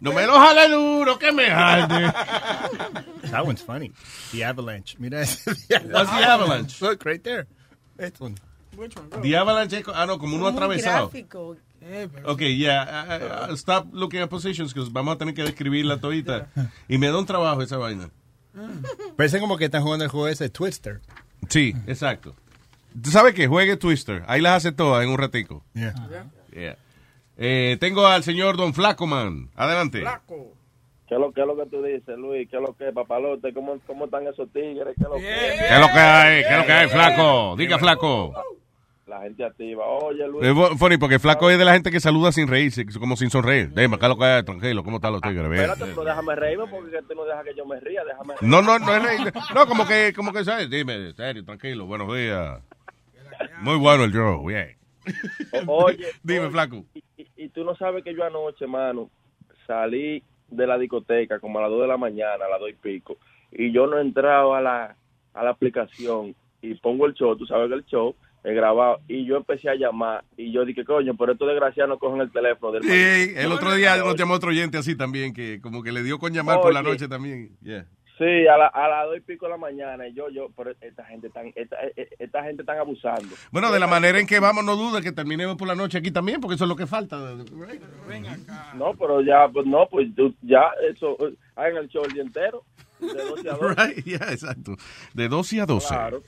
[0.00, 2.12] No me lo jale duro, que me jale.
[3.30, 3.92] That one's funny.
[4.32, 4.96] The avalanche.
[4.98, 5.46] Mira ese.
[5.46, 6.80] What's the avalanche?
[6.82, 7.46] Look, right there.
[7.96, 8.36] That one.
[9.22, 11.10] The avalanche ah, no, como uno Un atravesado.
[11.10, 11.56] gráfico.
[12.24, 16.48] Ok, yeah, uh, uh, stop looking at positions, que vamos a tener que describirla todita.
[16.88, 18.10] Y me da un trabajo esa vaina.
[19.16, 21.00] Parece como que están jugando el juego ese Twister.
[21.48, 22.34] Sí, exacto.
[23.02, 23.48] ¿Tú sabes qué?
[23.48, 24.24] Juegue Twister.
[24.28, 25.62] Ahí las hace todas en un ratico.
[25.74, 25.94] Yeah.
[26.52, 26.78] Yeah.
[27.36, 29.50] Eh, tengo al señor Don Flacoman.
[29.56, 30.04] Adelante.
[31.06, 32.48] ¿Qué es lo, qué es lo que tú dices, Luis?
[32.48, 33.52] ¿Qué es lo que es, papalote?
[33.52, 34.94] ¿Cómo, cómo están esos tigres?
[34.96, 36.42] ¿Qué es lo que ¿Qué es lo que hay?
[36.42, 37.54] ¿Qué es lo que hay, Flaco?
[37.58, 38.32] Diga, Flaco.
[39.06, 39.84] La gente activa.
[39.86, 40.46] Oye, Luis.
[40.46, 43.28] Es bu- funny porque Flaco es de la gente que saluda sin reírse, como sin
[43.28, 43.68] sonreír.
[43.74, 44.42] Dime, ¿qué es lo que hay?
[44.44, 45.50] Tranquilo, ¿cómo están los tigres?
[45.50, 45.62] Bien.
[45.64, 48.02] Espérate, pero déjame reírme porque tú no dejas que yo me ría.
[48.02, 49.32] Déjame No, no, no es reír.
[49.54, 50.70] No, como que, como que, ¿sabes?
[50.70, 52.60] Dime, serio, tranquilo, buenos días.
[53.60, 54.74] Muy bueno el show, bien.
[55.66, 56.84] Oye, Dime, oye, Flaco.
[56.94, 59.10] Y, y- y tú no sabes que yo anoche, mano,
[59.66, 62.74] salí de la discoteca como a las 2 de la mañana, a las 2 y
[62.74, 63.16] pico,
[63.52, 64.96] y yo no he entrado a la,
[65.34, 68.14] a la aplicación y pongo el show, tú sabes que el show
[68.44, 71.98] he grabado, y yo empecé a llamar, y yo dije, coño, pero estos desgraciados no
[71.98, 75.60] cogen el teléfono del Sí, el otro día nos llamó otro oyente así también, que
[75.62, 77.56] como que le dio con llamar por la noche también.
[77.62, 77.86] Yeah.
[78.16, 80.70] Sí, a, la, a las 2 y pico de la mañana, y yo, yo, pero
[80.80, 81.76] esta gente tan, esta,
[82.18, 83.34] esta gente están abusando.
[83.50, 86.12] Bueno, de la manera en que vamos, no duda que terminemos por la noche aquí
[86.12, 87.16] también, porque eso es lo que falta.
[88.76, 90.08] No, pero ya, pues no, pues
[90.42, 92.62] ya, eso, eh, hagan el show el día entero,
[93.00, 93.76] de 12 a 2.
[93.76, 94.76] Right, yeah, exacto.
[95.12, 95.88] De 12 a 12.
[95.88, 96.22] Claro.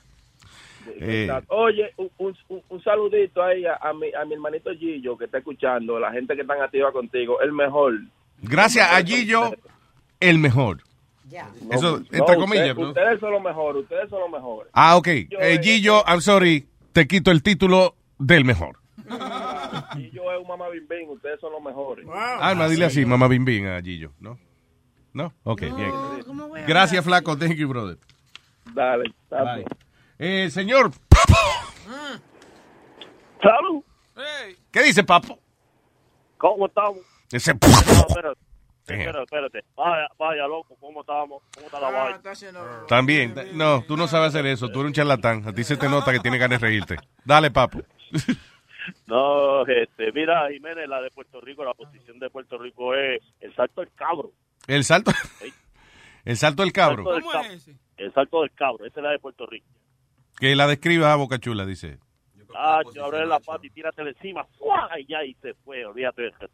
[0.99, 1.53] Eh, Exacto.
[1.55, 5.25] Oye, un, un- un- un saludito ahí a, a mi, a mi hermanito Gillo que
[5.25, 7.93] está escuchando, la gente que está activa contigo, el mejor.
[8.41, 9.51] gracias a Gillo,
[10.21, 10.79] el mejor.
[11.29, 12.77] No, Eso, no, entre usted- comillas.
[12.77, 12.87] ¿no?
[12.89, 14.69] Ustedes son los mejores, ustedes son los mejores.
[14.73, 15.07] Ah, ok.
[15.29, 18.79] Yo, Eh, eh, Gillo, I'm sorry, te quito el título del mejor.
[19.93, 22.05] Gillo es un mamá bim bim, ustedes son los mejores.
[22.39, 24.37] Alma, dile así, mamá Bim Bim a Gillo, ¿no?
[25.13, 25.33] ¿No?
[25.43, 25.91] Ok, bien.
[26.67, 27.37] Gracias, Flaco.
[27.37, 27.97] Thank you, brother.
[28.73, 29.65] Dale, Bye.
[30.19, 30.91] Eh, señor,
[33.41, 33.83] Salud.
[34.71, 35.39] ¿qué dice, papo?
[36.37, 36.99] ¿Cómo estamos?
[37.31, 37.53] Ese...
[38.87, 39.63] No, espérate, espérate.
[39.75, 41.43] Vaya, vaya, loco, ¿cómo estamos?
[41.53, 42.21] ¿Cómo está la vaina?
[42.87, 43.35] También.
[43.53, 44.69] No, tú no sabes hacer eso.
[44.69, 45.47] Tú eres un charlatán.
[45.47, 46.95] A ti se te nota que tienes ganas de reírte.
[47.25, 47.81] Dale, papo.
[49.05, 53.53] No, este, mira, Jiménez, la de Puerto Rico, la posición de Puerto Rico es el
[53.53, 54.31] salto del cabro.
[54.65, 55.11] El salto.
[56.25, 57.03] El salto del cabro.
[57.15, 57.73] El salto del cabro.
[57.97, 59.67] El salto del cabro, esa es la de Puerto Rico.
[60.37, 61.99] Que la describa a Boca Chula, dice.
[62.53, 64.45] Ah, yo abre la pata y tíratele encima.
[64.57, 64.89] ¡Fua!
[64.99, 66.47] Y ya, y se fue, olvídate de esto.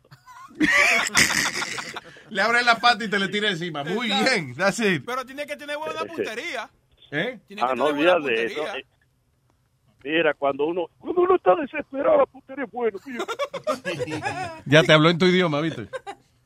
[2.29, 3.83] Le abre la pata y te le tira encima.
[3.83, 5.03] Muy bien, that's it.
[5.05, 6.69] Pero tiene que tener buena puntería.
[7.11, 7.39] ¿Eh?
[7.47, 8.77] Tiene Ah, que no tener buena olvides de eso.
[8.77, 8.85] eh.
[10.03, 12.99] Mira, cuando uno, cuando uno está desesperado, la puntería es bueno.
[14.65, 15.87] Ya te habló en tu idioma, ¿viste?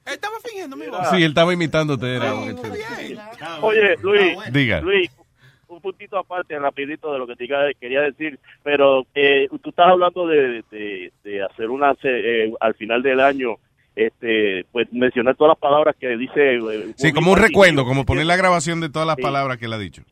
[0.06, 1.10] Estaba fingiendo mi voz.
[1.10, 2.16] Sí, él estaba imitándote.
[2.18, 2.34] Era.
[3.62, 4.82] Oye, Luis, Diga.
[4.82, 5.10] Luis,
[5.68, 7.48] un puntito aparte, rapidito de lo que te
[7.80, 13.02] quería decir, pero eh, tú estás hablando de, de, de hacer una, eh, al final
[13.02, 13.56] del año,
[13.98, 16.56] este, pues mencionar todas las palabras que dice.
[16.56, 19.22] eh, Sí, como un recuerdo, como poner la grabación de todas las Sí.
[19.24, 20.04] palabras que él ha dicho.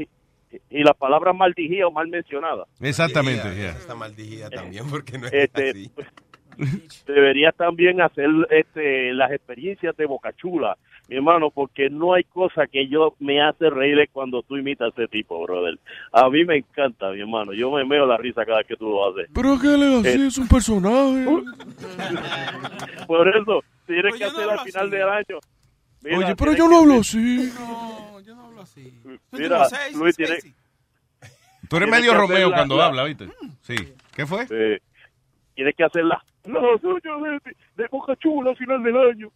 [0.70, 2.68] Y las palabras mal digidas o mal mencionadas.
[2.82, 3.80] Exactamente, Maldijida, yeah.
[3.80, 5.92] Está maldijida también porque no es Este, así.
[7.06, 10.78] deberías también hacer este, las experiencias de Boca Chula,
[11.10, 15.02] mi hermano, porque no hay cosa que yo me hace reír cuando tú imitas a
[15.02, 15.78] ese tipo, brother.
[16.14, 17.52] A mí me encanta, mi hermano.
[17.54, 19.30] Yo me meo la risa cada vez que tú lo haces.
[19.34, 21.26] Pero que le Eh, es un personaje.
[23.08, 25.40] Por eso, tienes Pues que hacer al final del año.
[26.02, 27.52] Mira, Oye, pero yo no hablo así.
[27.58, 28.94] No, yo no hablo así.
[29.32, 30.38] Mira, Luis, tiene,
[31.70, 33.28] Tú eres medio Romeo la- cuando la- habla, ¿viste?
[33.64, 33.76] Sí.
[34.14, 34.46] ¿Qué fue?
[34.52, 34.80] eh,
[35.56, 37.12] tienes que hacer la, la suya
[37.44, 39.32] de, de Boca Chula al final del año.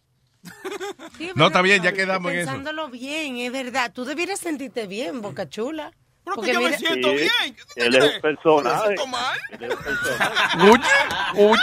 [1.18, 2.46] Sí, No, está bien, ya quedamos en eso.
[2.46, 3.92] Pensándolo bien, es verdad.
[3.92, 5.92] Tú debieras sentirte bien, Boca Chula.
[6.22, 7.56] Porque yo me mira- siento Sí, bien.
[7.76, 8.78] Él es un personaje.
[8.90, 9.38] ¿Me siento mal?
[9.50, 10.70] Él es un personaje.
[10.70, 11.60] Oye, oye.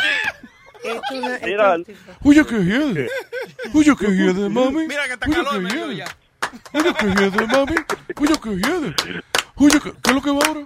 [0.84, 1.78] Es Mira,
[2.24, 3.10] Oye, que hiede.
[3.74, 4.88] Oye, que hiede, mami.
[4.88, 5.96] Mira que está Oye, calor, que me dio hiede.
[5.98, 6.18] ya.
[6.74, 7.76] Oye, que hiede, mami.
[8.20, 8.96] Oye, que hiede.
[9.56, 10.66] Oye, ¿qué, qué es lo que va ahora?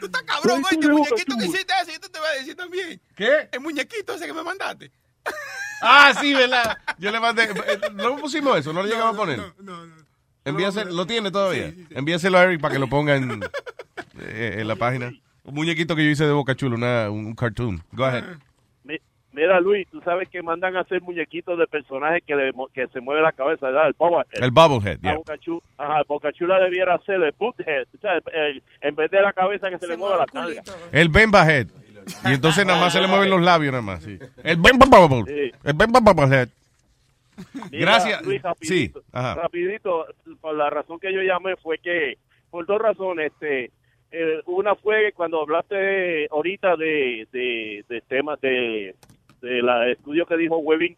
[0.00, 3.00] Tú estás cabrón, oye, el muñequito que hiciste ese, yo te voy a decir también.
[3.14, 3.48] ¿Qué?
[3.52, 4.90] El muñequito ese que me mandaste.
[5.82, 6.78] Ah, sí, ¿verdad?
[6.98, 7.44] Yo le mandé.
[7.44, 9.38] eh, No pusimos eso, no lo llegamos a poner.
[9.58, 10.02] No, no.
[10.44, 11.72] Envíaselo, ¿Lo tiene todavía?
[11.90, 13.42] Envíaselo a Eric para que lo ponga en,
[14.18, 15.12] eh, en la página.
[15.44, 17.80] Un muñequito que yo hice de Boca Chula, una, un cartoon.
[17.92, 18.24] Go ahead.
[18.84, 18.98] Mi-
[19.32, 23.00] Mira, Luis, tú sabes que mandan a hacer muñequitos de personajes que, le que se
[23.00, 23.86] mueve la cabeza, ¿verdad?
[23.88, 24.44] El Boba Head.
[24.44, 25.14] El Bobblehead, A yeah.
[25.16, 29.10] Boca Chula, ajá, Boca Chula debiera hacer el Butthead, o sea, el- el- en vez
[29.10, 30.62] de la cabeza que se, le mueve la carga.
[30.92, 31.66] El Bemba Head.
[32.26, 34.02] Y entonces nada más se le mueven los labios, nada más.
[34.02, 34.18] Sí.
[34.44, 35.24] El Bemba Bubble.
[35.50, 35.56] Sí.
[35.64, 36.48] El Bemba Bubble Head.
[37.70, 38.22] Mira, Gracias.
[38.26, 39.34] Luis, rapidito, Sí, ajá.
[39.36, 40.06] rapidito,
[40.40, 42.18] por la razón que yo llamé fue que,
[42.50, 43.70] por dos razones, este,
[44.12, 48.94] eh, una fue cuando hablaste ahorita de, de, de temas de,
[49.40, 50.96] de la estudio que dijo Webin.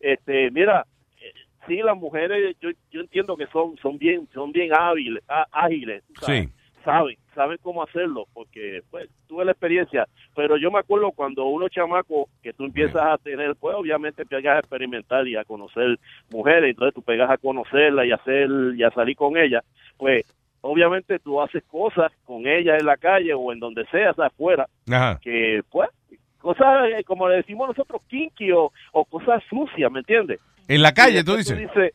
[0.00, 0.86] Este, mira,
[1.20, 1.32] eh,
[1.66, 6.02] sí, las mujeres, yo, yo entiendo que son, son bien, son bien hábiles, á- ágiles,
[6.18, 6.46] sabes.
[6.46, 6.52] Sí.
[6.84, 11.68] saben, saben cómo hacerlo, porque pues tuve la experiencia, pero yo me acuerdo cuando uno
[11.68, 15.98] chamaco que tú empiezas a tener, pues obviamente pegas a experimentar y a conocer
[16.30, 19.62] mujeres, entonces tú pegas a conocerla y a hacer y a salir con ella,
[19.96, 20.24] pues
[20.62, 25.18] obviamente tú haces cosas con ella en la calle o en donde sea, afuera, Ajá.
[25.22, 25.90] que pues
[26.38, 30.40] cosas eh, como le decimos nosotros kinky o, o cosas sucias, ¿me entiendes?
[30.68, 31.92] En la calle, tú después dices.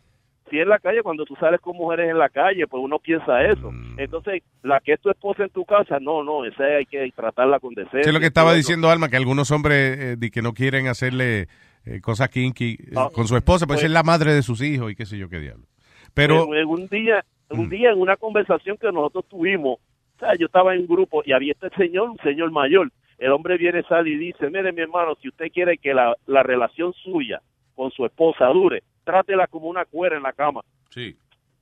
[0.49, 3.41] si en la calle, cuando tú sales con mujeres en la calle, pues uno piensa
[3.43, 3.71] eso.
[3.71, 3.99] Mm.
[3.99, 7.59] Entonces, la que es tu esposa en tu casa, no, no, esa hay que tratarla
[7.59, 8.03] con decencia.
[8.03, 11.47] Sí, es lo que estaba diciendo Alma, que algunos hombres eh, que no quieren hacerle
[11.85, 14.61] eh, cosas kinky eh, Ah, con su esposa, pues pues- es la madre de sus
[14.61, 15.65] hijos y qué sé yo qué diablo.
[16.13, 17.69] Pero, En, en un día, un Mm.
[17.69, 21.31] día en una conversación que nosotros tuvimos, o sea, yo estaba en un grupo y
[21.31, 22.91] había este señor, un señor mayor.
[23.17, 26.43] El hombre viene, sale y dice, mire mi hermano, si usted quiere que la, la
[26.43, 27.41] relación suya
[27.75, 30.61] con su esposa dure, trátela como una cuera en la cama.
[30.89, 31.15] Sí.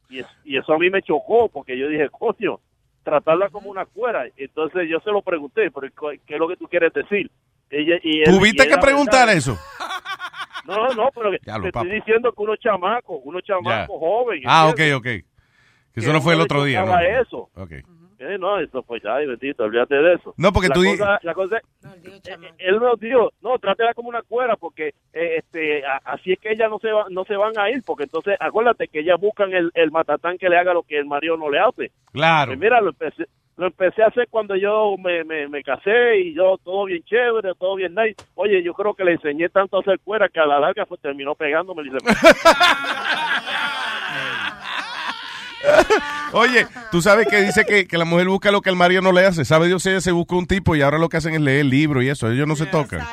[0.10, 2.60] Y, es- y eso a mí me chocó porque yo dije, coño,
[3.04, 4.26] tratarla como una cuera.
[4.38, 5.88] Entonces yo se lo pregunté, pero
[6.26, 7.30] ¿qué es lo que tú quieres decir?
[7.70, 9.58] Ella, y él- ¿tuviste y que preguntar eso?
[10.68, 11.68] No, no, pero que- te papo.
[11.68, 14.42] estoy diciendo que uno chamaco, uno chamaco joven.
[14.46, 14.96] Ah, ok, ¿entiendes?
[14.98, 15.04] ok.
[15.04, 15.26] Que
[15.96, 17.00] eso no fue el no otro día, ¿no?
[17.00, 17.50] eso.
[17.56, 17.72] Ok.
[18.18, 20.34] Eh, no, eso pues ya, bendito, olvídate de eso.
[20.38, 24.22] No, porque la tú cosa, la cosa, eh, él nos dijo, no, trátela como una
[24.22, 27.58] cuera porque eh, este, a- así es que ellas no se, va- no se van
[27.60, 30.84] a ir, porque entonces acuérdate que ellas buscan el, el matatán que le haga lo
[30.84, 31.92] que el marido no le hace.
[32.14, 32.52] Claro.
[32.52, 33.26] Pues mira, lo empecé,
[33.58, 37.52] lo empecé a hacer cuando yo me, me, me casé y yo todo bien chévere,
[37.60, 38.16] todo bien nice.
[38.36, 41.02] Oye, yo creo que le enseñé tanto a hacer cuera que a la larga pues,
[41.02, 41.82] terminó pegándome.
[41.82, 41.98] y dice,
[46.34, 49.12] Oye, tú sabes que dice que, que la mujer busca lo que el marido no
[49.12, 49.46] le hace.
[49.46, 51.66] Sabe Dios si ella se busca un tipo y ahora lo que hacen es leer
[51.66, 52.30] libros y eso.
[52.30, 53.06] Ellos no se tocan.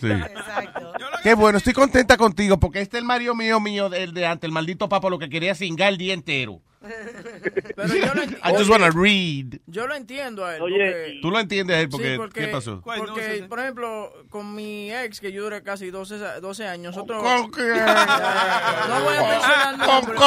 [0.00, 0.08] Sí.
[1.22, 4.46] Qué bueno, estoy contenta contigo porque este es el marido mío, mío, el de ante
[4.46, 6.60] el maldito papa, lo que quería cingar el día entero.
[6.80, 9.58] Pero yo lo I just wanna read.
[9.66, 10.62] Yo lo entiendo a él.
[10.62, 12.80] Oye, porque- Tú lo entiendes a él porque, Sí, porque- ¿qué pasó?
[12.82, 17.22] Porque, por ejemplo, con mi ex, que yo duré casi 12, a- 12 años, nosotros...
[17.22, 17.62] ¿Con qué?
[18.88, 20.18] No voy a mencionar Con nombres.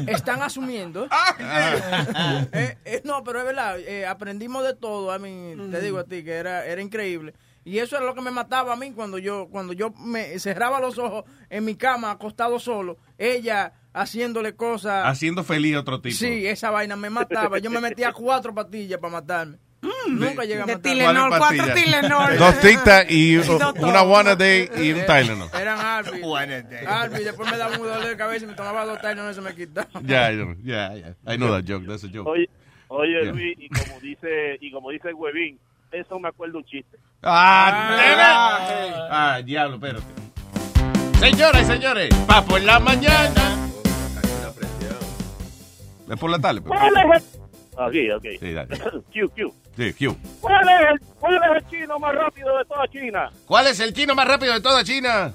[0.06, 1.08] Están asumiendo.
[2.52, 5.12] Eh, eh, no, pero es verdad, eh, aprendimos de todo.
[5.12, 7.34] A mí, te digo a ti, que era, era increíble.
[7.64, 10.80] Y eso era lo que me mataba a mí cuando yo cuando yo me cerraba
[10.80, 15.06] los ojos en mi cama, acostado solo, ella haciéndole cosas.
[15.06, 16.16] Haciendo feliz a otro tipo.
[16.16, 17.58] Sí, esa vaina me mataba.
[17.58, 19.58] Yo me metía cuatro pastillas para matarme.
[20.08, 20.98] Nunca llegué a De matarme.
[21.00, 21.74] Tylenol, ¿Cuál cuatro?
[21.74, 22.38] Tylenol.
[22.38, 25.48] Dos tic-tac y dos una one a day y un Tylenol.
[25.58, 26.20] Eran Albi.
[26.22, 26.86] One a day.
[26.86, 29.40] Albi, después me daba un dolor de cabeza y me tomaba dos Tylenol y se
[29.40, 29.88] me quitaba.
[30.02, 31.32] Ya, ya, ya, ya.
[31.32, 31.86] I know that joke.
[31.86, 32.28] That's a joke.
[32.28, 32.48] Oye,
[32.88, 33.32] oye Yeah.
[33.32, 35.58] Luis, y como dice, y como dice Huevín,
[35.92, 36.98] eso me acuerdo un chiste.
[37.22, 39.06] Ah, nena.
[39.10, 40.04] Ah, diablo, espérate.
[41.18, 43.56] Señoras y señores, pa' por la mañana.
[46.08, 46.60] Es por la tarde.
[46.60, 46.78] pues.
[46.80, 47.40] ¿Cuál es el...
[47.78, 48.24] Aquí, ok.
[48.40, 48.78] Sí, dale.
[49.12, 49.54] Q, Q.
[49.76, 50.16] Sí, Q.
[50.40, 53.30] ¿Cuál es, el, ¿Cuál es el chino más rápido de toda China?
[53.46, 55.32] ¿Cuál es el chino más rápido de toda China?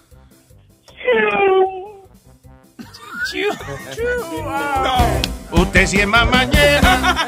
[5.51, 7.27] Usted sí es más mañana.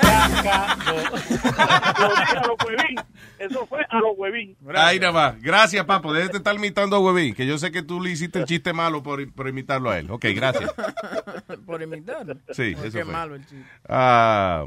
[3.39, 4.55] Eso fue a los huevín.
[4.76, 5.41] Ahí nada más.
[5.41, 6.14] Gracias, papo.
[6.14, 8.73] Déjate de estar imitando a Huevín, que yo sé que tú le hiciste el chiste
[8.73, 10.09] malo por, por imitarlo a él.
[10.11, 10.73] Ok, gracias.
[11.65, 12.26] Por imitar.
[12.51, 13.14] Sí, Porque eso es fue.
[13.14, 13.65] malo el chiste.
[13.89, 14.65] Ah,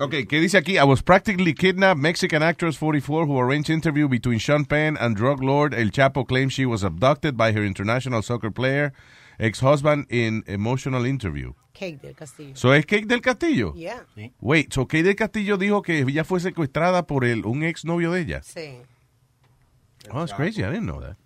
[0.00, 0.76] ok, ¿qué dice aquí?
[0.78, 2.00] I was practically kidnapped.
[2.00, 6.52] Mexican actress 44 who arranged interview between Sean Penn and drug lord El Chapo claims
[6.54, 8.92] she was abducted by her international soccer player
[9.40, 11.54] ex-husband in emotional interview.
[11.72, 12.54] Cake del Castillo.
[12.54, 13.72] So es Kate del Castillo.
[13.74, 14.04] Yeah.
[14.40, 18.12] Wait, so Kate del Castillo dijo que ella fue secuestrada por el, un ex novio
[18.12, 18.42] de ella.
[18.42, 18.82] Sí.
[20.10, 20.62] Oh, that's crazy.
[20.62, 21.16] I didn't know that.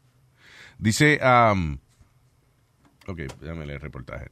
[0.78, 1.78] Dice, um,
[3.06, 4.28] ok, déjame leer el reportaje.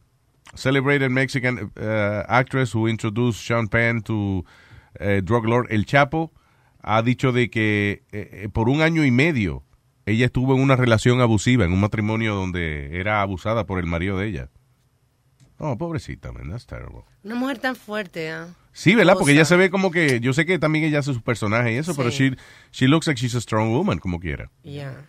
[0.55, 4.45] Celebrated Mexican uh, actress who introduced Sean Penn to
[5.01, 6.31] uh, drug lord El Chapo
[6.83, 9.63] ha dicho de que eh, eh, por un año y medio
[10.07, 14.19] ella estuvo en una relación abusiva, en un matrimonio donde era abusada por el marido
[14.19, 14.49] de ella.
[15.59, 17.03] Oh, pobrecita, man, that's terrible.
[17.23, 18.49] Una mujer tan fuerte, ¿ah?
[18.73, 19.15] Sí, ¿verdad?
[19.17, 21.77] Porque ella se ve como que, yo sé que también ella hace su personaje y
[21.77, 22.31] eso, pero Sí.
[22.31, 22.37] she,
[22.73, 24.51] she looks like she's a strong woman, como quiera.
[24.65, 25.05] Yeah.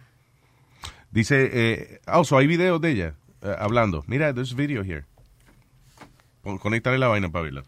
[1.12, 4.04] Dice, eh, also hay videos de ella eh, hablando.
[4.08, 5.06] Mira, there's video here.
[6.44, 7.64] Con- Conéctale la vaina para verla.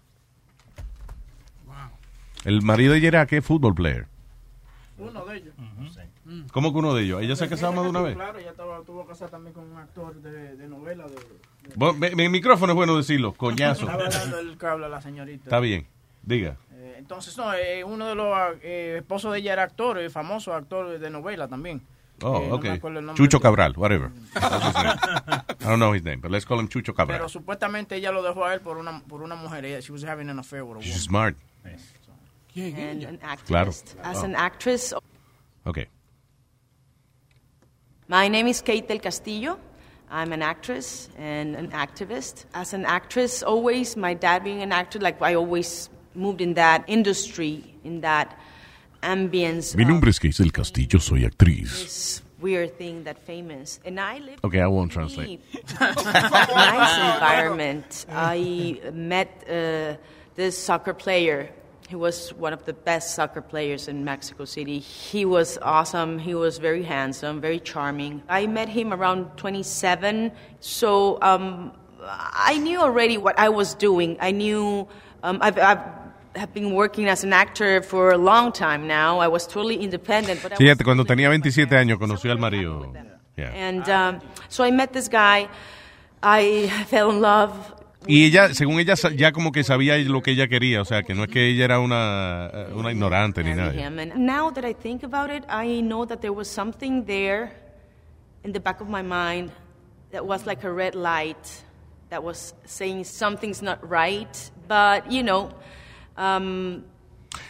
[2.43, 3.41] El marido de ella era, ¿qué?
[3.41, 4.05] Fútbol player.
[4.99, 5.53] Uno de ellos.
[6.51, 7.21] ¿Cómo que uno de ellos?
[7.21, 8.15] ¿Ella se ha casado más de una vez?
[8.15, 11.15] Claro, ella estaba, tuvo casada también con un actor de, de novela de,
[11.75, 13.85] Vos- me- Mi micrófono es bueno decirlo, coñazo.
[13.85, 15.43] Estaba dando el cable a la señorita.
[15.43, 15.85] Está bien,
[16.23, 16.57] diga.
[16.73, 20.53] Eh, entonces, no, eh, uno de los eh, esposos de ella era actor, eh, famoso
[20.53, 21.81] actor de novela también.
[22.23, 22.79] Oh, Eh, no okay.
[22.81, 24.09] nombre Chucho de- Cabral, whatever.
[24.09, 24.25] Name.
[25.59, 27.17] I don't know his name, but let's call him Chucho Cabral.
[27.19, 29.65] Pero supuestamente ella lo dejó a él por una, por una mujer.
[29.65, 31.35] Ella, she was having an affair with a She's woman.
[31.35, 31.37] smart.
[32.55, 33.47] and an activist.
[33.47, 33.69] Claro.
[34.03, 34.25] As Oh.
[34.25, 34.95] an actress,
[35.67, 35.87] Okay.
[38.07, 39.57] My name is Kate del Castillo.
[40.09, 42.45] I'm an actress and an activist.
[42.53, 46.83] As an actress, always, my dad being an actor, like I always moved in that
[46.87, 48.37] industry, in that
[49.01, 49.75] ambience.
[49.75, 52.21] Mi nombre es Keisel Castillo, soy actriz.
[52.39, 53.79] weird thing that famous.
[53.85, 55.39] And I lived Okay, I won't translate.
[55.79, 58.05] nice environment.
[58.11, 59.95] I met uh,
[60.35, 61.49] this soccer player.
[61.87, 64.79] He was one of the best soccer players in Mexico City.
[64.79, 66.17] He was awesome.
[66.17, 68.23] He was very handsome, very charming.
[68.27, 71.71] I met him around 27, so um,
[72.01, 74.17] I knew already what I was doing.
[74.19, 74.87] I knew
[75.21, 75.79] um, I've, I've
[76.35, 79.19] have been working as an actor for a long time now.
[79.19, 82.93] I was totally independent, but I was Fíjate, cuando tenía 27 años conoció al marido.
[83.37, 83.51] Yeah.
[83.53, 85.49] and um, so I met this guy.
[86.23, 87.74] I fell in love.
[88.07, 91.13] Y ella, según ella, ya como que sabía lo que ella quería, o sea, que
[91.13, 93.73] no es que ella era una, eh, una ignorante ni nada.
[94.15, 97.51] now that I think about it, I know that there was something there
[98.43, 99.51] in the back of my mind
[100.11, 101.63] that was like a red light
[102.09, 104.51] that was saying something's not right.
[104.67, 105.49] But, you know,
[106.17, 106.83] um,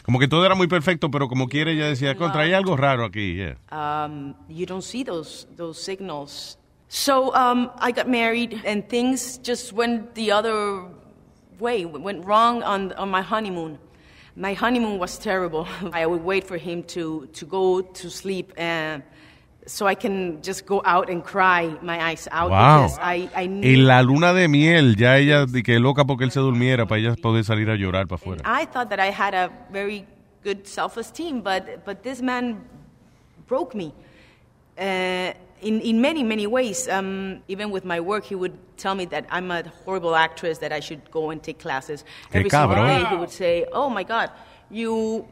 [0.04, 3.06] Como que todo era muy perfecto, pero como quiere ella decía, contra, hay algo raro
[3.06, 3.36] aquí.
[3.36, 3.56] yeah.
[3.72, 6.58] um, you don't see those those signals.
[6.96, 10.82] So um, I got married, and things just went the other
[11.60, 11.84] way.
[11.84, 13.78] Went wrong on on my honeymoon.
[14.38, 15.68] My honeymoon was terrible.
[15.92, 19.04] I would wait for him to to go to sleep, and
[19.68, 22.84] so I can just go out and cry my eyes out Wow.
[22.84, 23.44] because I I.
[23.44, 27.16] En la luna de miel, ya ella, que loca porque él se durmiera, para ella
[27.22, 28.42] poder salir a llorar para afuera.
[28.46, 30.06] I thought that I had a very
[30.46, 32.64] good self-esteem, but but this man
[33.48, 33.92] broke me
[34.80, 35.34] uh,
[35.66, 36.88] in in many many ways.
[36.88, 40.72] Um, even with my work, he would tell me that I'm a horrible actress, that
[40.72, 42.06] I should go and take classes.
[42.32, 44.30] Qué Every single day, he would say, "Oh my God,
[44.70, 45.28] you."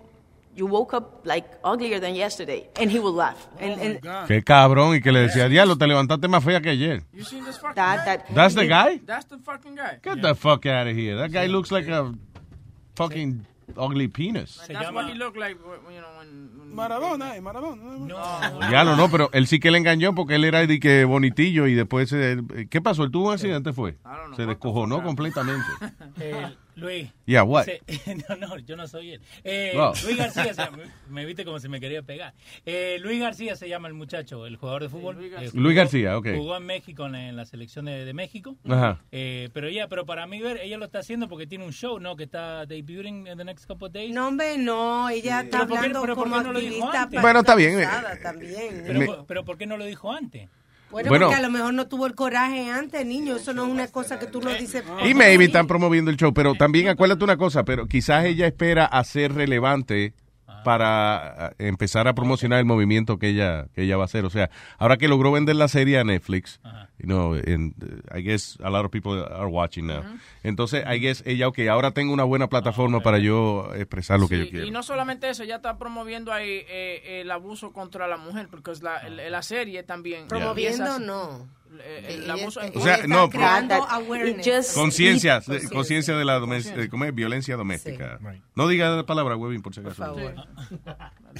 [0.55, 3.47] You woke up like uglier than yesterday, and he would laugh.
[3.60, 7.01] And, and Qué cabrón, y que le decía, diablo, te levantaste más fea que ayer.
[7.11, 8.18] You seen this fucking that, guy?
[8.18, 9.01] that, That's the guy?
[9.03, 9.97] That's the fucking guy.
[10.03, 11.18] Get the fuck out of here.
[11.18, 12.14] That guy looks like a
[12.95, 14.60] fucking ugly penis.
[14.68, 15.57] That's what he looked like,
[15.89, 16.62] you know, when...
[16.73, 17.83] Maradona, eh, Maradona.
[17.83, 18.71] No.
[18.71, 21.67] Ya no, no, pero él sí que le engañó porque él era de que bonitillo
[21.67, 22.37] y después, eh,
[22.69, 23.03] ¿qué pasó?
[23.03, 23.97] ¿Él tuvo un accidente fue?
[24.35, 25.65] Se descojonó completamente.
[26.75, 27.07] Luis.
[27.27, 27.65] Yeah, what?
[27.65, 27.81] Se-
[28.29, 29.21] no, no, yo no soy él.
[29.43, 29.93] Eh, No.
[30.03, 32.33] Luis García, se- me, me viste como si me quería pegar.
[32.65, 35.23] Eh, Luis García se llama el muchacho, el jugador de fútbol.
[35.23, 36.29] Eh, jugó- Luis García, ok.
[36.35, 38.55] Jugó en México, en, en la selección de, de México.
[38.67, 38.99] Ajá.
[39.11, 41.99] Eh, pero ella, pero para mí ver, ella lo está haciendo porque tiene un show,
[41.99, 42.15] ¿no?
[42.15, 44.11] Que está debuting in the next couple of days.
[44.11, 46.59] No, hombre, no, ella está Pero ¿por qué- hablando pero ¿por como qué no lo
[46.69, 47.22] dijo antes?
[47.22, 47.76] Bueno, está bien.
[47.84, 48.84] pasada también.
[48.85, 50.49] Pero, Me- por- pero ¿por qué no lo dijo antes?
[50.91, 51.26] Bueno, Bueno.
[51.27, 53.35] porque a lo mejor no tuvo el coraje antes, niño.
[53.38, 54.84] Eso no es una cosa que tú lo dices.
[55.03, 58.85] Y maybe están promoviendo el show, pero también acuérdate una cosa, pero quizás ella espera
[58.85, 60.14] a ser relevante
[60.64, 64.23] para eh, empezar a promocionar el movimiento que ella que ella va a hacer.
[64.26, 66.60] O sea, ahora que logró vender la serie a Netflix,
[66.99, 70.03] you know, and, uh, I guess a lot of people are watching now.
[70.43, 74.37] Entonces, I guess ella, ok, ahora tengo una buena plataforma para yo expresar lo que
[74.37, 74.65] yo Sí, quiero.
[74.67, 78.71] y no solamente eso, ella está promoviendo ahí eh, el abuso contra la mujer, porque
[78.71, 80.27] es la, el- la serie también.
[80.27, 81.47] Promoviendo, empieza- no.
[81.81, 83.27] eh, el abuso en O sea, no.
[84.75, 85.41] Conciencia,
[85.71, 87.13] conciencia de la domes- eh, ¿cómo es?
[87.15, 88.19] violencia doméstica.
[88.55, 90.15] No diga la palabra, Webin, por si acaso.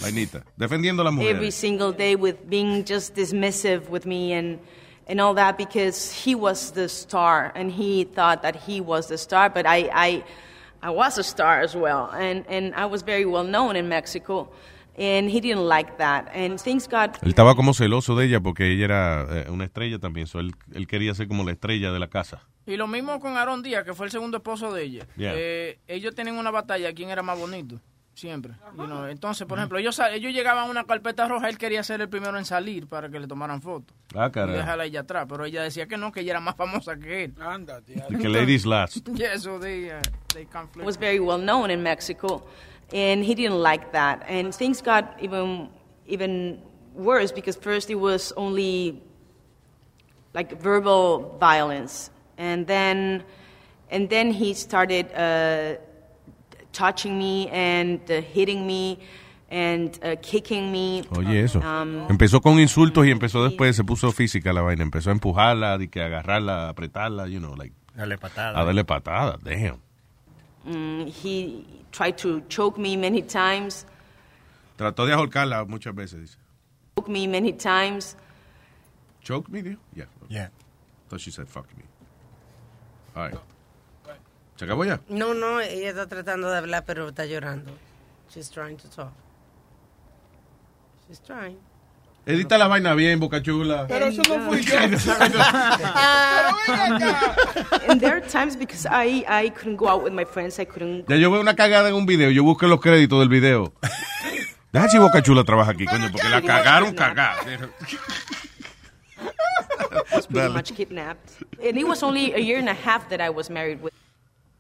[0.02, 0.44] Vainita.
[0.58, 1.36] Defendiendo a la mujer.
[1.36, 4.60] every single day with being just dismissive with me and
[5.08, 9.18] and all that because he was the star and he thought that he was the
[9.18, 10.24] star but I I
[10.82, 14.50] I was a star as well and and I was very well known in Mexico
[14.98, 18.72] and he didn't like that and things got Él estaba como celoso de ella porque
[18.72, 20.28] ella era eh, una estrella también.
[20.28, 22.42] So él, él quería ser como la estrella de la casa.
[22.66, 25.08] Y lo mismo con Aaron Díaz, que fue el segundo esposo de ella.
[25.18, 25.34] Yeah.
[25.36, 27.80] Eh, ellos tienen una batalla, quién era más bonito,
[28.14, 28.54] siempre.
[28.78, 32.02] You know, Entonces, por ejemplo, ellos, ellos llegaban a una carpeta roja, él quería ser
[32.02, 33.96] el primero en salir para que le tomaran fotos.
[34.16, 34.56] Ah, Y caray.
[34.56, 37.34] dejarla ella atrás, pero ella decía que no, que ella era más famosa que él.
[37.40, 37.96] Ándate.
[38.22, 39.08] Que ladies last.
[39.16, 40.02] Yeah, so they, uh,
[40.34, 40.86] they conflict.
[40.86, 42.44] was very well known in Mexico,
[42.94, 44.24] and he didn't like that.
[44.30, 45.70] And things got even
[46.06, 46.62] even
[46.94, 49.02] worse because first it was only
[50.34, 53.24] like verbal violence, and then
[53.90, 55.78] and then he started uh,
[56.74, 59.00] touching me and uh, hitting me.
[59.54, 61.04] and uh, kicking me.
[61.16, 61.60] Oye, eso.
[61.60, 64.82] Um, empezó con insultos y empezó después, se puso física la vaina.
[64.82, 67.72] Empezó a empujarla, de que agarrarla, apretarla, you know, like.
[67.96, 68.60] Dale patada.
[68.60, 69.80] A darle patadas, damn.
[70.66, 73.86] mm, he tried to choke me many times.
[74.76, 76.38] Trató de ahorcarla muchas veces, dice.
[76.98, 78.18] Choke me many times.
[79.22, 79.78] Choke me, dijo?
[79.96, 80.06] Yeah.
[80.30, 80.50] Yeah.
[81.10, 81.84] Thought she said fuck me.
[83.16, 83.53] All right.
[84.64, 85.02] ¿Se acabó ya?
[85.10, 87.78] No, no, ella está tratando de hablar, pero está llorando.
[88.34, 89.12] She's trying to talk.
[91.06, 91.58] She's trying.
[92.26, 93.88] Edita la vaina bien, Boca Chula.
[93.90, 94.78] Pero eso no fui yo.
[97.90, 101.10] and there are times because I, I couldn't go out with my friends, I couldn't
[101.10, 103.74] Ya yo veo una cagada en un video, yo busco los créditos del video.
[104.72, 107.42] Deja si Boca Chula trabaja aquí, coño, porque la cagaron cagada.
[110.14, 111.34] was pretty much kidnapped.
[111.62, 113.92] And it was only a year and a half that I was married with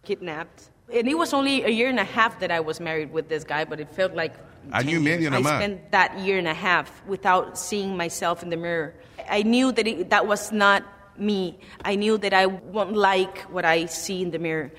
[0.03, 0.69] kidnapped.
[0.93, 3.43] And it was only a year and a half that I was married with this
[3.43, 4.33] guy, but it felt like
[4.71, 8.57] Año y medio I spent that year and a half without seeing myself in the
[8.57, 8.93] mirror.
[9.29, 10.83] I knew that it, that was not
[11.17, 11.57] me.
[11.83, 14.71] I knew that I won't like what I see in the mirror.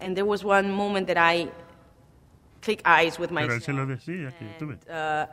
[0.00, 1.48] And there was one moment that I
[2.62, 3.64] click eyes with Pero él myself.
[3.64, 5.26] se lo decía, que, tú Uh,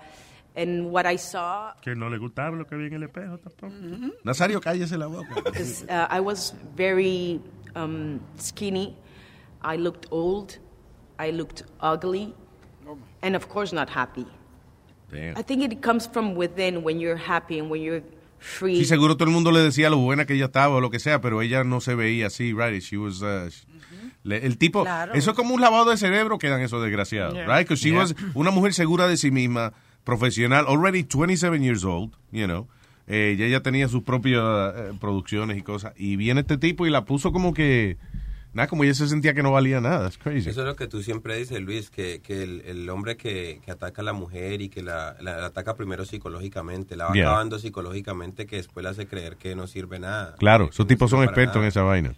[0.56, 3.74] and what I saw que no le gustaba lo que había en el espejo tampoco.
[4.24, 5.36] Nazario, cállese la boca.
[5.45, 7.40] Because uh, I was very
[7.76, 8.95] um, skinny.
[9.73, 10.60] I looked old.
[11.19, 12.34] I looked ugly.
[13.22, 14.26] And of course, not happy.
[15.11, 15.35] Damn.
[15.38, 18.03] I think it comes from within when you're happy and when you're
[18.39, 18.77] free.
[18.77, 20.99] Sí, seguro todo el mundo le decía lo buena que ella estaba o lo que
[20.99, 22.81] sea, pero ella no se veía así, right?
[22.81, 23.65] She was, uh, sh-
[24.23, 25.14] le- el tipo, Claro.
[25.15, 27.45] eso es como un lavado de cerebro quedan esos desgraciados, Yeah.
[27.48, 27.68] right?
[27.68, 27.99] Because she Yeah.
[28.02, 29.73] was una mujer segura de sí misma,
[30.03, 32.68] profesional, already 27 years old, you know.
[33.07, 34.44] Eh, y ella tenía sus propias
[34.76, 35.94] eh, producciones y cosas.
[35.98, 37.98] Y viene este tipo y la puso como que,
[38.58, 40.12] nada, como ella se sentía que no valía nada.
[40.22, 40.50] Crazy.
[40.50, 43.72] Eso es lo que tú siempre dices, Luis, que, que el, el hombre que, que
[43.72, 47.28] ataca a la mujer y que la, la- la ataca primero psicológicamente, la va Yeah.
[47.30, 50.36] acabando psicológicamente, que después le hace creer que no sirve nada.
[50.38, 52.14] Claro, esos tipos son expertos en esa vaina.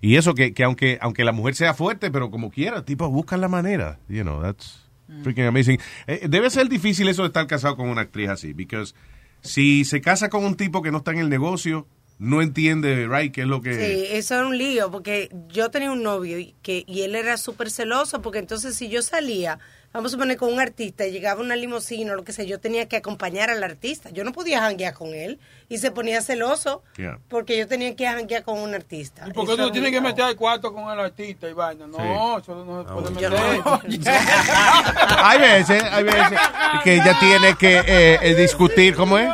[0.00, 3.40] Y eso que, que aunque aunque la mujer sea fuerte, pero como quiera, tipos buscan
[3.40, 3.98] la manera.
[4.08, 4.80] You know, that's
[5.22, 5.78] freaking amazing.
[6.06, 8.94] Eh, debe ser difícil eso de estar casado con una actriz así, because
[9.40, 11.86] si se casa con un tipo que no está en el negocio,
[12.22, 13.74] no entiende, right, qué es lo que...
[13.74, 17.36] Sí, eso era un lío, porque yo tenía un novio y, que, y él era
[17.36, 19.58] súper celoso, porque entonces si yo salía,
[19.92, 22.60] vamos a poner con un artista, y llegaba una limusina o lo que sea, yo
[22.60, 24.08] tenía que acompañar al artista.
[24.10, 27.18] Yo no podía janguear con él y se ponía celoso Yeah.
[27.28, 29.24] porque yo tenía que janguear con un artista.
[29.26, 31.88] ¿Y por qué tú tienes que meter al cuarto con el artista y vaina?
[31.88, 32.42] No, Sí.
[32.42, 33.32] eso no se Ah, puede meter.
[35.24, 36.38] hay veces, hay veces
[36.84, 39.28] que ella tiene que eh, eh, discutir, ¿cómo es?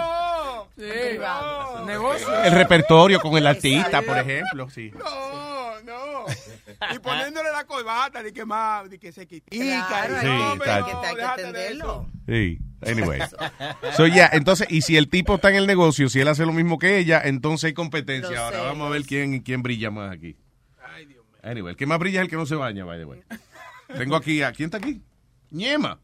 [0.79, 1.19] Sí,
[1.87, 2.43] negocio.
[2.45, 4.93] El repertorio con el artista, por ejemplo, sí.
[4.97, 6.25] No, no.
[6.95, 9.87] Y poniéndole la corbata de que más, de que se quitica.
[9.89, 12.07] Claro, y Sí, no, hombre, está- no, que hay que atenderlo.
[12.29, 13.21] Sí, anyway.
[13.97, 16.53] So, yeah, entonces, y si el tipo está en el negocio, si él hace lo
[16.53, 18.31] mismo que ella, entonces hay competencia.
[18.31, 20.37] Los Ahora vamos a ver quién, quién brilla más aquí.
[21.43, 23.21] Anyway, el que más brilla es el que no se baña, by the way.
[23.97, 25.01] Tengo aquí, ¿a quién está aquí?
[25.51, 25.99] Ñema.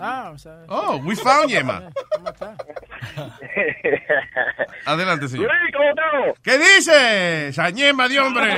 [0.00, 0.64] Ah, o sea.
[0.68, 1.90] Oh, we found Ñema.
[2.16, 2.56] ¿Cómo está?
[4.86, 5.50] Adelante, señor.
[5.50, 6.38] Luis, ¿cómo estamos?
[6.42, 7.48] ¿Qué dice?
[7.48, 8.48] Esa Ñema de hombre.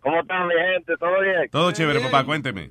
[0.00, 0.96] ¿Cómo están, mi gente?
[0.98, 1.48] ¿Todo bien?
[1.50, 2.70] Todo chévere, papá, cuénteme.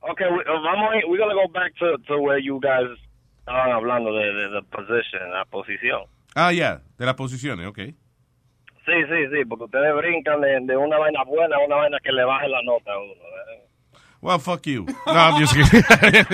[0.00, 2.88] Okay, we, uh, vamos, a- we're gonna go back to, to where you guys
[3.40, 6.02] estaban hablando de, de the position, la posición.
[6.34, 7.78] Ah, ya, de las posiciones, ok.
[7.78, 12.12] Sí, sí, sí, porque ustedes brincan de, de una vaina buena a una vaina que
[12.12, 13.12] le baje la nota a uno.
[13.12, 13.67] ¿eh?
[14.20, 14.84] Well, fuck you.
[15.06, 15.82] No, I'm just kidding.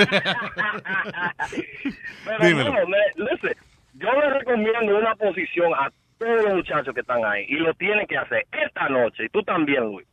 [2.25, 3.55] Pero no, me- listen,
[3.95, 8.07] yo le recomiendo una posición a todos los muchachos que están ahí y lo tienen
[8.07, 9.25] que hacer esta noche.
[9.27, 10.07] Y tú también, Luis.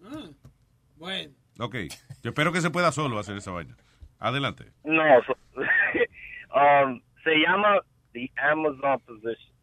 [0.98, 1.32] Bueno.
[1.60, 1.76] Ok,
[2.24, 3.76] yo espero que se pueda solo hacer esa vaina.
[4.20, 4.66] Adelante.
[4.84, 5.38] No, so-
[6.56, 7.80] um, se llama
[8.14, 9.54] The Amazon Position.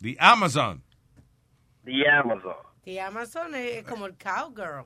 [0.00, 0.82] The Amazon.
[1.84, 2.54] The Amazon.
[2.86, 4.84] Y Amazon es como el cowgirl.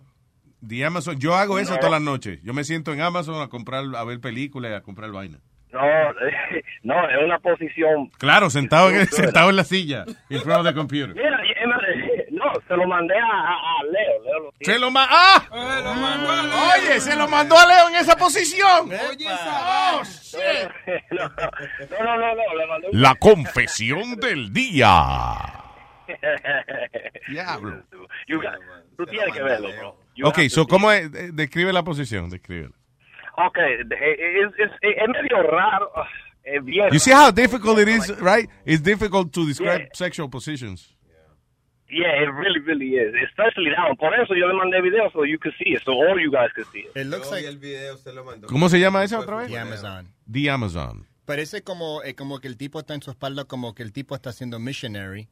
[0.66, 1.18] The Amazon.
[1.18, 1.78] Yo hago eso No.
[1.78, 2.40] todas las noches.
[2.42, 5.38] Yo me siento en Amazon a comprar, a ver películas y a comprar vaina.
[5.70, 5.80] No,
[6.82, 8.08] no, es una posición.
[8.18, 10.04] Claro, sentado en, sentado en la silla.
[10.30, 11.14] In front of the computer.
[11.14, 11.30] Mira,
[12.30, 14.22] no, se lo mandé a, a- a Leo.
[14.24, 14.72] Leo lo tiene.
[14.74, 16.74] Se lo ma ¡Ah!
[16.78, 18.90] Oye, se lo mandó a Leo en esa posición.
[18.90, 20.40] Oh, shit.
[21.10, 24.86] no, no, no, no, le mandé un- La confesión del día.
[27.28, 27.82] Diablo.
[28.26, 28.58] You got-
[28.96, 29.96] tú tienes que verlo, bro.
[30.24, 31.06] Ok, so, ¿cómo es?
[31.14, 32.70] Eh, Describe la posición, describe.
[33.36, 33.80] Ok, eh,
[34.42, 35.90] es, es, es medio raro.
[36.42, 38.48] Es bien You see how difficult it is, right?
[38.64, 39.88] It's difficult to describe Yeah.
[39.92, 40.94] sexual positions.
[41.90, 43.14] Yeah, it really, really is.
[43.28, 43.96] Especially that one.
[43.96, 46.50] Por eso yo le mandé video so you could see it, so all you guys
[46.54, 46.96] could see it.
[46.96, 48.46] It looks like el video, usted lo mandó.
[48.48, 49.48] ¿Cómo se llama esa otra vez?
[49.48, 50.08] The Amazon.
[50.30, 51.06] The Amazon.
[51.24, 54.14] Parece como, eh, como que el tipo está en su espalda, como que el tipo
[54.14, 55.28] está haciendo missionary.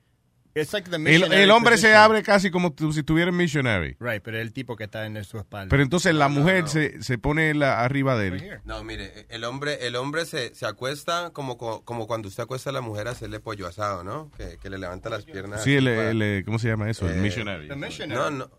[0.59, 2.03] It's like the El, missionary el hombre se position.
[2.03, 3.97] abre casi como si tuviera missionary.
[4.01, 5.69] Right, pero el tipo que está en su espalda.
[5.69, 8.61] Pero entonces la mujer Se, se pone la, arriba de él.
[8.65, 12.71] No, mire, el hombre, el hombre se, se acuesta como, co- como cuando usted acuesta
[12.71, 14.31] a la mujer a hacerle pollo asado, ¿no?
[14.37, 15.63] Que, que le levanta las piernas.
[15.63, 17.07] Sí, el, el, eh, ¿cómo se llama eso?
[17.09, 17.69] El Eh, missionary.
[18.09, 18.51] No, no.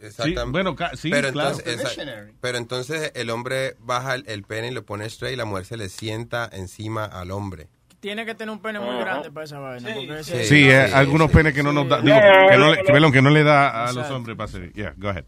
[0.00, 0.50] Exactamente.
[0.50, 1.50] bueno, ca- sí, pero claro.
[1.50, 2.32] Entonces, The esa- missionary.
[2.40, 5.64] pero entonces el hombre baja el, el pene y lo pone straight y la mujer
[5.64, 7.68] se le sienta encima al hombre.
[8.06, 9.90] Tiene que tener un pene muy grande para esa vaina.
[9.92, 12.92] porque ese- Sí, eh, algunos penes que no nos da, digo, que no le, que,
[12.92, 14.72] perdón, que no le da a los hombres para hacer.
[14.74, 15.24] Yeah, go ahead.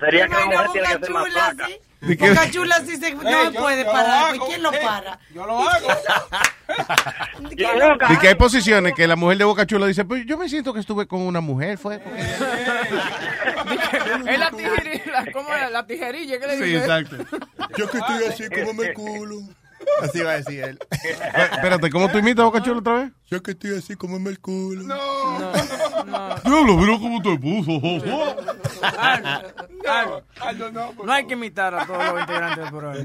[0.00, 1.64] Sería que la mujer tiene que Boca ser más Chula flaca.
[1.66, 1.78] así.
[2.00, 2.30] ¿De qué?
[2.30, 4.34] Boca Chula así se, no puede parar.
[4.34, 5.18] hago, ¿Quién lo para?
[5.34, 5.88] Yo lo hago.
[8.14, 10.72] Y que hay posiciones que la mujer de Boca Chula dice, pues yo me siento
[10.72, 11.98] que estuve con una mujer, fue.
[11.98, 12.22] porque-".
[14.32, 15.70] Es la tijerilla, ¿cómo es?
[15.70, 16.78] La tijerilla, ¿qué le Sí, dice?
[16.78, 17.16] exacto.
[17.76, 19.36] Yo que estoy así, como el culo.
[20.02, 20.78] Así va a decir él.
[21.52, 23.12] Espérate, ¿cómo tú imitas a Boca Chula otra vez?
[23.26, 24.82] Yo que estoy así, como el culo.
[26.44, 27.80] Diablo, mira cómo te puso.
[31.04, 32.98] No hay que imitar a todos los integrantes del programa.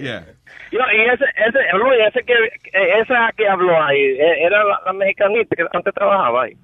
[0.00, 0.26] Yeah.
[0.72, 4.80] Yo, y ese, ese, Luis, ese que, eh, esa que habló ahí, eh, era la,
[4.86, 6.56] la mexicanita que antes trabajaba ahí.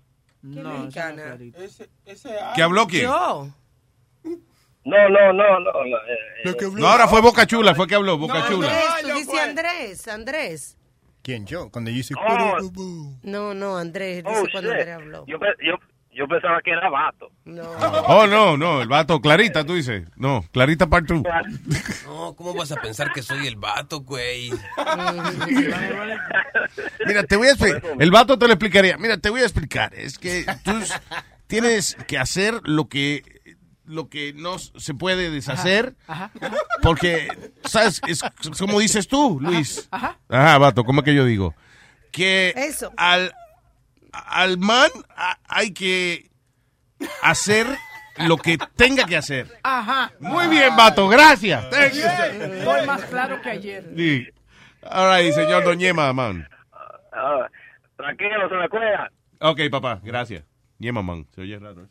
[0.42, 1.36] No, mexicana?
[1.56, 3.04] Ese, ese ¿Que habló quién?
[3.04, 3.48] Yo.
[4.86, 5.72] No, no, no, no.
[5.72, 8.68] no, eh, eh, No, ahora fue Boca Chula, fue que habló, Boca Chula.
[8.68, 10.78] Andrés, tú dices Andrés, Andrés.
[11.22, 11.68] ¿Quién, yo?
[11.70, 12.14] Cuando yo hice...
[12.14, 12.56] Oh,
[13.24, 14.70] No, no, Andrés, dice oh, cuando.
[14.70, 15.24] Andrés habló.
[15.26, 15.74] Yo, yo,
[16.12, 17.32] yo pensaba que era vato.
[17.44, 17.64] No.
[18.06, 20.08] Oh, no, no, el vato, Clarita, tú dices.
[20.14, 21.22] No, Clarita part 2.
[22.06, 24.52] No, ¿cómo vas a pensar que soy el vato, güey?
[27.06, 27.82] Mira, te voy a explicar.
[27.98, 28.96] El vato te lo explicaría.
[28.98, 29.92] Mira, te voy a explicar.
[29.94, 30.78] Es que tú
[31.48, 33.35] tienes que hacer lo que
[33.86, 35.94] lo que no se puede deshacer.
[36.06, 36.30] Ajá.
[36.82, 37.28] Porque,
[37.64, 38.00] ¿sabes?
[38.06, 38.20] Es
[38.58, 39.88] como dices tú, Luis.
[39.90, 40.18] Ajá.
[40.28, 41.54] Ajá, vato, ¿cómo es que yo digo?
[42.12, 42.92] Que Eso.
[42.96, 43.34] al,
[44.12, 46.30] al man a- hay que
[47.22, 47.66] hacer
[48.18, 49.58] lo que tenga que hacer.
[49.62, 50.12] Ajá.
[50.20, 51.64] Muy bien, vato, gracias.
[51.72, 53.92] Estoy más claro que ayer.
[53.96, 54.26] Sí.
[54.82, 56.48] All right, señor Doñema, man.
[57.12, 57.46] Ah,
[57.96, 59.10] tranquilo, se me cuida.
[59.40, 60.44] Ok, papá, gracias.
[60.78, 61.26] Ñema, man.
[61.34, 61.88] Se oye raro.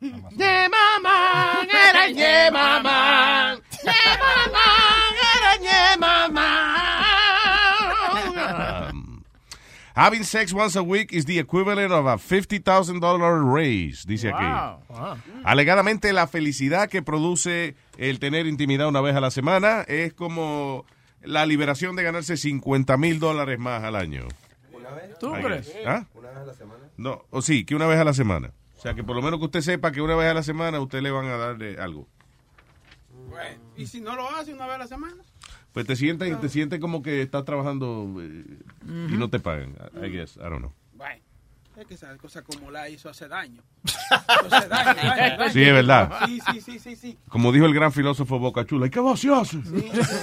[0.00, 3.60] Yemaman, era Yemaman.
[3.84, 6.82] Yemaman, era Yemaman.
[8.90, 9.24] Um,
[9.94, 14.44] having sex once a week is the equivalent of a $50,000 raise, dice aquí.
[14.88, 15.16] Wow.
[15.44, 20.84] Alegadamente, la felicidad que produce el tener intimidad una vez a la semana es como
[21.22, 24.26] la liberación de ganarse 50 mil dólares más al año.
[25.20, 25.66] ¿Tú I crees?
[25.72, 25.86] guess.
[25.86, 26.06] ¿Ah?
[26.14, 26.80] ¿Una vez a la semana?
[26.96, 28.50] No, o sí, que una vez a la semana.
[28.82, 30.80] O sea, que por lo menos que usted sepa que una vez a la semana
[30.80, 32.08] usted le van a dar eh, algo.
[33.28, 35.22] Bueno, ¿Y si no lo hace una vez a la semana?
[35.72, 38.44] Pues te sientes, te sientes como que estás trabajando eh,
[38.84, 39.76] y no te pagan.
[39.94, 40.72] I I guess, I don't know.
[40.94, 41.22] Bueno,
[41.76, 43.62] es que esa cosa como la hizo hace daño.
[43.84, 43.96] Eso
[44.50, 45.52] hace daño, daño, daño.
[45.52, 46.26] Sí, es verdad.
[46.26, 47.18] Sí, sí, sí, sí, sí.
[47.28, 49.60] Como dijo el gran filósofo Boca Chula, ¿y qué vaciarse?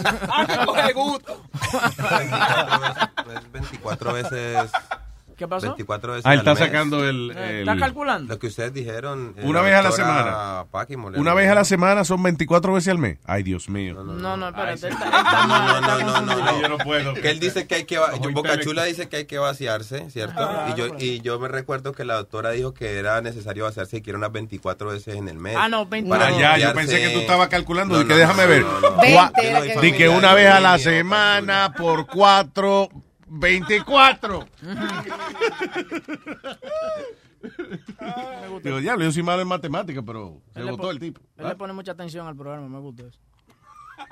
[0.03, 1.45] Ah, que coge gusto.
[3.53, 4.69] 24 veces.
[5.39, 5.67] ¿Qué pasó?
[5.67, 6.69] 24 veces Ah, él al está mes.
[6.71, 7.31] sacando el...
[7.35, 8.33] Eh, el- ¿Está calculando?
[8.33, 9.33] Lo que ustedes dijeron.
[9.37, 10.65] eh, Una la vez a la doctora semana.
[10.69, 11.21] Paqui Molero.
[11.21, 13.17] Una vez a la semana son 24 veces al mes.
[13.25, 14.03] Ay, Dios mío.
[14.03, 14.69] No, no, espérate.
[14.71, 14.87] Ay, él sí.
[14.87, 16.51] está- él está mal, No, está no, no, no, confundido.
[16.51, 16.61] no.
[16.61, 17.13] Yo no puedo.
[17.15, 17.97] Que él dice que hay que...
[17.97, 18.59] va- Ojo, Boca.
[18.59, 20.41] Chula dice que hay que vaciarse, ¿cierto?
[20.41, 23.97] Ah, y, yo, y yo me recuerdo que la doctora dijo que era necesario vaciarse
[23.97, 25.55] y que era unas 24 veces en el mes.
[25.57, 26.09] Ah, no, 20.
[26.09, 27.95] Para Ah, ya, yo pensé que tú estabas calculando.
[27.95, 28.61] No, y que no, déjame no, ver.
[28.63, 28.89] no, no.
[28.97, 32.89] Gua- Veinte era que- Di que una vez a la semana por cuatro,
[33.29, 34.45] 24.
[38.63, 41.21] Digo, diablo, yo soy malo en matemáticas, pero se Él votó el tipo.
[41.37, 43.19] Él le pone mucha atención al programa, me gusta eso.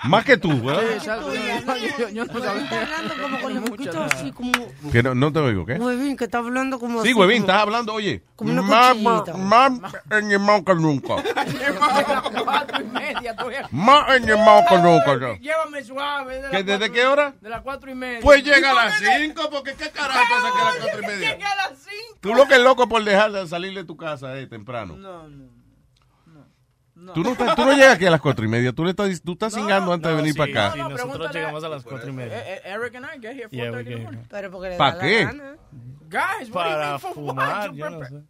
[0.03, 1.33] Más que tú, exacto.
[1.33, 2.81] Yo, yo- no Huevín está sabía.
[2.83, 4.05] hablando como con los nada.
[4.05, 4.51] así, como...
[4.91, 5.73] Que no, no te oigo, ¿qué?
[5.73, 8.23] Huevín, que está hablando como Sí, así, huevín, como- estás hablando, oye.
[8.35, 9.33] Como una Más, cuchillita.
[9.37, 9.71] más
[10.11, 11.15] enñemado que nunca.
[12.43, 13.67] Cuatro y media todavía.
[13.71, 15.19] Más enñemado que nunca.
[15.19, 15.35] yo.
[15.37, 16.35] Llévame suave.
[16.35, 17.33] de las ¿Que ¿Desde cuatro- qué hora?
[17.41, 18.19] De las cuatro y media.
[18.21, 20.75] Pues llega a las ¿Y por qué 5, porque qué carajo pasa que a las
[20.77, 21.07] cuatro y no?
[21.07, 21.33] media.
[21.35, 22.17] Llega a las cinco.
[22.21, 24.95] Tú lo que es loco por dejar de salir de tu casa eh, temprano.
[24.95, 25.56] No, no.
[27.13, 28.73] Tú, no estás- tú no llegas aquí a las cuatro y media.
[28.73, 30.73] Tú, le estás, tú estás cingando antes de venir para acá.
[30.73, 32.37] Sí, nosotros llegamos a las cuatro y media.
[32.39, 34.21] Eh, eh, Eric and I get here Yeah, 4:30 we in the get morning.
[34.29, 35.25] Pero porque le ¿Pa da la qué?
[35.25, 35.31] Guys,
[36.09, 37.67] what do you Para mean for fumar, what?
[37.69, 38.23] To yo no sé.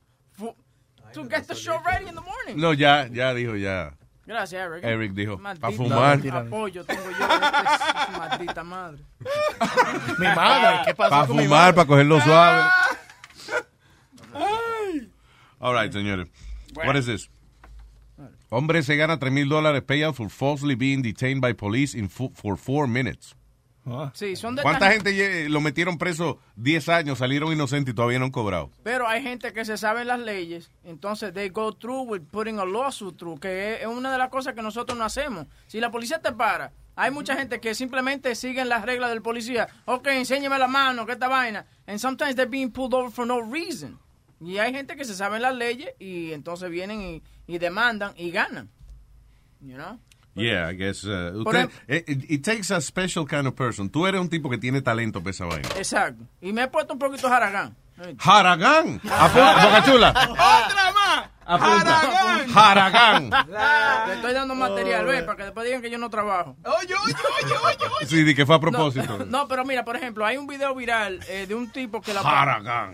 [1.14, 2.58] To get the show ready in the morning.
[2.58, 3.94] No, ya, ya dijo, ya.
[4.26, 4.84] Gracias, Eric.
[4.84, 6.20] Eric dijo, Maldita pa' fumar.
[6.34, 7.24] Apoyo tengo yo.
[7.24, 8.98] Esta es maldita madre.
[10.20, 12.70] Mi madre, ¿qué pasó Para fumar, para cogerlo suave.
[15.60, 16.28] All right, señores.
[16.76, 17.30] What is this?
[18.50, 22.58] Hombre se gana 3 mil dólares payout for falsely being detained by police in for
[22.58, 23.36] four minutes.
[24.14, 28.20] Sí, son de ¿Cuánta gente lle- lo metieron preso 10 años, salieron inocentes y todavía
[28.20, 28.70] no han cobrado?
[28.84, 32.66] Pero hay gente que se sabe las leyes, entonces they go through with putting a
[32.66, 35.48] lawsuit through, que es una de las cosas que nosotros no hacemos.
[35.68, 39.70] Si la policía te para, hay mucha gente que simplemente siguen las reglas del policía.
[39.86, 41.66] Ok, enséñame la mano, que esta vaina.
[41.86, 43.98] And sometimes they're being pulled over for no reason.
[44.42, 48.32] Y hay gente que se sabe las leyes y entonces vienen y, y demandan y
[48.32, 48.70] ganan.
[49.62, 50.00] You know?
[50.36, 51.04] Yeah, I guess.
[51.04, 53.90] uh, Por usted- it, it- it takes a special kind of person.
[53.90, 55.68] Tú eres un tipo que tiene talento para esa vaina.
[55.78, 56.24] Exacto.
[56.42, 57.76] Y me he puesto un poquito jaragán.
[58.00, 60.10] Apunta, Boca Chula.
[60.10, 61.30] ¡Otra más!
[61.50, 62.02] Apunta.
[62.54, 63.30] Haragán.
[64.08, 66.56] Le estoy dando material, ve, para que después digan que yo no trabajo.
[66.64, 67.14] Oye, oye,
[67.44, 67.56] oye,
[68.00, 68.06] oye.
[68.06, 69.18] Sí, de que fue a propósito.
[69.20, 72.14] No, no, pero mira, por ejemplo, hay un video viral eh, de un tipo que,
[72.14, 72.20] la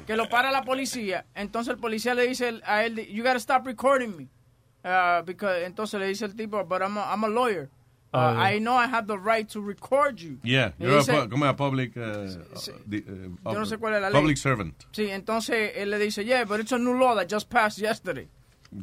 [0.05, 1.25] que lo para la policía.
[1.35, 4.27] Entonces el policía le dice a él, you gotta stop recording me.
[4.83, 7.69] Uh, because, entonces le dice el tipo, but I'm a, I'm a lawyer.
[8.13, 8.41] Uh, Oh, yeah.
[8.43, 10.37] I know I have the right to record you.
[10.43, 11.97] Yeah, you're a, dice- pu- como a public.
[11.97, 12.27] uh,
[12.87, 14.19] the, uh, Yo no sé cuál es la ley.
[14.21, 14.75] Public servant.
[14.91, 18.27] Sí, entonces él le dice, yeah, but it's a new law that just passed yesterday.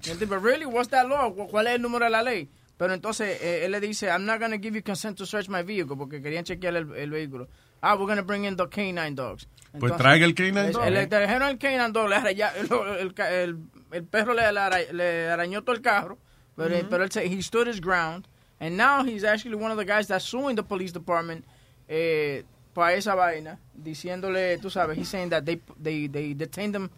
[0.08, 0.66] El tipo, really?
[0.66, 1.30] What's that law?
[1.32, 2.48] ¿Cu- ¿Cuál es el número de la ley?
[2.76, 5.48] Pero entonces eh, él le dice, I'm not going to give you consent to search
[5.48, 7.46] my vehicle porque querían chequear el, el vehículo.
[7.82, 9.46] Ah, we're going to bring in the canine dogs.
[9.78, 10.84] Pues traiga el canine el- dog.
[10.84, 12.66] el- Le trajeron el canine dog, le araya- el,
[12.98, 13.58] el el-
[13.92, 16.18] el perro le, le ara- le arañó todo el carro,
[16.56, 16.88] pero, Ujú.
[16.90, 18.26] pero él se- he stood his ground,
[18.58, 21.44] and now he's actually one of the guys that's suing the police department
[21.88, 22.44] eh,
[22.74, 26.88] para esa vaina, diciéndole, tú sabes, he's saying that they, they, they detained them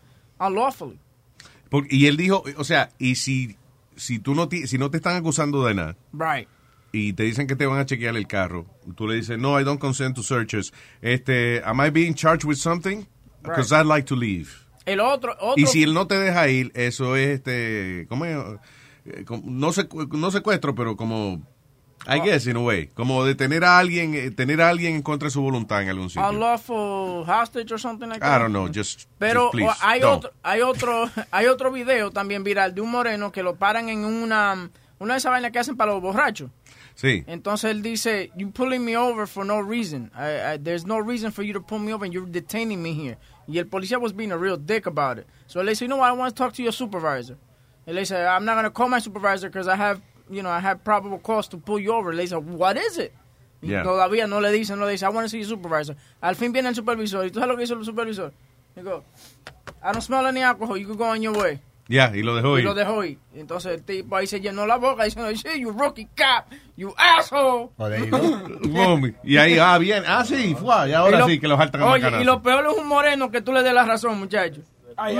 [0.40, 0.98] unlawfully.
[1.70, 3.56] Por- y él dijo, o sea, y si,
[3.96, 6.46] si tú no, si no te están acusando de nada Right.
[6.92, 8.66] Y te dicen que te van a chequear el carro,
[8.96, 10.72] tú le dices, no, I don't consent to searches.
[11.00, 13.06] Este, am I being charged with something?
[13.42, 14.48] Because I'd like to leave.
[14.84, 18.36] El otro, otro Y si él no te deja ir, eso es este, ¿cómo es?
[19.04, 21.40] Eh, no, secu- no secuestro, pero como,
[22.04, 22.24] I Ah.
[22.24, 25.30] guess in a way, como detener a alguien, eh, tener a alguien en contra de
[25.30, 26.28] su voluntad en algún sitio.
[26.28, 30.18] unlawful hostage or something like I don't know, just, Pero just please, o- hay don't.
[30.24, 34.04] otro, hay otro, hay otro video también viral de un moreno que lo paran en
[34.04, 36.50] una, una de esas vainas que hacen para los borrachos.
[36.94, 37.24] Sí.
[37.26, 40.10] Entonces él dice, you pulling me over for no reason.
[40.14, 42.92] I, I- there's no reason for you to pull me over and you're detaining me
[42.94, 43.16] here.
[43.48, 45.26] Y el policía was being a real dick about it.
[45.46, 47.36] So él dice, you know what, I want to talk to your supervisor.
[47.86, 50.00] Él le dice, I'm not going to call my supervisor because I have,
[50.30, 52.12] you know, I have probable cause to pull you over.
[52.14, 53.12] Le dice, what is it?
[53.62, 53.82] Y Yeah.
[53.84, 55.96] todavía no le dice, no le dice, I want to see your supervisor.
[56.22, 57.24] Al fin viene el supervisor.
[57.24, 58.32] ¿Y tú sabes lo que hizo el supervisor?
[58.76, 59.02] Digo,
[59.82, 60.76] I don't smell any alcohol.
[60.76, 61.60] You can go on your way.
[61.92, 62.64] Ya, y lo dejó Y ir.
[62.64, 63.18] lo dejó ir.
[63.34, 66.94] Y Entonces el tipo ahí se llenó la boca diciendo, sí, you rookie cop, you
[66.96, 67.68] asshole.
[68.68, 69.14] Boom.
[69.24, 70.02] Y ahí, ah, bien.
[70.06, 70.88] Ah, sí, fue.
[70.88, 72.86] Y ahora Y lo- sí que los saltan a Oye, y lo peor es un
[72.88, 74.62] moreno que tú le des la razón, muchacho.
[74.96, 75.16] Ay,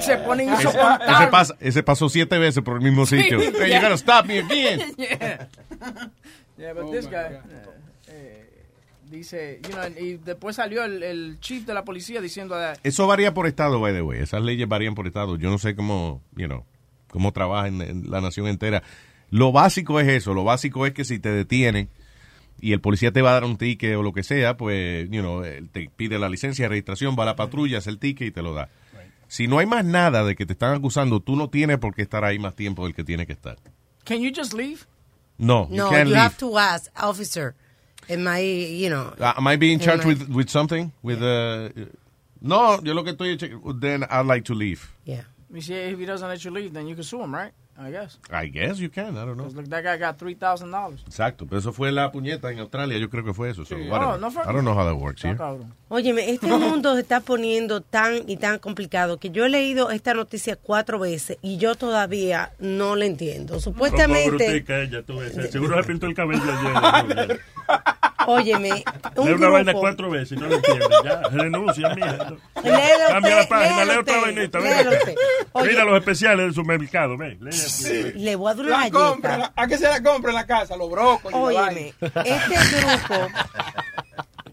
[0.00, 1.08] se ponen Ese, insoportables.
[1.18, 3.38] ese pasa- ese pasó siete veces por el mismo sitio.
[3.52, 3.66] Yeah.
[3.68, 4.94] you gotta stop me again.
[4.96, 5.46] yeah.
[6.56, 7.38] Yeah, but Oh this guy
[9.10, 13.06] dice, you know, y después salió el, el chief de la policía diciendo that Eso
[13.06, 14.20] varía por estado, by the way.
[14.20, 15.36] Esas leyes varían por estado.
[15.36, 16.64] Yo no sé cómo, you know,
[17.10, 18.82] cómo trabaja en, en la nación entera.
[19.30, 20.34] Lo básico es eso.
[20.34, 21.88] Lo básico es que si te detienen
[22.60, 25.20] y el policía te va a dar un ticket o lo que sea, pues, you
[25.20, 28.30] know, te pide la licencia de registración, va a la patrulla, hace el ticket y
[28.30, 28.68] te lo da.
[29.28, 32.02] Si no hay más nada de que te están acusando, tú no tienes por qué
[32.02, 33.58] estar ahí más tiempo del que tienes que estar.
[34.04, 34.78] Can you just leave?
[35.36, 36.20] No, you No, can't you leave.
[36.24, 37.54] have to ask, officer,
[38.08, 39.12] am I, you know...
[39.18, 40.92] Uh, am I being charged I- with, with something?
[41.02, 41.68] With, uh,
[42.40, 43.38] no, yo lo que estoy...
[43.38, 44.90] check- Then I'd like to leave.
[45.04, 45.22] Yeah.
[45.52, 47.52] You see, if he doesn't let you leave, then you can sue him, right?
[47.80, 48.18] I guess.
[48.28, 49.46] I guess you can, I don't know.
[49.54, 50.98] look, that guy got $3,000.
[51.06, 53.64] Exacto, pero eso fue la puñeta en Australia, yo creo que fue eso.
[53.64, 53.88] so Sí.
[53.88, 55.38] Oh, no fue- I don't know how that works here.
[55.88, 60.12] Óyeme, este mundo se está poniendo tan y tan complicado que yo he leído esta
[60.12, 63.52] noticia cuatro veces y yo todavía no la entiendo.
[63.54, 65.34] Como Supuestamente, brutica ella, tú ves.
[65.52, 66.42] Seguro se pintó el cabello
[66.82, 67.40] ayer.
[68.32, 68.82] óyeme, Lee
[69.16, 70.86] un una vaina cuatro veces y no lo entiende.
[71.04, 72.18] Ya, renuncia, mija.
[73.08, 74.58] Cambia la página, lee otra vainita.
[74.60, 78.18] Mira los especiales del supermercado, lee aquí.
[78.18, 78.98] Le voy a dar una La galleta.
[78.98, 80.76] compra, la- ¿A qué se la compra en la casa?
[80.76, 81.36] Los brócolis.
[81.38, 83.28] Óyeme, este grupo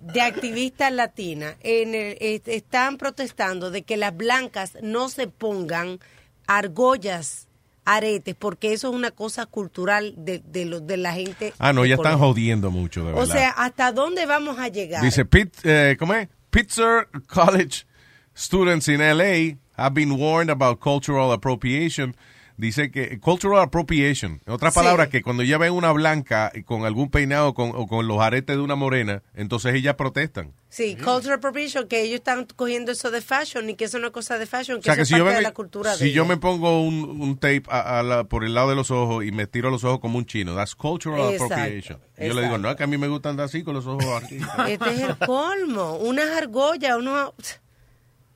[0.02, 6.00] de activistas latinas en el- están protestando de que las blancas no se pongan
[6.48, 7.45] argollas,
[7.86, 11.54] aretes, porque eso es una cosa cultural de, de, lo- de la gente.
[11.60, 13.34] Ah, no, ya están jodiendo mucho, de O verdad.
[13.34, 15.02] sea, ¿hasta dónde vamos a llegar?
[15.04, 16.28] Dice, Pitt, eh, ¿cómo es?
[16.50, 17.86] Pitzer College
[18.34, 22.16] students in LA have been warned about cultural appropriation
[22.58, 24.80] Dice que cultural appropriation, en otras Sí.
[24.80, 28.56] palabras, que cuando ella ve una blanca con algún peinado con, o con los aretes
[28.56, 30.54] de una morena, entonces ellas protestan.
[30.70, 34.14] Sí, cultural appropriation, que ellos están cogiendo eso de fashion y que eso no es
[34.14, 35.44] cosa de fashion, O que sea, eso que es si yo, parte vengo de y-
[35.44, 38.54] la cultura de si yo me pongo un, un tape a- a la- por el
[38.54, 41.54] lado de los ojos y me tiro los ojos como un chino, that's cultural Exacto,
[41.54, 42.00] appropriation.
[42.18, 43.86] Y yo le digo, no, es que a mí me gusta andar así con los
[43.86, 44.38] ojos aquí.
[44.68, 45.96] Este es el colmo.
[45.98, 47.34] Unas argollas, unos...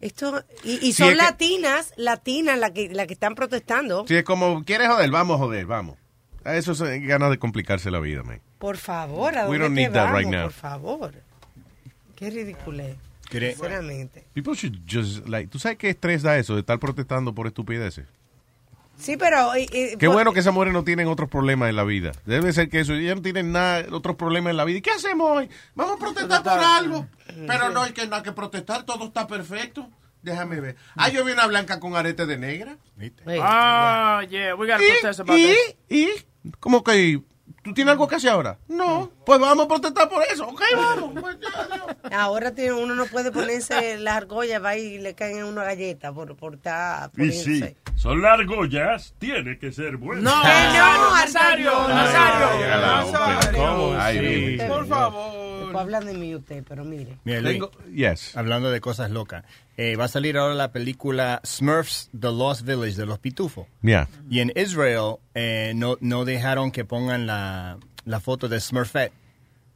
[0.01, 4.05] Esto, y, y Sí, son es que- latinas, latinas las que, la que están protestando.
[4.07, 5.11] Si es como, ¿quieres joder?
[5.11, 5.97] Vamos a joder, vamos.
[6.45, 8.39] A Eso es ganas de complicarse la vida, man.
[8.59, 10.19] Por favor, ¿a We dónde don't que need that vamos?
[10.21, 10.43] right now.
[10.43, 11.13] Por favor.
[12.15, 12.83] Qué ridículo
[13.31, 14.25] Sinceramente.
[14.33, 18.07] People should just, like, ¿tú sabes qué estrés da eso de estar protestando por estupideces?
[18.99, 19.55] Sí, pero...
[19.57, 22.11] y- y- Qué por- bueno que esas mujeres no tienen otros problemas en la vida.
[22.25, 24.79] Debe ser que eso, ellas no tienen nada, otros problemas en la vida.
[24.79, 25.49] ¿Y qué hacemos hoy?
[25.75, 27.07] Vamos a protestar por algo.
[27.47, 29.89] Pero no hay que nada que protestar, todo está perfecto.
[30.21, 30.75] Déjame ver.
[30.97, 32.77] Ah, yo vi una blanca con arete de negra.
[33.41, 35.43] Ah, yeah, we gotta protest about ¿Y?
[35.47, 35.75] that.
[35.89, 36.07] ¿Y?
[36.59, 37.21] ¿Cómo que?
[37.63, 38.57] ¿Tú tienes algo que hacer ahora?
[38.67, 39.11] No.
[39.25, 40.47] Pues vamos a protestar por eso.
[40.47, 41.11] Ok, vamos.
[41.21, 41.37] Pues
[42.11, 46.11] Ahora tiene, uno no puede ponerse las argollas, va y le caen en una galleta
[46.13, 47.11] por, por estar...
[47.17, 47.63] Y sí,
[47.95, 50.21] son largollas, tiene que ser bueno.
[50.21, 52.51] No, no, Nazario, Nazario.
[54.67, 55.49] Por favor.
[55.59, 57.17] Después hablan de mí usted, pero mire.
[57.23, 58.35] Mira, Luis, Tengo- yes.
[58.35, 59.43] hablando de cosas locas,
[59.77, 63.67] eh, va a salir ahora la película Smurfs, The Lost Village, de los pitufos.
[63.81, 64.07] Yeah.
[64.29, 67.48] Y en Israel eh, no, no dejaron que pongan la,
[68.05, 69.13] la foto de Smurfette.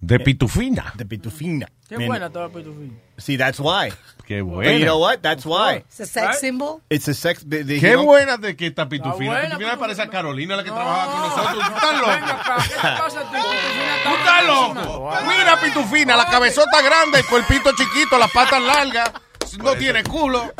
[0.01, 0.91] De pitufina.
[0.97, 1.65] De pitufina.
[1.87, 2.93] Qué Man, buena toda pitufina.
[3.17, 3.89] See, that's why.
[4.27, 4.73] Qué But buena.
[4.77, 5.21] you know what?
[5.21, 5.77] That's why.
[5.87, 6.81] It's a sex symbol.
[6.89, 7.43] It's a sex...
[7.47, 9.31] de- de- Qué buena de que esta pitufina.
[9.31, 10.75] buena, pitufina me parece a Carolina la que No.
[10.75, 11.53] trabajaba con nosotros.
[11.55, 12.13] ¿Tú estás loco?
[12.25, 13.37] ¿qué pasa a ti?
[13.37, 15.11] Pitufina ¿Tú está estás loco?
[15.27, 19.09] Mira pitufina, la cabezota grande, el cuerpito chiquito, las patas largas.
[19.57, 20.53] No tiene culo.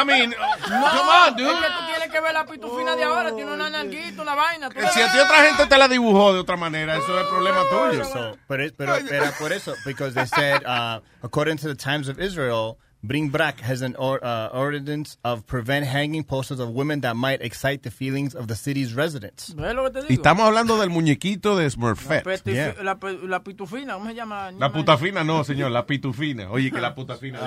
[0.00, 0.36] I mean, No,
[0.66, 1.52] come on, es que dude.
[1.52, 4.68] tú tienes que ver la pitufina de ahora, tiene una nalguita, una vaina.
[4.68, 5.08] tú Si ves.
[5.08, 8.04] a ti otra gente te la dibujó de otra manera, eso es problema tuyo.
[8.04, 12.18] So, pero, pero era por eso, because they said, uh, according to the Times of
[12.20, 17.14] Israel, Bring Brak has an or, uh, ordinance of prevent hanging posters of women that
[17.14, 19.54] might excite the feelings of the city's residents.
[19.54, 20.10] ¿Ves lo que te digo?
[20.10, 22.24] Y estamos hablando del muñequito de Smurfette.
[22.24, 22.74] Petifi- Yeah.
[22.82, 24.50] la, la pitufina, ¿cómo se llama?
[24.50, 26.50] La puta fina no, señor, la pitufina.
[26.50, 27.38] Oye, que la puta fina.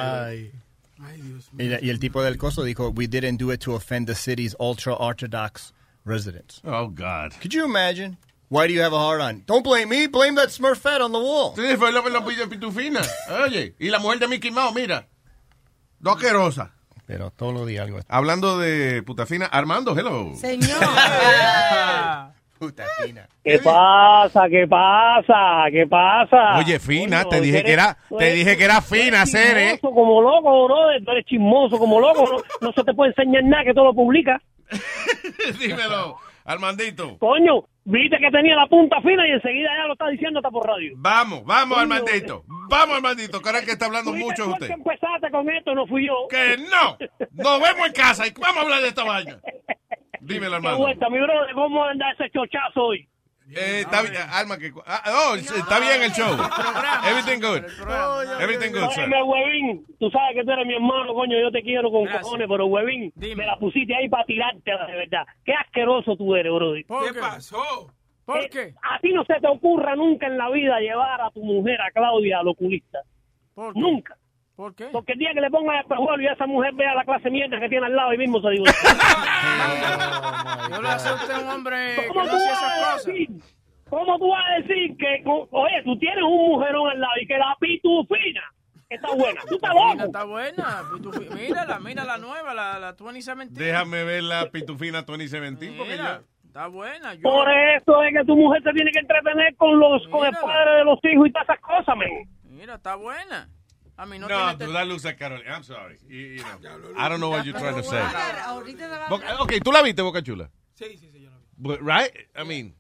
[1.04, 1.22] Ay.
[1.58, 5.74] Y, el tipo del coso dijo, we didn't do it to offend the city's ultra-orthodox
[6.06, 6.62] residents.
[6.64, 7.34] Oh, God.
[7.42, 8.18] Could you imagine?
[8.50, 9.44] Why do you have a hard on?
[9.46, 11.54] Don't blame me, blame that Smurfette on the wall.
[11.56, 13.02] Sí, fue la, la pitufina.
[13.46, 15.08] Oye, y la mujer de Mickey Mouse, mira.
[16.00, 16.74] Dos asquerosa.
[17.06, 18.00] Pero todos los días algo.
[18.10, 20.36] Hablando de puta fina, Armando, hello.
[20.36, 20.80] Señor.
[22.62, 23.28] Puta fina.
[23.44, 24.48] ¿Qué pasa?
[24.48, 25.66] ¿Qué pasa?
[25.72, 26.60] ¿Qué pasa?
[26.60, 29.72] Oye, fina, te dije eres- que era, te eres- dije que era fina, Cere.
[29.74, 30.76] chismoso como loco, bro.
[31.04, 32.24] Tú eres chismoso como loco.
[32.62, 34.40] No, no se te puede enseñar nada que tú lo publicas.
[35.60, 37.18] Dímelo, Armandito.
[37.18, 40.68] Coño, viste que tenía la punta fina y enseguida ya lo está diciendo hasta por
[40.68, 40.94] radio.
[40.98, 41.94] Vamos, vamos, Coño.
[41.96, 42.44] Armandito.
[42.70, 44.68] Vamos, Armandito, que ahora que está hablando mucho usted.
[44.68, 46.28] que empezaste con esto, no fui yo.
[46.30, 46.96] Que no.
[47.32, 49.40] Nos vemos en casa y vamos a hablar de esta vaina.
[50.22, 50.78] Dímelo, Qué Armando.
[50.78, 53.08] vuelta, mi bro, ¿cómo anda ese chochazo hoy?
[53.50, 54.72] Eh, está bien, Alma, que...
[54.86, 56.38] ah, oh, está bien el show.
[57.10, 57.66] Everything good.
[58.40, 59.10] Everything good, sir.
[59.10, 62.68] Huevín, tú sabes que tú eres mi hermano, coño, yo te quiero con cojones, pero
[62.68, 65.26] huevín, me la pusiste ahí para tirarte, de verdad.
[65.44, 66.74] Qué asqueroso tú eres, bro.
[66.76, 67.92] ¿Qué pasó?
[68.24, 68.74] ¿Por qué?
[68.84, 71.92] A ti no se te ocurra nunca en la vida llevar a tu mujer, a
[71.92, 73.00] Claudia, al oculista.
[73.76, 74.16] Nunca.
[74.62, 74.86] ¿Por qué?
[74.92, 77.60] Porque el día que le pongan el espejuelo y esa mujer vea la clase mierda
[77.60, 78.66] que tiene al lado y mismo se digo.
[80.70, 82.76] Yo le hace a usted un hombre que ¿Cómo no tú hace vas esas a
[82.92, 83.06] cosas.
[83.06, 83.30] decir?
[83.90, 87.38] ¿Cómo tú vas a decir que, oye, tú tienes un mujerón al lado y que
[87.40, 88.42] la pitufina
[88.88, 89.42] está buena?
[89.50, 90.06] Tú estás Pitufina loco.
[90.06, 90.82] Está buena.
[90.92, 93.64] Pitufi- Mírala, mira la nueva, la, la 2017.
[93.64, 96.22] Déjame ver la pitufina 2017 porque Mira, ya...
[96.46, 97.16] está buena.
[97.16, 100.34] Yo, Por eso es que tu mujer se tiene que entretener con los con el
[100.34, 102.30] padre de los hijos y todas esas cosas, men.
[102.44, 103.50] Mira, está buena.
[104.02, 104.66] A mí no, No, tiene...
[104.66, 105.56] tú da luz a Carolina.
[105.56, 106.00] I'm sorry.
[106.08, 108.02] You- you know, I don't know what you're trying to say.
[109.40, 110.50] Ok, ¿tú la viste, Boca Chula?
[110.74, 111.46] Sí, sí, sí, yo lo vi.
[111.58, 112.12] But, Right?
[112.36, 112.76] I mean...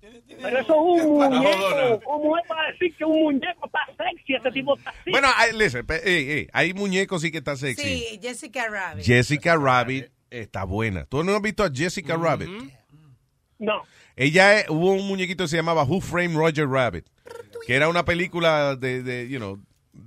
[0.00, 2.00] Pero eso es un muñeco.
[2.04, 4.34] ¿Cómo es para decir que un muñeco está sexy?
[4.34, 5.10] Ese tipo está sexy.
[5.10, 7.82] Bueno, hay, listen, pe- ey, ey, hay muñecos sí que está sexy.
[7.82, 9.04] Sí, Jessica Rabbit.
[9.04, 11.04] Jessica Rabbit está buena.
[11.06, 12.48] ¿Tú no has visto a Jessica Rabbit?
[13.58, 13.82] No.
[14.14, 17.06] Ella, hubo un muñequito que se llamaba Who Framed Roger Rabbit,
[17.66, 19.58] que era una película de, de you know,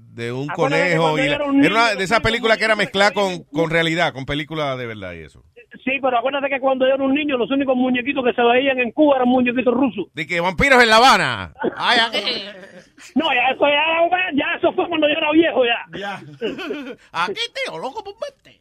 [0.10, 1.18] de un que conejo.
[1.18, 4.14] Y la- era un era una de esas películas que era mezclada con, con realidad,
[4.14, 5.44] con películas de verdad y eso.
[5.84, 8.80] Sí, pero acuérdate que cuando yo era un niño, los únicos muñequitos que se veían
[8.80, 10.07] en Cuba eran muñequitos rusos.
[10.14, 11.53] De que vampiros en La Habana.
[11.76, 12.19] Ay, aquí.
[13.15, 15.98] No, ya eso, ya, ya eso fue cuando yo era viejo ya.
[15.98, 16.15] Ya.
[17.14, 18.60] Aquí, tío, loco, por verte.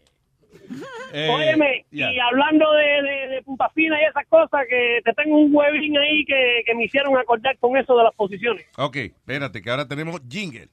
[1.12, 5.38] Eh, Óyeme, y hablando de, de, de punta fina y esas cosas, que te tengo
[5.38, 8.64] un huevín ahí que, que me hicieron acordar con eso de las posiciones.
[8.76, 10.68] Ok, espérate, que ahora tenemos jingle.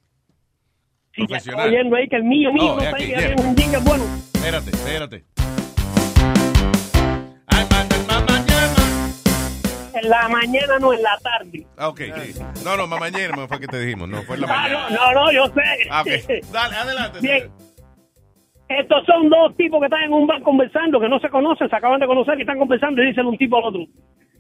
[1.16, 3.80] Sí, ya estoy oyendo ahí que el mío, mío, no está ahí, que un jingle
[3.86, 4.04] bueno.
[4.34, 5.24] Espérate, espérate.
[9.94, 11.66] En la mañana, no en la tarde.
[11.78, 12.00] Ah, ok.
[12.22, 12.42] sí.
[12.66, 14.10] No, no, mañana fue que te dijimos.
[14.10, 14.90] No, fue en la Ah, mañana.
[14.90, 15.62] no, no, no, yo sé.
[15.90, 16.04] Ah.
[16.52, 17.20] Dale, adelante.
[17.22, 17.50] Bien.
[18.68, 21.76] Estos son dos tipos que están en un bar conversando, que no se conocen, se
[21.76, 23.82] acaban de conocer y están conversando y dicen un tipo al otro.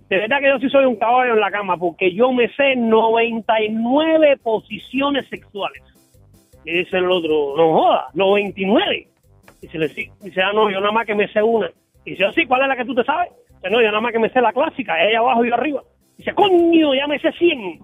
[0.10, 2.76] De verdad que yo sí soy un caballo en la cama, porque yo me sé
[2.76, 5.81] 99 posiciones sexuales.
[6.65, 9.07] Y dice el otro, no joda, 99.
[9.61, 10.09] Dice, le sí.
[10.21, 11.69] Dice, ah, no, yo nada más que me sé una.
[12.03, 13.29] Dice, ah, sí, ¿cuál es la que tú te sabes?
[13.55, 15.83] Dice, no, yo nada más que me sé la clásica, ella abajo y yo arriba.
[16.17, 17.79] Dice, coño, ya me sé 100.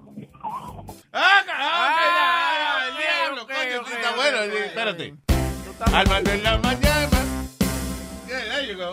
[1.13, 4.37] Ah, el diablo, coño, está bueno.
[4.65, 5.13] Espérate.
[5.93, 7.40] Alma de la mañana.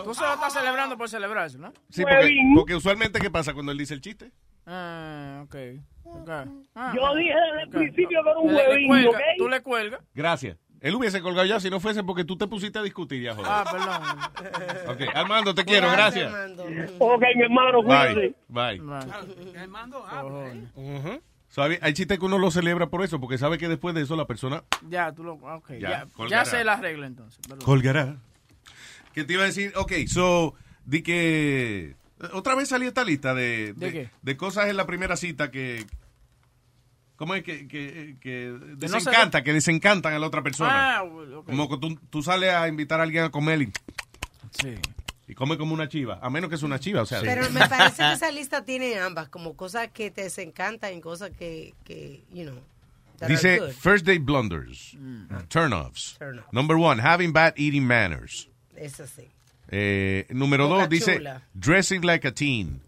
[0.03, 1.71] Tú solo estás celebrando por celebrarse, ¿no?
[1.89, 4.31] Sí, porque, porque usualmente, ¿qué pasa cuando él dice el chiste?
[4.65, 5.55] Ah, ok.
[6.03, 6.45] okay.
[6.75, 9.17] Ah, Yo dije desde el principio que era un Le- le huevín, cuelga, ¿ok?
[9.37, 10.01] Tú le cuelgas.
[10.13, 10.57] Gracias.
[10.81, 13.51] Él hubiese colgado ya si no fuese porque tú te pusiste a discutir ya, joder.
[13.51, 14.87] Ah, perdón.
[14.95, 16.31] Ok, Armando, te quiero, gracias.
[16.99, 18.33] Ok, mi hermano, cuídate.
[18.47, 18.79] Bye.
[18.79, 19.05] Bye.
[20.21, 20.69] Cojones.
[20.75, 21.21] Ujú.
[21.49, 21.79] ¿Sabe?
[21.81, 24.25] Hay chistes que uno lo celebra por eso, porque sabe que después de eso la
[24.27, 25.33] persona Ya, tú lo.
[25.33, 27.39] Ok, Ya, ya, ya sé la regla entonces.
[27.47, 27.65] perdón.
[27.65, 28.17] colgará.
[29.13, 29.73] ¿Qué te iba a decir?
[29.75, 30.53] Ok, so,
[30.85, 31.95] di que...
[32.33, 34.09] Otra vez salió esta lista de, ¿De qué?
[34.21, 35.85] de cosas en la primera cita que...
[37.15, 40.97] ¿Cómo es que, que, que Que desencanta, que desencantan a la otra persona?
[40.97, 41.45] Ah, ok.
[41.47, 43.71] Como que tú, tú sales a invitar a alguien a comer y,
[44.51, 44.75] Sí.
[45.27, 47.19] y come como una chiva, a menos que es una chiva, o sea...
[47.21, 51.31] Pero me parece que esa lista tiene ambas, como cosas que te desencantan y cosas
[51.31, 52.59] que, que you know,
[53.27, 54.95] Dice, first date blunders,
[55.49, 56.15] turn-offs.
[56.17, 56.53] Turn-offs.
[56.53, 58.47] Number one, having bad eating manners.
[58.79, 59.27] Eso sí.
[59.71, 61.41] Eh, número Boca dos dice, chula.
[61.53, 62.81] dressing like a teen.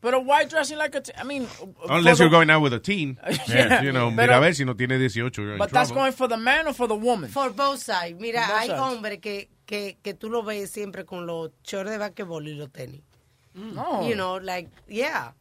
[0.00, 1.46] Pero why dressing like a t- I mean,
[1.88, 3.18] Unless you're the- going out with a teen.
[3.46, 3.82] Yeah.
[3.82, 5.30] You know, Pero- mira a ver si no tiene 18.
[5.36, 6.02] you're in But that's trouble.
[6.02, 7.30] going for the man or for the woman?
[7.30, 8.18] For both sides.
[8.18, 8.80] Mira, Both hay sides.
[8.80, 12.70] hombres que, que, que tú lo ves siempre con los shorts de basquetbol y los
[12.72, 13.00] tenis.
[13.54, 14.08] No.
[14.08, 15.32] You know, like, yeah.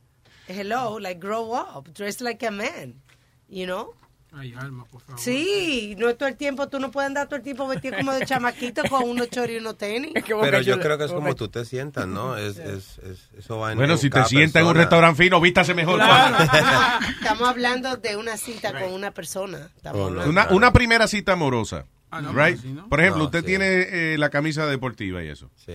[0.47, 1.91] Hello, like, grow up.
[1.93, 3.01] Dress like a man.
[3.49, 3.95] You know?
[4.33, 5.19] Ay, Alma, por favor.
[5.19, 8.13] Sí, no es todo el tiempo, tú no puedes andar todo el tiempo vestido como
[8.13, 10.11] de chamaquito con unos shorts y unos tenis.
[10.13, 12.37] Pero yo creo que es como tú te sientas, ¿no?
[12.37, 15.41] Es, es, es- eso va en Bueno, en si te sientas en un restaurante fino,
[15.41, 15.99] vístase mejor.
[17.19, 19.69] Estamos hablando de una cita con una persona.
[19.75, 21.85] Estamos hablando- Una, una primera cita amorosa.
[22.13, 22.57] Ah, no, right?
[22.59, 22.89] así no.
[22.89, 23.45] Por ejemplo, No, usted sí.
[23.45, 23.65] tiene
[24.13, 25.49] eh, la camisa deportiva y eso.
[25.55, 25.73] Sí.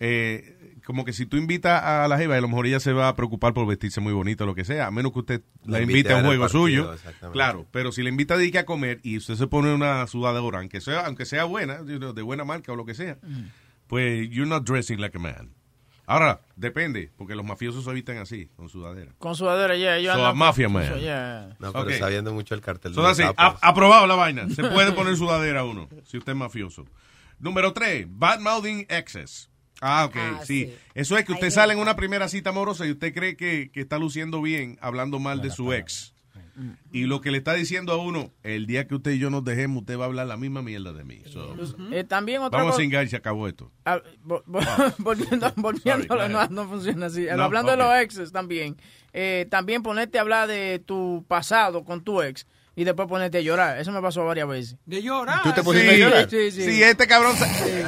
[0.00, 0.57] Eh,
[0.88, 3.14] como que si tú invitas a la jeva, a lo mejor ella se va a
[3.14, 5.82] preocupar por vestirse muy bonito o lo que sea, a menos que usted la La
[5.84, 6.96] invite a un juego partido, suyo.
[7.32, 10.58] Claro, pero si la invita a dedique a comer y usted se pone una sudadera,
[10.60, 13.18] aunque sea, aunque sea buena, you know, de buena marca o lo que sea,
[13.86, 15.50] pues you're not dressing like a man.
[16.06, 19.12] Ahora, depende, porque los mafiosos se evitan así, con sudadera.
[19.18, 19.98] Con sudadera, yeah.
[19.98, 20.88] Yo So, ando a mafia man.
[20.88, 21.54] so, yeah.
[21.58, 21.90] No, pero Ok.
[21.90, 22.94] está viendo mucho el cartel.
[22.94, 23.34] So de that's los it.
[23.36, 23.60] A- sapos.
[23.62, 24.48] aprobado la vaina.
[24.48, 26.86] Se puede poner sudadera uno, si usted es mafioso.
[27.38, 29.50] Número tres, bad mouthing exes.
[29.80, 30.66] Ah, ok, Ah, sí.
[30.66, 30.74] sí.
[30.94, 33.70] Eso es que usted Ahí sale en una primera cita amorosa y usted cree que,
[33.70, 36.14] que está luciendo bien hablando mal de su ex.
[36.90, 39.44] Y lo que le está diciendo a uno, el día que usted y yo nos
[39.44, 41.22] dejemos, usted va a hablar la misma mierda de mí.
[41.26, 41.54] So,
[41.92, 43.70] Eh, también otra vamos a cingar y se acabó esto.
[43.84, 47.26] Ah, vo- vo- volviendo, volviendo Sorry, no, no funciona así.
[47.32, 48.76] No, Hablando de los exes también,
[49.12, 52.44] eh, también ponerte a hablar de tu pasado con tu ex
[52.80, 53.78] y después ponerte a llorar.
[53.78, 54.76] Eso me pasó varias veces.
[54.86, 55.42] De llorar.
[55.42, 56.30] ¿Tú te pusiste a llorar?
[56.30, 56.62] Sí, sí.
[56.62, 57.34] Sí, este cabrón,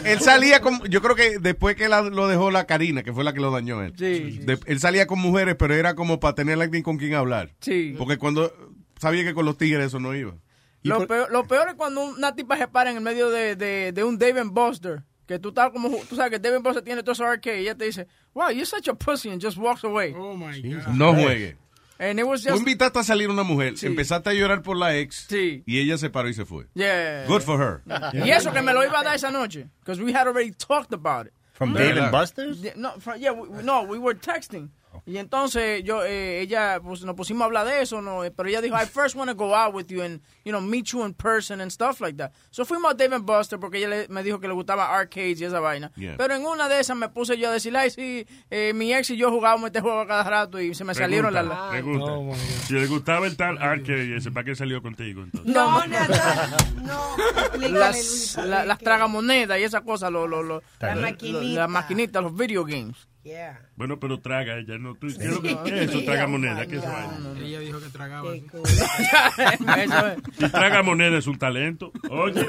[0.04, 3.22] él salía con, yo creo que después que la- lo dejó la Karina, que fue
[3.24, 6.18] la que lo dañó él, Sí, sí, de- él salía con mujeres, pero era como
[6.20, 7.54] para tener alguien con quien hablar.
[7.60, 7.94] Sí.
[7.96, 8.52] Porque cuando
[9.00, 10.34] sabía que con los tigres eso no iba.
[10.82, 13.92] Lo peor, lo peor es cuando una tipa se para en el medio de, de,
[13.92, 15.02] de un Dave and Buster.
[15.26, 17.62] Que tú estás como, tú sabes que Dave and Buster tiene todo eso arcade y
[17.62, 20.12] ella te dice, wow, you're such a pussy and just walks away.
[20.18, 20.88] Oh my God.
[20.88, 21.56] No juegue.
[22.02, 23.86] And it was Tú just, invitaste a salir una mujer, Sí.
[23.86, 25.62] empezaste a llorar por la ex Sí.
[25.66, 26.64] y ella se paró y se fue.
[26.74, 27.26] yeah.
[27.28, 27.82] Good for her.
[28.14, 29.68] Y eso que me lo iba a dar esa noche.
[29.80, 31.32] Because we had already talked about it.
[31.52, 32.10] From ¿De Dave and?
[32.10, 32.62] Buster's?
[32.62, 34.70] Yeah, No, fr- yeah, we, no, we were texting.
[35.06, 38.60] Y entonces yo, eh, ella, pues nos pusimos a hablar de eso, no, pero ella
[38.60, 41.14] dijo, I first want to go out with you and, you know, meet you in
[41.14, 42.32] person and stuff like that.
[42.50, 45.40] So fuimos a Dave and Buster porque ella le- me dijo que le gustaba arcades
[45.40, 45.90] y esa vaina.
[45.96, 46.16] Yeah.
[46.16, 49.10] Pero en una de esas me puse yo a decir, ay, sí, eh, mi ex
[49.10, 51.44] y yo jugábamos este juego a cada rato y se me salieron las...
[51.70, 52.36] Pregunta, pregunta.
[52.66, 55.52] si le gustaba el tal arcade y ese, ¿para qué salió contigo entonces?
[55.54, 56.48] No, nada,
[56.82, 57.16] no.
[57.68, 61.60] Las, la- las tragamonedas y esas cosas, lo, lo, lo- La lo- maquinita.
[61.60, 63.08] las maquinitas, los video games.
[63.22, 63.60] Yeah.
[63.76, 64.94] Bueno, pero traga ella, ¿no?
[64.94, 66.02] ¿Tú, ¿Qué es que qué es eso?
[66.04, 67.36] Traga moneda, ¿qué es eso?
[67.36, 68.32] Ella dijo que tragaba.
[68.32, 68.40] Si
[70.50, 71.92] traga moneda es un talento.
[72.08, 72.48] Oye,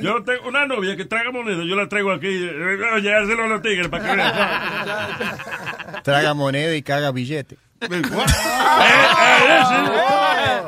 [0.00, 2.26] yo tengo una novia que traga moneda, yo la traigo aquí.
[2.26, 4.32] Oye, hazlo a los tigres para que vean.
[6.02, 7.58] Traga moneda y caga billete.
[7.82, 8.10] Eh, eh, sí.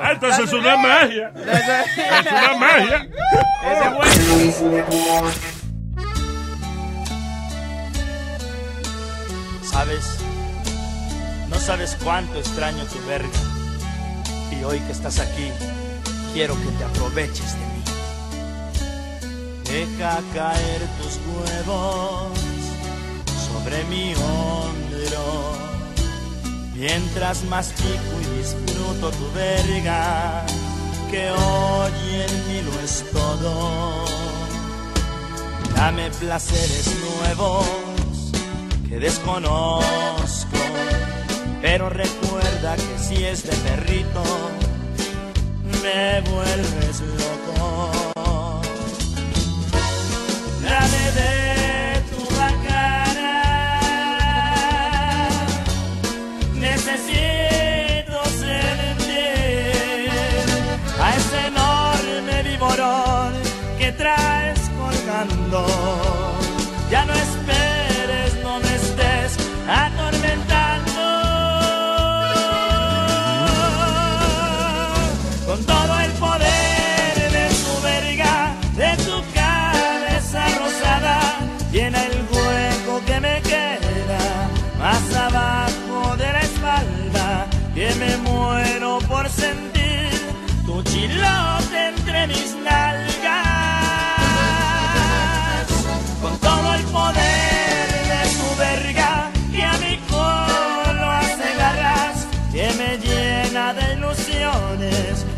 [0.01, 1.33] Ah, entonces es una magia.
[1.35, 3.09] Es una magia.
[9.75, 10.05] Sabes,
[11.49, 13.41] no sabes cuánto extraño tu verga.
[14.53, 15.51] Y hoy que estás aquí,
[16.33, 17.83] quiero que te aproveches de mí.
[19.65, 22.39] Deja caer tus huevos
[23.49, 25.59] sobre mi hombro.
[26.77, 30.47] Mientras mastico y disfruto tu verga,
[31.11, 34.05] que hoy en mí lo es todo.
[35.75, 37.67] Dame placeres nuevos
[38.95, 40.59] que desconozco.
[41.61, 44.23] Pero recuerda que si es de perrito,
[45.83, 47.91] me vuelves loco.
[50.63, 53.33] Dame de tu bacana,
[56.55, 60.11] necesito sentir
[61.01, 63.33] a ese enorme viborón
[63.79, 66.04] que traes colgando.
[69.67, 70.04] Atormentando.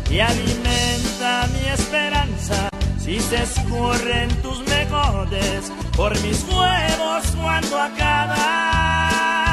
[0.09, 2.69] Y alimenta mi esperanza.
[2.99, 9.46] Si se escurren tus mejores por mis huevos cuando acabas,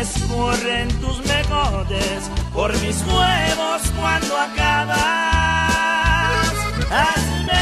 [0.00, 4.98] Escurren tus mejores por mis huevos cuando acabas,
[6.90, 7.58] hazme.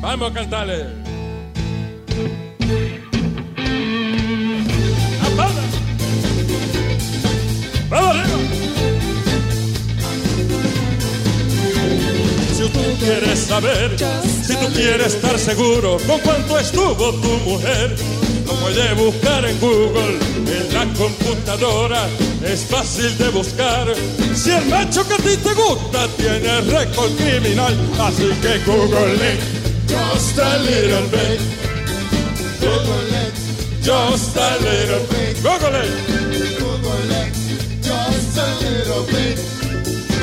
[0.00, 1.07] Vamos a cantarle.
[13.08, 13.96] Quieres saber,
[14.46, 17.96] si tú quieres estar seguro con cuánto estuvo tu mujer,
[18.46, 22.06] lo puedes buscar en Google, en la computadora,
[22.44, 23.86] es fácil de buscar.
[24.34, 29.40] Si el macho que a ti te gusta tiene récord criminal, así que Google it,
[29.88, 31.40] just a little bit.
[32.60, 33.34] Google it,
[33.82, 35.42] just a little bit.
[35.42, 36.58] Google it.
[36.60, 37.32] Google it,
[37.80, 39.38] just a little bit.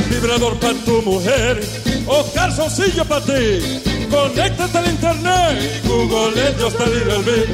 [0.08, 3.82] Vibrador para tu mujer o calzoncillo para ti.
[4.09, 7.48] Conéctate al internet y Google it, just a little bit.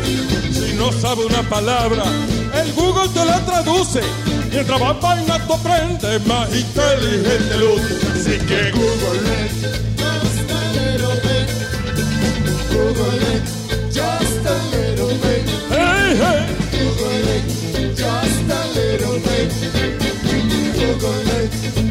[0.54, 2.04] Si no sabe una palabra,
[2.54, 4.02] el Google te la traduce
[4.52, 8.04] Mientras más vaina tú aprendes, más inteligente luces.
[8.14, 9.52] Así que Google it.
[9.98, 11.48] Just a little bit.
[12.70, 13.44] Google it.
[13.94, 15.44] Just a little bit.
[16.72, 17.46] Google it.
[17.96, 19.50] Just a little bit.
[20.76, 21.91] Google it.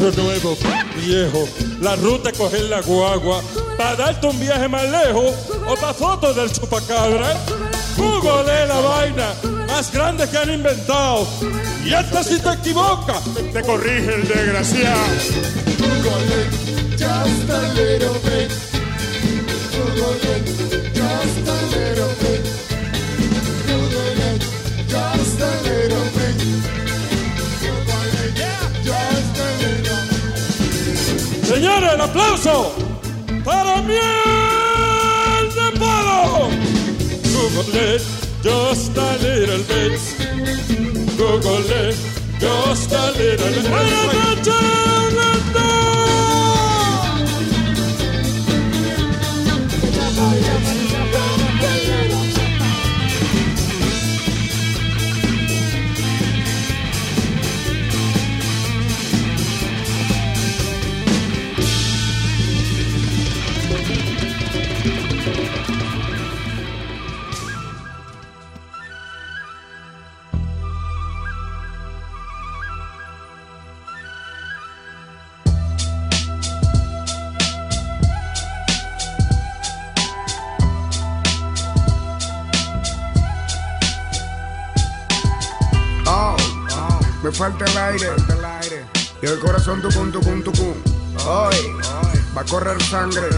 [0.00, 0.56] nuevo,
[0.96, 1.46] viejo,
[1.80, 3.42] la ruta es coger la guagua
[3.76, 5.34] para darte un viaje más lejos
[5.68, 7.36] o para fotos del chupacabra.
[7.96, 9.34] Google es la vaina
[9.66, 11.26] más grande que han inventado.
[11.84, 13.22] Y esta si te equivocas,
[13.52, 15.04] te corrige el desgraciado.
[15.78, 16.48] Google.
[16.92, 18.50] Just a little bit.
[19.76, 20.40] Google.
[20.94, 21.59] Just a
[31.60, 32.72] Señores, el aplauso
[33.44, 34.00] para miel
[35.54, 36.48] de palo.
[37.34, 38.02] Google it,
[38.42, 40.00] just a little bit.
[41.18, 41.96] Google it,
[42.40, 43.68] just a little bit.
[43.68, 44.89] Buenas noches,
[87.58, 88.86] aire.
[89.22, 90.74] Y el corazón tucum, tucum, tucum.
[91.26, 91.56] Hoy
[92.36, 93.28] va a correr sangre.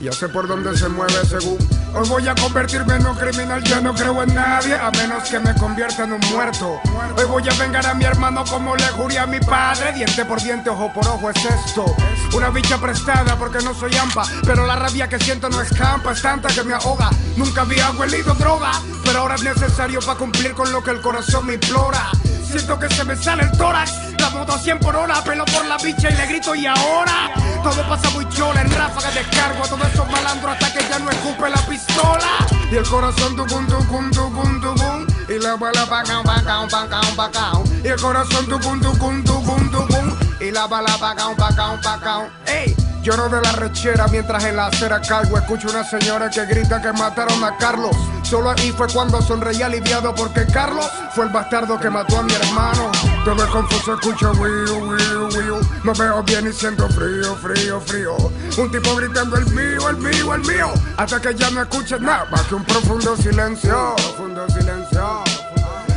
[0.00, 1.56] Ya sé por dónde se mueve según.
[1.94, 5.38] Hoy voy a convertirme en un criminal, ya no creo en nadie, a menos que
[5.38, 6.80] me convierta en un muerto.
[7.16, 9.92] Hoy voy a vengar a mi hermano como le juré a mi padre.
[9.92, 11.84] Diente por diente, ojo por ojo es esto.
[12.34, 16.22] Una bicha prestada porque no soy ampa, pero la rabia que siento no escampa, es
[16.22, 17.10] tanta que me ahoga.
[17.36, 18.72] Nunca había huelido droga,
[19.04, 22.10] pero ahora es necesario para cumplir con lo que el corazón me implora.
[22.52, 25.64] Siento que se me sale el tórax, la moto a 100 por hora, pelo por
[25.64, 27.32] la bicha y le grito y ahora.
[27.62, 31.10] Todo pasa muy chola, en ráfaga descargo a todos esos malandros hasta que ya no
[31.10, 32.46] escupe la pistola.
[32.70, 35.06] Y el corazón tucum, tucum, tucum, tucum.
[35.30, 37.64] Y la bala pacao, pacao, pacao, pacao.
[37.82, 40.18] Y el corazón tucum, tucum, tucum, tucum.
[40.38, 42.28] Y la bala pacao, pacao, pacao.
[42.46, 42.76] ¡Ey!
[43.02, 45.36] Lloro de la rechera mientras en la acera caigo.
[45.36, 47.96] Escucho una señora que grita que mataron a Carlos.
[48.22, 52.32] Solo ahí fue cuando sonreí aliviado porque Carlos fue el bastardo que mató a mi
[52.32, 52.92] hermano.
[53.24, 55.60] Todo es confuso, escucho wiu, wiu, wiu.
[55.82, 58.16] No veo bien y siento frío, frío, frío.
[58.56, 60.72] Un tipo gritando el mío, el mío, el mío.
[60.96, 63.96] Hasta que ya no escuches nada más que un profundo silencio.
[63.96, 65.24] Profundo silencio.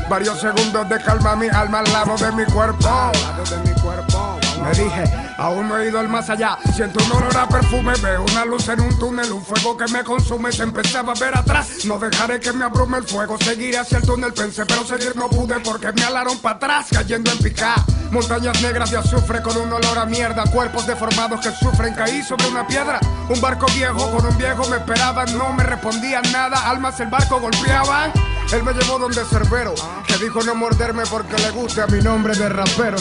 [0.10, 2.88] Varios segundos de calma mi alma al lado de mi cuerpo.
[2.88, 4.45] Al lado de mi cuerpo.
[4.62, 5.04] Me dije,
[5.38, 6.58] aún no he ido al más allá.
[6.76, 10.04] Siento un olor a perfume, veo una luz en un túnel, un fuego que me
[10.04, 10.52] consume.
[10.52, 11.86] Se empezaba a ver atrás.
[11.86, 13.38] No dejaré que me abrume el fuego.
[13.38, 17.32] Seguiré hacia el túnel, pensé, pero seguir no pude porque me alaron para atrás, cayendo
[17.32, 17.76] en picá.
[18.12, 20.44] Montañas negras de azufre con un olor a mierda.
[20.46, 21.94] Cuerpos deformados que sufren.
[21.94, 23.00] Caí sobre una piedra.
[23.30, 25.38] Un barco viejo con un viejo me esperaban.
[25.38, 26.70] No me respondían nada.
[26.70, 28.12] Almas el barco golpeaban.
[28.54, 29.74] Él me llevó donde Cerbero,
[30.08, 32.98] que dijo no morderme porque le gusta mi nombre de rapero.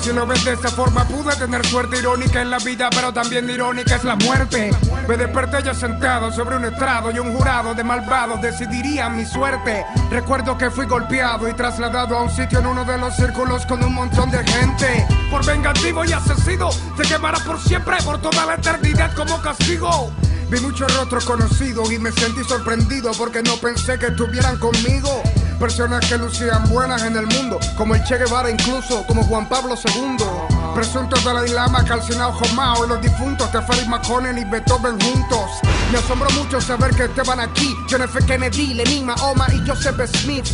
[0.00, 3.50] Si lo ves de esa forma, pude tener suerte irónica en la vida, pero también
[3.50, 4.70] irónica es la muerte.
[5.08, 9.84] Me desperté ya sentado sobre un estrado y un jurado de malvados decidiría mi suerte.
[10.10, 13.82] Recuerdo que fui golpeado y trasladado a un sitio en uno de los círculos con
[13.82, 15.06] un montón de gente.
[15.30, 20.12] Por vengativo y asesino, te quemará por siempre, por toda la eternidad como castigo.
[20.48, 25.22] Vi muchos rostros conocidos y me sentí sorprendido porque no pensé que estuvieran conmigo.
[25.58, 29.74] Personas que lucían buenas en el mundo, como el Che Guevara incluso, como Juan Pablo
[29.74, 30.24] II.
[30.74, 35.50] Presuntos Dalai Lama, calcinado Jomao y los difuntos Tefari McConnell y Beethoven juntos.
[35.90, 37.74] Me asombró mucho saber que estaban aquí.
[37.90, 38.18] John F.
[38.26, 40.46] Kennedy, Lenin, Mahoma y Joseph Smith.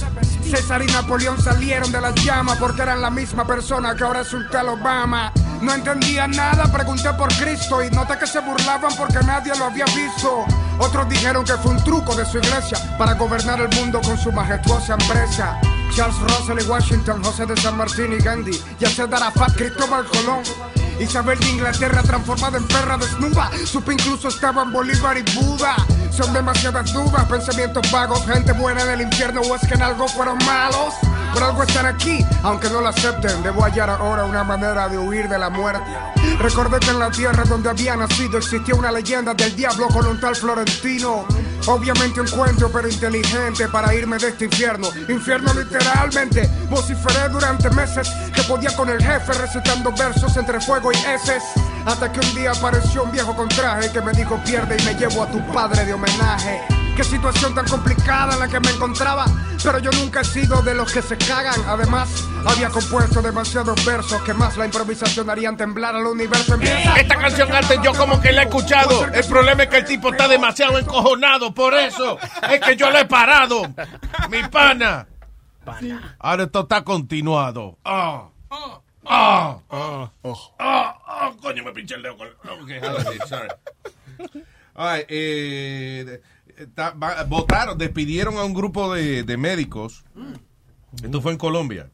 [0.42, 4.32] César y Napoleón salieron de las llamas porque eran la misma persona que ahora es
[4.32, 5.32] un tal Obama.
[5.62, 9.84] No entendía nada, pregunté por Cristo y noté que se burlaban porque nadie lo había
[9.84, 10.44] visto.
[10.78, 14.32] Otros dijeron que fue un truco de su iglesia para gobernar el mundo con su
[14.32, 15.60] majestuosa empresa.
[15.94, 20.42] Charles Russell y Washington, José de San Martín y Gandhi, Yasser Arafat, Cristóbal Colón.
[20.99, 23.50] Isabel de Inglaterra transformada en perra desnuda.
[23.65, 25.76] Supe incluso estaban Bolívar y Buda.
[26.10, 30.08] Son demasiadas dudas, pensamientos vagos, gente buena en el infierno o es que en algo
[30.08, 30.94] fueron malos.
[31.32, 33.42] Por algo están aquí, aunque no lo acepten.
[33.42, 35.90] Debo hallar ahora una manera de huir de la muerte.
[36.38, 41.24] Recordé que en la tierra donde había nacido existía una leyenda del diablo con Florentino.
[41.66, 44.88] Obviamente un cuento, pero inteligente para irme de este infierno.
[45.08, 46.50] Infierno literalmente.
[46.68, 51.42] Vociferé durante meses que podía con el jefe recitando versos entre fuego y heces.
[51.86, 54.94] Hasta que un día apareció un viejo con traje que me dijo pierde y me
[54.94, 56.81] llevo a tu padre de homenaje.
[56.96, 59.24] Qué situación tan complicada en la que me encontraba,
[59.64, 61.58] pero yo nunca he sido de los que se cagan.
[61.66, 66.54] Además, había compuesto demasiados versos que más la improvisación harían temblar al universo.
[66.54, 66.94] Empieza.
[66.96, 69.06] Esta canción antes yo como que la he escuchado.
[69.06, 71.54] El problema es que el tipo está demasiado encojonado.
[71.54, 72.18] Por eso
[72.50, 73.62] es que yo le he parado.
[74.30, 75.06] Mi pana.
[76.18, 77.78] Ahora esto está continuado.
[77.84, 78.28] Ah.
[78.50, 78.80] Ah.
[79.06, 79.58] Ah.
[79.70, 80.10] Ah.
[80.58, 81.32] Ah.
[81.40, 82.28] Coño, me pinché el dedo con...
[82.28, 83.48] Ok, ahora sí, sorry.
[84.74, 86.20] All right, eh,
[86.78, 90.05] va- votaron, despidieron a un grupo de, de médicos.
[91.02, 91.91] Esto fue en Colombia.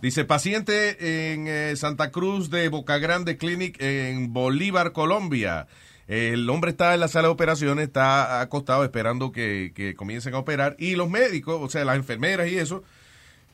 [0.00, 5.68] Dice, paciente en eh, Santa Cruz de Boca Grande Clinic en Bolívar, Colombia.
[6.08, 10.38] El hombre está en la sala de operaciones, está acostado esperando que, que comiencen a
[10.38, 10.74] operar.
[10.78, 12.82] Y los médicos, o sea, las enfermeras y eso,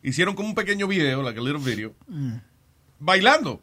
[0.03, 1.95] hicieron como un pequeño video, like a little video,
[2.99, 3.61] bailando.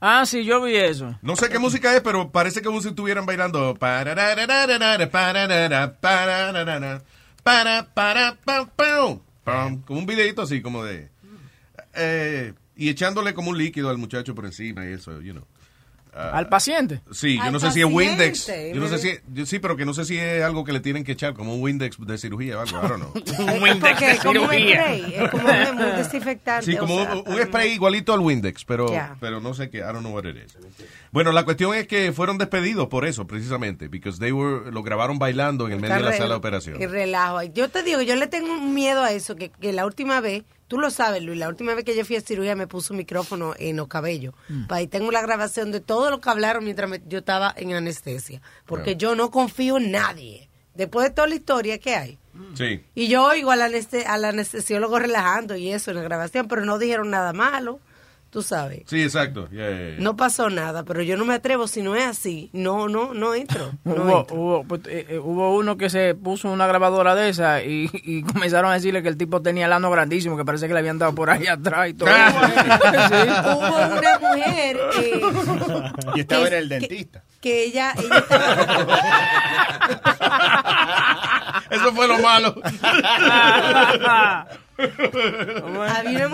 [0.00, 1.18] Ah, sí, yo vi eso.
[1.20, 3.74] No sé qué música es, pero parece como si estuvieran bailando.
[3.74, 4.14] Para.
[9.86, 11.08] Como un videito así, como de...
[11.94, 15.44] eh, y echándole como un líquido al muchacho por encima y eso, you know.
[16.12, 17.00] Ah, Al paciente.
[17.12, 18.40] Sí, yo no sé si es Windex.
[18.46, 20.72] paciente, Yo no sé si, yo- sí, pero que no sé si es algo que
[20.72, 22.78] le tienen que echar, como un Windex de cirugía o algo.
[22.84, 23.12] I don't know.
[23.80, 26.66] Porque es como un spray, es como un, un desinfectante.
[26.66, 29.16] Sí, o como sea, un, un spray igualito al Windex, pero, Ya.
[29.20, 30.56] pero no sé qué, I don't know what it is.
[31.12, 35.18] Bueno, la cuestión es que fueron despedidos por eso, precisamente, because they were, lo grabaron
[35.18, 36.78] bailando en el medio de la sala de operación.
[36.78, 37.42] Qué relajo.
[37.44, 40.42] Yo te digo, yo le tengo un miedo a eso, que, que la última vez,
[40.70, 42.98] tú lo sabes, Luis, la última vez que yo fui a cirugía me puso un
[42.98, 44.32] micrófono en los cabellos.
[44.48, 44.66] Mm.
[44.68, 48.40] Ahí tengo la grabación de todo lo que hablaron mientras me- yo estaba en anestesia.
[48.66, 50.48] Porque yo no confío en nadie.
[50.74, 52.18] Después de toda la historia que hay.
[52.54, 52.84] Sí.
[52.94, 56.78] Y yo oigo al, aneste- al anestesiólogo relajando y eso en la grabación, pero no
[56.78, 57.80] dijeron nada malo.
[58.30, 58.82] Tú sabes.
[58.86, 59.48] Sí, exacto.
[59.50, 59.96] Yeah, yeah, yeah.
[59.98, 62.48] No pasó nada, pero yo no me atrevo si no es así.
[62.52, 63.72] No, no, no entro.
[63.84, 64.36] No Hubo, entro.
[64.36, 68.22] hubo, pues, eh, eh, hubo uno que se puso una grabadora de esa y, y
[68.22, 70.98] comenzaron a decirle que el tipo tenía el ano grandísimo, que parece que le habían
[70.98, 72.08] dado por ahí atrás y todo.
[72.10, 75.20] Hubo una mujer eh,
[76.14, 77.24] Y estaba que- en el que- dentista.
[77.40, 78.24] que ella, ella
[81.70, 82.54] Eso fue lo malo.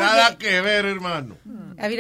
[0.05, 1.37] Nada que ver, hermano.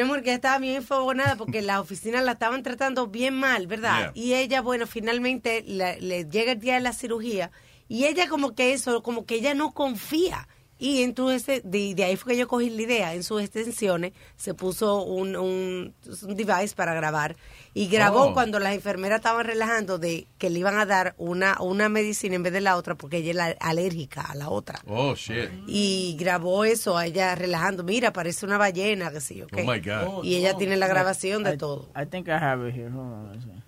[0.06, 4.12] Mujer que estaba bien enfogonada porque las oficinas la estaban tratando bien mal, ¿verdad?
[4.14, 4.24] Yeah.
[4.24, 7.50] Y ella, bueno, finalmente la- le llega el día de la cirugía
[7.88, 10.48] y ella como que eso, como que ella no confía.
[10.78, 13.14] Y entonces, de, de ahí fue que yo cogí la idea.
[13.14, 17.34] En sus extensiones se puso un, un, un device para grabar.
[17.78, 18.32] Y grabó Oh.
[18.32, 22.42] cuando las enfermeras estaban relajando de que le iban a dar una, una medicina en
[22.42, 24.80] vez de la otra porque ella era alérgica a la otra.
[24.86, 25.50] Oh, shit.
[25.66, 27.84] Y grabó eso a ella relajando.
[27.84, 29.52] Mira, parece una ballena, que sí, ¿ok?
[29.58, 30.24] Oh, my God.
[30.24, 31.90] Y ella tiene la grabación de todo.
[31.94, 32.88] I think I have it here.
[32.88, 33.62] Hold on, let's see.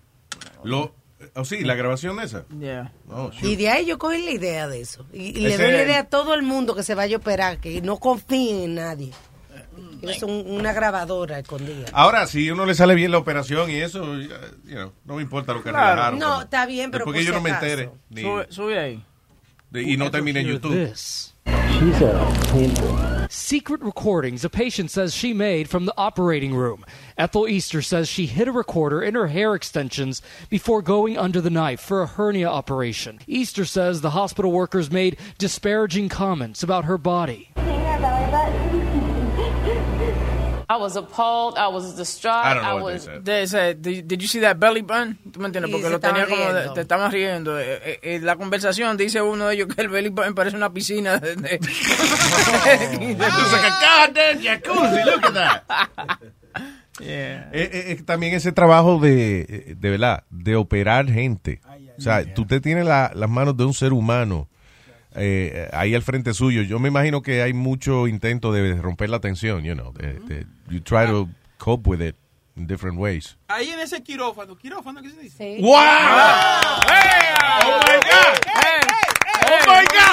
[0.63, 0.95] Lo,
[1.35, 2.45] oh, sí, la grabación esa.
[2.59, 2.91] Yeah.
[3.11, 3.43] Oh, shit.
[3.43, 5.05] Y de ahí yo cogí la idea de eso.
[5.13, 7.59] Y, y le doy la idea a todo el mundo que se vaya a operar,
[7.59, 9.11] que no confíen en nadie.
[10.01, 10.09] Mm.
[10.09, 11.87] Es un- una grabadora escondida.
[11.93, 14.29] Ahora, si uno le sale bien la operación y eso, eh,
[14.65, 15.89] you know, no me importa lo que Claro.
[15.95, 16.19] relajaron.
[16.19, 17.89] No, está bien, pero Porque yo no me entere.
[18.09, 19.03] ni- Sube, sube ahí.
[19.71, 20.93] de- y no termine en YouTube.
[23.29, 26.83] Secret recordings a patient says she made from the operating room.
[27.17, 31.49] Ethel Easter says she hid a recorder in her hair extensions before going under the
[31.49, 33.19] knife for a hernia operation.
[33.27, 37.49] Easter says the hospital workers made disparaging comments about her body.
[40.71, 41.57] I was appalled.
[41.57, 42.45] I was distraught.
[42.45, 43.09] I don't know what was.
[43.23, 45.17] De ese- did, did you see that belly button?
[45.31, 45.71] ¿Tú me entiendes?
[45.71, 46.53] Porque lo tenía como...
[46.53, 47.59] de- te estaban riendo.
[47.59, 50.71] Eh, eh, eh, la conversación dice uno de ellos que el belly button parece una
[50.71, 51.35] piscina de...
[51.35, 56.19] de- It's like a goddamn jacuzzi, look at that.
[56.99, 57.49] Yeah.
[57.53, 61.61] Eh, eh, eh, también ese trabajo de, eh, de verdad, de operar gente.
[61.97, 64.49] O sea, tú te tienes la- las manos de un ser humano
[65.15, 66.61] eh, ahí al frente suyo.
[66.63, 69.91] Yo me imagino que hay mucho intento de romper la tensión, you know.
[69.93, 72.15] de- de- you try to cope with it.
[72.55, 73.37] in different ways.
[73.47, 75.57] Ahí en ese quirófano, quirófano, ¿qué se dice?
[75.61, 75.71] ¡Wow!
[75.71, 76.79] ¡Oh,
[77.87, 78.35] my God!
[79.45, 80.08] ¡Oh, my God!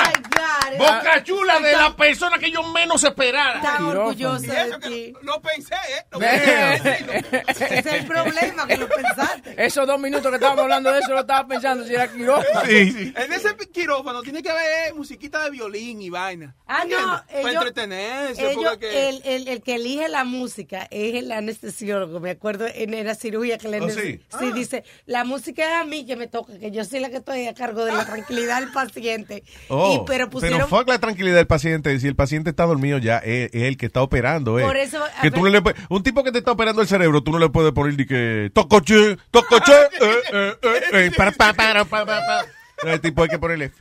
[0.79, 3.61] Boca chula de la persona que yo menos esperara.
[3.61, 5.13] Tan eso de ti.
[5.23, 6.07] Lo pensé, ¿eh?
[6.11, 6.21] Lo
[7.51, 9.55] Ese es el problema, que lo pensaste.
[9.65, 12.63] Esos dos minutos que estábamos hablando de eso lo estaba pensando si era quirófano.
[12.69, 16.55] En ese quirófano tiene que haber musiquita de violín y vaina.
[16.67, 17.23] Ah, no.
[17.43, 18.53] Para entretenerse.
[18.53, 22.21] el, el, el que elige la música es el anestesiólogo.
[22.21, 24.21] Me acuerdo en la cirugía que le ¿Oh, sí?
[24.39, 27.17] sí, dice, la música es a mí que me toca, que yo soy la que
[27.17, 29.45] estoy a cargo de la tranquilidad del paciente.
[29.69, 30.69] Oh, pero pusieron...
[30.69, 31.99] fuck la tranquilidad del paciente.
[32.01, 34.59] Si el paciente está dormido ya, es, es el que está operando.
[34.59, 34.63] eh.
[34.65, 37.23] Por eso, que tú no le puedes- un tipo que te está operando el cerebro,
[37.23, 41.55] tú no le puedes poner ni que tocoche, tocoche, eh, eh, eh, eh, para, para,
[41.55, 42.47] para, para,
[42.81, 42.95] para.
[42.95, 43.73] El tipo hay que ponerle.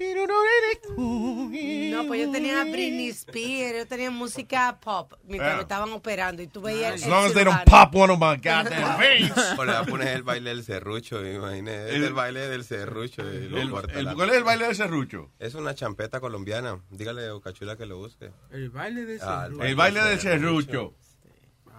[0.98, 5.56] No, pues yo tenía a Britney Spears, yo tenía música pop mientras Yeah.
[5.58, 7.92] me estaban operando y tú veías As el long as they don't cirujano.
[7.92, 9.32] pop one of my goddamn veins.
[9.58, 11.90] O le va a poner el baile del serrucho, me imaginé.
[11.90, 13.22] Es el baile del serrucho.
[13.32, 15.32] y lo el- corta el- la- ¿cuál es el baile del serrucho?
[15.40, 16.80] Es una champeta colombiana.
[16.90, 18.32] Dígale a Ocachula que lo busque.
[18.52, 19.64] El baile de Ah, serrucho.
[19.64, 20.94] El baile del serrucho.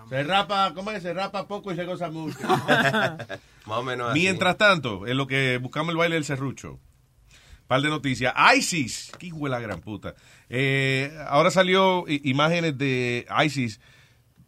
[0.09, 1.03] Se rapa, ¿cómo es?
[1.03, 2.39] Se rapa poco y se goza mucho.
[3.67, 4.21] Más o menos así.
[4.21, 6.79] Mientras tanto, en lo que buscamos el baile del serrucho.
[7.67, 8.33] Par de noticias.
[8.57, 9.13] ISIS.
[9.19, 10.15] ¿Qué hijo de la gran puta?
[10.49, 13.81] Eh, ahora salió imágenes de ISIS.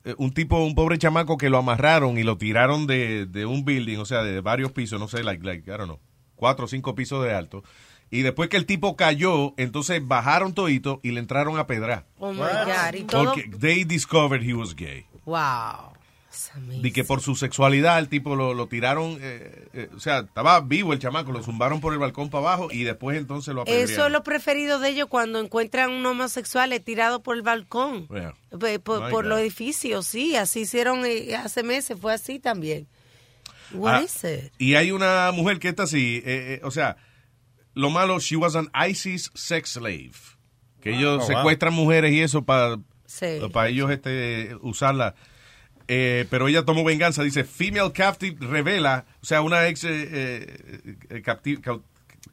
[0.04, 3.64] eh, un tipo, un pobre chamaco que lo amarraron y lo tiraron de, de un
[3.64, 5.98] building, o sea, de varios pisos, no sé, like, like, I don't know,
[6.36, 7.64] cuatro o cinco pisos de alto.
[8.10, 12.06] Y después que el tipo cayó, entonces bajaron todito y le entraron a pedrar.
[12.18, 13.10] Oh my God.
[13.10, 15.04] Porque they discovered he was gay.
[15.26, 15.87] Wow.
[16.82, 20.60] De que por su sexualidad el tipo lo, lo tiraron, eh, eh, o sea, estaba
[20.60, 23.90] vivo el chamaco, lo zumbaron por el balcón para abajo y después entonces lo apedrearon.
[23.90, 28.08] Eso es lo preferido de ellos cuando encuentran un homosexual tirado por el balcón.
[28.08, 28.34] Yeah.
[28.82, 32.86] Por, por los edificios, sí, así hicieron eh, hace meses, fue así también.
[33.72, 34.52] What Ah, is it?
[34.58, 36.96] Y hay una mujer que está así, eh, eh, o sea,
[37.74, 40.12] lo malo, she was an ISIS sex slave.
[40.80, 41.36] Que ellos Oh, wow.
[41.36, 43.26] secuestran mujeres y eso para Sí.
[43.52, 45.14] para ellos este usarla.
[45.88, 50.96] Eh, pero ella tomó venganza, dice, female captive revela, o sea, una ex eh, eh,
[51.08, 51.22] eh,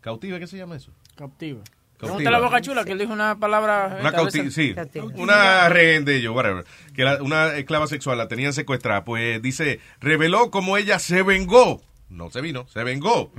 [0.01, 0.91] cautiva, ¿qué se llama eso?
[1.15, 1.61] Cautiva.
[1.63, 1.63] Cautiva.
[1.97, 3.97] Pregúntale la boca chula que él dijo una palabra.
[4.01, 4.75] Una esta vez cauti- el- sí,
[5.15, 6.65] una rehén de ellos, whatever.
[6.93, 9.05] Que una esclava sexual, la tenían secuestrada.
[9.05, 11.81] Pues dice, reveló cómo ella se vengó.
[12.09, 13.31] No se vino, se vengó.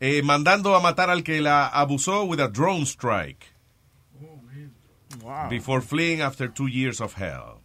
[0.00, 3.46] Eh, mandando a matar al que la abusó with a drone strike.
[5.22, 5.48] Wow.
[5.48, 7.60] Before fleeing after two years of hell.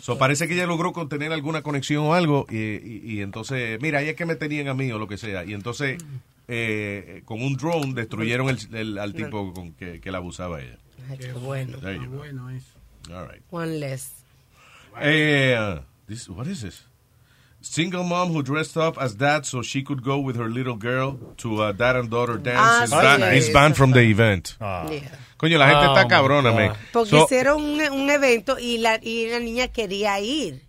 [0.00, 3.98] So, parece que ella logró contener alguna conexión o algo y, y- y entonces, mira,
[3.98, 5.44] ahí es que me tenían a mí o lo que sea.
[5.44, 5.98] Y entonces,
[6.46, 10.78] eh, con un drone destruyeron el, el- al tipo con que, que la abusaba ella.
[11.18, 11.78] Qué bueno.
[11.80, 12.16] Go.
[12.18, 12.66] Bueno, eso.
[13.12, 13.42] All right.
[13.50, 14.12] One less.
[15.00, 16.84] Eh, this, what is this?
[17.62, 21.18] Single mom who dressed up as dad so she could go with her little girl
[21.38, 23.92] to uh, a dad and daughter dance Ah, is, sí, ban- sí, is banned from
[23.92, 24.56] the event.
[24.60, 24.88] Ah.
[24.90, 25.00] Yeah.
[25.38, 26.56] Coño, la gente Oh, está my cabrona, God.
[26.56, 26.76] man.
[26.92, 30.62] Porque So- hicieron un, un evento y la, y la niña quería ir.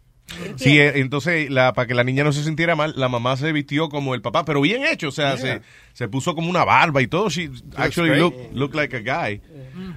[0.56, 3.52] Sí, eh, entonces, la, para que la niña no se sintiera mal, la mamá se
[3.52, 5.38] vistió como el papá, pero bien hecho, o sea, Yeah.
[5.38, 5.62] se,
[5.94, 7.30] se puso como una barba y todo.
[7.30, 8.22] She actually great.
[8.22, 9.42] look, looked like a guy.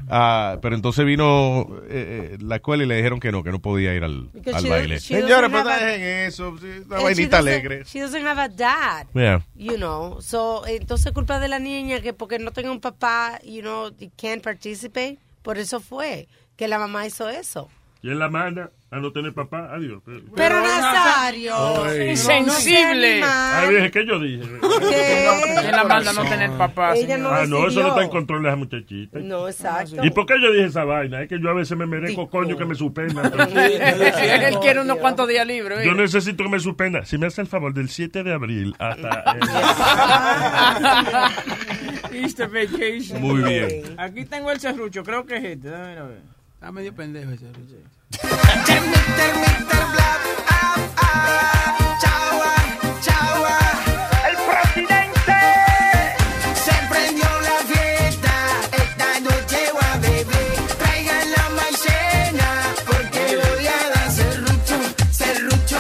[0.08, 3.60] Ah, pero entonces vino eh, eh, la escuela y le dijeron que no, que no
[3.60, 4.98] podía ir al, al she- baile.
[5.08, 6.56] pero have a- dejen eso,
[6.86, 7.84] una vainita alegre.
[7.84, 9.06] She doesn't have a dad.
[9.14, 9.42] Yeah.
[9.56, 13.62] You know, so, entonces culpa de la niña que porque no tenga un papá, you
[13.62, 15.18] know, can't participate.
[15.42, 17.68] Por eso fue que la mamá hizo eso.
[18.02, 19.74] Y la manda a no tener papá.
[19.74, 20.00] Adiós.
[20.04, 21.52] Pero, Pero Nazario,
[21.84, 22.04] Ay, no.
[22.10, 23.20] Insensible.
[23.24, 24.44] Ah, dije, ¿qué yo dije?
[24.60, 26.94] ¿Quién la manda no tener papá?
[26.94, 29.18] Ella no ah, no, eso no está en control de esa muchachita.
[29.18, 29.96] No, exacto.
[30.04, 31.22] ¿Y por qué yo dije esa vaina?
[31.22, 33.32] Es que yo a veces me merezco coño que me suspendan.
[33.58, 35.84] Él quiere unos cuantos días libres.
[35.84, 37.04] Yo necesito que me suspenda.
[37.04, 39.24] Si me hace el favor, del 7 de abril hasta...
[42.12, 43.20] Easter vacation.
[43.20, 43.96] Muy bien.
[43.98, 45.68] Aquí tengo el serrucho, creo que es este.
[45.68, 46.33] Dame a ver.
[46.64, 47.44] Está medio pendejo ese.
[54.26, 55.40] El presidente
[56.64, 58.32] se prendió la fiesta.
[58.72, 60.54] Esta noche voy a beber.
[60.78, 62.48] Traigan la maicena
[62.86, 64.76] porque voy a dar serrucho,
[65.12, 65.78] serrucho.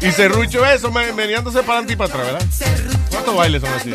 [0.00, 2.46] Y serrucho eso, me- meneándose para adelante y para atrás, ¿verdad?
[3.10, 3.92] ¿Cuántos bailes son así?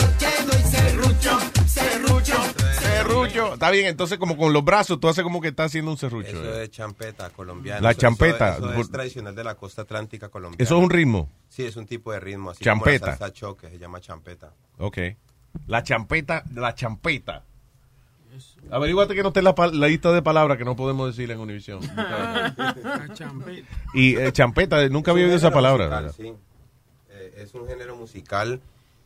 [3.30, 3.54] Serrucho.
[3.54, 6.30] Está bien, entonces como con los brazos tú haces como que estás haciendo un serrucho.
[6.30, 6.64] Eso ¿eh?
[6.64, 7.82] es champeta colombiana.
[7.82, 8.58] La Eso- champeta.
[8.58, 10.64] Eso, eso es tradicional de la costa atlántica colombiana.
[10.64, 11.30] Eso es un ritmo.
[11.50, 12.52] Sí, es un tipo de ritmo.
[12.52, 13.00] Así Champeta.
[13.00, 14.54] Como la salsa choque, se llama champeta.
[14.78, 14.98] Ok.
[15.68, 17.44] La champeta, la champeta.
[18.72, 19.54] Averiguate que no esté la,
[19.88, 21.80] lista de palabras que no podemos decir en Univision.
[23.94, 26.02] y eh, champeta, nunca había oído esa palabra.
[26.02, 26.34] Musical, sí.
[27.12, 28.60] Eh, es un género musical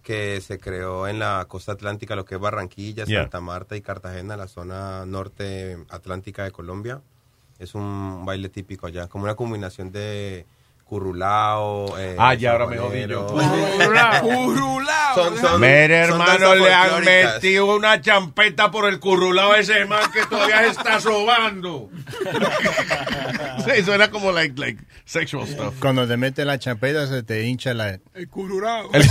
[0.08, 3.24] que se creó en la costa atlántica, lo que es Barranquilla, Yeah.
[3.24, 7.02] Santa Marta y Cartagena, la zona norte atlántica de Colombia.
[7.60, 10.46] Es un baile típico allá, como una combinación de
[10.88, 11.98] currulao.
[12.00, 13.28] eh, Ah, ya, ahora me jodí yo.
[14.22, 15.16] Curulao.
[15.16, 19.86] Son- son- Mire, son hermano, le han metido una champeta por el currulado a ese
[19.86, 21.90] man que todavía se está sobando.
[23.66, 25.76] sí, suena como like, like sexual stuff.
[25.80, 28.00] Cuando te mete la champeta se te hincha la...
[28.14, 28.90] El curulao.
[28.94, 29.04] El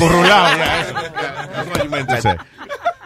[2.23, 2.37] say.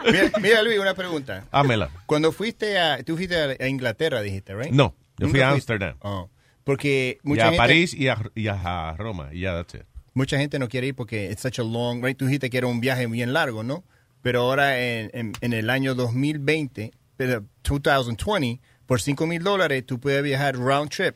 [0.05, 1.45] Mira, mira, Luis, una pregunta.
[1.51, 1.89] Hámela.
[2.05, 3.03] Cuando fuiste a...
[3.03, 4.71] Tú fuiste a, Inglaterra, dijiste, ¿right?
[4.71, 5.49] No, yo fui a.
[5.51, 5.95] Amsterdam.
[5.99, 6.29] Oh,
[6.63, 7.57] porque Y mucha a gente...
[7.57, 9.29] París y a, y a Roma.
[9.33, 9.83] Y ya, that's it.
[10.13, 12.17] Mucha gente no quiere ir porque it's such a long, right?
[12.17, 13.83] Tú dijiste que era un viaje bien largo, ¿no?
[14.21, 19.99] Pero ahora en, en, en el año 2020, pero 2020, por 5 mil dólares tú
[19.99, 21.15] puedes viajar round trip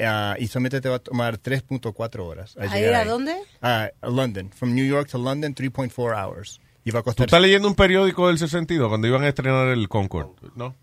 [0.00, 2.56] ah, y solamente te va a tomar 3.4 horas.
[2.56, 3.08] ¿A llegar ir a ahí.
[3.08, 3.36] dónde?
[3.60, 4.50] Ah, a London.
[4.50, 6.60] From New York to London, 3.4 hours.
[6.82, 7.26] Y va a ¿Tú costar...
[7.26, 10.32] estás leyendo un periódico del 62 cuando iban a estrenar el Concorde?
[10.56, 10.74] ¿No?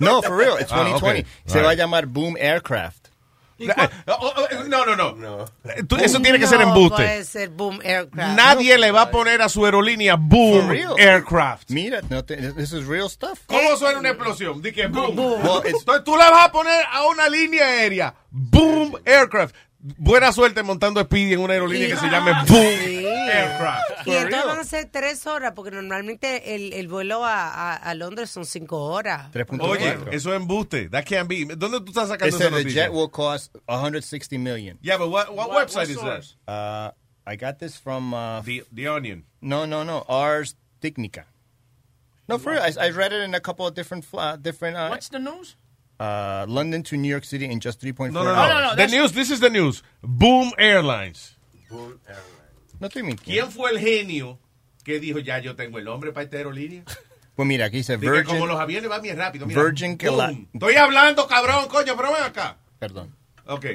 [0.00, 1.20] No, for real, it's Ah, 2020.
[1.20, 1.26] ok.
[1.46, 1.64] Se Right.
[1.66, 3.08] va a llamar Boom Aircraft.
[4.68, 5.44] No, no, no.
[5.86, 6.96] Tú- eso Boom tiene que ser no embuste.
[6.96, 8.36] puede ser Boom Aircraft.
[8.36, 10.70] Nadie le va a poner a su aerolínea Boom.
[10.98, 11.70] Aircraft.
[11.70, 13.38] Mira, no te- this is real stuff.
[13.46, 14.60] ¿Cómo suena una explosión?
[14.62, 15.16] Di que boom.
[15.16, 19.54] Well, Entonces tú le vas a poner a una línea aérea Boom Aircraft.
[19.84, 23.04] Buena suerte montando Speedy en una aerolínea que se llame Boom Sí.
[23.04, 24.06] Aircraft.
[24.06, 27.94] Y entonces van a ser tres horas, porque normalmente el, el vuelo a, a, a
[27.94, 29.30] Londres son cinco horas.
[29.60, 30.88] Oye, eso es embuste.
[30.88, 31.44] That can't be.
[31.56, 34.78] ¿Dónde tú estás sacando said the jet will cost 160 million.
[34.82, 36.24] Yeah, but what, what, website is that?
[36.46, 36.92] Uh,
[37.26, 39.24] I got this from uh, the, the Onion.
[39.40, 40.04] No, no, no.
[40.08, 41.26] Ars Technica.
[42.28, 42.62] No, for real.
[42.62, 44.76] I, I read it in a couple of different uh, different.
[44.76, 45.56] Uh, What's the news?
[46.02, 48.76] Uh, London to New York City in just 3.4 No, no, hours.
[48.76, 48.76] no.
[48.76, 49.82] the news, this is the news.
[50.02, 51.36] Boom Airlines.
[52.80, 53.22] No te miento.
[53.24, 54.38] ¿Quién fue el genio
[54.84, 56.82] que dijo, ya yo tengo el nombre para esta aerolínea?
[57.34, 58.24] Pues mira, aquí dice Virgin.
[58.26, 59.46] como los aviones van bien rápido.
[59.46, 60.48] Mira, Virgin boom.
[60.52, 62.58] Estoy hablando, cabrón, coño, pero ven acá.
[62.78, 63.14] Perdón.
[63.46, 63.66] Ok.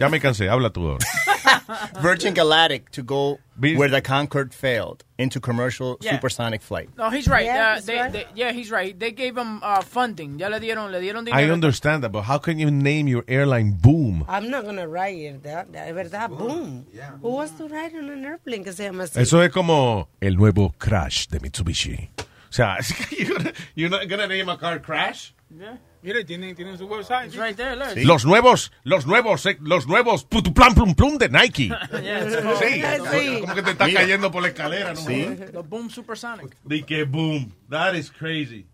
[0.00, 0.98] ya me cansé, habla tú ahora.
[2.00, 6.12] Virgin Galactic to go where the Concorde failed into commercial Yeah.
[6.12, 6.88] supersonic flight.
[6.96, 7.44] No, he's right.
[7.44, 8.12] Yeah, Uh, he's they, right.
[8.12, 8.98] they- yeah, he's right.
[8.98, 10.38] They gave him uh, funding.
[10.38, 11.36] Ya le dieron, le dieron dinero.
[11.36, 14.24] I understand that, but how can you name your airline Boom?
[14.28, 15.44] I'm not gonna write it.
[15.44, 16.86] Es verdad, boom.
[17.22, 19.20] Who wants to ride on an airplane que se llama así?
[19.20, 22.10] Eso es como el nuevo Crash de Mitsubishi.
[22.18, 22.78] O sea,
[23.74, 25.32] you're not gonna name a car Crash.
[25.50, 25.76] Yeah.
[26.00, 27.32] Mire, tienen, tienen su website.
[27.34, 27.88] Right there, look.
[27.94, 28.04] Sí.
[28.04, 30.42] Los nuevos, los nuevos, eh, los nuevos plum
[30.74, 31.68] plum plum de Nike.
[32.60, 32.82] sí.
[33.10, 33.40] sí.
[33.40, 35.00] Como que te está cayendo por la escalera, ¿no?
[35.00, 35.28] Sí.
[35.52, 36.56] Los Boom Supersonic.
[36.62, 37.52] De que boom.
[37.68, 38.66] That is crazy.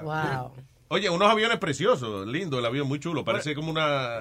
[0.00, 0.52] Wow.
[0.88, 3.24] Oye, unos aviones preciosos, lindo el avión, muy chulo.
[3.24, 4.20] Parece como una...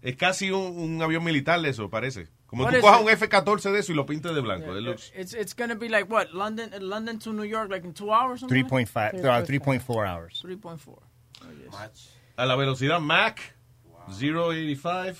[0.00, 2.28] Es casi un, un avión militar eso, parece.
[2.46, 4.72] Como what tú cojas un F-14 de eso y lo pintes de blanco.
[4.72, 5.12] Yeah, looks...
[5.16, 8.12] It's, it's going to be like, what, London, London to New York, like in two
[8.12, 8.42] hours?
[8.42, 10.42] 3.5, 3.4 uh, hours.
[10.44, 10.98] 3.4.
[11.46, 12.10] Oh, yes.
[12.36, 13.38] A la velocidad Mach,
[13.84, 14.08] wow.
[14.08, 15.16] 0.85.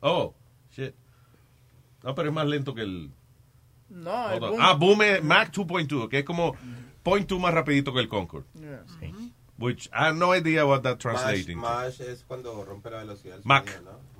[0.00, 0.34] Oh,
[0.70, 0.94] shit.
[2.02, 3.12] No, pero es más lento que el...
[3.88, 4.58] No, el boom.
[4.60, 6.54] Ah, boom es Mach 2.2, que es como
[7.04, 8.46] 0.2 más rapidito que el Concorde.
[8.54, 8.84] Yeah.
[9.00, 9.32] Sí.
[9.58, 11.58] Which I have no idea what that translating.
[11.58, 13.38] Mach, Mach es cuando rompe la velocidad.
[13.44, 13.68] Mach.
[13.68, 14.11] Sonido, ¿no?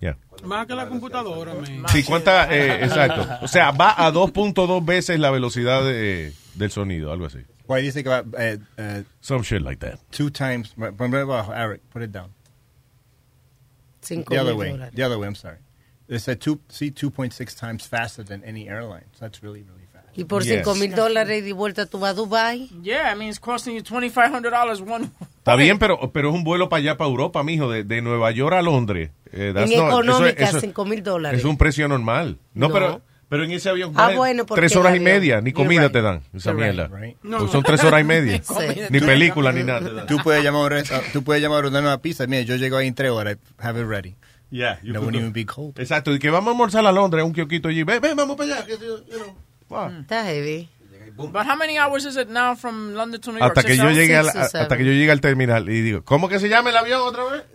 [0.00, 0.16] Yeah.
[0.44, 1.84] Más que la computadora, man.
[1.88, 3.26] Sí, cuánta, eh, exacto.
[3.42, 7.38] O sea, va a 2.2 veces la velocidad de- del sonido, algo así.
[7.66, 9.98] Why do you think about uh, uh, Some shit like that.
[10.10, 10.72] two times?
[10.76, 12.30] But, but, Eric, put it down.
[14.02, 14.70] Cinco The other way.
[14.72, 14.92] dólares.
[14.94, 15.26] The other way.
[15.26, 15.58] I'm sorry.
[16.06, 19.06] They said two, see 2.6 times faster than any airline.
[19.14, 19.75] So that's really, really.
[20.16, 20.56] Y por Yes.
[20.56, 22.68] cinco mil dólares de vuelta tú vas a Dubai.
[22.82, 25.10] Yeah, I mean it's costing you twenty five hundred dollars one.
[25.38, 28.30] Está bien, pero, pero es un vuelo para allá, para Europa, mijo, de, de Nueva
[28.30, 29.10] York a Londres.
[29.32, 31.40] Eh, En económica, cinco mil dólares.
[31.40, 32.38] Es un precio normal.
[32.54, 32.72] No, No.
[32.74, 35.92] pero pero en ese avión Ah, bueno, porque tres horas y media, ni comida right.
[35.92, 36.88] te dan, esa right, mierda.
[36.96, 37.16] right.
[37.20, 38.40] Pues son tres horas y media.
[38.42, 38.54] Sí.
[38.88, 40.06] Ni película ni nada.
[40.06, 42.26] Tú puedes llamar, a tú puedes llamar a una pizza.
[42.28, 43.36] Mira, yo llego ahí en tres horas.
[43.58, 44.14] Have it ready.
[44.48, 45.76] Yeah, you could wouldn't go- even be cold.
[45.80, 47.82] Exacto, y que vamos a almorzar a Londres, un kiosquito allí.
[47.82, 48.64] Ven, ven, vamos para allá.
[48.66, 49.34] que, you know,
[49.68, 49.88] wow.
[50.00, 50.68] Está heavy.
[51.16, 53.56] But how many hours is it now from London to New York?
[53.56, 54.62] Hasta que yo llegue a la- Six or seven.
[54.64, 57.24] hasta que yo llegue al terminal y digo, ¿cómo que se llama el avión otra
[57.24, 57.44] vez?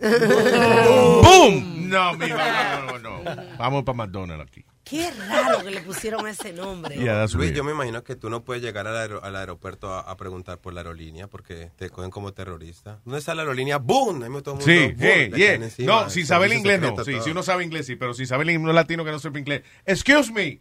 [1.22, 1.88] ¡Boom!
[1.88, 3.42] No, mira, no, no, no.
[3.58, 4.64] Vamos para McDonald's aquí.
[4.84, 6.96] Qué raro que le pusieron ese nombre.
[6.96, 7.54] Yeah, Luis, weird.
[7.54, 10.58] yo me imagino que tú no puedes llegar al, aero- al aeropuerto a, a preguntar
[10.58, 12.98] por la aerolínea porque te cogen como terrorista.
[13.04, 13.78] ¿Dónde está la aerolínea?
[13.78, 14.22] ¡Boom!
[14.24, 16.96] Ahí me todo el mundo, Sí, No, sin saber el inglés no.
[17.04, 19.38] Sí, si uno sabe inglés sí, pero si sabe el inglés latino que no sepa
[19.38, 19.62] inglés.
[19.86, 20.60] Excuse me,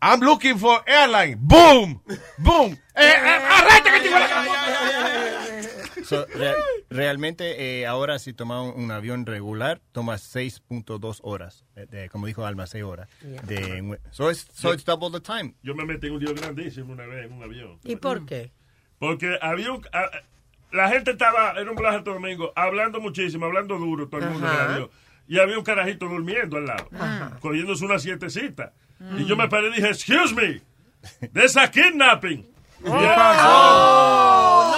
[0.00, 1.36] I'm looking for airline.
[1.40, 2.00] Boom.
[2.38, 2.72] Boom.
[2.94, 6.54] Eh, eh, arrete que te a- So, re-
[6.88, 11.64] realmente, eh, ahora si tomas un, un avión regular, tomas 6.2 horas.
[11.76, 13.08] eh, de- como dijo Alma, 6 horas.
[13.20, 15.54] De, so, it's, so it's double the time.
[15.62, 17.78] Yo me metí en un lío grandísimo una vez en un avión.
[17.84, 18.52] ¿Y por qué?
[18.98, 19.84] Porque había un...
[19.92, 20.10] a-
[20.70, 24.54] la gente estaba en un Santo Domingo hablando muchísimo, hablando duro, todo el mundo en
[24.54, 24.90] el avión.
[25.26, 27.36] Y había un carajito durmiendo al lado, Ajá.
[27.40, 28.72] cogiéndose una sietecita.
[29.18, 30.60] Y yo me paré y dije, excuse me,
[31.32, 32.46] there's a kidnapping.
[32.84, 34.74] Él- Oh,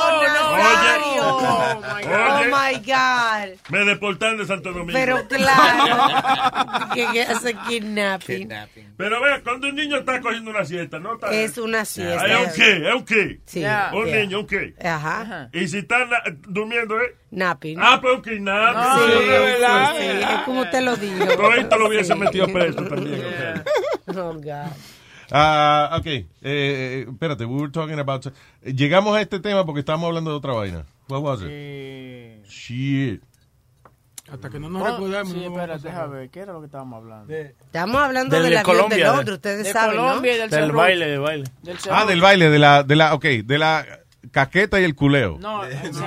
[0.52, 3.58] Oye, Oh oye, my God.
[3.70, 4.92] me deportaron de Santo Domingo.
[4.92, 6.94] Pero claro.
[6.94, 8.48] que, hace kidnapping.
[8.96, 11.14] Pero vea, cuando un niño está cogiendo una siesta, ¿no?
[11.14, 12.26] Está, Es una siesta.
[12.26, 12.88] ¿Es un qué?
[12.88, 13.40] ¿Es un qué?
[13.46, 13.58] Sí.
[13.60, 14.20] Un Yeah.
[14.22, 14.74] niño, un qué.
[14.82, 15.48] Ajá.
[15.52, 17.14] Y si está na- durmiendo, ¿eh?
[17.30, 17.78] Napping.
[17.80, 18.82] Ah, pues un kidnapping.
[18.82, 19.18] Sí, Sí,
[20.00, 21.24] sí, es como usted lo dijo.
[21.26, 22.18] Todito lo hubiese Sí.
[22.18, 23.24] metido preso también.
[23.24, 23.64] o sea.
[24.16, 24.72] Oh, God.
[25.32, 26.06] Ah, ok.
[26.06, 28.26] Eh, eh, espérate, we were talking about...
[28.62, 30.84] Llegamos a este tema porque estábamos hablando de otra vaina.
[31.08, 32.44] What was it?
[32.48, 33.22] Shit.
[34.32, 35.32] Hasta que no nos Oh, recordemos.
[35.32, 37.32] Sí, espérate, deja ver, ¿qué era lo que estábamos hablando?
[37.34, 40.38] Estamos hablando Del del de avión Colombia, de de- Londres, ustedes de saben, Colombia y
[40.38, 40.42] ¿no?
[40.48, 41.44] del Del baile, del baile.
[41.62, 43.86] Del Ah, del baile, de la, de la, ok, de la
[44.30, 45.38] caqueta y el culeo.
[45.40, 45.62] No,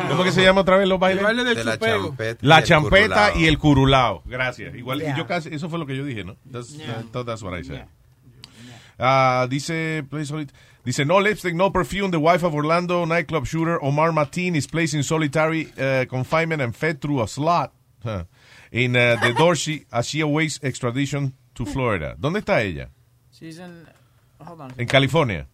[0.09, 1.19] ¿Cómo que se llama otra vez los bailes?
[1.21, 2.39] El baile del De la champeta.
[2.41, 3.39] La y el champeta curulao.
[3.39, 4.21] y el curulao.
[4.25, 4.75] Gracias.
[4.75, 5.17] Igual, y Yeah.
[5.17, 6.35] yo casi, eso fue lo que yo dije, ¿no?
[6.51, 7.03] That's, Yeah.
[7.25, 7.85] That's what I said.
[8.99, 10.51] Ah, dice, please solid-
[10.85, 12.11] dice, no lipstick, no perfume.
[12.11, 16.75] The wife of Orlando nightclub shooter Omar Martin is placed in solitary uh, confinement and
[16.75, 18.25] fed through a slot huh,
[18.71, 22.15] in uh, the Dorsey as she awaits extradition to Florida.
[22.19, 22.89] ¿Dónde está ella?
[23.31, 23.87] She's in-
[24.39, 24.73] hold on.
[24.77, 25.47] En California.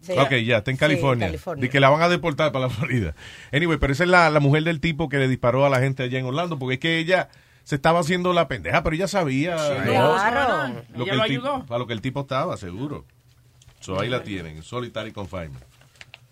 [0.00, 0.12] Sí.
[0.16, 1.26] Ok, ya, está en Sí, California.
[1.26, 1.62] California.
[1.62, 3.14] De que la van a deportar para la Florida.
[3.52, 6.04] Anyway, pero esa es la, la mujer del tipo que le disparó a la gente
[6.04, 7.28] allá en Orlando, porque es que ella
[7.64, 9.84] se estaba haciendo la pendeja, pero ella sabía ¿no?
[9.84, 10.82] Claro.
[10.96, 11.66] lo que Ella lo el tipo, ayudó.
[11.66, 13.04] para lo que el tipo estaba, seguro.
[13.80, 15.62] So, ahí la tienen, en solitary confinement.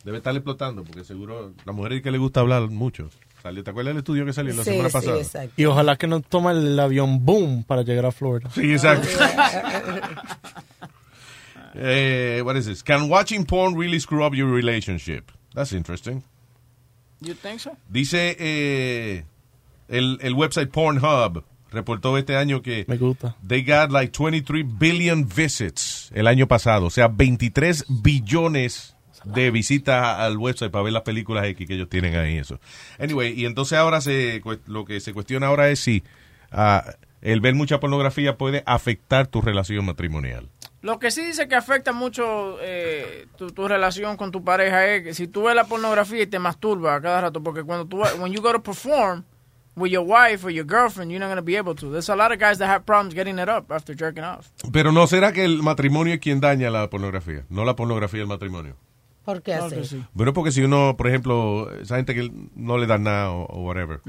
[0.05, 3.11] Debe estar explotando, porque seguro la mujer es que le gusta hablar mucho.
[3.43, 5.19] ¿Te acuerdas del estudio que salió la Sí, semana sí, pasada?
[5.19, 5.53] exacto.
[5.57, 8.51] Y ojalá que no tome el avión boom para llegar a Florida.
[8.53, 9.07] Sí, exacto.
[11.79, 12.83] eh, what is this?
[12.83, 15.31] Can watching porn really screw up your relationship?
[15.55, 16.23] That's interesting.
[17.21, 17.77] You think so?
[17.89, 19.25] Dice eh,
[19.89, 23.37] el, el website Pornhub reportó este año que Me gusta.
[23.47, 30.19] they got like 23 billion visits el año pasado, o sea, 23 billones de visitas
[30.19, 32.61] al website para ver las películas X que ellos tienen ahí eso.
[32.99, 36.05] Anyway, y entonces ahora se lo que se cuestiona ahora es si
[36.53, 36.85] ah,
[37.23, 40.49] el ver mucha pornografía puede afectar tu relación matrimonial.
[40.87, 45.03] Lo que sí dice que afecta mucho eh, tu, tu relación con tu pareja es
[45.03, 48.01] que si tú ves la pornografía y te masturbas a cada rato, porque cuando tú,
[48.21, 49.25] when you go to perform
[49.75, 51.91] with your wife or your girlfriend, you're not going to be able to.
[51.91, 54.53] There's a lot of guys that have problems getting it up after jerking off.
[54.73, 58.29] Pero no será que el matrimonio es quien daña la pornografía, no la pornografía el
[58.29, 58.77] matrimonio.
[59.25, 59.85] ¿Por qué así?
[59.85, 60.05] sí.
[60.15, 63.63] Bueno, porque si uno, por ejemplo, esa gente que no le da nada o, o
[63.63, 64.03] whatever,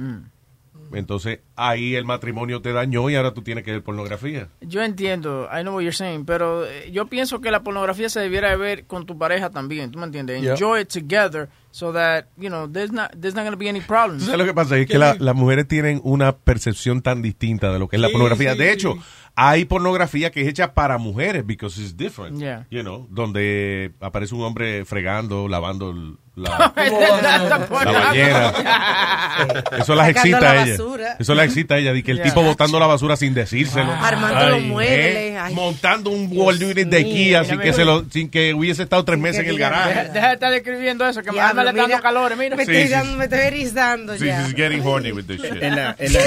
[0.94, 4.50] entonces ahí el matrimonio te dañó y ahora tú tienes que ver pornografía.
[4.62, 8.20] Yo entiendo, I know what you're saying, pero eh, yo pienso que la pornografía se
[8.20, 10.42] debiera de ver con tu pareja también, ¿tú me entiendes?
[10.42, 10.52] Yeah.
[10.54, 13.82] Enjoy it together so that, you know, there's not, there's not going to be any
[13.82, 14.24] problems.
[14.24, 14.78] ¿Tú sabes lo que pasa?
[14.78, 18.08] Es que la- las mujeres tienen una percepción tan distinta de lo que es la
[18.08, 18.54] Sí, pornografía.
[18.54, 18.72] sí, de sí.
[18.72, 18.96] hecho,
[19.36, 22.40] hay pornografía que es hecha para mujeres because it's different.
[22.40, 22.66] Yeah.
[22.72, 26.74] You know, donde aparece un hombre fregando, lavando el- la,
[27.86, 29.64] La bañera.
[29.80, 30.76] Eso las excita la a ella.
[31.20, 31.94] Eso la excita a ella.
[31.94, 32.26] De que el Yeah.
[32.26, 33.92] tipo botando la basura sin decírselo.
[33.92, 35.00] Armando los muebles.
[35.16, 35.38] ¿eh?
[35.40, 35.54] ay.
[35.54, 39.20] Montando un wall unit de Ikea sin que, se lo, sin que hubiese estado tres
[39.20, 39.90] meses en el garaje.
[39.90, 42.56] Deja, deja de estar describiendo eso, que me está dando mira, calores, mira.
[42.56, 43.18] Me estoy, sí, dando, sí.
[43.18, 44.44] me estoy erizando Sí, ya.
[44.44, 45.62] she's getting horny with this shit.
[45.62, 46.22] En la- en la-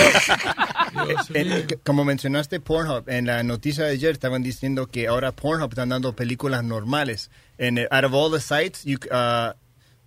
[1.35, 5.89] en- como mencionaste Pornhub, en la noticia de ayer estaban diciendo que ahora Pornhub están
[5.89, 7.31] dando películas normales.
[7.59, 9.53] And out of all the sites, you, uh,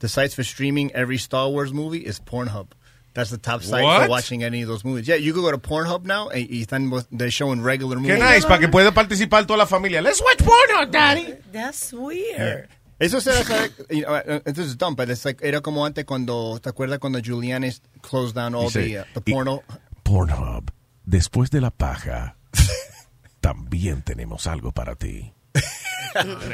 [0.03, 2.67] the sites for streaming every Star Wars movie is Pornhub.
[3.14, 4.03] That's the top site What?
[4.03, 5.07] for watching any of those movies.
[5.07, 8.19] Yeah, you could go to Pornhub now and y están, they're showing regular Qué movies.
[8.19, 10.01] nice, para que pueda participar toda la familia.
[10.01, 11.35] Let's watch porno, daddy.
[11.53, 12.67] That's weird.
[12.99, 16.59] Eso será, you know, uh, this is dumb, but it's like, era como antes cuando,
[16.59, 19.64] ¿te acuerdas cuando Julianes closed down all Dice, the, uh, the y- porno?
[20.03, 20.72] Pornhub.
[21.06, 22.35] Después de la paja,
[23.41, 25.33] también tenemos algo para ti.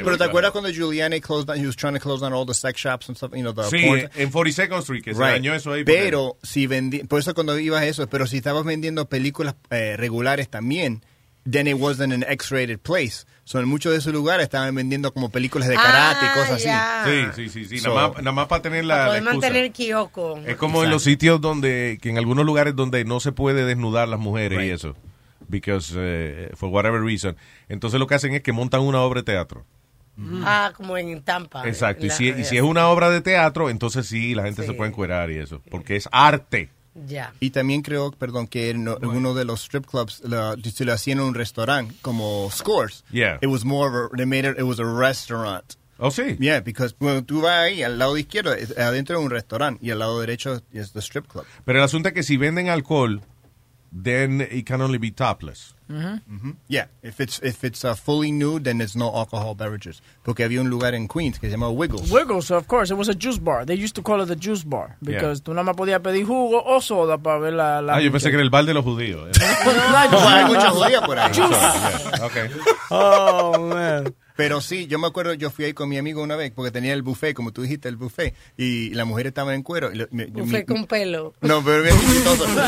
[0.02, 2.54] Pero ¿te acuerdas cuando Giuliani closed down, he was trying to close down all the
[2.54, 5.32] sex shops and stuff, you know, the Sí, porn- en 42nd Street, que se Right.
[5.34, 5.84] dañó eso ahí.
[5.84, 9.56] porque- Pero si vendi por eso cuando ibas a eso, pero si estabas vendiendo películas
[9.70, 11.04] eh, regulares también,
[11.50, 13.24] then it wasn't an X-rated place.
[13.44, 16.62] So en muchos de esos lugares estaban vendiendo como películas de karate y Ah, cosas
[16.62, 17.04] ya.
[17.06, 17.78] Sí, sí, sí, sí.
[17.80, 19.46] So- nada, más, nada más para tener la, Para la poder excusa.
[19.48, 20.38] mantener kiosco.
[20.46, 24.08] Es como en los sitios donde, que en algunos lugares donde no se puede desnudar
[24.08, 24.96] las mujeres y eso.
[25.50, 27.36] Because eh, for whatever reason.
[27.68, 29.66] Entonces lo que hacen es que montan una obra de teatro.
[30.44, 31.66] Ah, como en Tampa.
[31.66, 32.04] Exacto.
[32.04, 34.90] Y si, y si es una obra de teatro, entonces sí, la gente se puede
[34.90, 36.68] encuerar y eso, porque es arte.
[37.06, 37.32] Ya.
[37.40, 40.92] Y también creo, perdón, que en en uno de los strip clubs la, se lo
[40.92, 43.04] hacían en un restaurante como Scores.
[43.12, 43.38] Yeah.
[43.40, 45.64] It was more of a, they made it, it was a restaurant.
[45.98, 46.36] Oh, sí.
[46.38, 49.90] Yeah, because cuando tú vas ahí, al lado izquierdo, es- adentro de un restaurante y
[49.90, 51.44] al lado derecho es the strip club.
[51.64, 53.22] Pero el asunto es que si venden alcohol,
[53.92, 55.74] then it can only be topless.
[55.90, 56.56] Mhm.
[56.68, 60.00] Yeah, if it's if it's uh, fully nude, then there's no alcohol beverages.
[60.22, 62.12] Porque había un lugar en Queens que se llama Wiggles.
[62.12, 63.64] Wiggles, of course, it was a juice bar.
[63.66, 66.62] They used to call it the juice bar because tú nada más podías pedir jugo
[66.64, 67.80] o soda para ver la.
[67.82, 69.36] la Ah, yo pensé que era el bar de los judíos.
[69.36, 71.32] No, hay muchas judías por ahí.
[71.32, 72.48] Yeah, okay.
[72.92, 74.14] Oh, man.
[74.42, 76.92] Pero sí, yo me acuerdo, yo fui ahí con mi amigo una vez, porque tenía
[76.94, 79.90] el buffet, como tú dijiste, el buffet, y la mujer estaba en cuero.
[79.92, 81.34] y mi- Buffet mi- con pelo.
[81.40, 81.84] No, pero.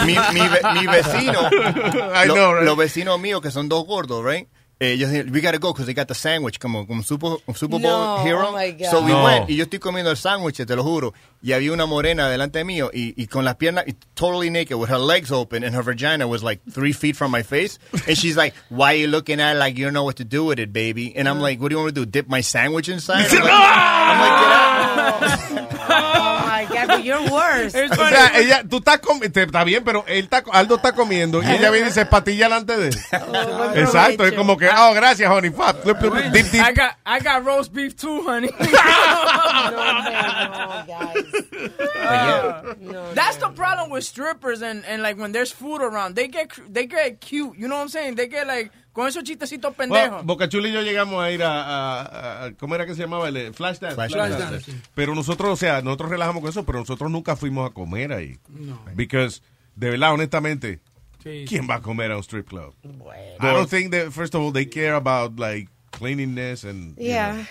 [0.06, 1.40] Mi, mi, mi vecino,
[2.24, 2.64] I lo- know, right?
[2.64, 4.48] los vecinos míos que son dos gordos, right?
[4.82, 7.78] Eh, ellos dijeron, we gotta go because they got the sandwich como, como Super, Super
[7.78, 8.48] Bowl No, hero.
[8.48, 8.90] oh my God.
[8.90, 9.22] so we No.
[9.24, 11.14] went y yo estoy comiendo el sándwich, te lo juro.
[11.40, 14.88] Y había una morena delante mío y, y con las piernas y totally naked with
[14.90, 17.78] her legs open and her vagina was like three feet from my face.
[18.08, 20.24] And she's like, why are you looking at it like you don't know what to
[20.24, 21.14] do with it, baby?
[21.16, 22.04] And I'm like, what do you want to do?
[22.04, 23.26] Dip my sandwich inside?
[23.30, 24.18] I'm like, I'm
[25.54, 26.31] like, get out.
[26.62, 27.74] Oh my God, but you're worse.
[27.74, 31.42] O sea, ella, tú estás com- te- está bien, pero él está, Aldo está comiendo
[31.42, 32.98] y ella viene y se patilla delante de él.
[33.76, 35.50] Exacto, es como que, oh, gracias, honey.
[35.50, 35.82] Fuck.
[35.84, 35.98] Dip,
[36.32, 36.62] dip, dip.
[36.62, 38.50] I got I got roast beef too, honey.
[42.02, 42.74] Uh,
[43.14, 46.62] That's the problem with strippers and, and like when there's food around, they get cr-
[46.68, 47.56] they get cute.
[47.56, 48.16] You know what I'm saying?
[48.16, 50.24] They get like con esos chistecitos Bueno, pendejos.
[50.26, 53.28] Boca Chula y yo llegamos a ir a, a- a- ¿cómo era que se llamaba?
[53.28, 53.94] El eh, Flash Dance.
[53.96, 54.78] Flash Flash Dance, sí.
[54.94, 58.38] Pero nosotros, o sea, nosotros relajamos con eso, pero nosotros nunca fuimos a comer ahí.
[58.94, 59.40] Because,
[59.76, 60.80] de verdad, honestamente,
[61.22, 61.44] Sí.
[61.48, 62.74] ¿quién va a comer a un strip club?
[62.84, 66.96] I don't think that, first of all, they care about, like, cleanliness and...
[66.98, 67.32] you Yeah.
[67.34, 67.44] know,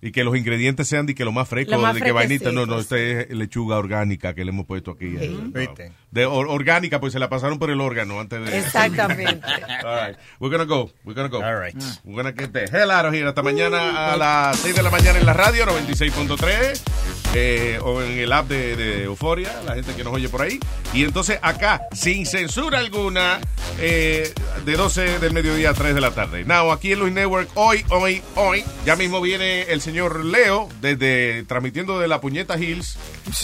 [0.00, 2.52] y que los ingredientes sean de que lo más fresco, Lo más de que vainita.
[2.52, 5.08] No, no, esta es lechuga orgánica que le hemos puesto aquí.
[5.16, 5.16] Sí.
[5.24, 5.74] eh, no.
[6.14, 8.56] De or- orgánica, pues se la pasaron por el órgano antes de...
[8.58, 9.40] Exactamente.
[9.84, 10.16] All right.
[10.38, 10.92] We're gonna go.
[11.04, 11.42] We're gonna go.
[11.42, 11.74] All right.
[12.04, 13.26] We're gonna get the hell out of here.
[13.26, 16.80] Hasta mañana a las 6 de la mañana en la radio, 96.3.
[17.34, 20.60] eh, o en el app de, de Euforia, la gente que nos oye por ahí.
[20.92, 23.40] Y entonces acá, sin censura alguna,
[23.80, 24.32] eh,
[24.64, 26.44] de 12 del mediodía a 3 de la tarde.
[26.44, 31.42] Now, aquí en Luis Network, hoy, hoy, hoy, ya mismo viene el señor Leo, desde
[31.48, 32.96] transmitiendo de la Puñeta Hills.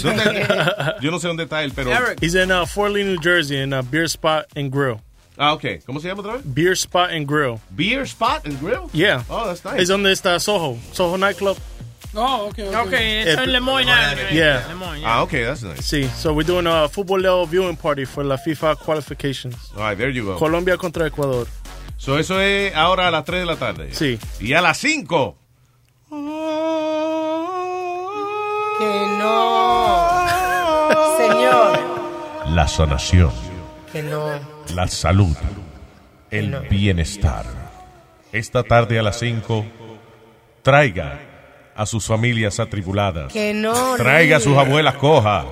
[0.02, 1.90] ¿Dónde- yo no sé dónde está él, pero...
[2.20, 5.00] He's in uh, Fort Lee, New Jersey, in a beer spot and grill.
[5.38, 5.82] Ah, ok.
[5.86, 6.42] ¿Cómo se llama otra vez?
[6.44, 7.60] Beer spot and grill.
[7.70, 8.90] Beer Spot and Grill?
[8.92, 9.22] Yeah.
[9.30, 9.80] Oh, that's nice.
[9.80, 11.56] It's donde está Soho, Soho nightclub.
[12.14, 12.76] Oh, okay, okay.
[12.76, 14.36] Okay, it's in Lemoyne Avenue.
[14.36, 14.66] Yeah.
[14.68, 15.80] Lemoyne, Ah, okay, that's nice.
[15.80, 19.56] Sí, so we're doing a football level viewing party for la FIFA qualifications.
[19.76, 20.36] All right, there you go.
[20.36, 21.46] Colombia contra Ecuador.
[21.96, 23.94] So eso es ahora a las 3 de la tarde.
[23.94, 24.18] Sí.
[24.40, 25.36] Y a las 5.
[26.10, 26.16] Que
[29.20, 31.16] no.
[31.16, 31.78] Señor.
[32.54, 33.30] La sanación,
[33.92, 34.26] Que no.
[34.74, 35.36] la salud,
[36.30, 37.44] el bienestar.
[38.32, 39.64] Esta tarde a las 5,
[40.62, 41.20] traiga
[41.74, 43.32] a sus familias atribuladas.
[43.32, 43.96] Que no.
[43.96, 45.46] Traiga a sus abuelas cojas.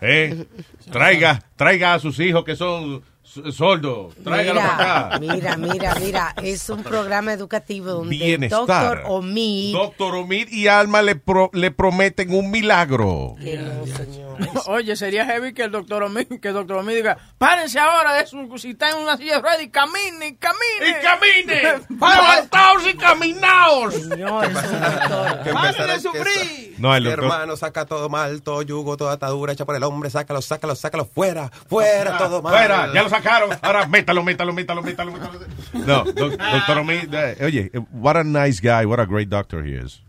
[0.00, 0.46] ¿Eh?
[0.90, 3.02] Traiga, traiga a sus hijos que son
[3.36, 4.14] s- sordos.
[4.22, 5.18] Tráigalo Mira, para acá.
[5.18, 6.34] mira, mira, mira.
[6.42, 8.58] Es un programa educativo donde Bienestar.
[8.66, 9.72] Doctor Omid.
[9.74, 13.34] Doctor Omid y Alma le, pro- le prometen un milagro.
[13.38, 14.60] No.
[14.66, 18.26] Oye, sería heavy que el doctor Omi, que el doctor Omi diga, párense ahora de
[18.26, 20.88] su, si está en una silla de ruedas y camine, camine.
[20.88, 21.62] ¡Y camine!
[21.90, 23.94] ¡Levantaos y caminaos!
[23.94, 25.38] Señor, es un doctor.
[25.46, 29.64] Empezará que- No, el que doctor- hermano, saca todo mal, todo yugo, toda atadura hecha
[29.64, 32.52] por el hombre, sácalo, sácalo, sácalo, fuera, fuera, todo mal.
[32.52, 33.50] Fuera, ya lo sacaron.
[33.62, 35.12] Ahora métalo, métalo, métalo, métalo.
[35.12, 35.38] métalo.
[35.72, 39.76] No, doc- doctor Omid, eh, oye, what a nice guy, what a great doctor he
[39.84, 40.02] is.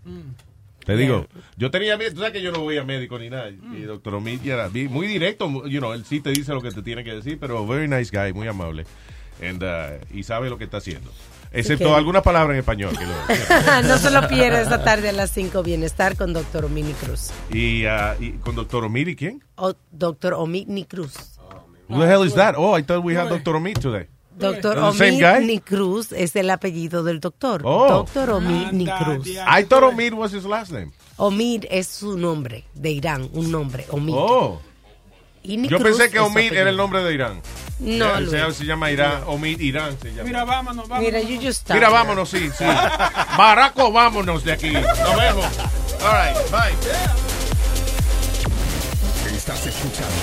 [0.86, 3.50] Te digo, yo tenía miedo, tú sabes que yo no voy a médico ni nada.
[3.50, 6.72] Y doctor Omid ya era muy directo, you know, él sí te dice lo que
[6.72, 8.86] te tiene que decir, pero very nice guy, muy amable.
[9.42, 11.10] And, uh, y sabe lo que está haciendo.
[11.54, 12.98] Excepto que- algunas palabras en español.
[12.98, 15.64] que lo- no se lo pierda esta tarde a las 5.
[15.64, 17.30] Bienestar con Doctor Omini Cruz.
[17.52, 19.44] y, uh, y con doctor Omid y quién?
[19.56, 21.33] O Doctor Omini Cruz.
[21.94, 22.56] Who the hell is that?
[22.58, 23.54] Oh, I thought we had Dr.
[23.54, 24.08] Omid today.
[24.38, 25.42] Doctor The same guy?
[25.44, 27.62] Omid Cruz es el apellido del doctor.
[27.64, 27.88] Oh.
[27.88, 29.28] Doctor Omid Cruz.
[29.48, 30.92] I thought Omid was his last name.
[31.18, 34.16] Omid es su nombre de Irán, un nombre, Omid.
[34.18, 34.60] Oh.
[35.44, 37.42] Y Yo Cruz pensé que Omid era el nombre de Irán.
[37.80, 38.32] No, Eh, Luis.
[38.32, 40.24] se, se llama Irán, Omid Irán se llama.
[40.24, 41.14] Mira, vámonos, vámonos.
[41.14, 42.64] Mira, you just Mira, vámonos, sí, sí.
[43.38, 44.72] Baraco, vámonos de aquí.
[44.72, 44.84] Nos
[45.18, 45.46] vemos.
[46.02, 46.74] All right, bye.
[49.36, 50.14] Estás escuchando